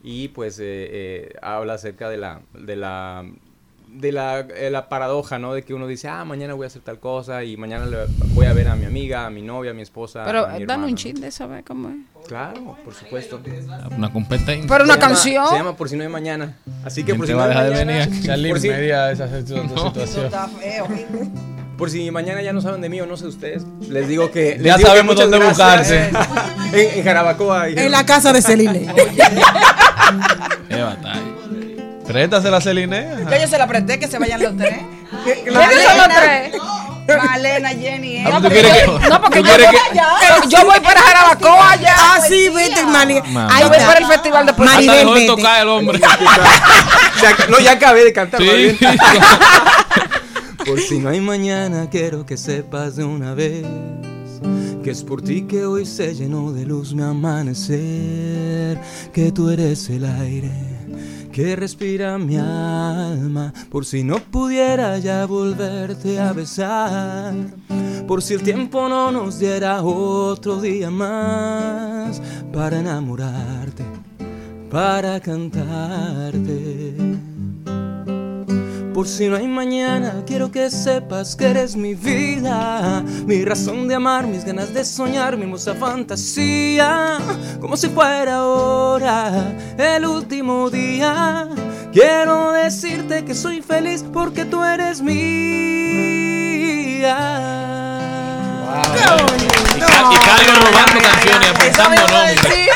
y 0.03 0.27
pues 0.29 0.59
eh, 0.59 0.63
eh, 0.65 1.33
habla 1.41 1.73
acerca 1.73 2.07
de 2.09 2.17
la 2.17 2.41
de 2.53 2.75
la 2.75 3.25
de 3.93 4.11
la, 4.11 4.39
eh, 4.39 4.69
la 4.71 4.89
paradoja, 4.89 5.39
¿no? 5.39 5.53
De 5.53 5.63
que 5.63 5.73
uno 5.73 5.87
dice, 5.87 6.07
ah, 6.07 6.25
mañana 6.25 6.53
voy 6.53 6.63
a 6.65 6.67
hacer 6.67 6.81
tal 6.81 6.99
cosa 6.99 7.43
y 7.43 7.55
mañana 7.57 7.85
le 7.85 7.97
voy 8.33 8.45
a 8.45 8.53
ver 8.53 8.67
a 8.67 8.75
mi 8.75 8.85
amiga, 8.85 9.25
a 9.25 9.29
mi 9.29 9.41
novia, 9.41 9.71
a 9.71 9.73
mi 9.73 9.81
esposa. 9.81 10.23
Pero 10.25 10.45
a 10.45 10.49
mi 10.53 10.61
hermano, 10.63 10.85
un 10.85 10.91
¿no? 10.91 10.97
chin 10.97 11.19
de 11.21 11.27
eso, 11.27 11.47
cómo 11.65 11.89
es. 11.89 11.95
Claro, 12.27 12.77
por 12.83 12.93
supuesto. 12.93 13.39
Una 13.97 14.11
competencia. 14.11 14.65
Pero 14.67 14.83
una 14.85 14.93
Se 14.95 14.99
llama- 14.99 15.13
canción. 15.13 15.47
Se 15.49 15.55
llama 15.55 15.75
Por 15.75 15.89
si 15.89 15.95
no 15.97 16.03
hay 16.03 16.09
mañana. 16.09 16.57
Así 16.85 17.01
que 17.01 17.07
¿Quién 17.07 17.17
por 17.17 17.27
si 17.27 17.33
no 17.33 17.41
hay 17.43 17.49
de 17.49 17.55
mañana. 17.55 18.07
venir 18.07 18.49
por 18.51 18.59
si- 18.59 18.69
media 18.69 19.11
esa 19.11 19.27
situ- 19.27 19.55
No. 19.75 19.87
situación. 19.87 20.25
Está 20.25 20.47
feo. 20.47 20.87
Por 21.77 21.89
si 21.89 22.09
mañana 22.11 22.41
ya 22.41 22.53
no 22.53 22.61
saben 22.61 22.81
de 22.81 22.87
mí 22.89 23.01
o 23.01 23.05
no 23.05 23.17
sé 23.17 23.23
de 23.23 23.29
ustedes, 23.29 23.63
les 23.89 24.07
digo 24.07 24.31
que. 24.31 24.55
les 24.57 24.63
Ya 24.63 24.77
digo 24.77 24.85
que 24.89 24.95
sabemos 24.95 25.15
muchas 25.15 25.29
dónde 25.31 25.45
gracias. 25.55 26.13
en, 26.73 26.97
en 26.99 27.03
Jarabacoa. 27.03 27.67
En 27.69 27.91
la 27.91 28.05
casa 28.05 28.31
de 28.31 28.41
Celine. 28.41 28.87
Qué 32.13 32.27
batalla. 32.27 32.29
Préstasela 32.29 32.57
a 32.57 32.61
Celine. 32.61 33.07
Yo, 33.29 33.41
yo 33.41 33.47
se 33.47 33.57
la 33.57 33.67
presté 33.67 33.99
que 33.99 34.07
se 34.07 34.17
vayan 34.19 34.41
los 34.41 34.55
tres. 34.57 34.75
¿Quiénes 35.23 35.53
son 35.83 35.97
los 35.97 36.07
tres? 36.07 36.53
Malena, 37.05 37.69
Jenny. 37.69 38.19
Ah, 38.19 38.29
Eva. 38.29 38.41
¿tú 38.41 38.47
quieres 38.47 38.71
que- 38.71 38.85
No, 39.09 39.21
porque 39.21 39.39
tú 39.39 39.45
yo 39.45 39.49
quieres 39.55 39.67
voy, 39.67 39.75
que- 39.91 39.97
yo- 39.97 40.49
yo 40.57 40.65
voy 40.65 40.79
para 40.79 41.01
Jarabacoa 41.01 41.75
ya. 41.75 41.95
Ah, 41.97 42.19
sí, 42.25 42.47
vete. 42.49 42.81
Mamá. 42.85 43.49
Ahí 43.51 43.63
Yo 43.63 43.69
voy 43.69 43.77
para 43.79 43.99
el 43.99 44.05
festival 44.05 44.45
de 44.45 44.51
Hasta 44.51 44.63
Maribel, 44.63 44.97
dejó 44.99 45.13
de 45.15 45.25
tocar 45.27 45.61
el 45.63 45.67
hombre. 45.69 45.99
Ya- 45.99 47.45
no, 47.49 47.59
ya 47.59 47.71
acabé 47.73 48.05
de 48.05 48.13
cantar. 48.13 48.41
Sí. 48.41 48.77
Por 50.65 50.79
si 50.79 50.99
no 50.99 51.09
hay 51.09 51.19
mañana, 51.19 51.89
quiero 51.89 52.25
que 52.25 52.37
sepas 52.37 52.95
de 52.95 53.03
una 53.03 53.33
vez 53.33 53.65
que 54.81 54.91
es 54.91 55.03
por 55.03 55.21
ti 55.21 55.43
que 55.43 55.65
hoy 55.65 55.85
se 55.85 56.13
llenó 56.15 56.51
de 56.53 56.65
luz 56.65 56.93
mi 56.93 57.03
amanecer, 57.03 58.77
que 59.13 59.31
tú 59.33 59.49
eres 59.49 59.89
el 59.89 60.05
aire 60.05 60.51
que 61.33 61.55
respira 61.55 62.19
mi 62.19 62.37
alma, 62.37 63.51
por 63.71 63.85
si 63.85 64.03
no 64.03 64.19
pudiera 64.19 64.99
ya 64.99 65.25
volverte 65.25 66.19
a 66.19 66.31
besar, 66.31 67.33
por 68.07 68.21
si 68.21 68.35
el 68.35 68.43
tiempo 68.43 68.87
no 68.87 69.11
nos 69.11 69.39
diera 69.39 69.81
otro 69.81 70.61
día 70.61 70.91
más 70.91 72.21
para 72.53 72.79
enamorarte, 72.79 73.83
para 74.69 75.19
cantarte. 75.19 77.02
Por 78.93 79.07
si 79.07 79.27
no 79.27 79.35
hay 79.37 79.47
mañana, 79.47 80.23
quiero 80.27 80.51
que 80.51 80.69
sepas 80.69 81.35
que 81.35 81.45
eres 81.45 81.75
mi 81.75 81.95
vida, 81.95 83.03
mi 83.25 83.43
razón 83.43 83.87
de 83.87 83.95
amar, 83.95 84.27
mis 84.27 84.45
ganas 84.45 84.71
de 84.71 84.85
soñar, 84.85 85.35
mi 85.35 85.43
hermosa 85.43 85.73
fantasía, 85.73 87.17
como 87.59 87.75
si 87.75 87.89
fuera 87.89 88.35
ahora 88.35 89.55
el 89.77 90.05
último 90.05 90.69
día. 90.69 91.47
Quiero 91.91 92.51
decirte 92.51 93.25
que 93.25 93.33
soy 93.33 93.63
feliz 93.63 94.05
porque 94.13 94.45
tú 94.45 94.63
eres 94.63 95.01
mía. 95.01 95.23
Y 100.39 100.45
robando 100.59 100.99
canciones, 101.01 101.49
apuntando 101.49 102.01
nombres. 102.11 102.72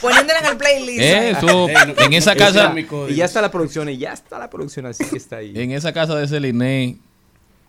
Poniéndola 0.00 0.38
en 0.40 0.46
el 0.46 0.56
playlist. 0.56 1.00
Eh, 1.00 1.36
tú, 1.40 1.68
en 1.68 2.12
esa 2.12 2.34
casa, 2.34 2.72
Y 3.08 3.14
ya 3.14 3.24
está 3.24 3.40
la 3.40 3.50
producción, 3.50 3.88
y 3.88 3.98
ya 3.98 4.12
está 4.12 4.38
la 4.38 4.48
producción, 4.50 4.86
así 4.86 5.04
que 5.04 5.16
está 5.16 5.36
ahí. 5.38 5.52
en 5.54 5.72
esa 5.72 5.92
casa 5.92 6.14
de 6.14 6.28
Celine, 6.28 6.98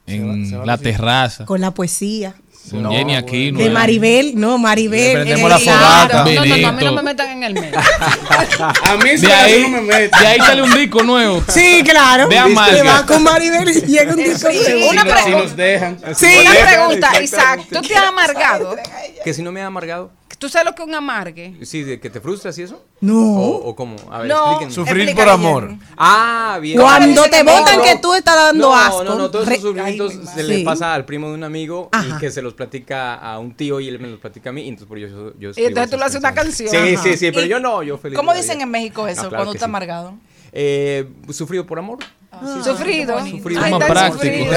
en 0.07 0.65
la 0.65 0.77
terraza, 0.77 1.45
Con 1.45 1.61
la 1.61 1.71
poesía. 1.71 2.33
con 2.71 2.89
Jenny 2.91 3.15
Aquino. 3.15 3.59
De 3.59 3.69
Maribel, 3.69 4.33
no, 4.35 4.57
Maribel. 4.57 5.13
Le 5.19 5.23
prendemos 5.35 5.49
eh, 5.49 5.53
la 5.53 5.59
claro. 5.59 5.79
fogata. 5.79 6.17
No, 6.23 6.45
no, 6.45 6.57
no, 6.57 6.67
a 6.67 6.71
mí 6.71 6.83
no 6.85 6.93
me 6.93 7.03
metan 7.03 7.29
en 7.29 7.43
el 7.43 7.53
medio. 7.53 7.79
A 8.83 8.97
mí 8.97 9.15
De 9.17 9.33
ahí, 9.33 9.63
de 10.19 10.27
ahí 10.27 10.39
sale 10.39 10.61
un 10.63 10.73
disco 10.73 11.01
nuevo. 11.03 11.43
Sí, 11.47 11.83
claro. 11.85 12.23
De 12.27 12.35
Que 12.35 12.39
Amarga. 12.39 12.83
va 12.83 13.05
con 13.05 13.23
Maribel 13.23 13.69
y 13.69 13.81
llega 13.81 14.11
un 14.11 14.17
disco 14.17 14.49
Sí, 14.51 14.59
nuevo. 14.67 14.89
una 14.89 15.01
Si 15.03 15.07
pregunta. 15.07 15.37
nos 15.43 15.55
dejan. 15.55 15.97
Sí, 16.15 16.25
una 16.41 16.67
pregunta, 16.67 17.21
Isaac. 17.23 17.61
¿Tú 17.71 17.81
te 17.81 17.95
has 17.95 18.03
amargado? 18.05 18.75
Que 19.23 19.33
si 19.33 19.41
no 19.41 19.51
me 19.51 19.61
ha 19.61 19.67
amargado. 19.67 20.11
¿Tú 20.39 20.47
sabes 20.47 20.65
lo 20.65 20.73
que 20.73 20.81
es 20.81 20.87
un 20.87 20.95
amargue? 20.95 21.53
Sí, 21.65 21.83
de 21.83 21.99
que 21.99 22.09
te 22.09 22.21
frustras 22.21 22.57
y 22.57 22.61
eso. 22.63 22.81
No. 23.01 23.19
¿O, 23.19 23.67
o 23.69 23.75
cómo? 23.75 23.97
A 24.09 24.19
ver, 24.19 24.29
No. 24.29 24.59
explíquenme. 24.61 24.73
Sufrir 24.73 25.05
por 25.13 25.15
bien. 25.25 25.29
amor. 25.29 25.69
Ah, 25.97 26.57
bien. 26.61 26.79
Cuando 26.79 27.23
te 27.23 27.43
votan 27.43 27.77
no. 27.79 27.83
que 27.83 27.97
tú 27.97 28.13
estás 28.13 28.35
dando 28.35 28.69
no, 28.69 28.75
asco. 28.75 29.03
No, 29.03 29.15
no, 29.15 29.29
todos 29.29 29.47
esos 29.49 29.61
sufrimientos 29.63 30.13
se 30.13 30.41
Sí. 30.41 30.47
le 30.47 30.63
pasa 30.63 30.93
al 30.93 31.03
primo 31.03 31.27
de 31.27 31.33
un 31.33 31.43
amigo 31.43 31.89
Ajá. 31.91 32.15
y 32.15 32.19
que 32.19 32.31
se 32.31 32.41
los 32.41 32.53
platica 32.53 33.15
a 33.15 33.37
un 33.37 33.53
tío 33.53 33.81
y 33.81 33.89
él 33.89 33.99
me 33.99 34.07
los 34.07 34.19
platica 34.19 34.49
a 34.49 34.53
mí 34.53 34.61
y 34.63 34.69
entonces 34.69 34.87
por 34.87 34.97
yo, 34.97 35.33
yo, 35.37 35.51
Y 35.57 35.65
entonces 35.65 35.91
tú 35.91 35.97
le 35.97 36.05
haces 36.05 36.19
una 36.19 36.33
canción. 36.33 36.69
Sí, 36.69 36.95
sí, 36.97 37.17
sí, 37.17 37.31
pero 37.31 37.45
¿Y 37.45 37.49
yo 37.49 37.59
no, 37.59 37.83
yo 37.83 37.97
feliz. 37.97 38.17
¿Cómo 38.17 38.33
dicen 38.33 38.61
en 38.61 38.71
México 38.71 39.07
eso 39.07 39.23
No, 39.23 39.29
claro 39.29 39.43
cuando 39.43 39.51
estás 39.53 39.67
sí. 39.67 39.69
amargado? 39.69 40.13
Eh, 40.53 41.07
sufrido 41.31 41.65
por 41.65 41.79
amor. 41.79 41.99
Sufrido. 42.63 43.19
Sufrido. 43.25 43.61
Ay, 43.63 43.71
Más 43.71 43.79
tan 43.79 43.89
práctico. 43.89 44.23
sufrido. 44.23 44.51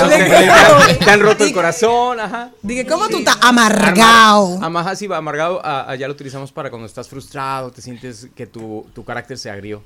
Te 1.04 1.10
han 1.10 1.20
roto 1.20 1.44
el 1.44 1.52
corazón, 1.52 2.20
ajá. 2.20 2.50
Dije, 2.62 2.86
¿cómo 2.86 3.08
tú 3.08 3.18
estás 3.18 3.38
amargado? 3.40 4.58
Amargado, 4.62 4.96
sí, 4.96 5.08
amargado, 5.12 5.60
ah, 5.64 5.86
ah, 5.88 5.94
ya 5.96 6.06
lo 6.06 6.14
utilizamos 6.14 6.52
para 6.52 6.70
cuando 6.70 6.86
estás 6.86 7.08
frustrado, 7.08 7.70
te 7.70 7.82
sientes 7.82 8.28
que 8.34 8.46
tu, 8.46 8.86
tu 8.94 9.04
carácter 9.04 9.38
se 9.38 9.50
agrió. 9.50 9.82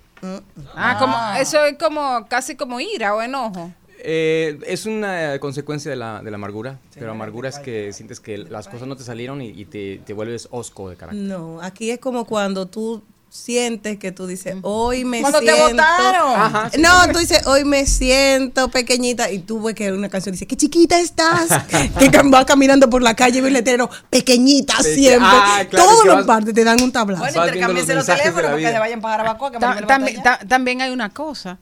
Ah, 0.75 0.97
como, 0.99 1.17
eso 1.41 1.65
es 1.65 1.79
como 1.79 2.27
casi 2.29 2.57
como 2.57 2.81
ira 2.81 3.15
o 3.15 3.23
enojo. 3.23 3.73
Eh, 3.99 4.59
es 4.67 4.85
una 4.87 5.39
consecuencia 5.39 5.91
de 5.91 5.97
la, 5.97 6.23
de 6.23 6.31
la 6.31 6.37
amargura, 6.37 6.79
pero 6.95 7.11
amargura 7.13 7.49
es 7.49 7.59
que 7.59 7.93
sientes 7.93 8.21
que 8.21 8.37
las 8.39 8.69
cosas 8.69 8.87
no 8.89 8.97
te 8.97 9.05
salieron 9.05 9.41
y, 9.41 9.49
y 9.49 9.65
te, 9.65 9.99
te 10.05 10.13
vuelves 10.13 10.49
osco 10.51 10.91
de 10.91 10.97
carácter. 10.97 11.23
No, 11.23 11.61
aquí 11.63 11.91
es 11.91 11.99
como 11.99 12.25
cuando 12.25 12.67
tú 12.67 13.03
sientes 13.29 13.99
que 13.99 14.13
tú 14.13 14.27
dices, 14.27 14.57
hoy 14.63 15.05
me 15.05 15.21
Cuando 15.21 15.41
te 15.41 15.47
siento... 15.53 15.71
votaron. 15.83 16.41
Ajá, 16.41 16.71
sí, 16.73 16.81
No, 16.81 16.91
tú 17.13 17.19
dices, 17.19 17.47
hoy 17.47 17.65
me 17.65 17.85
siento 17.87 18.69
pequeñita 18.69 19.31
y 19.31 19.41
tú 19.41 19.63
ves 19.63 19.75
que 19.75 19.93
una 19.93 20.09
canción 20.09 20.33
dice, 20.33 20.47
qué 20.47 20.57
chiquita 20.57 20.99
estás, 20.99 21.49
que 21.99 22.11
cam- 22.11 22.33
va 22.33 22.47
caminando 22.47 22.89
por 22.89 23.03
la 23.03 23.15
calle 23.15 23.39
y 23.39 23.41
ve 23.43 23.49
el 23.49 23.55
letrero, 23.55 23.91
pequeñita 24.11 24.75
Peque- 24.79 24.95
siempre. 24.95 25.29
Ah, 25.31 25.65
claro, 25.69 25.87
Todos 25.89 26.05
los 26.07 26.17
vas- 26.17 26.27
partes 26.27 26.55
te 26.55 26.65
dan 26.65 26.81
un 26.83 26.93
tablazo. 26.93 27.23
Bueno, 27.23 27.39
Vas 27.41 27.53
viendo 27.53 27.95
los 27.95 28.07
teléfonos 28.07 28.43
para 28.43 28.57
que 28.57 28.71
se 28.73 28.79
vayan 28.79 29.01
para 29.01 29.17
Jarabacoa. 29.19 29.53
Que 29.53 29.59
Ta- 29.59 29.77
ta- 30.23 30.39
también 30.49 30.81
hay 30.81 30.91
una 30.91 31.11
cosa 31.11 31.59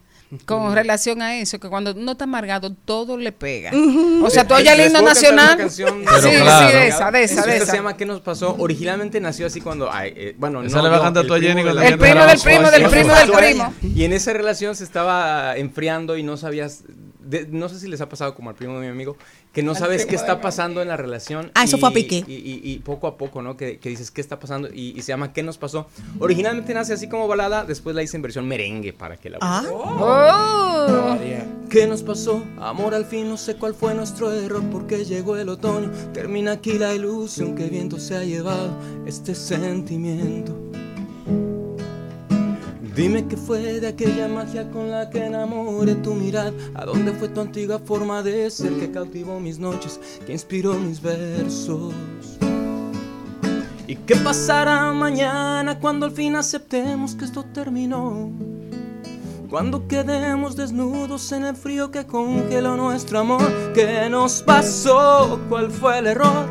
con 0.47 0.75
relación 0.75 1.23
a 1.23 1.37
eso, 1.39 1.59
que 1.59 1.69
cuando 1.69 1.95
no 1.95 2.13
está 2.13 2.25
amargado, 2.25 2.71
todo 2.85 3.17
le 3.17 3.33
pega. 3.33 3.71
O 4.23 4.31
sea, 4.31 4.47
tú 4.47 4.55
oyes 4.55 4.73
el 4.73 4.79
Les 4.79 4.87
himno 4.89 5.03
nacional. 5.03 5.57
canción 5.57 6.01
Sí, 6.01 6.07
Pero 6.07 6.23
sí, 6.23 6.43
claro. 6.43 6.79
de 6.79 6.89
esa, 6.89 7.11
de 7.11 7.23
esa, 7.23 7.43
de 7.47 7.57
esa. 7.57 7.67
se 7.67 7.77
llama 7.77 7.97
¿Qué 7.97 8.07
nos 8.07 8.21
pasó? 8.21 8.57
Originalmente 8.59 9.21
nació 9.21 9.47
así 9.47 9.61
cuando, 9.61 9.93
ay, 9.93 10.13
eh, 10.17 10.35
bueno, 10.39 10.63
Esa 10.63 10.79
no, 10.79 10.85
le 10.85 10.89
va 10.91 11.07
a 11.07 11.13
tú 11.13 11.35
a 11.35 11.41
Jenny 11.41 11.61
El 11.63 11.99
primo 11.99 12.25
del 12.25 12.41
primo 12.41 12.71
del 12.71 12.89
primo 12.89 13.15
del 13.15 13.31
primo. 13.31 13.75
Y 13.83 14.05
en 14.05 14.13
esa 14.13 14.33
relación 14.33 14.75
se 14.75 14.85
estaba 14.85 15.57
enfriando 15.57 16.17
y 16.17 16.23
no 16.23 16.37
sabías, 16.37 16.85
de- 17.25 17.47
no 17.47 17.69
sé 17.69 17.79
si 17.81 17.89
les 17.89 18.01
ha 18.01 18.09
pasado 18.09 18.35
como 18.35 18.51
al 18.51 18.57
primo 18.57 18.75
de 18.75 18.87
mi 18.87 18.93
amigo, 18.93 19.17
que 19.53 19.63
no 19.63 19.75
sabes 19.75 20.07
qué 20.07 20.15
está 20.17 20.41
pasando 20.41 20.83
en 20.83 20.89
la 20.89 20.97
relación. 20.97 21.51
Ah, 21.55 21.65
eso 21.65 21.77
y- 21.77 21.81
fue 21.81 21.89
a 21.89 21.93
pique. 21.93 22.25
Y, 22.27 22.33
y- 22.35 22.61
y 22.63 22.79
poco 22.81 23.07
a 23.07 23.17
poco, 23.17 23.43
¿no? 23.43 23.57
Que, 23.57 23.79
que 23.79 23.89
dices, 23.89 24.11
¿qué 24.11 24.21
está 24.21 24.39
pasando? 24.39 24.69
Y, 24.73 24.95
y 24.97 25.03
se 25.03 25.09
llama 25.09 25.33
¿Qué 25.33 25.43
nos 25.43 25.59
pasó? 25.59 25.87
Originalmente 26.19 26.75
nace 26.75 26.93
así 26.93 27.09
como 27.09 27.27
balada, 27.29 27.65
después 27.65 27.95
la 27.97 28.03
hice 28.03 28.17
en 28.17 28.23
versión 28.23 28.47
merengue 28.49 28.93
para 28.93 29.17
que 29.17 29.31
la 29.31 29.39
Ah. 29.41 29.63
Oh. 29.71 31.17
¿Qué 31.71 31.87
nos 31.87 32.03
pasó? 32.03 32.45
Amor, 32.59 32.95
al 32.95 33.05
fin 33.05 33.29
no 33.29 33.37
sé 33.37 33.57
cuál 33.57 33.75
fue 33.75 33.95
nuestro 33.95 34.31
error 34.33 34.63
porque 34.71 35.05
llegó 35.05 35.37
el 35.37 35.49
otoño. 35.49 35.91
Termina 36.13 36.53
aquí 36.53 36.79
la 36.79 36.95
ilusión 36.95 37.55
que 37.57 37.65
viento 37.69 37.99
se 37.99 38.17
ha 38.17 38.23
llevado 38.25 38.71
este 39.07 39.35
sentimiento. 39.35 40.55
Dime 42.95 43.27
qué 43.27 43.37
fue 43.37 43.81
de 43.81 43.89
aquella 43.89 44.29
magia 44.29 44.71
con 44.71 44.89
la 44.89 45.11
que 45.11 45.25
enamoré 45.25 45.97
tu 45.97 46.15
mirada. 46.15 46.53
¿A 46.75 46.85
dónde 46.85 47.13
fue 47.13 47.29
tu 47.29 47.41
antigua 47.41 47.81
forma 47.81 48.23
de 48.23 48.49
ser 48.51 48.73
que 48.75 48.93
cautivó 48.93 49.41
mis 49.41 49.59
noches, 49.59 49.99
que 50.25 50.33
inspiró 50.33 50.75
mis 50.75 51.03
versos? 51.03 51.93
¿Y 53.89 53.97
qué 53.97 54.15
pasará 54.15 54.93
mañana 54.93 55.81
cuando 55.81 56.07
al 56.07 56.13
fin 56.13 56.37
aceptemos 56.37 57.17
que 57.17 57.25
esto 57.25 57.45
terminó? 57.53 58.31
Cuando 59.51 59.89
quedemos 59.89 60.55
desnudos 60.55 61.33
en 61.33 61.45
el 61.45 61.57
frío 61.57 61.91
que 61.91 62.07
congeló 62.07 62.77
nuestro 62.77 63.19
amor, 63.19 63.73
¿qué 63.75 64.09
nos 64.09 64.41
pasó? 64.43 65.41
¿Cuál 65.49 65.73
fue 65.73 65.99
el 65.99 66.07
error? 66.07 66.47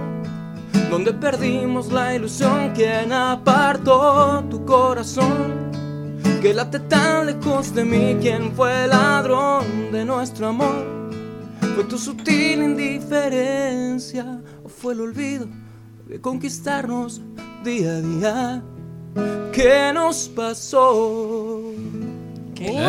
Donde 0.92 1.14
perdimos 1.14 1.92
la 1.92 2.14
ilusión, 2.14 2.72
¿quién 2.76 3.14
apartó 3.14 4.44
tu 4.50 4.66
corazón? 4.66 5.73
Que 6.44 6.54
late 6.54 6.78
tan 6.82 7.26
lejos 7.26 7.74
de 7.74 7.86
mí, 7.86 8.18
¿quién 8.22 8.54
fue 8.54 8.84
el 8.84 8.90
ladrón 8.90 9.92
de 9.94 10.04
nuestro 10.04 10.50
amor? 10.50 10.86
¿Fue 11.74 11.86
tu 11.86 11.98
sutil 11.98 12.62
indiferencia 12.64 14.42
o 14.62 14.68
fue 14.68 14.94
el 14.94 15.00
olvido 15.00 15.48
de 16.06 16.20
conquistarnos 16.20 17.22
día 17.64 17.92
a 17.92 18.02
día? 18.02 18.62
¿Qué 19.54 19.92
nos 19.94 20.28
pasó? 20.28 21.62
Qué 22.54 22.72
lindo. 22.72 22.84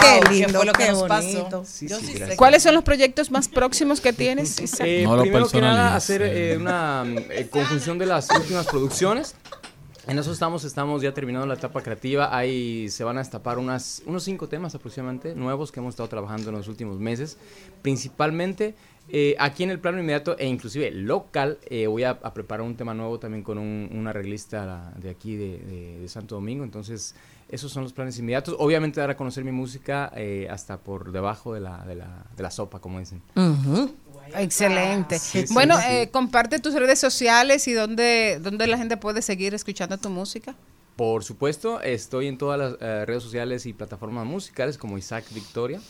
Qué 0.00 0.20
¿Qué 0.20 0.30
lindo, 0.30 0.58
fue 0.58 0.66
lo 0.66 0.72
que 0.72 0.84
qué 0.84 0.90
nos 0.92 1.06
bonito. 1.08 1.60
pasó? 1.60 1.64
Sí, 1.66 1.88
Yo 1.88 1.98
sí, 1.98 2.06
sí 2.06 2.12
gracias. 2.12 2.30
sé. 2.30 2.36
¿Cuáles 2.36 2.62
son 2.62 2.74
los 2.74 2.84
proyectos 2.84 3.30
más 3.30 3.48
próximos 3.48 4.00
que 4.00 4.12
tienes? 4.12 4.56
Eh, 4.80 5.02
No 5.04 5.16
lo 5.16 5.22
primero 5.22 5.48
que 5.48 5.60
nada, 5.60 5.94
hacer 5.96 6.22
eh, 6.22 6.56
una 6.56 7.04
eh, 7.30 7.48
conjunción 7.50 7.98
de 7.98 8.06
las 8.06 8.30
últimas 8.30 8.66
producciones. 8.66 9.34
En 10.08 10.20
eso 10.20 10.30
estamos, 10.30 10.62
estamos 10.62 11.02
ya 11.02 11.12
terminando 11.12 11.48
la 11.48 11.54
etapa 11.54 11.82
creativa. 11.82 12.36
Ahí 12.36 12.88
se 12.90 13.02
van 13.02 13.16
a 13.16 13.20
destapar 13.20 13.58
unas, 13.58 14.02
unos 14.06 14.22
cinco 14.22 14.48
temas 14.48 14.72
aproximadamente 14.76 15.34
nuevos 15.34 15.72
que 15.72 15.80
hemos 15.80 15.94
estado 15.94 16.08
trabajando 16.08 16.50
en 16.50 16.56
los 16.56 16.68
últimos 16.68 17.00
meses. 17.00 17.38
Principalmente 17.82 18.76
eh, 19.08 19.34
aquí 19.38 19.64
en 19.64 19.70
el 19.70 19.80
plano 19.80 19.98
inmediato 19.98 20.36
e 20.38 20.46
inclusive 20.46 20.92
local, 20.92 21.58
eh, 21.66 21.88
voy 21.88 22.04
a, 22.04 22.10
a 22.10 22.34
preparar 22.34 22.64
un 22.64 22.76
tema 22.76 22.94
nuevo 22.94 23.18
también 23.18 23.42
con 23.42 23.58
un, 23.58 24.06
arreglista 24.06 24.92
de 24.96 25.10
aquí 25.10 25.34
de, 25.34 26.08
Santo 26.08 26.36
Domingo. 26.36 26.62
Entonces, 26.62 27.16
esos 27.48 27.72
son 27.72 27.82
los 27.82 27.92
planes 27.92 28.16
inmediatos. 28.18 28.54
Obviamente 28.58 29.00
dar 29.00 29.10
a 29.10 29.16
conocer 29.16 29.42
mi 29.42 29.52
música 29.52 30.12
eh, 30.14 30.46
hasta 30.48 30.78
por 30.78 31.10
debajo 31.10 31.52
de 31.52 31.60
la, 31.60 31.84
de, 31.84 31.96
la, 31.96 32.26
de 32.36 32.42
la 32.44 32.50
sopa, 32.52 32.78
como 32.80 33.00
dicen. 33.00 33.22
Ujú. 33.34 33.92
Excelente. 34.34 35.18
Sí, 35.18 35.44
bueno, 35.50 35.76
sí. 35.76 35.82
eh, 35.88 36.10
comparte 36.10 36.58
tus 36.58 36.74
redes 36.74 36.98
sociales 36.98 37.66
y 37.68 37.72
dónde, 37.72 38.38
dónde 38.42 38.66
la 38.66 38.78
gente 38.78 38.96
puede 38.96 39.22
seguir 39.22 39.54
escuchando 39.54 39.98
tu 39.98 40.10
música. 40.10 40.54
Por 40.96 41.24
supuesto, 41.24 41.80
estoy 41.82 42.26
en 42.26 42.38
todas 42.38 42.58
las 42.58 42.72
eh, 42.80 43.04
redes 43.04 43.22
sociales 43.22 43.66
y 43.66 43.72
plataformas 43.72 44.24
musicales 44.26 44.78
como 44.78 44.96
Isaac 44.96 45.24
Victoria, 45.32 45.80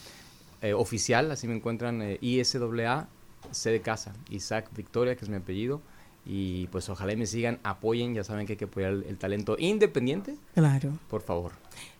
eh, 0.62 0.72
oficial, 0.74 1.30
así 1.30 1.46
me 1.46 1.54
encuentran 1.54 2.02
eh, 2.02 2.18
ISAA, 2.20 3.06
C 3.52 3.70
de 3.70 3.80
casa, 3.80 4.12
Isaac 4.30 4.66
Victoria, 4.76 5.14
que 5.14 5.24
es 5.24 5.28
mi 5.28 5.36
apellido. 5.36 5.80
Y 6.28 6.66
pues 6.68 6.88
ojalá 6.88 7.12
y 7.12 7.16
me 7.16 7.26
sigan, 7.26 7.60
apoyen, 7.62 8.12
ya 8.12 8.24
saben 8.24 8.46
que 8.46 8.54
hay 8.54 8.56
que 8.56 8.64
apoyar 8.64 8.90
el, 8.90 9.04
el 9.04 9.16
talento 9.16 9.54
independiente, 9.60 10.34
Claro. 10.54 10.98
por 11.08 11.22
favor. 11.22 11.52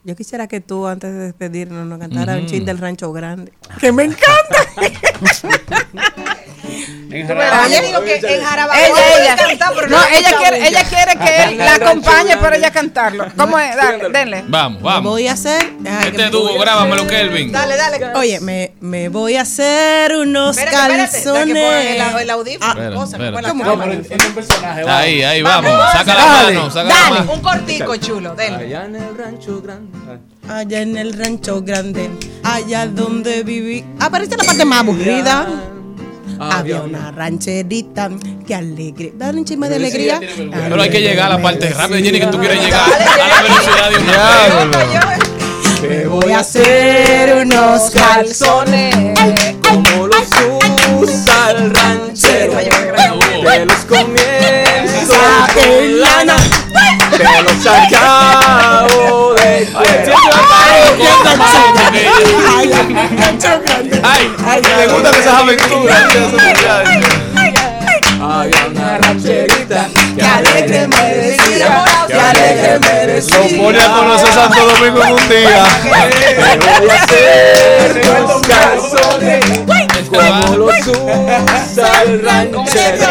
Yo 0.05 0.15
quisiera 0.15 0.47
que 0.47 0.61
tú, 0.61 0.87
antes 0.87 1.13
de 1.13 1.19
despedirnos, 1.19 1.85
nos 1.87 1.99
cantara 1.99 2.35
un 2.37 2.47
chin 2.47 2.65
del 2.65 2.79
rancho 2.79 3.13
grande. 3.13 3.53
¡Que 3.81 3.91
me 3.93 4.05
encanta! 4.05 4.59
Digo 7.09 7.29
que 8.05 8.17
en 8.17 8.25
Ella, 8.25 8.67
puede 8.69 9.23
ella. 9.25 9.37
cantar, 9.37 9.73
pero 9.75 9.89
No, 9.89 9.97
no 10.01 10.07
ella 10.09 10.37
quiere, 10.39 10.69
ella 10.69 10.85
quiere 10.85 11.17
que 11.17 11.45
él 11.45 11.59
la 11.59 11.75
acompañe, 11.77 12.37
pero 12.37 12.57
ella 12.57 12.71
cantarlo. 12.71 13.27
¿Cómo 13.37 13.59
es? 13.59 13.75
Dale, 13.77 14.09
denle. 14.11 14.45
Vamos, 14.49 14.79
Me 14.83 14.85
vamos. 14.85 15.13
voy 15.13 15.29
a 15.29 15.33
hacer. 15.33 15.63
Ay, 15.89 16.09
Este 16.09 16.29
dúo, 16.31 16.59
grábamelo, 16.59 17.07
Kelvin. 17.07 17.53
Dale, 17.53 17.77
dale. 17.77 18.13
Oye, 18.17 18.41
me, 18.41 18.73
me 18.81 19.09
voy 19.09 19.37
a 19.37 19.43
hacer 19.43 20.15
unos 20.17 20.57
Espérate, 20.59 21.03
espérate, 21.03 21.03
da 21.03 21.45
que 21.45 21.55
pongan 21.55 21.87
el, 21.87 21.97
calzones. 21.97 22.23
el 22.23 22.31
audífono. 22.31 22.75
Cámara. 23.65 23.93
en 23.93 23.99
un 24.01 24.35
personaje. 24.35 24.83
Ahí, 24.89 25.23
ahí, 25.23 25.43
Vamos, 25.43 25.71
vamos. 25.73 25.93
Saca 25.93 26.15
la 26.15 26.25
dale, 26.25 26.55
mano, 26.55 26.71
saca 26.71 26.89
la 26.89 26.95
Dale, 26.95 27.11
mano. 27.21 27.33
un 27.33 27.41
cortico 27.41 27.97
chulo, 27.97 28.35
denle. 28.35 28.65
Allá 28.67 28.85
en 28.87 28.97
el 28.97 29.17
rancho 29.17 29.61
grande. 29.67 29.99
Allá 30.49 30.81
en 30.83 30.97
el 30.97 31.13
rancho 31.13 31.61
grande, 31.63 32.09
allá 32.45 32.87
donde 32.87 33.43
viví. 33.43 33.85
Aparece 33.99 34.37
la 34.37 34.45
parte 34.45 34.65
más 34.65 34.81
aburrida. 34.81 35.47
Había 36.39 36.83
una 36.83 37.11
rancherita 37.11 38.11
que 38.47 38.55
alegre. 38.55 39.13
Dale 39.17 39.39
un 39.39 39.45
chisme 39.45 39.69
de 39.69 39.77
alegría. 39.77 40.21
Pero 40.21 40.81
hay 40.81 40.91
que 40.91 41.01
llegar 41.01 41.33
a 41.33 41.37
la 41.37 41.43
parte 41.43 41.69
rápida, 41.71 41.99
Jenny, 41.99 42.21
que 42.21 42.27
tú 42.27 42.39
quieres 42.39 42.63
llegar 42.63 42.83
a 42.85 43.29
la 43.29 43.43
velocidad 43.43 43.91
de 43.91 43.97
un 43.97 44.07
Diablo. 44.07 45.27
Te 45.81 46.07
Voy 46.07 46.33
a 46.33 46.39
hacer 46.41 47.45
unos 47.45 47.91
calzones. 47.91 48.95
como 49.63 50.07
los 50.07 50.29
usa 51.01 51.51
el 51.51 51.71
ranchero. 51.75 52.55
De 52.55 53.67
los 53.67 53.85
comienzos 53.85 55.17
con 55.55 56.01
lana. 56.01 56.37
De 57.17 57.25
los 57.43 57.67
acabo 57.67 59.35
de 59.35 59.69
Ay, 64.03 64.63
me 64.77 64.87
gustan 64.87 65.15
esas 65.15 65.35
aventuras. 65.35 66.05
Había 68.21 68.67
una 68.67 68.99
rancherita 68.99 69.89
Que 70.15 70.23
alegre 70.23 70.89
me 70.89 71.15
decía, 71.15 71.85
que 72.07 72.15
alegre 72.15 72.79
me 72.81 73.07
decía. 73.07 73.39
Lo 73.39 73.63
pone 73.63 73.81
a 73.81 73.89
conocer 73.89 74.33
Santo 74.35 74.67
Domingo 74.67 75.03
en 75.03 75.13
un 75.13 75.29
día. 75.29 75.65
Te 75.83 76.81
voy 76.81 76.91
a 76.91 77.03
hacer 77.03 78.03
unos 78.21 78.43
calzones 78.43 79.86
como 80.09 80.57
los 80.57 80.87
usa 80.87 82.03
el 82.05 82.23
ranchero. 82.23 83.07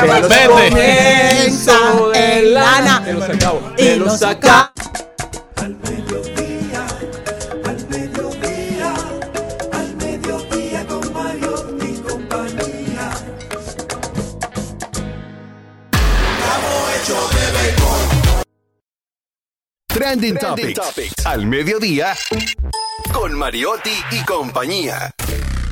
De 0.00 0.20
los 0.20 0.28
Vete. 0.28 0.48
comienzos 0.48 2.12
de 2.12 2.42
lana. 2.42 3.02
Te 3.04 3.12
los 3.12 3.28
acabo. 3.28 3.60
Te 3.76 3.96
los 3.96 4.22
acabo. 4.22 4.68
Trending, 19.86 20.36
Topics. 20.38 21.26
Al 21.26 21.46
mediodía. 21.46 22.14
Con 23.12 23.36
Mariotti 23.36 23.90
y 24.12 24.24
compañía. 24.24 25.10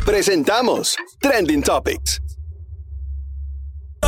Presentamos 0.07 0.97
Trending 1.21 1.65
Topics. 1.65 2.23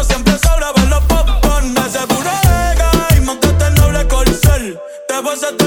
Siempre 0.00 0.32
sobra 0.38 0.72
ver 0.76 0.88
los 0.88 1.04
popcorn, 1.06 1.72
me 1.74 1.80
llega 1.80 2.90
y 3.16 3.20
montaste 3.20 3.66
el 3.66 3.74
noble 3.74 4.06
corcel. 4.06 4.78
Te 5.08 5.20
vas 5.20 5.42
a 5.42 5.57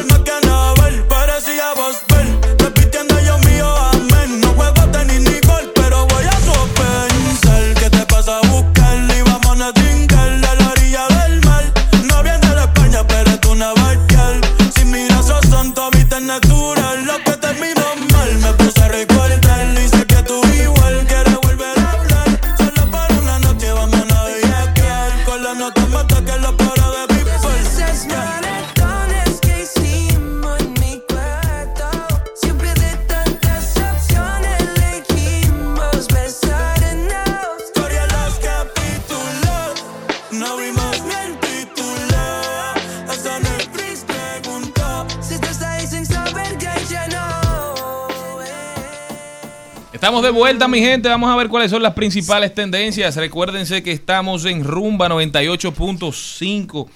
vuelta, 50.42 50.68
mi 50.68 50.80
gente. 50.80 51.08
Vamos 51.08 51.30
a 51.30 51.36
ver 51.36 51.50
cuáles 51.50 51.70
son 51.70 51.84
las 51.84 51.94
principales 51.94 52.52
tendencias. 52.52 53.16
Recuérdense 53.16 53.84
que 53.84 53.92
estamos 53.92 54.44
en 54.46 54.64
Rumba 54.64 55.08
98.5 55.08 56.88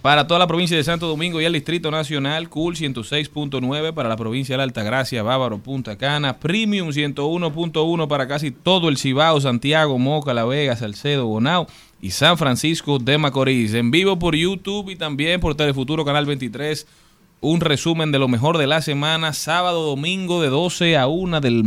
para 0.00 0.28
toda 0.28 0.38
la 0.38 0.46
provincia 0.46 0.76
de 0.76 0.84
Santo 0.84 1.08
Domingo 1.08 1.40
y 1.40 1.44
el 1.44 1.54
Distrito 1.54 1.90
Nacional. 1.90 2.48
Cool 2.48 2.76
106.9 2.76 3.92
para 3.94 4.08
la 4.08 4.16
provincia 4.16 4.52
de 4.52 4.58
la 4.58 4.62
Altagracia, 4.62 5.24
Bávaro, 5.24 5.58
Punta 5.58 5.98
Cana. 5.98 6.38
Premium 6.38 6.90
101.1 6.90 8.06
para 8.06 8.28
casi 8.28 8.52
todo 8.52 8.88
el 8.88 8.96
Cibao, 8.96 9.40
Santiago, 9.40 9.98
Moca, 9.98 10.32
La 10.32 10.44
Vega, 10.44 10.76
Salcedo, 10.76 11.26
Bonao 11.26 11.66
y 12.00 12.12
San 12.12 12.38
Francisco 12.38 13.00
de 13.00 13.18
Macorís. 13.18 13.74
En 13.74 13.90
vivo 13.90 14.20
por 14.20 14.36
YouTube 14.36 14.90
y 14.90 14.94
también 14.94 15.40
por 15.40 15.56
Telefuturo 15.56 16.04
Canal 16.04 16.26
23 16.26 16.86
un 17.40 17.60
resumen 17.60 18.10
de 18.10 18.18
lo 18.18 18.28
mejor 18.28 18.58
de 18.58 18.66
la 18.66 18.82
semana, 18.82 19.32
sábado, 19.32 19.86
domingo, 19.86 20.42
de 20.42 20.48
12 20.48 20.96
a 20.96 21.06
1 21.06 21.40
del 21.40 21.62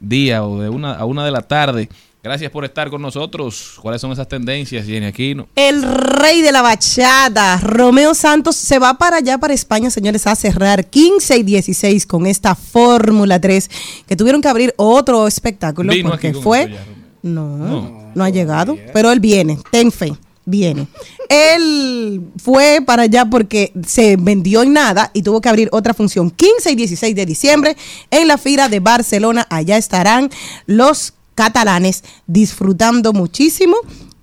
mediodía 0.00 0.44
o 0.44 0.60
de 0.60 0.68
una 0.68 0.94
a 0.94 1.04
1 1.04 1.24
de 1.24 1.30
la 1.30 1.42
tarde. 1.42 1.88
Gracias 2.22 2.50
por 2.50 2.64
estar 2.64 2.88
con 2.88 3.02
nosotros. 3.02 3.78
¿Cuáles 3.82 4.00
son 4.00 4.10
esas 4.10 4.26
tendencias, 4.26 4.86
Jenny 4.86 5.04
Aquino? 5.04 5.46
El 5.56 5.82
rey 5.82 6.40
de 6.40 6.52
la 6.52 6.62
bachata, 6.62 7.58
Romeo 7.60 8.14
Santos, 8.14 8.56
se 8.56 8.78
va 8.78 8.94
para 8.94 9.18
allá, 9.18 9.36
para 9.36 9.52
España, 9.52 9.90
señores, 9.90 10.26
a 10.26 10.34
cerrar 10.34 10.86
15 10.86 11.36
y 11.36 11.42
16 11.42 12.06
con 12.06 12.26
esta 12.26 12.54
Fórmula 12.54 13.38
3, 13.38 13.70
que 14.06 14.16
tuvieron 14.16 14.40
que 14.40 14.48
abrir 14.48 14.72
otro 14.78 15.26
espectáculo 15.26 15.92
Vino 15.92 16.08
porque 16.08 16.28
aquí 16.28 16.34
con 16.34 16.42
fue... 16.42 16.70
ya, 16.70 16.86
no, 17.20 18.10
no, 18.14 18.24
ha 18.24 18.30
llegado, 18.30 18.78
pero 18.92 19.10
él 19.10 19.20
viene, 19.20 19.58
ten 19.70 19.90
fe, 19.90 20.12
viene. 20.44 20.86
Él 21.28 22.22
fue 22.42 22.80
para 22.84 23.02
allá 23.02 23.24
porque 23.26 23.72
se 23.86 24.16
vendió 24.16 24.62
en 24.62 24.72
nada 24.72 25.10
y 25.14 25.22
tuvo 25.22 25.40
que 25.40 25.48
abrir 25.48 25.68
otra 25.72 25.94
función 25.94 26.30
15 26.30 26.72
y 26.72 26.74
16 26.74 27.14
de 27.14 27.26
diciembre 27.26 27.76
en 28.10 28.28
la 28.28 28.38
fila 28.38 28.68
de 28.68 28.80
Barcelona. 28.80 29.46
Allá 29.50 29.76
estarán 29.76 30.30
los 30.66 31.14
catalanes 31.34 32.04
disfrutando 32.26 33.12
muchísimo 33.12 33.76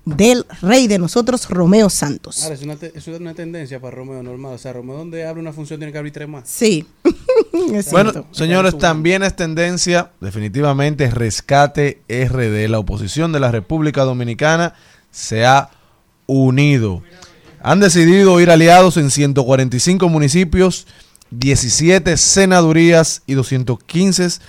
del 0.04 0.44
rey 0.60 0.88
de 0.88 0.98
nosotros, 0.98 1.48
Romeo 1.48 1.88
Santos. 1.88 2.42
Ahora, 2.42 2.54
es 2.54 2.62
una, 2.62 2.74
es 2.74 3.06
una 3.06 3.34
tendencia 3.34 3.80
para 3.80 3.96
Romeo 3.96 4.22
normal. 4.22 4.54
O 4.54 4.58
sea, 4.58 4.72
Romeo 4.72 4.96
donde 4.96 5.24
abre 5.24 5.40
una 5.40 5.52
función 5.52 5.78
tiene 5.78 5.92
que 5.92 5.98
abrir 5.98 6.12
tres 6.12 6.28
más. 6.28 6.48
Sí. 6.48 6.86
Bueno, 7.90 8.26
señores, 8.32 8.76
también 8.78 9.22
es 9.22 9.36
tendencia, 9.36 10.10
definitivamente, 10.20 11.10
rescate 11.10 12.02
RD. 12.08 12.68
La 12.68 12.78
oposición 12.78 13.30
de 13.30 13.40
la 13.40 13.50
República 13.50 14.02
Dominicana 14.02 14.74
se 15.10 15.44
ha 15.44 15.70
unido. 16.26 17.02
Han 17.62 17.80
decidido 17.80 18.40
ir 18.40 18.50
aliados 18.50 18.96
en 18.96 19.10
145 19.10 20.08
municipios, 20.08 20.86
17 21.30 22.16
senadurías 22.16 23.22
y 23.26 23.34
215 23.34 24.40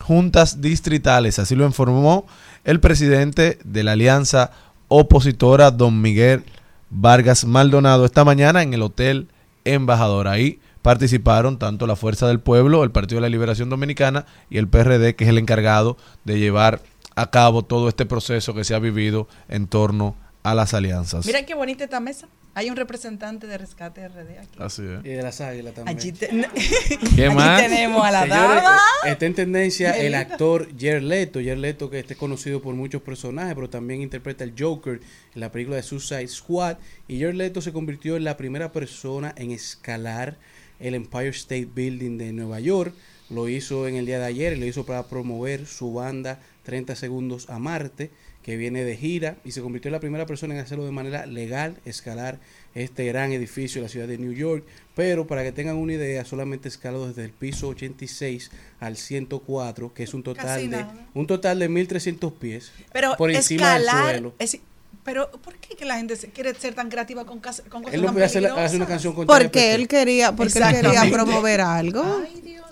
juntas 0.00 0.60
distritales. 0.60 1.38
Así 1.38 1.54
lo 1.54 1.66
informó 1.66 2.26
el 2.64 2.80
presidente 2.80 3.58
de 3.64 3.84
la 3.84 3.92
alianza 3.92 4.50
opositora, 4.88 5.70
don 5.70 6.00
Miguel 6.00 6.44
Vargas 6.90 7.44
Maldonado, 7.44 8.04
esta 8.04 8.24
mañana 8.24 8.62
en 8.62 8.72
el 8.72 8.82
Hotel 8.82 9.28
Embajador. 9.64 10.28
Ahí 10.28 10.60
participaron 10.82 11.58
tanto 11.58 11.86
la 11.86 11.96
Fuerza 11.96 12.28
del 12.28 12.40
Pueblo, 12.40 12.84
el 12.84 12.92
Partido 12.92 13.16
de 13.18 13.22
la 13.22 13.28
Liberación 13.28 13.68
Dominicana 13.68 14.24
y 14.48 14.58
el 14.58 14.68
PRD, 14.68 15.16
que 15.16 15.24
es 15.24 15.30
el 15.30 15.38
encargado 15.38 15.96
de 16.24 16.38
llevar 16.38 16.80
a 17.16 17.30
cabo 17.30 17.62
todo 17.62 17.88
este 17.88 18.06
proceso 18.06 18.54
que 18.54 18.64
se 18.64 18.74
ha 18.74 18.78
vivido 18.78 19.26
en 19.48 19.66
torno 19.66 20.14
a 20.20 20.25
las 20.54 20.74
alianzas. 20.74 21.26
Mira 21.26 21.44
qué 21.44 21.54
bonita 21.54 21.84
esta 21.84 22.00
mesa. 22.00 22.28
Hay 22.54 22.70
un 22.70 22.76
representante 22.76 23.46
de 23.46 23.58
Rescate 23.58 24.08
RD 24.08 24.38
aquí. 24.38 24.58
Así 24.58 24.82
es. 24.82 25.04
Y 25.04 25.08
de 25.10 25.22
las 25.22 25.42
águilas 25.42 25.74
también. 25.74 25.98
Allí, 25.98 26.12
te- 26.12 26.28
¿Qué 26.28 27.26
allí 27.26 27.34
más? 27.34 27.60
tenemos 27.62 28.02
a 28.02 28.10
la 28.10 28.22
Señores, 28.22 28.62
dama. 28.62 28.80
eh, 29.04 29.10
Está 29.10 29.26
en 29.26 29.34
tendencia 29.34 29.90
el 29.90 30.14
actor 30.14 30.68
Jared 30.78 31.02
Leto. 31.02 31.38
Jared 31.40 31.58
Leto 31.58 31.90
que 31.90 31.98
este 31.98 32.14
es 32.14 32.18
conocido 32.18 32.62
por 32.62 32.74
muchos 32.74 33.02
personajes, 33.02 33.54
pero 33.54 33.68
también 33.68 34.00
interpreta 34.00 34.42
el 34.42 34.54
Joker 34.58 35.00
en 35.34 35.40
la 35.40 35.52
película 35.52 35.76
de 35.76 35.82
Suicide 35.82 36.28
Squad. 36.28 36.78
Y 37.08 37.20
Jared 37.20 37.34
Leto 37.34 37.60
se 37.60 37.74
convirtió 37.74 38.16
en 38.16 38.24
la 38.24 38.38
primera 38.38 38.72
persona 38.72 39.34
en 39.36 39.50
escalar 39.50 40.38
el 40.80 40.94
Empire 40.94 41.28
State 41.28 41.68
Building 41.74 42.16
de 42.16 42.32
Nueva 42.32 42.60
York. 42.60 42.94
Lo 43.28 43.48
hizo 43.50 43.86
en 43.88 43.96
el 43.96 44.06
día 44.06 44.18
de 44.18 44.24
ayer 44.24 44.54
y 44.54 44.60
lo 44.60 44.64
hizo 44.66 44.86
para 44.86 45.02
promover 45.08 45.66
su 45.66 45.92
banda 45.92 46.38
30 46.62 46.96
segundos 46.96 47.50
a 47.50 47.58
Marte, 47.58 48.10
que 48.46 48.56
viene 48.56 48.84
de 48.84 48.96
gira 48.96 49.36
y 49.44 49.50
se 49.50 49.60
convirtió 49.60 49.88
en 49.88 49.94
la 49.94 49.98
primera 50.00 50.24
persona 50.24 50.54
en 50.54 50.60
hacerlo 50.60 50.84
de 50.84 50.92
manera 50.92 51.26
legal, 51.26 51.78
escalar 51.84 52.38
este 52.76 53.04
gran 53.04 53.32
edificio 53.32 53.80
de 53.80 53.86
la 53.86 53.88
ciudad 53.88 54.06
de 54.06 54.18
New 54.18 54.32
York. 54.32 54.64
Pero 54.94 55.26
para 55.26 55.42
que 55.42 55.50
tengan 55.50 55.74
una 55.76 55.94
idea, 55.94 56.24
solamente 56.24 56.68
escaló 56.68 57.08
desde 57.08 57.24
el 57.24 57.32
piso 57.32 57.66
86 57.68 58.52
al 58.78 58.96
104, 58.96 59.92
que 59.92 60.04
es 60.04 60.14
un 60.14 60.22
total 60.22 60.70
de 60.70 60.84
un 61.14 61.26
total 61.26 61.58
de 61.58 61.68
1300 61.68 62.32
pies 62.34 62.70
Pero 62.92 63.16
por 63.18 63.32
encima 63.32 63.74
del 63.80 63.88
suelo. 63.88 64.34
es- 64.38 64.60
pero 65.06 65.30
¿por 65.42 65.54
qué 65.54 65.74
que 65.76 65.86
la 65.86 65.96
gente 65.96 66.16
se- 66.16 66.28
quiere 66.28 66.52
ser 66.54 66.74
tan 66.74 66.90
creativa 66.90 67.24
con, 67.24 67.38
con 67.38 67.82
cosas 67.82 67.94
Él 67.94 68.02
no 68.02 68.08
tan 68.08 68.22
hacer, 68.22 68.42
peligrosas? 68.42 68.64
hacer 68.66 68.76
una 68.76 68.86
canción 68.86 69.14
con 69.14 69.26
Porque 69.26 69.74
él 69.74 69.88
quería, 69.88 70.32
porque 70.36 70.58
él 70.58 70.64
quería 70.82 71.10
promover 71.10 71.62
algo. 71.62 72.22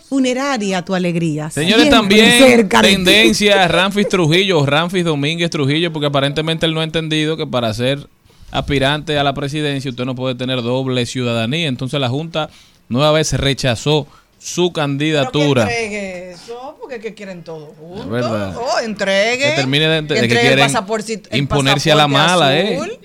Funeraria 0.09 0.83
tu 0.85 0.95
alegría. 0.95 1.51
Señores, 1.51 1.89
también 1.89 2.69
tendencia 2.69 3.67
Ramfis 3.69 4.09
Trujillo, 4.09 4.65
Ramfis 4.67 5.05
Domínguez 5.05 5.49
Trujillo, 5.51 5.93
porque 5.93 6.07
aparentemente 6.09 6.67
él 6.67 6.75
no 6.75 6.81
ha 6.81 6.85
entendido 6.85 7.37
que 7.39 7.47
para 7.47 7.73
ser 7.73 8.07
aspirante 8.51 9.19
a 9.19 9.25
la 9.25 9.33
presidencia 9.35 9.91
usted 9.91 10.05
no 10.05 10.15
puede 10.15 10.35
tener 10.35 10.61
doble 10.63 11.07
ciudadanía. 11.07 11.69
Entonces 11.69 11.99
la 12.01 12.09
Junta 12.11 12.51
nueva 12.89 13.13
vez 13.13 13.33
rechazó 13.33 14.07
su 14.45 14.63
Pero 14.63 14.73
que 14.73 14.81
candidatura. 14.81 15.63
entregue 15.63 16.33
eso, 16.33 16.77
porque 16.81 17.01
que 17.01 17.15
quieren 17.15 17.43
todo 17.43 17.67
juntos. 17.79 18.05
Es 18.05 18.11
verdad. 18.11 18.57
Oh, 18.57 18.79
entregue. 18.81 19.39
Que 19.51 19.57
termine 19.57 19.89
de, 19.89 20.03
de 20.03 20.07
que 20.09 20.15
entregue 20.21 20.53
el 20.53 20.71
quieren 20.71 21.23
imponerse 21.33 21.91
a 21.93 21.95
la 21.95 22.09
mala, 22.09 22.49
azul. 22.49 22.91
¿eh? 22.91 23.01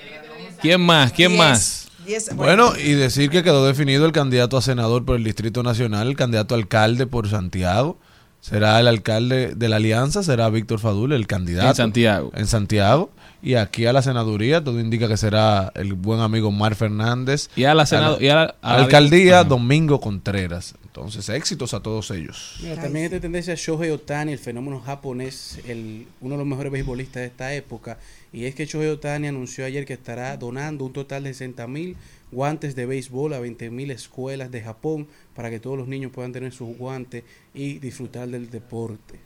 ¿Quién 0.62 0.82
más? 0.82 1.12
¿Quién 1.14 1.30
Diez. 1.32 1.40
más? 1.40 1.88
Diez- 2.06 2.36
Bueno, 2.36 2.74
y 2.76 2.92
decir 2.94 3.30
que 3.30 3.44
quedó 3.44 3.66
definido 3.66 4.06
el 4.06 4.12
candidato 4.12 4.58
a 4.58 4.62
senador 4.62 5.06
por 5.06 5.16
el 5.16 5.24
Distrito 5.24 5.64
Nacional, 5.64 6.08
el 6.10 6.16
candidato 6.18 6.56
a 6.56 6.58
alcalde 6.58 7.08
por 7.08 7.30
Santiago. 7.30 7.98
Será 8.42 8.80
el 8.80 8.88
alcalde 8.88 9.54
de 9.56 9.70
la 9.70 9.76
alianza, 9.78 10.24
será 10.24 10.50
Víctor 10.50 10.80
Fadul, 10.80 11.12
el 11.14 11.28
candidato. 11.28 11.70
En 11.70 11.76
Santiago. 11.76 12.32
En 12.36 12.48
Santiago. 12.48 13.12
Y 13.42 13.56
aquí 13.56 13.86
a 13.86 13.94
la 13.94 14.02
senaduría, 14.02 14.64
todo 14.64 14.80
indica 14.80 15.08
que 15.08 15.16
será 15.18 15.72
el 15.76 15.94
buen 15.94 16.20
amigo 16.22 16.52
Mar 16.52 16.76
Fernández. 16.76 17.50
Y 17.56 17.64
a 17.66 17.74
la 17.74 17.86
senado- 17.86 18.18
y 18.20 18.28
a 18.30 18.36
la- 18.36 18.56
a 18.62 18.74
la- 18.78 18.84
alcaldía. 18.84 19.44
Domingo 19.44 20.00
Contreras. 20.02 20.74
Entonces, 20.90 21.30
éxitos 21.30 21.76
a 21.76 21.82
todos 21.82 22.10
ellos. 22.10 22.56
Mira, 22.64 22.82
también 22.82 23.06
esta 23.06 23.20
tendencia 23.20 23.54
Shohei 23.56 23.92
Otani, 23.92 24.32
el 24.32 24.40
fenómeno 24.40 24.82
japonés, 24.82 25.60
el, 25.68 26.08
uno 26.20 26.34
de 26.34 26.40
los 26.40 26.48
mejores 26.48 26.72
beisbolistas 26.72 27.22
de 27.22 27.28
esta 27.28 27.54
época. 27.54 28.00
Y 28.34 28.46
es 28.46 28.56
que 28.56 28.66
Shohei 28.66 28.90
Otani 28.90 29.28
anunció 29.28 29.66
ayer 29.66 29.86
que 29.86 29.94
estará 29.94 30.36
donando 30.36 30.86
un 30.86 30.92
total 30.92 31.26
de 31.26 31.34
60 31.34 31.68
mil 31.68 31.96
guantes 32.32 32.76
de 32.76 32.88
béisbol 32.88 33.34
a 33.34 33.40
20 33.40 33.70
mil 33.70 33.92
escuelas 33.92 34.50
de 34.50 34.62
Japón 34.62 35.08
para 35.36 35.52
que 35.52 35.60
todos 35.60 35.78
los 35.78 35.88
niños 35.88 36.12
puedan 36.12 36.34
tener 36.34 36.52
sus 36.52 36.76
guantes 36.76 37.24
y 37.54 37.78
disfrutar 37.78 38.28
del 38.28 38.50
deporte. 38.50 39.20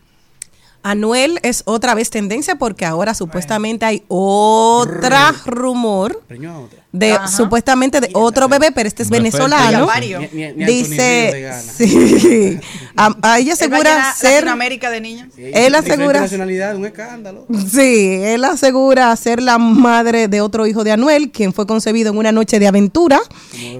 Anuel 0.83 1.39
es 1.43 1.63
otra 1.65 1.95
vez 1.95 2.09
tendencia 2.09 2.57
porque 2.57 2.85
ahora 2.85 3.13
supuestamente 3.13 3.85
hay 3.85 4.03
otra 4.09 5.31
rumor 5.45 6.21
Preñó 6.27 6.51
a 6.51 6.59
otra. 6.59 6.82
De 6.93 7.13
Ajá. 7.13 7.27
supuestamente 7.27 7.99
de 7.99 8.09
otro 8.13 8.47
bebé, 8.47 8.71
pero 8.71 8.87
este 8.87 9.01
es 9.03 9.09
venezolano. 9.09 9.87
Ni- 9.99 10.27
ni- 10.31 10.53
ni 10.53 10.65
Dice, 10.65 11.41
gana. 11.41 11.61
sí, 11.75 12.59
a, 12.95 13.15
a 13.23 13.39
ella 13.39 13.53
asegura 13.53 14.13
ser, 14.15 14.35
Latinoamérica 14.35 14.91
de 14.91 15.01
niños. 15.01 15.27
Sí, 15.35 15.41
Él 15.53 15.73
asegura- 15.73 16.21
nacionalidad, 16.21 16.75
un 16.75 16.85
escándalo. 16.85 17.47
sí, 17.69 18.19
él 18.21 18.45
asegura 18.45 19.13
ser 19.15 19.41
la 19.41 19.57
madre 19.57 20.27
de 20.27 20.39
otro 20.41 20.67
hijo 20.67 20.83
de 20.83 20.91
Anuel, 20.91 21.31
quien 21.31 21.51
fue 21.51 21.65
concebido 21.65 22.11
en 22.11 22.17
una 22.19 22.31
noche 22.31 22.59
de 22.59 22.67
aventura. 22.67 23.19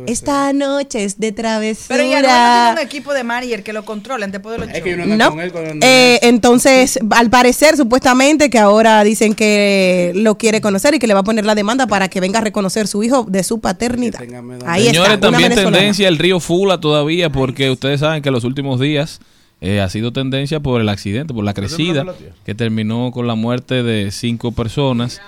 Esta 0.08 0.52
noche 0.54 1.04
es 1.04 1.20
de 1.20 1.32
travesura. 1.32 1.96
Pero 1.96 2.10
ya 2.10 2.22
no 2.22 2.28
tiene 2.28 2.82
un 2.82 2.88
equipo 2.88 3.14
de 3.14 3.24
manager 3.24 3.64
que 3.64 3.74
lo 3.74 3.86
controlen 3.86 4.32
después 4.32 4.54
de 4.60 4.66
los 4.66 4.76
Es 4.76 4.82
que 4.82 4.96
No. 4.98 5.30
con 5.30 5.40
él 5.40 5.52
cuando- 5.52 5.86
Eh, 5.86 6.20
entonces, 6.24 6.98
al 7.12 7.30
parecer, 7.30 7.78
supuestamente, 7.78 8.50
que 8.50 8.58
ahora 8.58 9.04
dicen 9.04 9.36
que 9.36 10.12
lo 10.16 10.36
quiere 10.40 10.62
conocer 10.62 10.96
y 10.96 11.00
que 11.00 11.06
le 11.06 11.14
va 11.14 11.20
a 11.20 11.24
poner 11.24 11.46
la 11.46 11.54
demanda 11.54 11.86
para 11.86 12.08
que 12.10 12.20
venga 12.20 12.40
a 12.40 12.42
reconocer 12.42 12.88
su 12.88 13.03
hijo 13.04 13.26
de 13.30 13.44
su 13.44 13.60
paternidad. 13.60 14.22
Ahí 14.66 14.86
Señores, 14.86 15.14
está, 15.14 15.20
también 15.20 15.50
venezolana. 15.50 15.78
tendencia 15.78 16.08
el 16.08 16.18
río 16.18 16.40
Fula 16.40 16.80
todavía, 16.80 17.32
porque 17.32 17.70
ustedes 17.70 18.00
saben 18.00 18.22
que 18.22 18.32
los 18.32 18.44
últimos 18.44 18.80
días 18.80 19.20
eh, 19.62 19.80
ha 19.80 19.90
sido 19.90 20.12
tendencia 20.12 20.60
por 20.60 20.82
el 20.82 20.90
accidente, 20.90 21.34
por 21.34 21.44
la 21.44 21.54
crecida, 21.54 22.06
que 22.46 22.54
terminó 22.56 23.12
con 23.12 23.28
la 23.28 23.36
muerte 23.36 23.84
de 23.84 24.12
cinco 24.12 24.52
personas. 24.52 25.22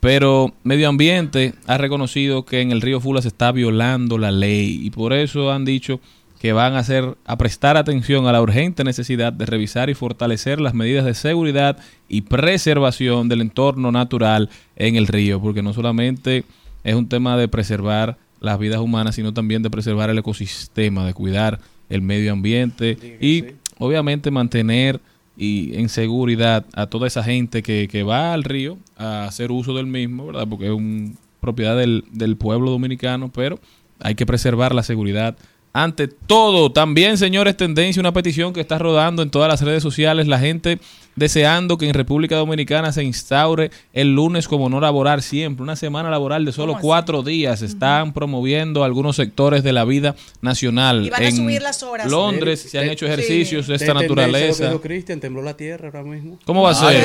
Pero 0.00 0.52
Medio 0.64 0.88
Ambiente 0.88 1.54
ha 1.68 1.78
reconocido 1.78 2.44
que 2.44 2.60
en 2.60 2.72
el 2.72 2.80
río 2.80 3.00
Fula 3.00 3.22
se 3.22 3.28
está 3.28 3.52
violando 3.52 4.18
la 4.18 4.32
ley 4.32 4.80
y 4.82 4.90
por 4.90 5.12
eso 5.12 5.52
han 5.52 5.64
dicho 5.64 6.00
que 6.40 6.52
van 6.52 6.74
a 6.74 6.80
hacer 6.80 7.16
a 7.24 7.38
prestar 7.38 7.76
atención 7.76 8.26
a 8.26 8.32
la 8.32 8.42
urgente 8.42 8.82
necesidad 8.82 9.32
de 9.32 9.46
revisar 9.46 9.90
y 9.90 9.94
fortalecer 9.94 10.60
las 10.60 10.74
medidas 10.74 11.04
de 11.04 11.14
seguridad 11.14 11.78
y 12.08 12.22
preservación 12.22 13.28
del 13.28 13.42
entorno 13.42 13.92
natural 13.92 14.50
en 14.74 14.96
el 14.96 15.06
río, 15.06 15.40
porque 15.40 15.62
no 15.62 15.72
solamente 15.72 16.44
es 16.84 16.94
un 16.94 17.08
tema 17.08 17.36
de 17.36 17.48
preservar 17.48 18.18
las 18.40 18.58
vidas 18.58 18.80
humanas, 18.80 19.14
sino 19.14 19.32
también 19.32 19.62
de 19.62 19.70
preservar 19.70 20.10
el 20.10 20.18
ecosistema, 20.18 21.06
de 21.06 21.14
cuidar 21.14 21.60
el 21.88 22.02
medio 22.02 22.32
ambiente 22.32 23.18
y 23.20 23.44
obviamente 23.78 24.30
mantener 24.30 25.00
y 25.36 25.76
en 25.76 25.88
seguridad 25.88 26.66
a 26.74 26.86
toda 26.86 27.06
esa 27.06 27.22
gente 27.22 27.62
que, 27.62 27.88
que 27.88 28.02
va 28.02 28.32
al 28.32 28.44
río 28.44 28.78
a 28.96 29.24
hacer 29.24 29.50
uso 29.50 29.74
del 29.74 29.86
mismo, 29.86 30.26
¿verdad? 30.26 30.46
Porque 30.48 30.66
es 30.66 30.72
un 30.72 31.16
propiedad 31.40 31.76
del, 31.76 32.04
del 32.12 32.36
pueblo 32.36 32.70
dominicano, 32.70 33.30
pero 33.32 33.58
hay 34.00 34.14
que 34.14 34.26
preservar 34.26 34.74
la 34.74 34.82
seguridad 34.82 35.36
ante 35.72 36.08
todo. 36.08 36.70
También, 36.70 37.16
señores, 37.18 37.56
tendencia, 37.56 38.00
una 38.00 38.12
petición 38.12 38.52
que 38.52 38.60
está 38.60 38.78
rodando 38.78 39.22
en 39.22 39.30
todas 39.30 39.48
las 39.48 39.62
redes 39.62 39.82
sociales, 39.82 40.26
la 40.26 40.38
gente 40.38 40.78
deseando 41.16 41.78
que 41.78 41.86
en 41.88 41.94
República 41.94 42.36
Dominicana 42.36 42.92
se 42.92 43.02
instaure 43.02 43.70
el 43.92 44.14
lunes 44.14 44.48
como 44.48 44.68
no 44.68 44.80
laborar 44.80 45.22
siempre, 45.22 45.62
una 45.62 45.76
semana 45.76 46.10
laboral 46.10 46.44
de 46.44 46.52
solo 46.52 46.78
cuatro 46.80 47.22
días. 47.22 47.62
Están 47.62 48.12
promoviendo 48.12 48.84
algunos 48.84 49.16
sectores 49.16 49.62
de 49.62 49.72
la 49.72 49.84
vida 49.84 50.14
nacional. 50.40 51.06
Y 51.06 51.10
van 51.10 51.22
a 51.22 51.28
en 51.28 51.36
subir 51.36 51.62
las 51.62 51.82
horas. 51.82 52.10
Londres 52.10 52.66
se 52.70 52.78
han 52.78 52.88
hecho 52.88 53.06
ejercicios 53.06 53.66
de 53.66 53.72
De 53.72 53.76
esta 53.76 53.94
lo 53.94 54.00
naturaleza. 54.00 54.66
dijo 54.68 54.80
Cristian, 54.80 55.20
tembló 55.20 55.42
la 55.42 55.56
tierra 55.56 55.88
ahora 55.88 56.02
mismo. 56.02 56.38
¿Cómo 56.44 56.62
va 56.62 56.70
a 56.70 56.74
ser? 56.74 57.02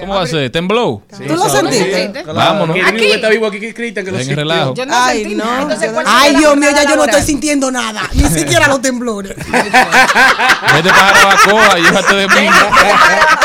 ¿Cómo 0.00 0.14
va 0.14 0.22
a 0.22 0.26
ser? 0.26 0.50
¿Tembló? 0.50 1.02
¿Tú 1.26 1.34
lo 1.34 1.48
sentiste? 1.48 2.22
Vámonos. 2.24 2.76
Que 2.76 3.14
está 3.14 3.28
vivo 3.28 3.46
aquí 3.46 3.72
Cristian, 3.72 4.04
que 4.04 4.12
lo 4.12 4.18
sintió. 4.18 4.36
relajo. 4.36 4.74
Yo 4.74 4.86
no 4.86 4.92
Ay, 4.94 5.20
sentí 5.20 5.34
no. 5.34 5.44
nada. 5.44 5.62
Entonces, 5.62 5.92
¿cuál 5.92 6.06
Ay, 6.08 6.28
será 6.28 6.32
la 6.32 6.38
Dios 6.38 6.56
mío, 6.56 6.68
ya 6.74 6.88
yo 6.90 6.96
no 6.96 7.04
estoy 7.04 7.22
sintiendo 7.22 7.70
nada. 7.70 8.02
Ni 8.14 8.24
siquiera 8.24 8.68
los 8.68 8.80
temblores. 8.82 9.34
Vete 9.36 10.88
para 10.90 11.78
y 11.78 11.82
llévate 11.82 12.14
de 12.14 12.28
mí. 12.28 12.48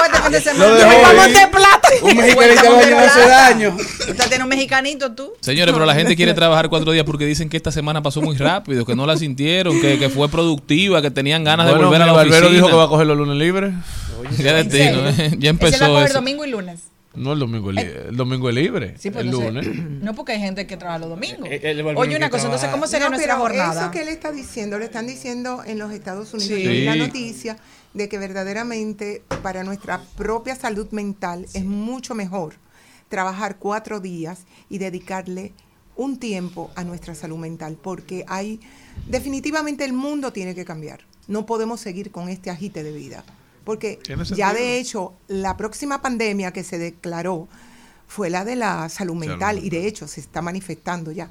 De 0.07 1.47
plata. 1.51 1.87
Un 2.01 2.17
mexicanito 2.17 2.63
lo 2.69 2.77
daño 2.77 2.97
hace 2.99 3.27
daño. 3.27 3.75
Usted 3.77 4.27
tiene 4.29 4.43
un 4.43 4.49
mexicanito 4.49 5.11
tú. 5.13 5.33
Señores, 5.41 5.73
pero 5.73 5.85
la 5.85 5.93
gente 5.95 6.15
quiere 6.15 6.33
trabajar 6.33 6.69
cuatro 6.69 6.91
días 6.91 7.05
porque 7.05 7.25
dicen 7.25 7.49
que 7.49 7.57
esta 7.57 7.71
semana 7.71 8.01
pasó 8.01 8.21
muy 8.21 8.35
rápido, 8.37 8.85
que 8.85 8.95
no 8.95 9.05
la 9.05 9.17
sintieron, 9.17 9.79
que, 9.81 9.97
que 9.99 10.09
fue 10.09 10.29
productiva, 10.29 11.01
que 11.01 11.11
tenían 11.11 11.43
ganas 11.43 11.67
de 11.67 11.73
volver 11.73 12.01
a 12.01 12.05
la 12.07 12.11
mi 12.11 12.17
barbero 12.17 12.47
oficina. 12.47 12.55
dijo 12.55 12.67
que 12.67 12.75
va 12.75 12.83
a 12.85 12.89
coger 12.89 13.07
los 13.07 13.17
lunes 13.17 13.37
libres. 13.37 13.73
Qué 14.35 14.43
destino, 14.53 15.09
¿eh? 15.09 15.13
Ya 15.17 15.23
Ese 15.25 15.29
va 15.41 15.45
a 15.45 15.49
empezó 15.49 15.87
coger 15.87 16.05
eso. 16.05 16.13
domingo 16.15 16.45
y 16.45 16.49
lunes. 16.49 16.79
No, 17.15 17.33
el 17.33 17.39
domingo, 17.39 17.71
es 17.71 17.75
li- 17.77 17.91
el 18.09 18.15
domingo 18.15 18.47
es 18.49 18.53
libre. 18.55 18.93
Sí, 18.99 19.09
pues 19.09 19.25
el 19.25 19.33
entonces- 19.33 19.65
lunes. 19.65 19.91
No 20.03 20.13
porque 20.13 20.33
hay 20.33 20.39
gente 20.39 20.67
que 20.67 20.77
trabaja 20.77 20.99
los 20.99 21.09
domingos. 21.09 21.47
Eh, 21.49 21.81
volvió 21.81 21.99
Oye, 21.99 22.13
a 22.13 22.17
una 22.17 22.29
cosa, 22.29 22.45
entonces. 22.45 22.69
¿cómo 22.69 22.85
sería 22.85 23.05
No, 23.07 23.15
nuestra 23.15 23.33
pero 23.33 23.41
jornada? 23.43 23.81
Eso 23.81 23.91
que 23.91 24.01
él 24.01 24.07
está 24.09 24.31
diciendo, 24.31 24.77
lo 24.77 24.85
están 24.85 25.07
diciendo 25.07 25.63
en 25.65 25.79
los 25.79 25.91
Estados 25.91 26.31
Unidos. 26.33 26.53
Sí. 26.57 26.63
Yo 26.63 26.69
vi 26.69 26.85
la 26.85 26.95
noticia 26.95 27.57
de 27.97 28.07
que 28.09 28.17
verdaderamente 28.17 29.23
para 29.43 29.63
nuestra 29.63 30.01
propia 30.15 30.55
salud 30.55 30.87
mental 30.91 31.45
es 31.53 31.65
mucho 31.65 32.15
mejor 32.15 32.53
trabajar 33.09 33.57
cuatro 33.57 33.99
días 33.99 34.45
y 34.69 34.77
dedicarle 34.77 35.53
un 35.95 36.19
tiempo 36.19 36.69
a 36.75 36.83
nuestra 36.83 37.15
salud 37.15 37.37
mental, 37.37 37.77
porque 37.81 38.23
hay 38.27 38.59
definitivamente 39.07 39.83
el 39.85 39.93
mundo 39.93 40.31
tiene 40.31 40.53
que 40.53 40.65
cambiar. 40.65 40.99
No 41.27 41.45
podemos 41.45 41.79
seguir 41.79 42.11
con 42.11 42.29
este 42.29 42.49
agite 42.49 42.83
de 42.83 42.91
vida, 42.91 43.23
porque 43.63 43.99
ya 44.07 44.23
sentido. 44.25 44.53
de 44.53 44.79
hecho 44.79 45.13
la 45.27 45.57
próxima 45.57 46.01
pandemia 46.01 46.51
que 46.53 46.63
se 46.63 46.77
declaró 46.77 47.47
fue 48.07 48.29
la 48.29 48.45
de 48.45 48.55
la 48.55 48.87
salud 48.89 49.15
mental 49.15 49.59
y 49.61 49.69
de 49.69 49.85
hecho 49.87 50.07
se 50.07 50.21
está 50.21 50.41
manifestando 50.41 51.11
ya. 51.11 51.29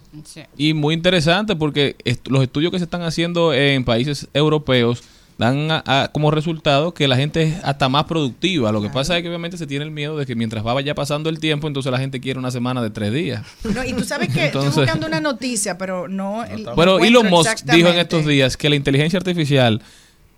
Y 0.58 0.74
muy 0.74 0.94
interesante 0.94 1.56
porque 1.56 1.96
est- 2.04 2.26
los 2.28 2.42
estudios 2.42 2.70
que 2.72 2.78
se 2.78 2.84
están 2.84 3.02
haciendo 3.02 3.54
en 3.54 3.84
países 3.84 4.28
europeos 4.34 5.02
dan 5.38 5.70
a- 5.70 5.82
a- 5.86 6.08
como 6.12 6.30
resultado 6.30 6.94
que 6.94 7.06
la 7.08 7.16
gente 7.16 7.42
es 7.42 7.54
hasta 7.64 7.88
más 7.88 8.04
productiva. 8.04 8.72
Lo 8.72 8.80
que 8.80 8.88
pasa 8.88 9.16
es 9.16 9.22
que 9.22 9.28
obviamente 9.28 9.58
se 9.58 9.66
tiene 9.66 9.84
el 9.84 9.90
miedo 9.90 10.16
de 10.16 10.24
que 10.26 10.34
mientras 10.34 10.64
va 10.64 10.80
ya 10.80 10.94
pasando 10.94 11.28
el 11.28 11.38
tiempo, 11.40 11.66
entonces 11.66 11.92
la 11.92 11.98
gente 11.98 12.20
quiere 12.20 12.38
una 12.38 12.50
semana 12.50 12.82
de 12.82 12.90
tres 12.90 13.12
días. 13.12 13.42
No, 13.74 13.84
y 13.84 13.92
tú 13.92 14.04
sabes 14.04 14.32
que 14.32 14.44
Entonces- 14.46 14.70
estoy 14.70 14.84
buscando 14.84 15.06
una 15.06 15.20
noticia, 15.20 15.76
pero 15.76 16.08
no. 16.08 16.44
el- 16.44 16.64
no 16.64 16.74
Pero 16.74 16.98
Elon 17.04 17.28
Musk 17.28 17.64
dijo 17.64 17.88
en 17.88 17.98
estos 17.98 18.24
días 18.26 18.56
que 18.56 18.68
la 18.70 18.76
inteligencia 18.76 19.18
artificial, 19.18 19.82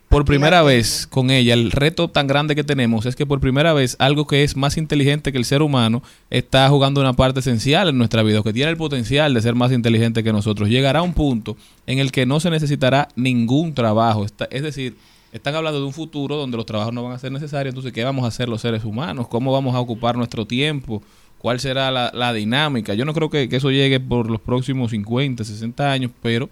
por 0.08 0.24
primera 0.24 0.62
vez 0.62 1.06
con 1.06 1.30
ella, 1.30 1.52
el 1.54 1.70
reto 1.70 2.08
tan 2.08 2.26
grande 2.26 2.54
que 2.54 2.64
tenemos 2.64 3.04
es 3.04 3.14
que 3.14 3.26
por 3.26 3.40
primera 3.40 3.74
vez 3.74 3.94
algo 3.98 4.26
que 4.26 4.42
es 4.42 4.56
más 4.56 4.76
inteligente 4.78 5.32
que 5.32 5.38
el 5.38 5.44
ser 5.44 5.60
humano 5.60 6.02
está 6.30 6.68
jugando 6.70 7.00
una 7.02 7.12
parte 7.12 7.40
esencial 7.40 7.88
en 7.90 7.98
nuestra 7.98 8.22
vida, 8.22 8.40
o 8.40 8.42
que 8.42 8.52
tiene 8.54 8.70
el 8.70 8.76
potencial 8.78 9.34
de 9.34 9.42
ser 9.42 9.54
más 9.54 9.70
inteligente 9.70 10.24
que 10.24 10.32
nosotros. 10.32 10.68
Llegará 10.70 11.00
a 11.00 11.02
un 11.02 11.12
punto 11.12 11.56
en 11.86 11.98
el 11.98 12.10
que 12.10 12.24
no 12.24 12.40
se 12.40 12.48
necesitará 12.50 13.08
ningún 13.16 13.74
trabajo. 13.74 14.24
Está- 14.24 14.48
es 14.50 14.62
decir, 14.62 14.96
están 15.30 15.54
hablando 15.54 15.78
de 15.78 15.84
un 15.86 15.92
futuro 15.92 16.36
donde 16.36 16.56
los 16.56 16.64
trabajos 16.64 16.94
no 16.94 17.02
van 17.04 17.12
a 17.12 17.18
ser 17.18 17.30
necesarios. 17.30 17.72
Entonces, 17.72 17.92
¿qué 17.92 18.02
vamos 18.02 18.24
a 18.24 18.28
hacer 18.28 18.48
los 18.48 18.62
seres 18.62 18.84
humanos? 18.84 19.28
¿Cómo 19.28 19.52
vamos 19.52 19.74
a 19.74 19.80
ocupar 19.80 20.16
nuestro 20.16 20.46
tiempo? 20.46 21.02
¿Cuál 21.36 21.60
será 21.60 21.90
la, 21.90 22.10
la 22.14 22.32
dinámica? 22.32 22.94
Yo 22.94 23.04
no 23.04 23.12
creo 23.12 23.28
que, 23.28 23.48
que 23.50 23.56
eso 23.56 23.70
llegue 23.70 24.00
por 24.00 24.30
los 24.30 24.40
próximos 24.40 24.90
50, 24.90 25.44
60 25.44 25.92
años, 25.92 26.10
pero 26.22 26.48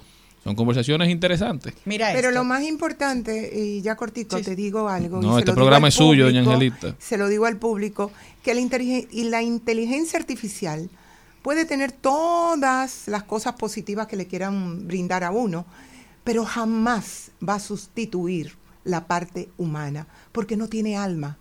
son 0.47 0.55
conversaciones 0.55 1.09
interesantes. 1.11 1.75
Mira 1.87 2.11
Pero 2.15 2.29
esto. 2.29 2.39
lo 2.39 2.45
más 2.45 2.63
importante, 2.63 3.51
y 3.53 3.83
ya 3.83 3.97
cortico, 3.97 4.41
te 4.41 4.55
digo 4.55 4.89
algo. 4.89 5.21
y 5.21 5.27
No, 5.27 5.33
se 5.35 5.39
este 5.41 5.47
lo 5.51 5.55
digo 5.55 5.55
programa 5.57 5.87
al 5.87 5.89
es 5.89 5.95
suyo, 5.95 6.27
doña 6.27 6.45
público, 6.45 6.77
Angelita. 6.77 6.97
Se 7.05 7.17
lo 7.19 7.27
digo 7.29 7.47
al 7.47 7.57
público, 7.57 8.13
que 8.45 8.55
la, 8.55 8.61
inteligen- 8.61 9.09
y 9.11 9.25
la 9.25 9.43
inteligencia 9.43 10.21
artificial 10.21 10.89
puede 11.43 11.65
tener 11.65 11.91
todas 11.91 13.09
las 13.09 13.25
cosas 13.25 13.55
positivas 13.55 14.07
que 14.07 14.15
le 14.15 14.29
quieran 14.29 14.87
brindar 14.87 15.25
a 15.25 15.33
uno, 15.33 15.67
pero 16.23 16.45
jamás 16.45 17.33
va 17.47 17.55
a 17.55 17.61
sustituir 17.61 18.55
la 18.85 19.09
parte 19.09 19.49
humana, 19.59 20.07
porque 20.31 20.57
no 20.57 20.69
tiene 20.69 20.97
alma. 20.97 21.39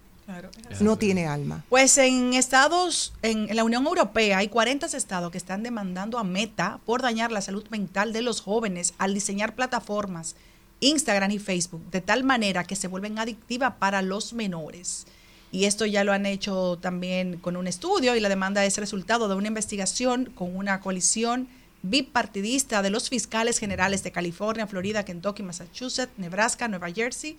No 0.80 0.98
tiene 0.98 1.28
alma. 1.28 1.64
Pues 1.70 1.98
en 1.98 2.34
estados, 2.34 3.14
en, 3.22 3.50
en 3.50 3.56
la 3.56 3.64
Unión 3.64 3.86
Europea 3.86 4.40
hay 4.40 4.48
40 4.48 4.88
estados 4.88 5.32
que 5.32 5.38
están 5.38 5.64
demandando 5.64 6.18
a 6.18 6.24
Meta 6.24 6.80
por 6.86 7.02
dañar 7.02 7.32
la 7.32 7.42
salud 7.42 7.68
mental 7.70 8.14
de 8.14 8.22
los 8.22 8.42
jóvenes 8.42 8.94
al 8.98 9.14
diseñar 9.14 9.56
plataformas 9.56 10.36
Instagram 10.80 11.32
y 11.32 11.40
Facebook 11.40 11.90
de 11.92 12.02
tal 12.02 12.24
manera 12.24 12.64
que 12.64 12.76
se 12.76 12.88
vuelven 12.88 13.20
adictivas 13.20 13.76
para 13.80 14.02
los 14.02 14.34
menores. 14.34 15.06
Y 15.52 15.66
esto 15.66 15.86
ya 15.86 16.04
lo 16.04 16.12
han 16.12 16.26
hecho 16.26 16.78
también 16.82 17.38
con 17.38 17.56
un 17.56 17.68
estudio 17.68 18.16
y 18.16 18.20
la 18.20 18.30
demanda 18.30 18.66
es 18.66 18.78
resultado 18.78 19.28
de 19.28 19.36
una 19.36 19.48
investigación 19.48 20.26
con 20.26 20.56
una 20.56 20.82
coalición 20.82 21.48
bipartidista 21.82 22.82
de 22.82 22.90
los 22.90 23.10
fiscales 23.10 23.60
generales 23.60 24.04
de 24.04 24.12
California, 24.12 24.68
Florida, 24.68 25.06
Kentucky, 25.06 25.44
Massachusetts, 25.44 26.12
Nebraska, 26.18 26.68
Nueva 26.68 26.92
Jersey, 26.92 27.38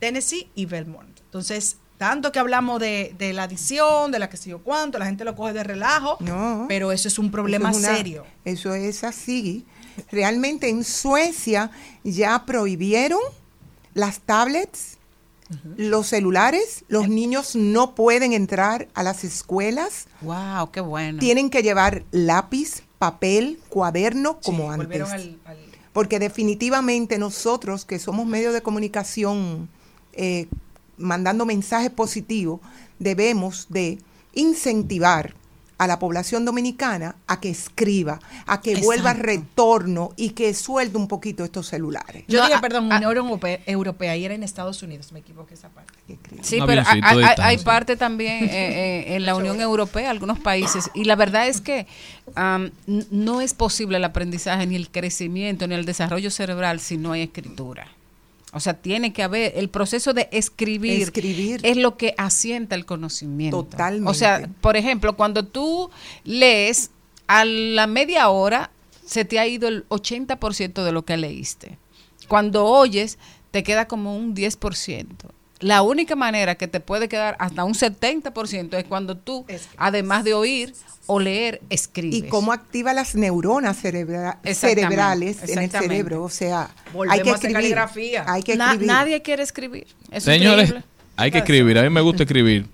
Tennessee 0.00 0.48
y 0.54 0.66
Vermont. 0.66 1.20
Entonces, 1.20 1.76
tanto 2.02 2.32
que 2.32 2.40
hablamos 2.40 2.80
de, 2.80 3.14
de 3.16 3.32
la 3.32 3.44
adicción, 3.44 4.10
de 4.10 4.18
la 4.18 4.28
que 4.28 4.36
sé 4.36 4.50
yo 4.50 4.58
cuánto, 4.58 4.98
la 4.98 5.06
gente 5.06 5.24
lo 5.24 5.36
coge 5.36 5.52
de 5.52 5.62
relajo, 5.62 6.16
No. 6.18 6.64
pero 6.68 6.90
eso 6.90 7.06
es 7.06 7.16
un 7.16 7.30
problema 7.30 7.70
Eso 7.70 7.78
es 7.78 7.84
una- 7.86 7.96
serio. 7.96 8.24
Eso 8.44 8.74
es 8.74 9.04
así. 9.04 9.64
Realmente 10.10 10.68
en 10.68 10.82
Suecia 10.82 11.70
ya 12.02 12.44
prohibieron 12.44 13.20
las 13.94 14.18
tablets, 14.18 14.98
los 15.76 16.08
celulares, 16.08 16.84
los 16.88 17.08
niños 17.08 17.54
no 17.54 17.94
pueden 17.94 18.32
entrar 18.32 18.88
a 18.94 19.04
las 19.04 19.22
escuelas, 19.22 20.06
Wow, 20.22 20.72
qué 20.72 20.80
bueno. 20.80 21.20
tienen 21.20 21.50
que 21.50 21.62
llevar 21.62 22.02
lápiz, 22.10 22.82
papel, 22.98 23.60
cuaderno 23.68 24.40
como 24.40 24.72
antes. 24.72 24.86
volvieron 24.88 25.10
al- 25.12 25.38
al- 25.44 25.58
Porque 25.92 26.18
definitivamente 26.18 27.18
nosotros 27.18 27.84
que 27.84 27.98
somos 28.00 28.26
medios 28.26 28.54
de 28.54 28.62
comunicación 28.62 29.68
eh, 30.14 30.48
mandando 30.98 31.44
mensajes 31.46 31.90
positivos, 31.90 32.60
debemos 32.98 33.66
de 33.68 33.98
incentivar 34.34 35.34
a 35.78 35.86
la 35.88 35.98
población 35.98 36.44
dominicana 36.44 37.16
a 37.26 37.40
que 37.40 37.50
escriba, 37.50 38.20
a 38.46 38.60
que 38.60 38.76
vuelva 38.76 39.14
retorno 39.14 40.12
y 40.16 40.30
que 40.30 40.54
suelte 40.54 40.96
un 40.96 41.08
poquito 41.08 41.42
estos 41.42 41.66
celulares. 41.66 42.22
Yo 42.28 42.38
No, 42.38 42.44
dije, 42.44 42.58
a- 42.58 42.60
perdón, 42.60 42.92
a- 42.92 42.98
Unión 42.98 43.16
Europea, 43.16 43.58
Europea 43.66 44.16
y 44.16 44.24
era 44.24 44.32
en 44.34 44.44
Estados 44.44 44.80
Unidos, 44.84 45.10
me 45.10 45.18
equivoqué 45.18 45.54
esa 45.54 45.70
parte. 45.70 45.92
Sí, 46.42 46.60
pero 46.64 46.84
hay, 46.86 47.58
parte 47.58 47.96
también 47.96 48.44
eh, 48.44 48.48
eh, 48.52 49.16
en 49.16 49.26
la 49.26 49.34
Unión 49.34 49.60
Europea, 49.60 50.10
algunos 50.10 50.38
países, 50.38 50.88
y 50.94 51.02
la 51.04 51.16
verdad 51.16 51.48
es 51.48 51.60
que 51.60 51.88
n- 52.36 52.70
no 53.10 53.40
es 53.40 53.52
posible 53.52 53.96
el 53.96 54.04
aprendizaje, 54.04 54.64
ni 54.68 54.76
el 54.76 54.88
crecimiento, 54.88 55.66
ni 55.66 55.74
el 55.74 55.84
desarrollo 55.84 56.30
cerebral 56.30 56.78
si 56.78 56.96
no 56.96 57.10
hay 57.10 57.22
escritura. 57.22 57.88
O 58.52 58.60
sea, 58.60 58.74
tiene 58.74 59.12
que 59.12 59.22
haber 59.22 59.54
el 59.56 59.70
proceso 59.70 60.12
de 60.12 60.28
escribir, 60.30 61.02
Escribir. 61.02 61.60
es 61.62 61.76
lo 61.78 61.96
que 61.96 62.14
asienta 62.18 62.74
el 62.74 62.84
conocimiento. 62.84 63.64
Totalmente. 63.64 64.10
O 64.10 64.14
sea, 64.14 64.48
por 64.60 64.76
ejemplo, 64.76 65.16
cuando 65.16 65.44
tú 65.46 65.90
lees 66.24 66.90
a 67.26 67.44
la 67.46 67.86
media 67.86 68.28
hora 68.28 68.70
se 69.06 69.24
te 69.24 69.38
ha 69.38 69.46
ido 69.46 69.68
el 69.68 69.88
80% 69.88 70.84
de 70.84 70.92
lo 70.92 71.04
que 71.04 71.16
leíste. 71.16 71.78
Cuando 72.28 72.66
oyes 72.66 73.18
te 73.50 73.62
queda 73.62 73.86
como 73.86 74.16
un 74.16 74.34
10%. 74.34 75.06
La 75.62 75.82
única 75.82 76.16
manera 76.16 76.54
que 76.56 76.68
te 76.68 76.80
puede 76.80 77.08
quedar 77.08 77.36
hasta 77.38 77.64
un 77.64 77.74
70% 77.74 78.74
es 78.76 78.84
cuando 78.84 79.16
tú, 79.16 79.46
además 79.76 80.24
de 80.24 80.34
oír 80.34 80.74
o 81.06 81.18
leer, 81.18 81.60
escribes. 81.70 82.14
Y 82.18 82.22
cómo 82.22 82.52
activa 82.52 82.92
las 82.92 83.14
neuronas 83.14 83.76
cerebra- 83.82 84.38
Exactamente, 84.44 84.82
cerebrales 84.82 85.36
en 85.38 85.42
el 85.42 85.50
exactamente. 85.64 85.94
cerebro. 85.96 86.22
O 86.24 86.28
sea, 86.28 86.70
Volvemos 86.92 87.12
hay 87.18 87.22
que 87.22 87.30
escribir. 87.30 87.54
caligrafía. 87.54 88.24
Hay 88.28 88.42
que 88.42 88.56
Na- 88.56 88.66
escribir. 88.72 88.86
nadie 88.86 89.22
quiere 89.22 89.42
escribir. 89.42 89.86
Es 90.10 90.24
Señores, 90.24 90.64
increíble. 90.68 90.84
hay 91.16 91.30
que 91.30 91.38
escribir. 91.38 91.78
A 91.78 91.82
mí 91.82 91.90
me 91.90 92.00
gusta 92.00 92.22
escribir. 92.24 92.66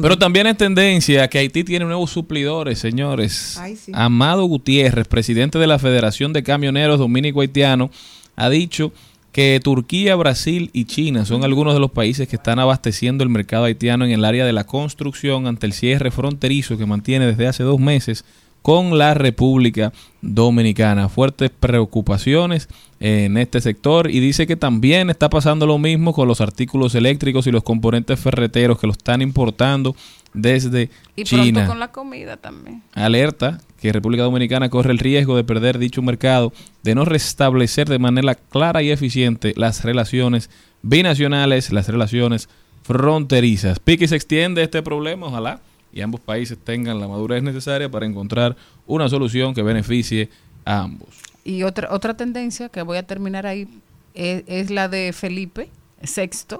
Pero 0.00 0.16
también 0.16 0.46
es 0.46 0.56
tendencia 0.56 1.28
que 1.28 1.38
Haití 1.38 1.64
tiene 1.64 1.84
nuevos 1.86 2.10
suplidores, 2.12 2.78
señores. 2.78 3.56
Ay, 3.58 3.74
sí. 3.74 3.90
Amado 3.94 4.44
Gutiérrez, 4.44 5.08
presidente 5.08 5.58
de 5.58 5.66
la 5.66 5.80
Federación 5.80 6.32
de 6.32 6.44
Camioneros 6.44 7.00
Dominico 7.00 7.40
Haitiano, 7.40 7.90
ha 8.36 8.48
dicho 8.48 8.92
que 9.36 9.60
Turquía, 9.62 10.16
Brasil 10.16 10.70
y 10.72 10.86
China 10.86 11.26
son 11.26 11.44
algunos 11.44 11.74
de 11.74 11.80
los 11.80 11.90
países 11.90 12.26
que 12.26 12.36
están 12.36 12.58
abasteciendo 12.58 13.22
el 13.22 13.28
mercado 13.28 13.64
haitiano 13.64 14.06
en 14.06 14.12
el 14.12 14.24
área 14.24 14.46
de 14.46 14.54
la 14.54 14.64
construcción 14.64 15.46
ante 15.46 15.66
el 15.66 15.74
cierre 15.74 16.10
fronterizo 16.10 16.78
que 16.78 16.86
mantiene 16.86 17.26
desde 17.26 17.46
hace 17.46 17.62
dos 17.62 17.78
meses 17.78 18.24
con 18.66 18.98
la 18.98 19.14
República 19.14 19.92
Dominicana. 20.22 21.08
Fuertes 21.08 21.50
preocupaciones 21.50 22.68
en 22.98 23.36
este 23.36 23.60
sector 23.60 24.10
y 24.10 24.18
dice 24.18 24.48
que 24.48 24.56
también 24.56 25.08
está 25.08 25.30
pasando 25.30 25.68
lo 25.68 25.78
mismo 25.78 26.12
con 26.12 26.26
los 26.26 26.40
artículos 26.40 26.96
eléctricos 26.96 27.46
y 27.46 27.52
los 27.52 27.62
componentes 27.62 28.18
ferreteros 28.18 28.80
que 28.80 28.88
lo 28.88 28.92
están 28.92 29.22
importando 29.22 29.94
desde 30.34 30.90
Y 31.14 31.22
China. 31.22 31.42
pronto 31.52 31.68
con 31.68 31.78
la 31.78 31.92
comida 31.92 32.38
también. 32.38 32.82
Alerta 32.92 33.60
que 33.80 33.92
República 33.92 34.24
Dominicana 34.24 34.68
corre 34.68 34.90
el 34.90 34.98
riesgo 34.98 35.36
de 35.36 35.44
perder 35.44 35.78
dicho 35.78 36.02
mercado, 36.02 36.52
de 36.82 36.96
no 36.96 37.04
restablecer 37.04 37.88
de 37.88 38.00
manera 38.00 38.34
clara 38.34 38.82
y 38.82 38.90
eficiente 38.90 39.54
las 39.56 39.84
relaciones 39.84 40.50
binacionales, 40.82 41.70
las 41.70 41.86
relaciones 41.86 42.48
fronterizas. 42.82 43.78
Pique 43.78 44.08
se 44.08 44.16
extiende 44.16 44.64
este 44.64 44.82
problema, 44.82 45.28
ojalá, 45.28 45.60
y 45.96 46.02
ambos 46.02 46.20
países 46.20 46.58
tengan 46.62 47.00
la 47.00 47.08
madurez 47.08 47.42
necesaria 47.42 47.90
para 47.90 48.04
encontrar 48.04 48.54
una 48.86 49.08
solución 49.08 49.54
que 49.54 49.62
beneficie 49.62 50.28
a 50.66 50.82
ambos. 50.82 51.08
Y 51.42 51.62
otra, 51.62 51.88
otra 51.90 52.14
tendencia 52.14 52.68
que 52.68 52.82
voy 52.82 52.98
a 52.98 53.06
terminar 53.06 53.46
ahí 53.46 53.66
es, 54.14 54.42
es 54.46 54.70
la 54.70 54.88
de 54.88 55.14
Felipe 55.14 55.70
VI, 56.02 56.58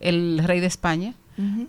el 0.00 0.40
rey 0.44 0.58
de 0.58 0.66
España, 0.66 1.14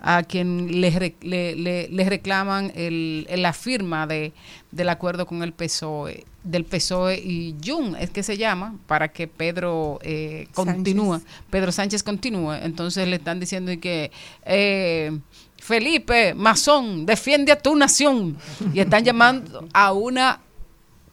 a 0.02 0.22
quien 0.24 0.80
le, 0.80 1.14
le- 1.22 1.56
le- 1.56 1.88
le 1.88 2.08
reclaman 2.08 2.70
el, 2.74 3.26
el- 3.30 3.42
la 3.42 3.52
firma 3.52 4.06
de, 4.06 4.32
del 4.72 4.88
acuerdo 4.88 5.26
con 5.26 5.42
el 5.42 5.52
PSOE, 5.52 6.24
del 6.44 6.64
PSOE 6.64 7.18
y 7.18 7.54
Jun, 7.64 7.96
es 7.98 8.10
que 8.10 8.22
se 8.22 8.36
llama, 8.36 8.76
para 8.86 9.08
que 9.08 9.26
Pedro 9.26 9.98
eh, 10.02 10.48
continúe, 10.52 11.20
Pedro 11.50 11.72
Sánchez 11.72 12.02
continúe. 12.02 12.52
Entonces 12.62 13.08
le 13.08 13.16
están 13.16 13.40
diciendo 13.40 13.72
que 13.80 14.10
eh, 14.44 15.18
Felipe, 15.64 16.34
masón, 16.34 17.06
defiende 17.06 17.50
a 17.50 17.58
tu 17.58 17.74
nación. 17.74 18.36
Y 18.74 18.80
están 18.80 19.02
llamando 19.02 19.66
a 19.72 19.94
una 19.94 20.40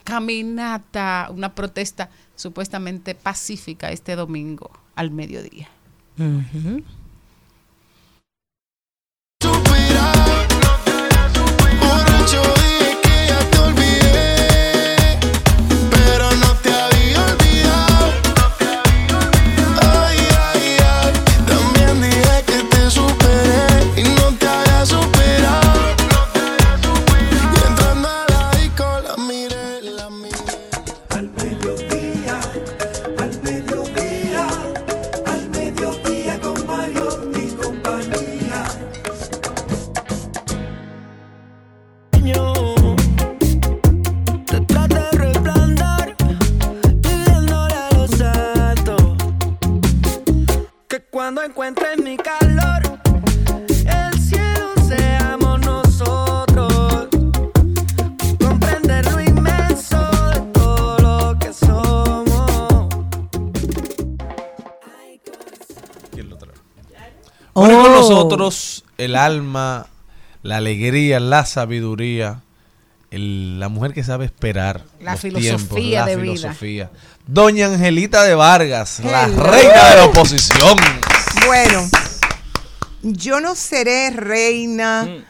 caminata, 0.03 1.30
una 1.32 1.56
protesta 1.56 2.10
supuestamente 2.36 3.15
pacífica 3.15 3.94
este 3.94 4.14
domingo 4.14 4.69
al 4.95 5.10
mediodía. 5.11 5.69
Nosotros 68.15 68.83
el 68.97 69.15
alma, 69.15 69.88
la 70.43 70.57
alegría, 70.57 71.19
la 71.19 71.45
sabiduría, 71.45 72.41
el- 73.11 73.59
la 73.59 73.69
mujer 73.69 73.93
que 73.93 74.03
sabe 74.03 74.25
esperar. 74.25 74.83
La 74.99 75.11
los 75.13 75.21
filosofía 75.21 76.01
la 76.01 76.05
de 76.07 76.15
vida. 76.17 76.33
filosofía. 76.35 76.91
Doña 77.27 77.67
Angelita 77.67 78.23
de 78.23 78.35
Vargas, 78.35 78.99
la 79.03 79.27
reina 79.27 79.89
de 79.89 79.95
la 79.97 80.05
oposición. 80.05 80.77
Bueno, 81.45 81.88
yo 83.03 83.39
no 83.41 83.55
seré 83.55 84.09
reina, 84.11 85.03
Mm. 85.03 85.23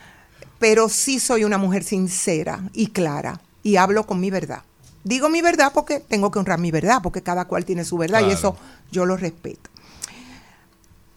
pero 0.59 0.89
sí 0.89 1.19
soy 1.19 1.43
una 1.43 1.57
mujer 1.57 1.83
sincera 1.83 2.61
y 2.73 2.87
clara 2.87 3.41
y 3.63 3.77
hablo 3.77 4.05
con 4.05 4.19
mi 4.19 4.29
verdad. 4.29 4.61
Digo 5.03 5.29
mi 5.29 5.41
verdad 5.41 5.71
porque 5.73 5.99
tengo 5.99 6.29
que 6.29 6.37
honrar 6.37 6.59
mi 6.59 6.69
verdad, 6.69 6.99
porque 7.01 7.23
cada 7.23 7.45
cual 7.45 7.65
tiene 7.65 7.83
su 7.85 7.97
verdad 7.97 8.21
y 8.27 8.31
eso 8.31 8.55
yo 8.91 9.05
lo 9.05 9.17
respeto. 9.17 9.70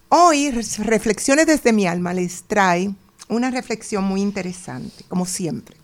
Hoy, 0.08 0.50
Reflexiones 0.50 1.46
desde 1.46 1.72
mi 1.72 1.86
alma 1.86 2.12
les 2.12 2.44
trae 2.44 2.94
una 3.28 3.50
reflexión 3.50 4.04
muy 4.04 4.20
interesante, 4.20 5.04
como 5.08 5.26
siempre. 5.26 5.76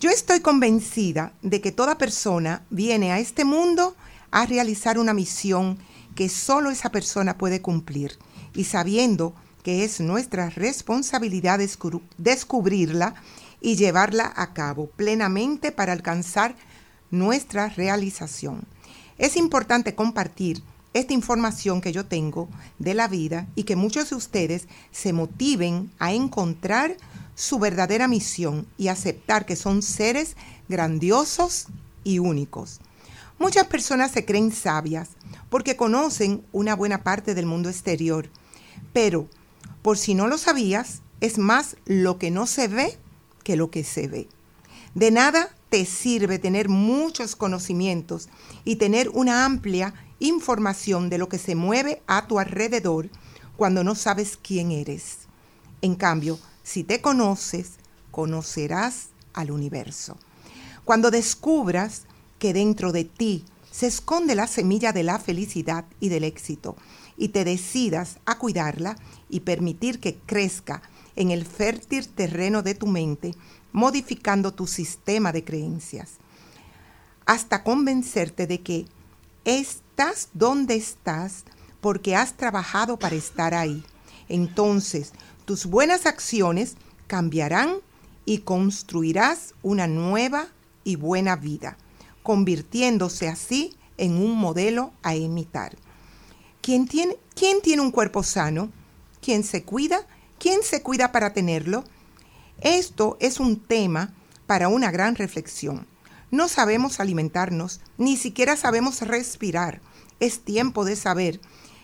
Yo 0.00 0.10
estoy 0.10 0.40
convencida 0.40 1.32
de 1.42 1.60
que 1.60 1.72
toda 1.72 1.96
persona 1.96 2.64
viene 2.70 3.12
a 3.12 3.18
este 3.18 3.44
mundo 3.44 3.96
a 4.30 4.46
realizar 4.46 4.98
una 4.98 5.14
misión 5.14 5.78
que 6.14 6.28
solo 6.28 6.70
esa 6.70 6.90
persona 6.90 7.38
puede 7.38 7.62
cumplir 7.62 8.18
y 8.54 8.64
sabiendo 8.64 9.34
que 9.62 9.84
es 9.84 10.00
nuestra 10.00 10.50
responsabilidad 10.50 11.60
descubrirla 12.18 13.14
y 13.60 13.76
llevarla 13.76 14.32
a 14.36 14.52
cabo 14.52 14.88
plenamente 14.88 15.72
para 15.72 15.92
alcanzar 15.92 16.54
nuestra 17.10 17.68
realización. 17.68 18.64
Es 19.18 19.36
importante 19.36 19.94
compartir 19.94 20.62
esta 20.94 21.14
información 21.14 21.80
que 21.80 21.92
yo 21.92 22.06
tengo 22.06 22.48
de 22.78 22.94
la 22.94 23.08
vida 23.08 23.46
y 23.54 23.64
que 23.64 23.76
muchos 23.76 24.10
de 24.10 24.16
ustedes 24.16 24.68
se 24.90 25.12
motiven 25.12 25.90
a 25.98 26.12
encontrar 26.12 26.96
su 27.34 27.58
verdadera 27.58 28.08
misión 28.08 28.66
y 28.76 28.88
aceptar 28.88 29.46
que 29.46 29.56
son 29.56 29.82
seres 29.82 30.36
grandiosos 30.68 31.66
y 32.04 32.18
únicos. 32.18 32.80
Muchas 33.38 33.66
personas 33.66 34.12
se 34.12 34.24
creen 34.24 34.52
sabias 34.52 35.10
porque 35.50 35.76
conocen 35.76 36.44
una 36.52 36.76
buena 36.76 37.02
parte 37.02 37.34
del 37.34 37.46
mundo 37.46 37.68
exterior, 37.68 38.30
pero 38.92 39.28
por 39.82 39.98
si 39.98 40.14
no 40.14 40.28
lo 40.28 40.38
sabías, 40.38 41.02
es 41.20 41.38
más 41.38 41.76
lo 41.86 42.18
que 42.18 42.30
no 42.30 42.46
se 42.46 42.68
ve 42.68 42.98
que 43.42 43.56
lo 43.56 43.70
que 43.70 43.84
se 43.84 44.08
ve. 44.08 44.28
De 44.94 45.10
nada 45.10 45.54
te 45.70 45.86
sirve 45.86 46.38
tener 46.38 46.68
muchos 46.68 47.34
conocimientos 47.34 48.28
y 48.64 48.76
tener 48.76 49.08
una 49.08 49.44
amplia 49.44 49.94
información 50.26 51.10
de 51.10 51.18
lo 51.18 51.28
que 51.28 51.38
se 51.38 51.54
mueve 51.54 52.02
a 52.06 52.26
tu 52.26 52.38
alrededor 52.38 53.10
cuando 53.56 53.84
no 53.84 53.94
sabes 53.94 54.38
quién 54.40 54.70
eres. 54.70 55.28
En 55.82 55.94
cambio, 55.94 56.38
si 56.62 56.84
te 56.84 57.00
conoces, 57.00 57.72
conocerás 58.10 59.08
al 59.32 59.50
universo. 59.50 60.16
Cuando 60.84 61.10
descubras 61.10 62.02
que 62.38 62.52
dentro 62.52 62.92
de 62.92 63.04
ti 63.04 63.44
se 63.70 63.86
esconde 63.86 64.34
la 64.34 64.46
semilla 64.46 64.92
de 64.92 65.02
la 65.02 65.18
felicidad 65.18 65.84
y 65.98 66.08
del 66.08 66.24
éxito 66.24 66.76
y 67.16 67.28
te 67.28 67.44
decidas 67.44 68.18
a 68.26 68.38
cuidarla 68.38 68.96
y 69.28 69.40
permitir 69.40 70.00
que 70.00 70.16
crezca 70.26 70.82
en 71.16 71.30
el 71.30 71.44
fértil 71.46 72.08
terreno 72.08 72.62
de 72.62 72.74
tu 72.74 72.86
mente, 72.86 73.34
modificando 73.72 74.52
tu 74.52 74.66
sistema 74.66 75.32
de 75.32 75.44
creencias, 75.44 76.12
hasta 77.26 77.62
convencerte 77.62 78.46
de 78.46 78.60
que 78.60 78.86
estás 79.44 80.28
donde 80.32 80.74
estás 80.74 81.44
porque 81.80 82.16
has 82.16 82.36
trabajado 82.36 82.98
para 82.98 83.16
estar 83.16 83.54
ahí. 83.54 83.84
Entonces, 84.28 85.12
tus 85.44 85.66
buenas 85.66 86.06
acciones 86.06 86.76
cambiarán 87.06 87.76
y 88.24 88.38
construirás 88.38 89.54
una 89.62 89.86
nueva 89.86 90.48
y 90.84 90.96
buena 90.96 91.36
vida, 91.36 91.76
convirtiéndose 92.22 93.28
así 93.28 93.76
en 93.98 94.16
un 94.16 94.36
modelo 94.36 94.92
a 95.02 95.14
imitar. 95.16 95.76
¿Quién 96.60 96.86
tiene, 96.86 97.16
quién 97.34 97.60
tiene 97.60 97.82
un 97.82 97.90
cuerpo 97.90 98.22
sano? 98.22 98.70
¿Quién 99.20 99.42
se 99.42 99.64
cuida? 99.64 100.06
¿Quién 100.38 100.62
se 100.62 100.82
cuida 100.82 101.12
para 101.12 101.32
tenerlo? 101.32 101.84
Esto 102.60 103.16
es 103.20 103.40
un 103.40 103.58
tema 103.58 104.14
para 104.46 104.68
una 104.68 104.90
gran 104.90 105.16
reflexión. 105.16 105.86
No 106.32 106.48
sabemos 106.48 106.98
alimentarnos, 106.98 107.82
ni 107.98 108.16
siquiera 108.16 108.56
sabemos 108.56 109.02
respirar. 109.02 109.82
Es 110.18 110.40
tiempo 110.40 110.86
de 110.86 110.96
saber 110.96 111.42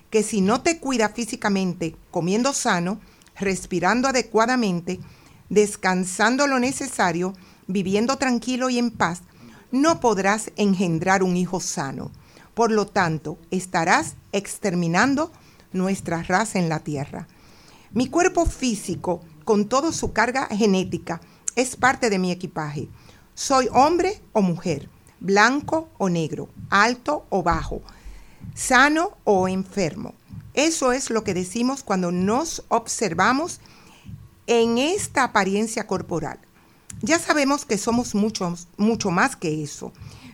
que 0.09 0.23
si 0.23 0.41
no 0.41 0.63
te 0.63 0.79
cuidas 0.79 1.13
físicamente, 1.13 1.97
comiendo 2.11 2.55
sano, 2.55 2.99
respirando 3.39 4.09
adecuadamente, 4.09 5.01
descansando 5.51 6.47
lo 6.47 6.59
necesario, 6.61 7.35
viviendo 7.67 8.17
tranquilo 8.17 8.71
y 8.71 8.79
en 8.79 8.91
paz, 8.91 9.21
no 9.71 10.01
podrás 10.01 10.51
engendrar 10.57 11.23
un 11.23 11.37
hijo 11.37 11.61
sano. 11.61 12.11
Por 12.55 12.71
lo 12.71 12.87
tanto, 12.87 13.37
estarás 13.51 14.17
exterminando 14.33 15.31
nuestra 15.75 16.23
raza 16.23 16.59
en 16.59 16.71
la 16.71 16.81
tierra. 16.81 17.29
Mi 17.93 18.09
cuerpo 18.09 18.47
físico, 18.47 19.21
con 19.45 19.69
toda 19.69 19.93
su 19.93 20.15
carga 20.15 20.47
genética, 20.47 21.21
es 21.55 21.77
parte 21.77 22.09
de 22.09 22.19
mi 22.19 22.33
equipaje. 22.33 22.89
Soy 23.39 23.69
hombre 23.73 24.21
o 24.33 24.43
mujer, 24.43 24.91
blanco 25.21 25.89
o 25.97 26.09
negro, 26.09 26.49
alto 26.71 27.25
o 27.31 27.45
bajo, 27.45 27.83
sano 28.57 29.17
o 29.23 29.47
enfermo. 29.47 30.15
Eso 30.55 30.91
es 30.91 31.09
lo 31.09 31.23
que 31.23 31.35
decimos 31.35 31.85
cuando 31.85 32.11
nos 32.11 32.65
observamos 32.67 33.61
en 34.49 34.79
esta 34.79 35.23
apariencia 35.23 35.87
corporal. 35.87 36.41
Ya 37.01 37.21
sabemos 37.21 37.65
que 37.65 37.79
somos 37.79 38.17
muchos, 38.17 38.67
mucho 38.77 39.13
más 39.13 39.37
que 39.37 39.63
eso. 39.63 39.93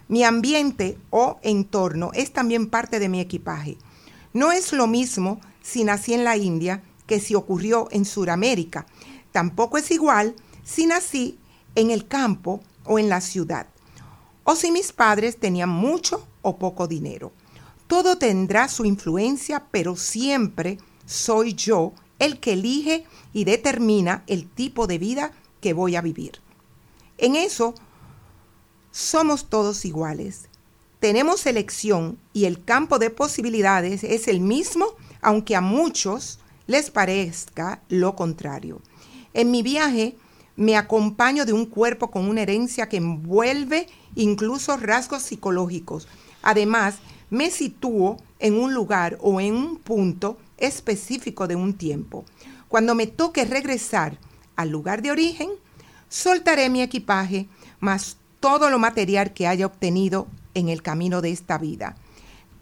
Mi 0.08 0.24
ambiente 0.24 0.96
o 1.10 1.38
entorno 1.42 2.10
es 2.14 2.32
también 2.32 2.70
parte 2.70 3.00
de 3.00 3.10
mi 3.10 3.20
equipaje. 3.20 3.76
No 4.32 4.50
es 4.50 4.72
lo 4.72 4.86
mismo 4.86 5.42
si 5.60 5.84
nací 5.84 6.14
en 6.14 6.24
la 6.24 6.38
India 6.38 6.82
que 7.06 7.20
si 7.20 7.34
ocurrió 7.34 7.86
en 7.90 8.06
Sudamérica. 8.06 8.86
Tampoco 9.30 9.76
es 9.76 9.90
igual 9.90 10.34
si 10.62 10.86
nací 10.86 11.38
en 11.74 11.90
el 11.90 12.08
campo 12.08 12.62
o 12.84 12.98
en 12.98 13.08
la 13.08 13.20
ciudad. 13.20 13.66
O 14.44 14.56
si 14.56 14.70
mis 14.70 14.92
padres 14.92 15.38
tenían 15.38 15.70
mucho 15.70 16.26
o 16.42 16.56
poco 16.56 16.86
dinero. 16.86 17.32
Todo 17.86 18.18
tendrá 18.18 18.68
su 18.68 18.84
influencia, 18.84 19.66
pero 19.70 19.96
siempre 19.96 20.78
soy 21.06 21.54
yo 21.54 21.92
el 22.18 22.40
que 22.40 22.54
elige 22.54 23.04
y 23.32 23.44
determina 23.44 24.24
el 24.26 24.48
tipo 24.48 24.86
de 24.86 24.98
vida 24.98 25.32
que 25.60 25.72
voy 25.72 25.96
a 25.96 26.00
vivir. 26.00 26.40
En 27.18 27.36
eso 27.36 27.74
somos 28.90 29.46
todos 29.48 29.84
iguales. 29.84 30.48
Tenemos 31.00 31.46
elección 31.46 32.18
y 32.32 32.46
el 32.46 32.64
campo 32.64 32.98
de 32.98 33.10
posibilidades 33.10 34.04
es 34.04 34.28
el 34.28 34.40
mismo, 34.40 34.86
aunque 35.20 35.56
a 35.56 35.60
muchos 35.60 36.38
les 36.66 36.90
parezca 36.90 37.82
lo 37.88 38.16
contrario. 38.16 38.80
En 39.34 39.50
mi 39.50 39.62
viaje 39.62 40.16
me 40.56 40.76
acompaño 40.76 41.44
de 41.44 41.52
un 41.52 41.66
cuerpo 41.66 42.10
con 42.10 42.28
una 42.28 42.42
herencia 42.42 42.88
que 42.88 42.98
envuelve 42.98 43.88
incluso 44.14 44.76
rasgos 44.76 45.22
psicológicos. 45.22 46.06
Además, 46.42 46.96
me 47.30 47.50
sitúo 47.50 48.18
en 48.38 48.54
un 48.54 48.74
lugar 48.74 49.18
o 49.20 49.40
en 49.40 49.54
un 49.54 49.76
punto 49.78 50.38
específico 50.58 51.48
de 51.48 51.56
un 51.56 51.74
tiempo. 51.74 52.24
Cuando 52.68 52.94
me 52.94 53.06
toque 53.06 53.44
regresar 53.44 54.18
al 54.56 54.70
lugar 54.70 55.02
de 55.02 55.10
origen, 55.10 55.50
soltaré 56.08 56.70
mi 56.70 56.82
equipaje 56.82 57.48
más 57.80 58.18
todo 58.40 58.70
lo 58.70 58.78
material 58.78 59.32
que 59.32 59.46
haya 59.46 59.66
obtenido 59.66 60.28
en 60.54 60.68
el 60.68 60.82
camino 60.82 61.20
de 61.20 61.30
esta 61.30 61.58
vida. 61.58 61.96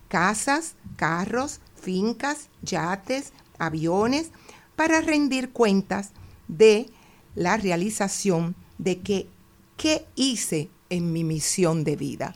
Casas, 0.09 0.77
carros, 0.97 1.61
fincas, 1.75 2.49
yates, 2.63 3.33
aviones, 3.59 4.31
para 4.77 5.01
rendir 5.01 5.51
cuentas 5.51 6.13
de 6.49 6.91
la 7.35 7.57
realización 7.57 8.55
de 8.79 9.01
que, 9.01 9.29
qué 9.77 10.07
hice 10.15 10.71
en 10.91 11.13
mi 11.13 11.25
misión 11.25 11.85
de 11.85 11.97
vida. 11.97 12.35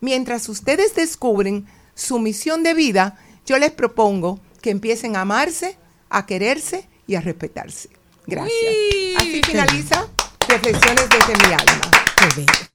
Mientras 0.00 0.48
ustedes 0.48 0.94
descubren 0.94 1.66
su 1.94 2.18
misión 2.18 2.62
de 2.62 2.74
vida, 2.74 3.18
yo 3.46 3.58
les 3.58 3.70
propongo 3.70 4.40
que 4.60 4.70
empiecen 4.70 5.16
a 5.16 5.22
amarse, 5.22 5.76
a 6.10 6.26
quererse 6.26 6.88
y 7.06 7.14
a 7.14 7.20
respetarse. 7.20 7.90
Gracias. 8.26 8.74
Así 9.18 9.42
finaliza 9.44 10.08
Reflexiones 10.48 11.08
desde 11.08 11.46
mi 11.46 11.54
alma. 11.54 12.71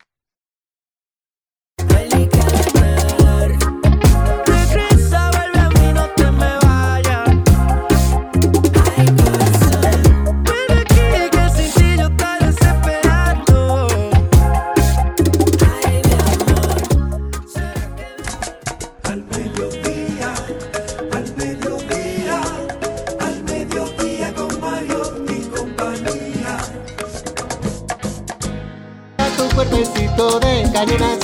De 30.17 30.67
cañonas. 30.73 31.19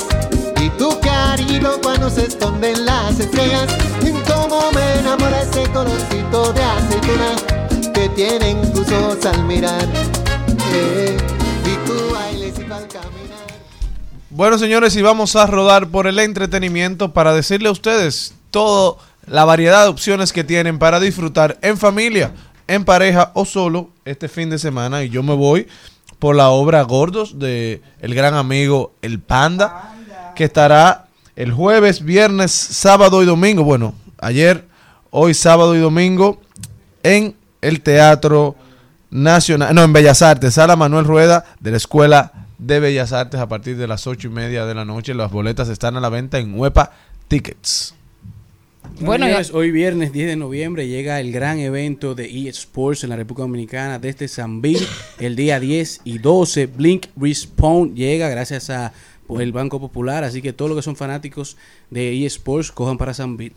Y 0.62 0.70
tu 0.78 0.88
cariño 1.00 1.70
cuando 1.82 2.08
se 2.08 2.26
esconden 2.26 2.84
las 2.86 3.18
estrellas. 3.18 3.66
Y 4.02 4.12
cómo 4.30 4.70
me 4.72 5.00
enamora 5.00 5.42
ese 5.42 5.64
colorcito 5.72 6.52
de 6.52 6.62
aceituna 6.62 7.92
que 7.92 8.08
tienen 8.10 8.72
tus 8.72 8.88
ojos 8.92 9.26
al 9.26 9.44
mirar. 9.44 9.84
Eh, 10.72 11.16
y 11.64 11.86
tu 11.88 12.14
bailecito 12.14 12.74
al 12.74 12.86
caminar. 12.86 13.44
Bueno, 14.30 14.58
señores, 14.58 14.94
y 14.94 15.02
vamos 15.02 15.34
a 15.34 15.46
rodar 15.46 15.88
por 15.88 16.06
el 16.06 16.18
entretenimiento 16.20 17.12
para 17.12 17.34
decirle 17.34 17.68
a 17.68 17.72
ustedes 17.72 18.34
toda 18.52 18.96
la 19.26 19.44
variedad 19.44 19.82
de 19.82 19.88
opciones 19.88 20.32
que 20.32 20.44
tienen 20.44 20.78
para 20.78 21.00
disfrutar 21.00 21.58
en 21.62 21.78
familia, 21.78 22.32
en 22.68 22.84
pareja 22.84 23.32
o 23.34 23.44
solo 23.44 23.90
este 24.04 24.28
fin 24.28 24.50
de 24.50 24.58
semana. 24.58 25.02
Y 25.02 25.08
yo 25.08 25.24
me 25.24 25.34
voy 25.34 25.66
por 26.18 26.36
la 26.36 26.50
obra 26.50 26.82
Gordos 26.82 27.38
de 27.38 27.82
el 28.00 28.14
gran 28.14 28.34
amigo 28.34 28.92
El 29.02 29.20
Panda, 29.20 29.94
que 30.34 30.44
estará 30.44 31.06
el 31.36 31.52
jueves, 31.52 32.04
viernes, 32.04 32.52
sábado 32.52 33.22
y 33.22 33.26
domingo. 33.26 33.64
Bueno, 33.64 33.94
ayer, 34.18 34.66
hoy, 35.10 35.34
sábado 35.34 35.74
y 35.74 35.78
domingo 35.78 36.40
en 37.02 37.36
el 37.60 37.80
Teatro 37.80 38.56
Nacional, 39.10 39.74
no, 39.74 39.82
en 39.82 39.92
Bellas 39.92 40.22
Artes, 40.22 40.54
Sala 40.54 40.76
Manuel 40.76 41.04
Rueda 41.04 41.44
de 41.60 41.70
la 41.70 41.76
Escuela 41.76 42.32
de 42.58 42.80
Bellas 42.80 43.12
Artes 43.12 43.40
a 43.40 43.48
partir 43.48 43.76
de 43.76 43.86
las 43.86 44.06
ocho 44.06 44.28
y 44.28 44.30
media 44.30 44.66
de 44.66 44.74
la 44.74 44.84
noche. 44.84 45.14
Las 45.14 45.30
boletas 45.30 45.68
están 45.68 45.96
a 45.96 46.00
la 46.00 46.08
venta 46.08 46.38
en 46.38 46.58
Huepa 46.58 46.92
Tickets. 47.28 47.94
Bueno, 49.00 49.06
Bueno, 49.06 49.26
señores, 49.26 49.50
hoy 49.52 49.72
viernes 49.72 50.12
10 50.12 50.28
de 50.28 50.36
noviembre 50.36 50.86
llega 50.86 51.18
el 51.18 51.32
gran 51.32 51.58
evento 51.58 52.14
de 52.14 52.48
eSports 52.48 53.02
en 53.02 53.10
la 53.10 53.16
República 53.16 53.42
Dominicana 53.42 53.98
desde 53.98 54.28
San 54.28 54.62
Bill. 54.62 54.78
El 55.18 55.34
día 55.34 55.58
10 55.58 56.02
y 56.04 56.18
12, 56.18 56.66
Blink 56.66 57.06
Respawn 57.16 57.96
llega 57.96 58.28
gracias 58.28 58.70
a 58.70 58.92
pues, 59.26 59.42
el 59.42 59.50
Banco 59.50 59.80
Popular. 59.80 60.22
Así 60.22 60.40
que 60.40 60.52
todos 60.52 60.68
los 60.68 60.78
que 60.78 60.82
son 60.82 60.94
fanáticos 60.94 61.56
de 61.90 62.24
eSports 62.24 62.70
cojan 62.70 62.96
para 62.96 63.14
San 63.14 63.36
Bill. 63.36 63.52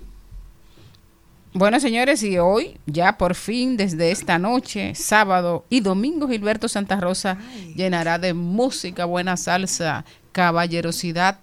Bueno, 1.54 1.80
señores, 1.80 2.24
y 2.24 2.40
hoy, 2.40 2.78
ya 2.88 3.20
por 3.20 3.36
fin, 3.36 3.78
desde 3.78 4.10
esta 4.10 4.40
noche, 4.40 4.96
sábado 4.96 5.66
y 5.70 5.82
domingo, 5.82 6.28
Gilberto 6.28 6.68
Santa 6.68 7.00
Rosa 7.00 7.38
llenará 7.76 8.18
de 8.18 8.34
música, 8.34 9.06
buena 9.06 9.38
salsa, 9.38 10.04
caballerosidad 10.32 11.38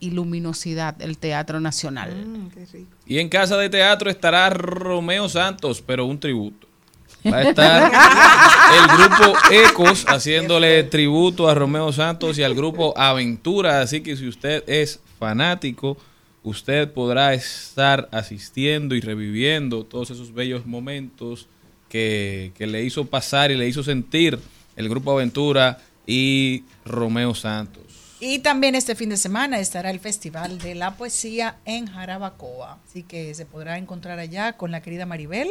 y 0.00 0.10
luminosidad 0.10 1.00
el 1.00 1.18
Teatro 1.18 1.60
Nacional. 1.60 2.12
Y 3.06 3.18
en 3.18 3.28
casa 3.28 3.56
de 3.56 3.68
teatro 3.68 4.10
estará 4.10 4.50
Romeo 4.50 5.28
Santos, 5.28 5.82
pero 5.82 6.06
un 6.06 6.18
tributo. 6.18 6.66
Va 7.24 7.38
a 7.38 7.42
estar 7.42 7.92
el 8.78 8.96
grupo 8.96 9.38
Ecos 9.50 10.04
haciéndole 10.06 10.84
tributo 10.84 11.48
a 11.48 11.54
Romeo 11.54 11.92
Santos 11.92 12.38
y 12.38 12.42
al 12.42 12.54
grupo 12.54 12.96
Aventura. 12.96 13.80
Así 13.80 14.00
que 14.00 14.16
si 14.16 14.28
usted 14.28 14.62
es 14.68 15.00
fanático, 15.18 15.96
usted 16.42 16.92
podrá 16.92 17.34
estar 17.34 18.08
asistiendo 18.12 18.94
y 18.94 19.00
reviviendo 19.00 19.84
todos 19.84 20.10
esos 20.10 20.32
bellos 20.32 20.66
momentos 20.66 21.48
que, 21.88 22.52
que 22.56 22.66
le 22.66 22.84
hizo 22.84 23.06
pasar 23.06 23.50
y 23.50 23.56
le 23.56 23.66
hizo 23.66 23.82
sentir 23.82 24.38
el 24.76 24.88
grupo 24.88 25.12
Aventura 25.12 25.78
y 26.06 26.64
Romeo 26.84 27.34
Santos. 27.34 27.85
Y 28.26 28.40
también 28.40 28.74
este 28.74 28.96
fin 28.96 29.08
de 29.10 29.16
semana 29.16 29.60
estará 29.60 29.88
el 29.90 30.00
Festival 30.00 30.58
de 30.58 30.74
la 30.74 30.96
Poesía 30.96 31.58
en 31.64 31.86
Jarabacoa. 31.86 32.78
Así 32.84 33.04
que 33.04 33.32
se 33.34 33.46
podrá 33.46 33.78
encontrar 33.78 34.18
allá 34.18 34.54
con 34.54 34.72
la 34.72 34.82
querida 34.82 35.06
Maribel. 35.06 35.50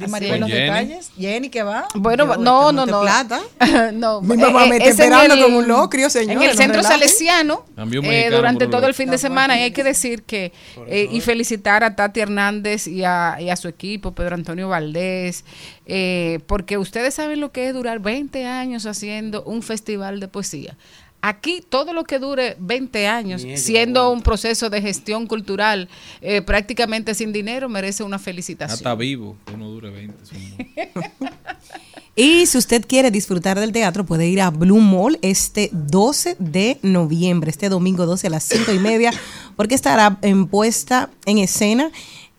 Así 0.00 0.10
Maribel 0.10 0.40
los 0.40 0.50
Jenny. 0.50 0.60
detalles. 0.62 1.12
Jenny, 1.16 1.50
¿qué 1.50 1.62
va? 1.62 1.86
Bueno, 1.94 2.26
Yo, 2.26 2.36
no, 2.38 2.70
este 2.70 2.74
no, 2.74 2.86
Monte 2.86 2.90
no. 2.90 3.00
Plata. 3.02 3.40
no. 3.92 4.20
Mi 4.22 4.36
mamá 4.36 4.66
me 4.66 4.78
está 4.78 4.88
es 4.88 4.98
en 4.98 5.12
esperando 5.12 5.40
con 5.40 5.54
un 5.54 5.68
locrio, 5.68 6.06
En 6.06 6.10
señores, 6.10 6.50
el 6.50 6.56
no 6.56 6.62
centro 6.62 6.82
salesiano, 6.82 7.64
eh, 8.02 8.28
durante 8.28 8.66
todo 8.66 8.88
el 8.88 8.94
fin 8.94 9.08
de 9.08 9.18
semana, 9.18 9.56
y 9.56 9.62
hay 9.62 9.70
que 9.70 9.84
decir 9.84 10.24
que, 10.24 10.52
eh, 10.88 11.08
y 11.12 11.20
felicitar 11.20 11.84
a 11.84 11.94
Tati 11.94 12.18
Hernández 12.18 12.88
y 12.88 13.04
a, 13.04 13.36
y 13.38 13.50
a 13.50 13.56
su 13.56 13.68
equipo, 13.68 14.16
Pedro 14.16 14.34
Antonio 14.34 14.68
Valdés, 14.68 15.44
eh, 15.86 16.40
porque 16.48 16.76
ustedes 16.76 17.14
saben 17.14 17.38
lo 17.38 17.52
que 17.52 17.68
es 17.68 17.74
durar 17.74 18.00
20 18.00 18.44
años 18.46 18.86
haciendo 18.86 19.44
un 19.44 19.62
festival 19.62 20.18
de 20.18 20.26
poesía. 20.26 20.76
Aquí 21.26 21.64
todo 21.66 21.94
lo 21.94 22.04
que 22.04 22.18
dure 22.18 22.54
20 22.60 23.06
años, 23.06 23.46
siendo 23.56 24.10
un 24.10 24.20
proceso 24.20 24.68
de 24.68 24.82
gestión 24.82 25.26
cultural 25.26 25.88
eh, 26.20 26.42
prácticamente 26.42 27.14
sin 27.14 27.32
dinero, 27.32 27.70
merece 27.70 28.02
una 28.02 28.18
felicitación. 28.18 28.74
Hasta 28.74 28.94
vivo, 28.94 29.38
que 29.46 29.54
uno 29.54 29.70
dure 29.70 29.88
20. 29.88 30.26
sí, 30.26 30.54
¿no? 30.94 31.00
Y 32.16 32.46
si 32.46 32.58
usted 32.58 32.84
quiere 32.86 33.10
disfrutar 33.10 33.58
del 33.58 33.72
teatro, 33.72 34.04
puede 34.04 34.28
ir 34.28 34.40
a 34.40 34.50
Blue 34.50 34.80
Mall 34.80 35.18
este 35.20 35.68
12 35.72 36.36
de 36.38 36.78
noviembre, 36.82 37.50
este 37.50 37.68
domingo 37.68 38.06
12 38.06 38.28
a 38.28 38.30
las 38.30 38.44
5 38.44 38.72
y 38.72 38.78
media, 38.78 39.10
porque 39.56 39.74
estará 39.74 40.18
en 40.22 40.46
puesta 40.46 41.10
en 41.26 41.38
escena 41.38 41.90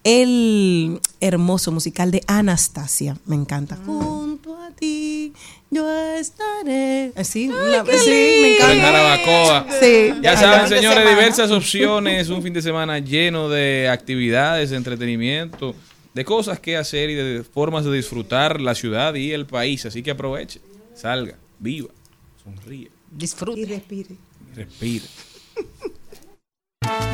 el 0.05 1.01
hermoso 1.19 1.71
musical 1.73 2.11
de 2.11 2.21
Anastasia. 2.27 3.17
Me 3.25 3.35
encanta. 3.35 3.75
Junto 3.85 4.55
a 4.61 4.69
ti, 4.71 5.33
yo 5.71 5.89
estaré. 6.15 7.11
Así, 7.15 7.49
una- 7.49 7.83
qué 7.83 7.97
sí, 7.97 8.09
me 8.41 8.55
encanta. 8.55 9.67
Sí. 9.81 10.13
Ya 10.21 10.37
saben, 10.37 10.69
señores, 10.69 11.09
diversas 11.09 11.49
opciones. 11.51 12.29
Un 12.29 12.41
fin 12.43 12.53
de 12.53 12.61
semana 12.61 12.99
lleno 12.99 13.49
de 13.49 13.89
actividades, 13.89 14.69
de 14.69 14.77
entretenimiento, 14.77 15.75
de 16.13 16.23
cosas 16.23 16.59
que 16.59 16.77
hacer 16.77 17.09
y 17.09 17.15
de 17.15 17.43
formas 17.43 17.83
de 17.83 17.91
disfrutar 17.93 18.61
la 18.61 18.75
ciudad 18.75 19.15
y 19.15 19.31
el 19.31 19.47
país. 19.47 19.85
Así 19.87 20.03
que 20.03 20.11
aproveche, 20.11 20.61
salga, 20.93 21.35
viva, 21.59 21.89
sonríe, 22.43 22.89
Disfrute. 23.11 23.61
Y 23.61 23.65
respire. 23.65 24.15
respire. 24.55 25.05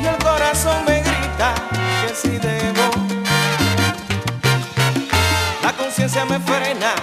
Y 0.01 0.05
el 0.05 0.17
corazón 0.17 0.83
me 0.85 1.01
grita 1.01 1.53
que 2.01 2.15
si 2.15 2.37
debo. 2.37 2.89
La 5.63 5.73
conciencia 5.73 6.25
me 6.25 6.39
frena 6.39 6.93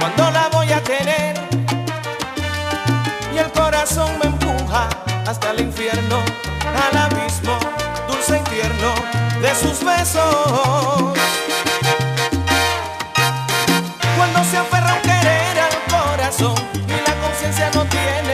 cuando 0.00 0.30
la 0.30 0.48
voy 0.48 0.72
a 0.72 0.82
tener. 0.82 1.34
Y 3.34 3.38
el 3.38 3.50
corazón 3.52 4.10
me 4.20 4.26
empuja 4.26 4.88
hasta 5.26 5.50
el 5.50 5.60
infierno, 5.60 6.18
al 6.88 6.96
abismo, 6.96 7.58
dulce 8.08 8.38
y 8.38 8.50
tierno 8.50 8.94
de 9.40 9.54
sus 9.54 9.84
besos. 9.84 11.18
Cuando 14.16 14.44
se 14.44 14.56
aferra 14.56 14.94
un 14.94 15.02
querer 15.02 15.58
al 15.60 15.76
corazón 15.90 16.54
y 16.86 16.92
la 17.08 17.14
conciencia 17.22 17.70
no 17.74 17.84
tiene 17.84 18.33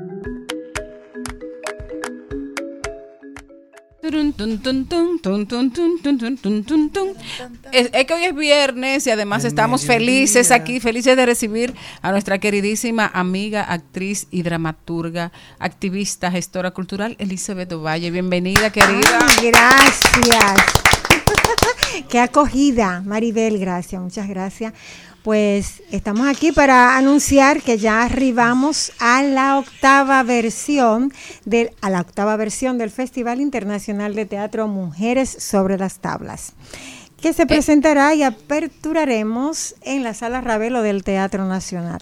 Es, 7.71 7.89
es 7.93 8.05
que 8.05 8.13
hoy 8.13 8.23
es 8.25 8.35
viernes 8.35 9.07
y 9.07 9.11
además 9.11 9.45
estamos 9.45 9.85
felices 9.85 10.51
aquí, 10.51 10.79
felices 10.79 11.15
de 11.15 11.25
recibir 11.25 11.73
a 12.01 12.11
nuestra 12.11 12.37
queridísima 12.39 13.09
amiga, 13.13 13.63
actriz 13.63 14.27
y 14.31 14.43
dramaturga, 14.43 15.31
activista, 15.59 16.31
gestora 16.31 16.71
cultural, 16.71 17.15
Elizabeth 17.19 17.71
Ovalle. 17.71 18.11
Bienvenida, 18.11 18.71
querida. 18.71 19.19
Ay, 19.21 19.51
gracias. 19.51 20.81
Qué 22.09 22.19
acogida, 22.19 23.01
Maribel, 23.05 23.59
gracias, 23.59 24.01
muchas 24.01 24.27
gracias. 24.27 24.73
Pues 25.23 25.83
estamos 25.91 26.27
aquí 26.27 26.51
para 26.51 26.97
anunciar 26.97 27.61
que 27.61 27.77
ya 27.77 28.03
arribamos 28.03 28.91
a 28.99 29.21
la 29.21 29.59
octava 29.59 30.23
versión 30.23 31.13
del, 31.45 31.71
a 31.81 31.91
la 31.91 32.01
octava 32.01 32.35
versión 32.37 32.77
del 32.79 32.89
Festival 32.89 33.39
Internacional 33.39 34.15
de 34.15 34.25
Teatro 34.25 34.67
Mujeres 34.67 35.29
sobre 35.29 35.77
las 35.77 35.99
Tablas, 35.99 36.53
que 37.21 37.33
se 37.33 37.45
presentará 37.45 38.15
y 38.15 38.23
aperturaremos 38.23 39.75
en 39.81 40.03
la 40.03 40.15
Sala 40.15 40.41
Ravelo 40.41 40.81
del 40.81 41.03
Teatro 41.03 41.45
Nacional. 41.45 42.01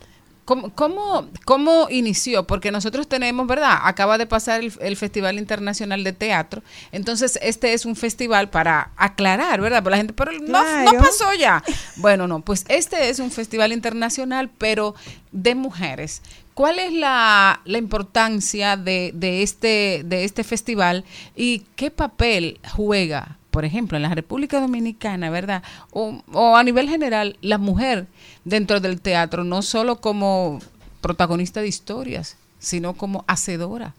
¿Cómo, 0.50 0.72
cómo, 0.74 1.28
cómo 1.46 1.88
inició? 1.92 2.48
Porque 2.48 2.72
nosotros 2.72 3.08
tenemos, 3.08 3.46
¿verdad? 3.46 3.82
Acaba 3.84 4.18
de 4.18 4.26
pasar 4.26 4.62
el, 4.62 4.74
el 4.82 4.98
Festival 4.98 5.38
Internacional 5.38 6.04
de 6.04 6.12
Teatro. 6.12 6.64
Entonces, 6.92 7.38
este 7.44 7.74
es 7.74 7.86
un 7.86 7.96
festival 7.96 8.50
para 8.50 8.90
aclarar, 8.98 9.62
¿verdad? 9.62 9.84
Pero 9.84 9.92
la 9.92 9.98
gente, 9.98 10.14
pero 10.14 10.32
no, 10.32 10.60
pasó 10.98 11.36
ya. 11.36 11.64
Bueno, 11.98 12.28
no, 12.28 12.40
pues 12.40 12.66
este 12.68 13.10
es 13.10 13.20
un 13.20 13.30
festival 13.30 13.72
internacional, 13.74 14.50
pero 14.58 14.96
de 15.32 15.54
mujeres. 15.54 16.24
¿Cuál 16.56 16.80
es 16.80 16.94
la, 16.94 17.62
la 17.66 17.78
importancia 17.78 18.76
de, 18.76 19.12
de 19.14 19.44
este, 19.44 20.02
de 20.04 20.24
este 20.24 20.44
festival 20.44 21.06
y 21.36 21.60
qué 21.76 21.92
papel 21.92 22.60
juega 22.76 23.38
por 23.52 23.66
ejemplo, 23.66 23.98
en 23.98 24.04
la 24.04 24.14
República 24.14 24.60
Dominicana, 24.60 25.32
¿verdad? 25.32 25.64
O, 25.92 26.22
o 26.32 26.56
a 26.56 26.64
nivel 26.64 26.88
general, 26.88 27.36
la 27.42 27.58
mujer 27.58 28.06
dentro 28.50 28.80
del 28.80 29.00
teatro, 29.02 29.44
no 29.44 29.62
solo 29.62 30.02
como 30.02 30.60
protagonista 31.02 31.62
de 31.62 31.68
historias, 31.68 32.36
sino 32.60 32.94
como 32.94 33.24
hacedora 33.28 33.96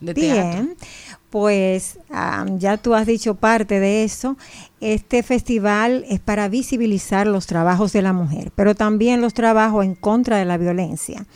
de 0.00 0.14
teatro. 0.14 0.62
Bien, 0.62 0.76
pues 1.30 1.98
am, 2.10 2.58
ya 2.58 2.76
tú 2.76 2.94
has 2.94 3.06
dicho 3.06 3.34
parte 3.34 3.80
de 3.80 4.04
eso. 4.04 4.36
Este 4.80 5.22
festival 5.22 6.04
es 6.08 6.20
para 6.20 6.48
visibilizar 6.48 7.26
los 7.26 7.46
trabajos 7.46 7.92
de 7.92 8.02
la 8.02 8.12
mujer, 8.12 8.52
pero 8.54 8.74
también 8.74 9.20
los 9.20 9.34
trabajos 9.34 9.84
en 9.84 9.94
contra 9.94 10.38
de 10.38 10.44
la 10.44 10.56
violencia. 10.56 11.26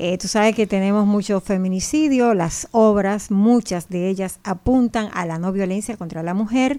Eh, 0.00 0.16
tú 0.16 0.28
sabes 0.28 0.54
que 0.54 0.68
tenemos 0.68 1.06
mucho 1.06 1.40
feminicidio, 1.40 2.32
las 2.32 2.68
obras, 2.70 3.32
muchas 3.32 3.88
de 3.88 4.08
ellas 4.08 4.38
apuntan 4.44 5.10
a 5.12 5.26
la 5.26 5.40
no 5.40 5.50
violencia 5.50 5.96
contra 5.96 6.22
la 6.22 6.34
mujer 6.34 6.78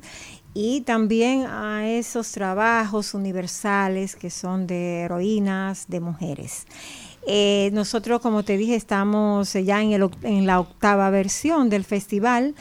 y 0.54 0.82
también 0.82 1.46
a 1.46 1.88
esos 1.88 2.32
trabajos 2.32 3.14
universales 3.14 4.16
que 4.16 4.30
son 4.30 4.68
de 4.68 5.02
heroínas, 5.02 5.86
de 5.88 6.00
mujeres. 6.00 6.66
Eh, 7.28 7.70
nosotros, 7.74 8.22
como 8.22 8.44
te 8.44 8.58
dije, 8.58 8.76
estamos 8.76 9.54
eh, 9.56 9.64
ya 9.64 9.82
en, 9.82 9.92
el 9.92 10.10
en 10.24 10.46
la 10.48 10.60
octava 10.60 11.10
versión 11.10 11.70
del 11.70 11.84
festival 11.84 12.56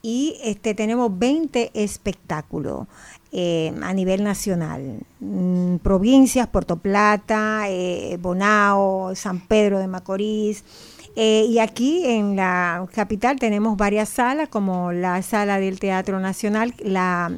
y 0.00 0.36
este, 0.42 0.74
tenemos 0.74 1.18
20 1.18 1.70
espectáculos 1.74 2.86
eh, 3.32 3.74
a 3.82 3.92
nivel 3.92 4.22
nacional. 4.24 5.00
Mm, 5.20 5.76
provincias, 5.76 6.48
Puerto 6.48 6.76
Plata, 6.76 7.64
Bonao, 8.18 9.14
San 9.14 9.40
Pedro 9.40 9.78
de 9.78 9.88
Macorís. 9.88 10.64
Eh, 11.16 11.46
y 11.48 11.58
aquí 11.58 12.04
en 12.06 12.36
la 12.36 12.86
capital 12.92 13.38
tenemos 13.38 13.76
varias 13.76 14.08
salas, 14.08 14.48
como 14.48 14.92
la 14.92 15.22
sala 15.22 15.58
del 15.60 15.78
Teatro 15.78 16.20
Nacional, 16.20 16.74
la 16.78 17.32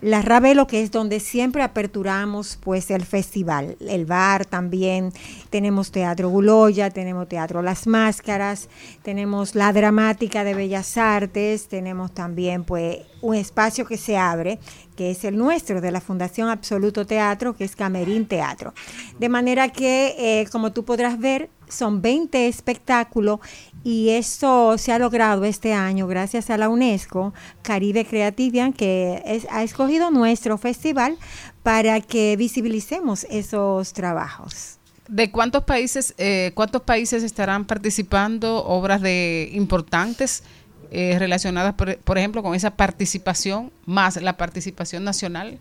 la 0.00 0.22
Ravelo, 0.22 0.66
que 0.66 0.82
es 0.82 0.90
donde 0.90 1.20
siempre 1.20 1.62
aperturamos 1.62 2.58
pues 2.62 2.90
el 2.90 3.04
festival, 3.04 3.76
el 3.80 4.06
bar 4.06 4.46
también, 4.46 5.12
tenemos 5.50 5.90
Teatro 5.90 6.28
Guloya, 6.28 6.90
tenemos 6.90 7.28
Teatro 7.28 7.62
Las 7.62 7.86
Máscaras, 7.86 8.68
tenemos 9.02 9.54
la 9.54 9.72
Dramática 9.72 10.44
de 10.44 10.54
Bellas 10.54 10.96
Artes, 10.96 11.68
tenemos 11.68 12.12
también 12.12 12.64
pues 12.64 12.98
un 13.20 13.34
espacio 13.34 13.86
que 13.86 13.96
se 13.96 14.16
abre, 14.16 14.60
que 14.96 15.10
es 15.10 15.24
el 15.24 15.36
nuestro, 15.36 15.80
de 15.80 15.90
la 15.90 16.00
Fundación 16.00 16.48
Absoluto 16.48 17.04
Teatro, 17.06 17.56
que 17.56 17.64
es 17.64 17.74
Camerín 17.74 18.26
Teatro. 18.26 18.74
De 19.18 19.28
manera 19.28 19.68
que, 19.68 20.14
eh, 20.18 20.46
como 20.52 20.72
tú 20.72 20.84
podrás 20.84 21.18
ver, 21.18 21.50
son 21.68 22.02
20 22.02 22.48
espectáculos 22.48 23.40
y 23.84 24.10
esto 24.10 24.76
se 24.78 24.92
ha 24.92 24.98
logrado 24.98 25.44
este 25.44 25.72
año 25.72 26.06
gracias 26.06 26.50
a 26.50 26.58
la 26.58 26.68
UNESCO 26.68 27.32
Caribe 27.62 28.04
Creativian 28.04 28.72
que 28.72 29.42
ha 29.50 29.62
escogido 29.62 30.10
nuestro 30.10 30.58
festival 30.58 31.16
para 31.62 32.00
que 32.00 32.36
visibilicemos 32.36 33.24
esos 33.30 33.92
trabajos. 33.92 34.78
¿De 35.08 35.30
cuántos 35.30 35.64
países, 35.64 36.14
eh, 36.18 36.52
cuántos 36.54 36.82
países 36.82 37.22
estarán 37.22 37.64
participando 37.66 38.64
obras 38.64 39.00
de 39.00 39.48
importantes 39.54 40.42
eh, 40.90 41.16
relacionadas, 41.18 41.74
por, 41.74 41.96
por 41.98 42.18
ejemplo, 42.18 42.42
con 42.42 42.54
esa 42.54 42.76
participación 42.76 43.72
más 43.86 44.20
la 44.20 44.36
participación 44.36 45.04
nacional? 45.04 45.58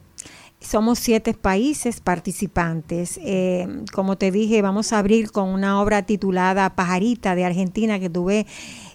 Somos 0.60 0.98
siete 0.98 1.36
países 1.36 2.02
participantes. 2.02 3.20
Eh, 3.24 3.84
como 3.94 4.18
te 4.18 4.32
dije, 4.32 4.64
vamos 4.64 4.92
a 4.92 4.98
abrir 4.98 5.32
con 5.32 5.50
una 5.50 5.80
obra 5.80 6.02
titulada 6.02 6.76
Pajarita 6.76 7.36
de 7.36 7.46
Argentina 7.46 8.00
que 8.00 8.10
tuve, 8.10 8.48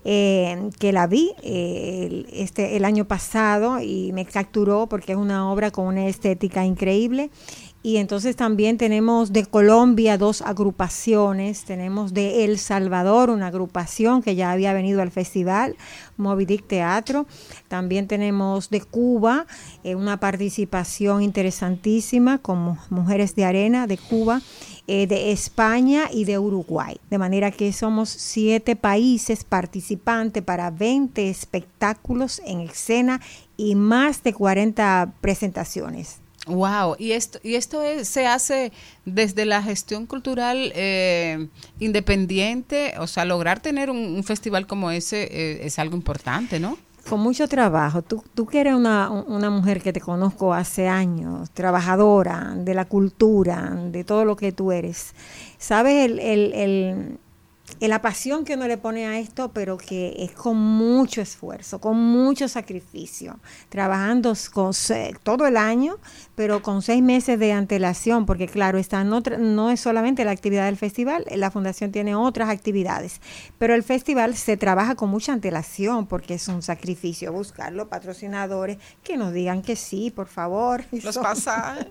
eh, 0.04 0.70
que 0.80 0.92
la 0.92 1.06
vi 1.06 1.30
eh, 1.44 2.26
este, 2.32 2.76
el 2.76 2.84
año 2.84 3.06
pasado 3.06 3.80
y 3.80 4.10
me 4.12 4.24
capturó 4.24 4.88
porque 4.88 5.12
es 5.12 5.18
una 5.18 5.52
obra 5.52 5.70
con 5.70 5.86
una 5.86 6.08
estética 6.08 6.64
increíble. 6.64 7.30
Y 7.84 7.96
entonces 7.96 8.36
también 8.36 8.78
tenemos 8.78 9.32
de 9.32 9.44
Colombia 9.44 10.16
dos 10.16 10.40
agrupaciones, 10.40 11.64
tenemos 11.64 12.14
de 12.14 12.44
El 12.44 12.58
Salvador 12.58 13.28
una 13.28 13.48
agrupación 13.48 14.22
que 14.22 14.36
ya 14.36 14.52
había 14.52 14.72
venido 14.72 15.02
al 15.02 15.10
festival, 15.10 15.76
Moby 16.16 16.44
Dick 16.44 16.68
Teatro, 16.68 17.26
también 17.66 18.06
tenemos 18.06 18.70
de 18.70 18.82
Cuba 18.82 19.46
eh, 19.82 19.96
una 19.96 20.20
participación 20.20 21.22
interesantísima 21.22 22.38
como 22.38 22.78
Mujeres 22.88 23.34
de 23.34 23.46
Arena 23.46 23.88
de 23.88 23.98
Cuba, 23.98 24.40
eh, 24.86 25.08
de 25.08 25.32
España 25.32 26.04
y 26.12 26.24
de 26.24 26.38
Uruguay, 26.38 26.98
de 27.10 27.18
manera 27.18 27.50
que 27.50 27.72
somos 27.72 28.10
siete 28.10 28.76
países 28.76 29.42
participantes 29.42 30.44
para 30.44 30.70
20 30.70 31.28
espectáculos 31.28 32.40
en 32.46 32.60
escena 32.60 33.20
y 33.56 33.74
más 33.74 34.22
de 34.22 34.34
40 34.34 35.14
presentaciones. 35.20 36.21
Wow, 36.46 36.96
y 36.98 37.12
esto, 37.12 37.38
y 37.44 37.54
esto 37.54 37.82
es- 37.82 38.08
se 38.08 38.26
hace 38.26 38.72
desde 39.04 39.44
la 39.44 39.62
gestión 39.62 40.06
cultural 40.06 40.72
eh, 40.74 41.46
independiente, 41.78 42.94
o 42.98 43.06
sea, 43.06 43.24
lograr 43.24 43.60
tener 43.60 43.90
un, 43.90 44.22
festival 44.24 44.66
como 44.66 44.90
ese 44.90 45.22
eh, 45.30 45.66
es 45.66 45.78
algo 45.78 45.96
importante, 45.96 46.58
¿no? 46.58 46.76
Con 47.08 47.20
mucho 47.20 47.48
trabajo. 47.48 48.02
Tú, 48.02 48.22
tú 48.34 48.46
que 48.46 48.60
eres 48.60 48.74
una, 48.74 49.10
una 49.10 49.50
mujer 49.50 49.82
que 49.82 49.92
te 49.92 50.00
conozco 50.00 50.54
hace 50.54 50.86
años, 50.88 51.50
trabajadora 51.50 52.54
de 52.56 52.74
la 52.74 52.84
cultura, 52.84 53.70
de 53.90 54.04
todo 54.04 54.24
lo 54.24 54.36
que 54.36 54.52
tú 54.52 54.70
eres. 54.72 55.12
¿Sabes 55.58 56.04
el, 56.04 56.18
el- 56.20 56.52
el- 56.54 57.18
la 57.88 58.02
pasión 58.02 58.44
que 58.44 58.54
uno 58.54 58.66
le 58.68 58.76
pone 58.76 59.06
a 59.06 59.18
esto, 59.18 59.52
pero 59.52 59.76
que 59.76 60.14
es 60.18 60.32
con 60.32 60.56
mucho 60.56 61.20
esfuerzo, 61.20 61.80
con 61.80 61.96
mucho 61.98 62.48
sacrificio, 62.48 63.40
trabajando 63.68 64.34
con 64.52 64.72
todo 65.22 65.46
el 65.46 65.56
año, 65.56 65.98
pero 66.34 66.62
con 66.62 66.82
seis 66.82 67.02
meses 67.02 67.38
de 67.38 67.52
antelación, 67.52 68.26
porque 68.26 68.48
claro, 68.48 68.78
esta 68.78 69.04
no, 69.04 69.20
no 69.38 69.70
es 69.70 69.80
solamente 69.80 70.24
la 70.24 70.30
actividad 70.30 70.66
del 70.66 70.76
festival, 70.76 71.24
la 71.34 71.50
fundación 71.50 71.92
tiene 71.92 72.14
otras 72.14 72.48
actividades, 72.48 73.20
pero 73.58 73.74
el 73.74 73.82
festival 73.82 74.36
se 74.36 74.56
trabaja 74.56 74.94
con 74.94 75.10
mucha 75.10 75.32
antelación, 75.32 76.06
porque 76.06 76.34
es 76.34 76.48
un 76.48 76.62
sacrificio 76.62 77.32
buscar 77.32 77.72
los 77.72 77.88
patrocinadores 77.88 78.78
que 79.02 79.16
nos 79.16 79.32
digan 79.32 79.62
que 79.62 79.76
sí, 79.76 80.10
por 80.10 80.28
favor. 80.28 80.84
Los 81.02 81.18
pasajes. 81.22 81.86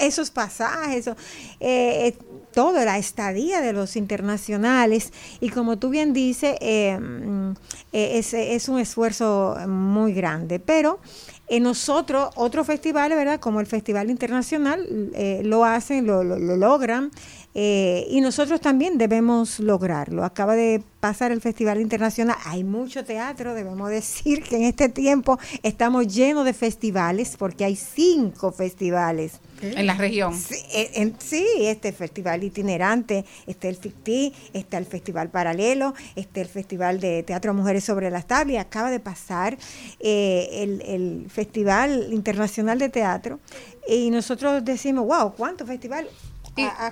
esos 0.00 0.30
pasajes, 0.30 0.98
eso, 0.98 1.16
eh, 1.60 2.08
eh, 2.08 2.18
todo, 2.58 2.84
la 2.84 2.98
estadía 2.98 3.60
de 3.60 3.72
los 3.72 3.94
internacionales. 3.94 5.12
Y 5.40 5.50
como 5.50 5.78
tú 5.78 5.90
bien 5.90 6.12
dices, 6.12 6.56
eh, 6.60 6.98
mm, 6.98 7.52
eh, 7.92 8.18
es, 8.56 8.68
un 8.68 8.80
esfuerzo 8.80 9.56
muy 9.68 10.12
grande. 10.12 10.58
Pero 10.58 10.98
eh, 11.46 11.60
nosotros, 11.60 12.30
otros 12.34 12.66
festivales, 12.66 13.16
¿verdad? 13.16 13.38
Como 13.38 13.60
el 13.60 13.66
Festival 13.66 14.10
Internacional, 14.10 14.84
eh, 15.14 15.42
lo 15.44 15.64
hacen, 15.64 16.04
lo, 16.04 16.24
lo- 16.24 16.36
lo 16.40 16.56
logran. 16.56 17.12
y 17.54 18.20
nosotros 18.20 18.60
también 18.60 18.98
debemos 18.98 19.60
lograrlo. 19.60 20.24
Acaba 20.24 20.56
de 20.56 20.82
pasar 20.98 21.30
el 21.30 21.40
Festival 21.40 21.80
Internacional. 21.80 22.36
Hay 22.44 22.64
mucho 22.64 23.04
teatro, 23.04 23.54
debemos 23.54 23.88
decir 24.00 24.42
que 24.42 24.56
en 24.56 24.62
este 24.64 24.88
tiempo 24.88 25.38
estamos 25.62 26.08
llenos 26.12 26.44
de 26.44 26.54
festivales, 26.54 27.36
porque 27.38 27.64
hay 27.64 27.76
cinco 27.76 28.50
festivales. 28.50 29.40
En 29.62 29.86
la 29.86 29.94
región. 29.94 30.34
Sí, 30.38 30.54
eh, 30.72 30.90
en- 30.94 31.16
sí, 31.18 31.44
este 31.60 31.92
festival 31.92 32.44
itinerante, 32.44 33.24
está 33.46 33.68
el 33.68 33.76
FICTI, 33.76 34.32
está 34.52 34.78
el 34.78 34.86
Festival 34.86 35.30
Paralelo, 35.30 35.94
está 36.16 36.40
el 36.40 36.48
Festival 36.48 37.00
de 37.00 37.22
Teatro 37.22 37.54
Mujeres 37.54 37.84
sobre 37.84 38.10
las 38.10 38.26
Tablas, 38.26 38.54
y 38.54 38.56
acaba 38.56 38.90
de 38.90 39.00
pasar 39.00 39.56
eh, 40.00 40.48
el, 40.52 40.82
el 40.82 41.30
Festival 41.30 42.08
Internacional 42.12 42.78
de 42.78 42.88
Teatro, 42.88 43.40
y 43.88 44.10
nosotros 44.10 44.64
decimos, 44.64 45.06
wow, 45.06 45.32
¿cuántos 45.34 45.66
festivales? 45.66 46.10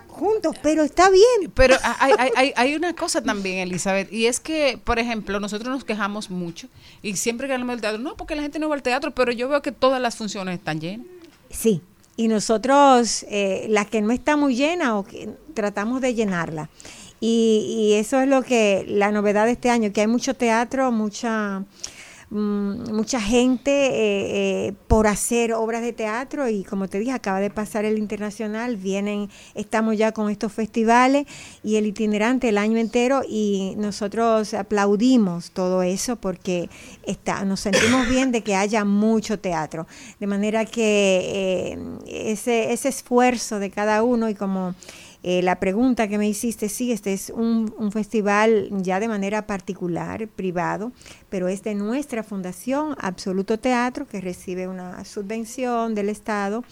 Juntos, 0.06 0.55
pero 0.62 0.84
está 0.84 1.10
bien. 1.10 1.51
Pero 1.52 1.74
hay, 1.98 2.12
hay, 2.18 2.30
hay, 2.36 2.52
hay 2.55 2.74
una 2.76 2.94
cosa 2.94 3.20
también, 3.20 3.59
Elizabeth, 3.59 4.12
y 4.12 4.26
es 4.26 4.38
que, 4.38 4.78
por 4.82 4.98
ejemplo, 5.01 5.40
nosotros 5.40 5.68
nos 5.68 5.84
quejamos 5.84 6.30
mucho 6.30 6.68
y 7.02 7.16
siempre 7.16 7.48
que 7.48 7.55
hablamos 7.55 7.74
del 7.74 7.80
teatro, 7.80 7.98
no, 8.01 8.16
porque 8.16 8.36
la 8.36 8.43
gente 8.43 8.59
no 8.60 8.68
va 8.68 8.76
al 8.76 8.82
teatro, 8.82 9.10
pero 9.12 9.32
yo 9.32 9.48
veo 9.48 9.62
que 9.62 9.72
todas 9.72 10.01
las 10.01 10.14
funciones 10.16 10.56
están 10.59 10.80
llenas. 10.80 11.06
Sí, 11.51 11.80
y 12.16 12.28
nosotros, 12.28 13.24
eh, 13.28 13.66
la 13.68 13.84
que 13.84 14.01
no 14.01 14.12
está 14.12 14.36
muy 14.36 14.56
llena, 14.56 14.98
o 14.98 15.05
que 15.05 15.28
tratamos 15.55 16.01
de 16.01 16.14
llenarla. 16.14 16.70
Y, 17.20 17.76
y 17.78 17.94
eso 17.94 18.20
es 18.20 18.28
lo 18.28 18.43
que, 18.43 18.84
la 18.88 19.12
novedad 19.12 19.47
de 19.47 19.52
este 19.52 19.70
año, 19.70 19.93
que 19.93 20.02
hay 20.02 20.06
mucho 20.06 20.34
teatro, 20.34 20.93
mucha, 20.93 21.64
mucha 22.31 23.20
gente 23.20 23.70
eh, 23.70 24.66
eh, 24.69 24.73
por 24.89 25.07
hacer 25.07 25.53
obras 25.53 25.81
de 25.82 25.93
teatro 25.93 26.48
y 26.48 26.65
como 26.65 26.89
te 26.89 26.98
dije, 26.98 27.12
acaba 27.12 27.39
de 27.39 27.51
pasar 27.51 27.85
el 27.85 27.98
internacional, 27.98 28.77
vienen, 28.77 29.31
estamos 29.55 29.97
ya 29.97 30.11
con 30.11 30.28
estos 30.28 30.53
festivales 30.53 31.27
y 31.62 31.77
el 31.77 31.86
itinerante 31.86 32.48
el 32.48 32.59
año 32.59 32.78
entero 32.78 33.23
y 33.28 33.74
nosotros 33.77 34.55
aplaudimos 34.55 35.53
todo 35.53 35.82
eso 35.82 36.16
porque 36.16 36.69
está, 37.05 37.44
nos 37.44 37.61
sentimos 37.61 38.09
bien 38.11 38.32
de 38.32 38.43
que 38.43 38.57
haya 38.57 38.85
mucho 38.85 39.39
teatro, 39.39 39.86
de 40.19 40.27
manera 40.27 40.65
que 40.65 41.77
eh, 42.07 42.32
ese, 42.32 42.73
ese 42.73 42.89
esfuerzo 42.89 43.61
de 43.61 43.70
cada 43.70 44.03
uno 44.03 44.28
y 44.28 44.35
como 44.35 44.74
Eh, 45.28 45.43
la 45.43 45.59
pregunta 45.59 46.07
que 46.07 46.19
me 46.19 46.28
hiciste, 46.28 46.69
sí, 46.69 46.93
este 46.93 47.12
es 47.12 47.31
un, 47.31 47.74
un 47.78 47.90
festival 47.90 48.69
ya 48.70 49.01
de 49.01 49.09
manera 49.09 49.44
particular, 49.44 50.28
privado, 50.28 50.93
pero 51.31 51.48
es 51.48 51.65
de 51.65 51.74
nuestra 51.74 52.23
fundación, 52.23 52.94
Absoluto 53.01 53.59
Teatro, 53.59 54.07
que 54.07 54.20
recibe 54.20 54.69
una 54.69 55.05
subvención 55.05 55.97
del 55.97 56.11
Estado 56.11 56.62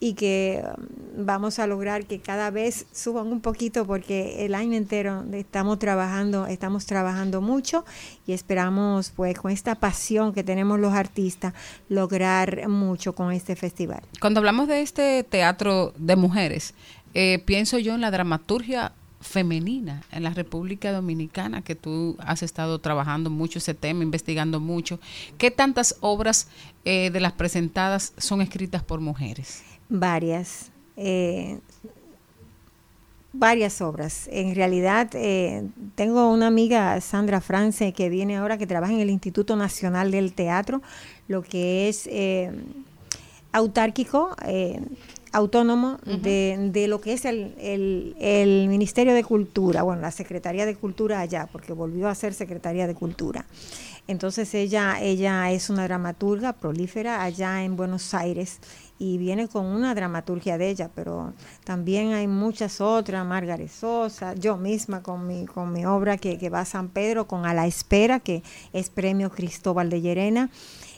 y 0.00 0.14
que 0.14 0.64
um, 0.64 1.26
vamos 1.26 1.58
a 1.58 1.66
lograr 1.66 2.06
que 2.06 2.18
cada 2.20 2.50
vez 2.50 2.86
suban 2.92 3.26
un 3.26 3.40
poquito 3.40 3.86
porque 3.86 4.46
el 4.46 4.54
año 4.54 4.76
entero 4.76 5.24
estamos 5.32 5.78
trabajando, 5.78 6.46
estamos 6.46 6.86
trabajando 6.86 7.42
mucho 7.42 7.84
y 8.26 8.32
esperamos 8.32 9.12
pues 9.14 9.38
con 9.38 9.52
esta 9.52 9.74
pasión 9.74 10.32
que 10.32 10.42
tenemos 10.42 10.80
los 10.80 10.94
artistas 10.94 11.52
lograr 11.90 12.66
mucho 12.68 13.14
con 13.14 13.30
este 13.30 13.54
festival. 13.54 14.00
Cuando 14.20 14.40
hablamos 14.40 14.68
de 14.68 14.80
este 14.80 15.22
teatro 15.22 15.92
de 15.98 16.16
mujeres, 16.16 16.74
eh, 17.14 17.42
pienso 17.44 17.78
yo 17.78 17.94
en 17.94 18.00
la 18.00 18.10
dramaturgia 18.10 18.92
femenina 19.20 20.02
en 20.12 20.22
la 20.22 20.30
República 20.30 20.92
Dominicana, 20.92 21.62
que 21.62 21.74
tú 21.74 22.16
has 22.20 22.42
estado 22.42 22.78
trabajando 22.78 23.28
mucho 23.28 23.58
ese 23.58 23.74
tema, 23.74 24.02
investigando 24.02 24.60
mucho. 24.60 24.98
¿Qué 25.36 25.50
tantas 25.50 25.96
obras 26.00 26.48
eh, 26.84 27.10
de 27.10 27.20
las 27.20 27.32
presentadas 27.32 28.14
son 28.16 28.40
escritas 28.40 28.82
por 28.82 29.00
mujeres? 29.00 29.62
Varias. 29.88 30.70
eh, 30.96 31.58
varias 33.32 33.80
obras. 33.80 34.28
En 34.32 34.54
realidad, 34.54 35.10
eh, 35.14 35.68
tengo 35.94 36.32
una 36.32 36.46
amiga, 36.46 37.00
Sandra 37.00 37.40
France, 37.40 37.92
que 37.92 38.08
viene 38.08 38.36
ahora, 38.36 38.58
que 38.58 38.66
trabaja 38.66 38.92
en 38.92 39.00
el 39.00 39.10
Instituto 39.10 39.56
Nacional 39.56 40.10
del 40.10 40.32
Teatro, 40.32 40.82
lo 41.28 41.42
que 41.42 41.88
es 41.88 42.08
eh, 42.10 42.50
autónomo 45.32 45.98
de, 46.04 46.70
de 46.72 46.88
lo 46.88 47.00
que 47.00 47.12
es 47.12 47.24
el, 47.24 47.54
el- 47.58 48.16
el 48.20 48.68
Ministerio 48.68 49.14
de 49.14 49.22
Cultura, 49.24 49.82
bueno, 49.82 50.02
la 50.02 50.10
Secretaría 50.10 50.66
de 50.66 50.74
Cultura 50.76 51.20
allá, 51.20 51.48
porque 51.52 51.72
volvió 51.72 52.08
a 52.08 52.14
ser 52.14 52.34
Secretaría 52.34 52.86
de 52.86 52.94
Cultura. 52.94 53.44
Entonces 54.08 54.54
ella, 54.54 55.00
ella 55.00 55.50
es 55.52 55.70
una 55.70 55.84
dramaturga 55.84 56.52
prolífera 56.54 57.22
allá 57.22 57.62
en 57.62 57.76
Buenos 57.76 58.12
Aires 58.14 58.58
y 58.98 59.18
viene 59.18 59.46
con 59.48 59.64
una 59.66 59.94
dramaturgia 59.94 60.58
de 60.58 60.68
ella, 60.68 60.90
pero 60.94 61.32
también 61.64 62.12
hay 62.12 62.26
muchas 62.26 62.80
otras, 62.80 63.24
Margaret 63.24 63.70
Sosa, 63.70 64.34
yo 64.34 64.56
misma 64.56 65.02
con 65.02 65.26
mi, 65.26 65.46
con 65.46 65.72
mi 65.72 65.86
obra 65.86 66.16
que, 66.18 66.38
que 66.38 66.50
va 66.50 66.60
a 66.60 66.64
San 66.64 66.88
Pedro, 66.88 67.26
con 67.26 67.46
A 67.46 67.54
la 67.54 67.66
Espera, 67.66 68.20
que 68.20 68.42
es 68.72 68.90
premio 68.90 69.30
Cristóbal 69.30 69.88
de 69.90 70.00
Llerena. 70.02 70.50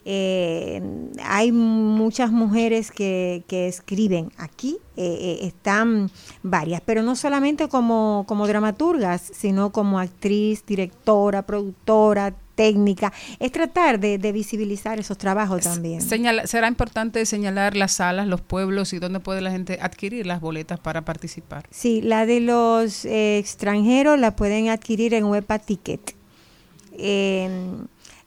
Eh, 0.05 0.83
hay 1.23 1.53
muchas 1.53 2.31
mujeres 2.33 2.91
que, 2.91 3.45
que 3.47 3.69
escriben 3.69 4.33
aquí, 4.37 4.79
eh, 4.97 5.39
eh, 5.43 5.47
están 5.47 6.11
varias, 6.43 6.81
pero 6.85 7.03
no 7.03 7.15
solamente 7.17 7.69
como, 7.69 8.25
como 8.27 8.47
dramaturgas, 8.49 9.21
sino 9.33 9.71
como 9.71 9.99
actriz, 10.01 10.65
directora, 10.67 11.43
productora, 11.47 12.35
técnica. 12.55 13.13
Es 13.39 13.51
tratar 13.51 13.99
de, 13.99 14.19
de 14.19 14.31
visibilizar 14.33 14.99
esos 15.01 15.17
trabajos 15.17 15.63
también. 15.63 16.03
Señala- 16.03 16.47
será 16.47 16.69
importante 16.69 17.25
señalar 17.25 17.77
las 17.77 17.93
salas, 17.93 18.27
los 18.27 18.43
pueblos 18.43 18.93
y 18.93 18.99
dónde 18.99 19.21
puede 19.21 19.41
la 19.41 19.51
gente 19.51 19.79
adquirir 19.81 20.27
las 20.27 20.41
boletas 20.41 20.79
para 20.79 21.03
participar. 21.03 21.67
Sí, 21.71 22.03
la 22.03 22.27
de 22.27 22.41
los 22.41 23.05
eh, 23.07 23.39
extranjeros 23.39 24.19
la 24.19 24.37
pueden 24.37 24.69
adquirir 24.69 25.15
en 25.15 25.25
Huepa 25.25 25.61
Ticket. 25.61 26.15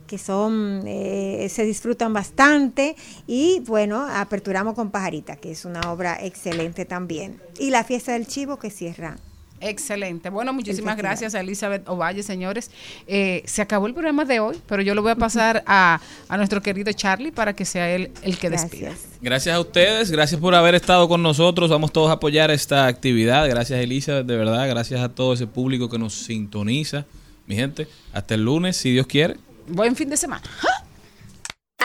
que 0.08 0.18
son, 0.18 0.84
eh, 0.86 1.48
se 1.50 1.66
disfrutan 1.66 2.14
bastante 2.14 2.96
y 3.28 3.60
bueno, 3.68 4.06
aperturamos 4.10 4.76
con 4.76 4.92
Pajarita, 4.92 5.36
que 5.36 5.52
es 5.52 5.66
una 5.66 5.82
obra 5.92 6.18
excelente 6.22 6.86
también. 6.86 7.42
Y 7.60 7.72
la 7.72 7.84
fiesta 7.84 8.14
del 8.14 8.26
chivo 8.26 8.58
que 8.58 8.70
cierra 8.70 9.18
Excelente. 9.62 10.30
Bueno, 10.30 10.54
muchísimas 10.54 10.98
gracias 10.98 11.36
a 11.36 11.42
Elizabeth 11.42 11.88
Ovalle, 11.88 12.24
señores. 12.24 12.72
Eh, 13.08 13.44
se 13.46 13.62
acabó 13.62 13.88
el 13.88 13.94
programa 13.94 14.26
de 14.26 14.40
hoy, 14.40 14.60
pero 14.68 14.82
yo 14.82 14.96
lo 14.96 15.02
voy 15.02 15.12
a 15.12 15.16
pasar 15.16 15.64
a, 15.66 16.00
a 16.28 16.38
nuestro 16.38 16.62
querido 16.62 16.92
Charlie 16.94 17.32
para 17.32 17.54
que 17.54 17.66
sea 17.66 17.90
él 17.94 18.12
el 18.22 18.38
que 18.38 18.50
despida. 18.50 18.94
Gracias 19.22 19.56
a 19.56 19.60
ustedes, 19.60 20.12
gracias 20.12 20.40
por 20.40 20.56
haber 20.56 20.76
estado 20.76 21.08
con 21.10 21.22
nosotros. 21.22 21.70
Vamos 21.70 21.92
todos 21.92 22.10
a 22.10 22.14
apoyar 22.14 22.52
esta 22.52 22.88
actividad. 22.88 23.50
Gracias, 23.50 23.80
Elizabeth, 23.82 24.26
de 24.26 24.38
verdad. 24.38 24.68
Gracias 24.68 25.02
a 25.02 25.10
todo 25.10 25.34
ese 25.34 25.48
público 25.48 25.90
que 25.90 26.00
nos 26.00 26.14
sintoniza. 26.14 27.06
Mi 27.46 27.56
gente, 27.56 27.88
hasta 28.14 28.36
el 28.36 28.46
lunes, 28.46 28.78
si 28.78 28.92
Dios 28.92 29.08
quiere. 29.08 29.38
Buen 29.68 29.96
fin 29.96 30.10
de 30.10 30.18
semana. 30.18 30.44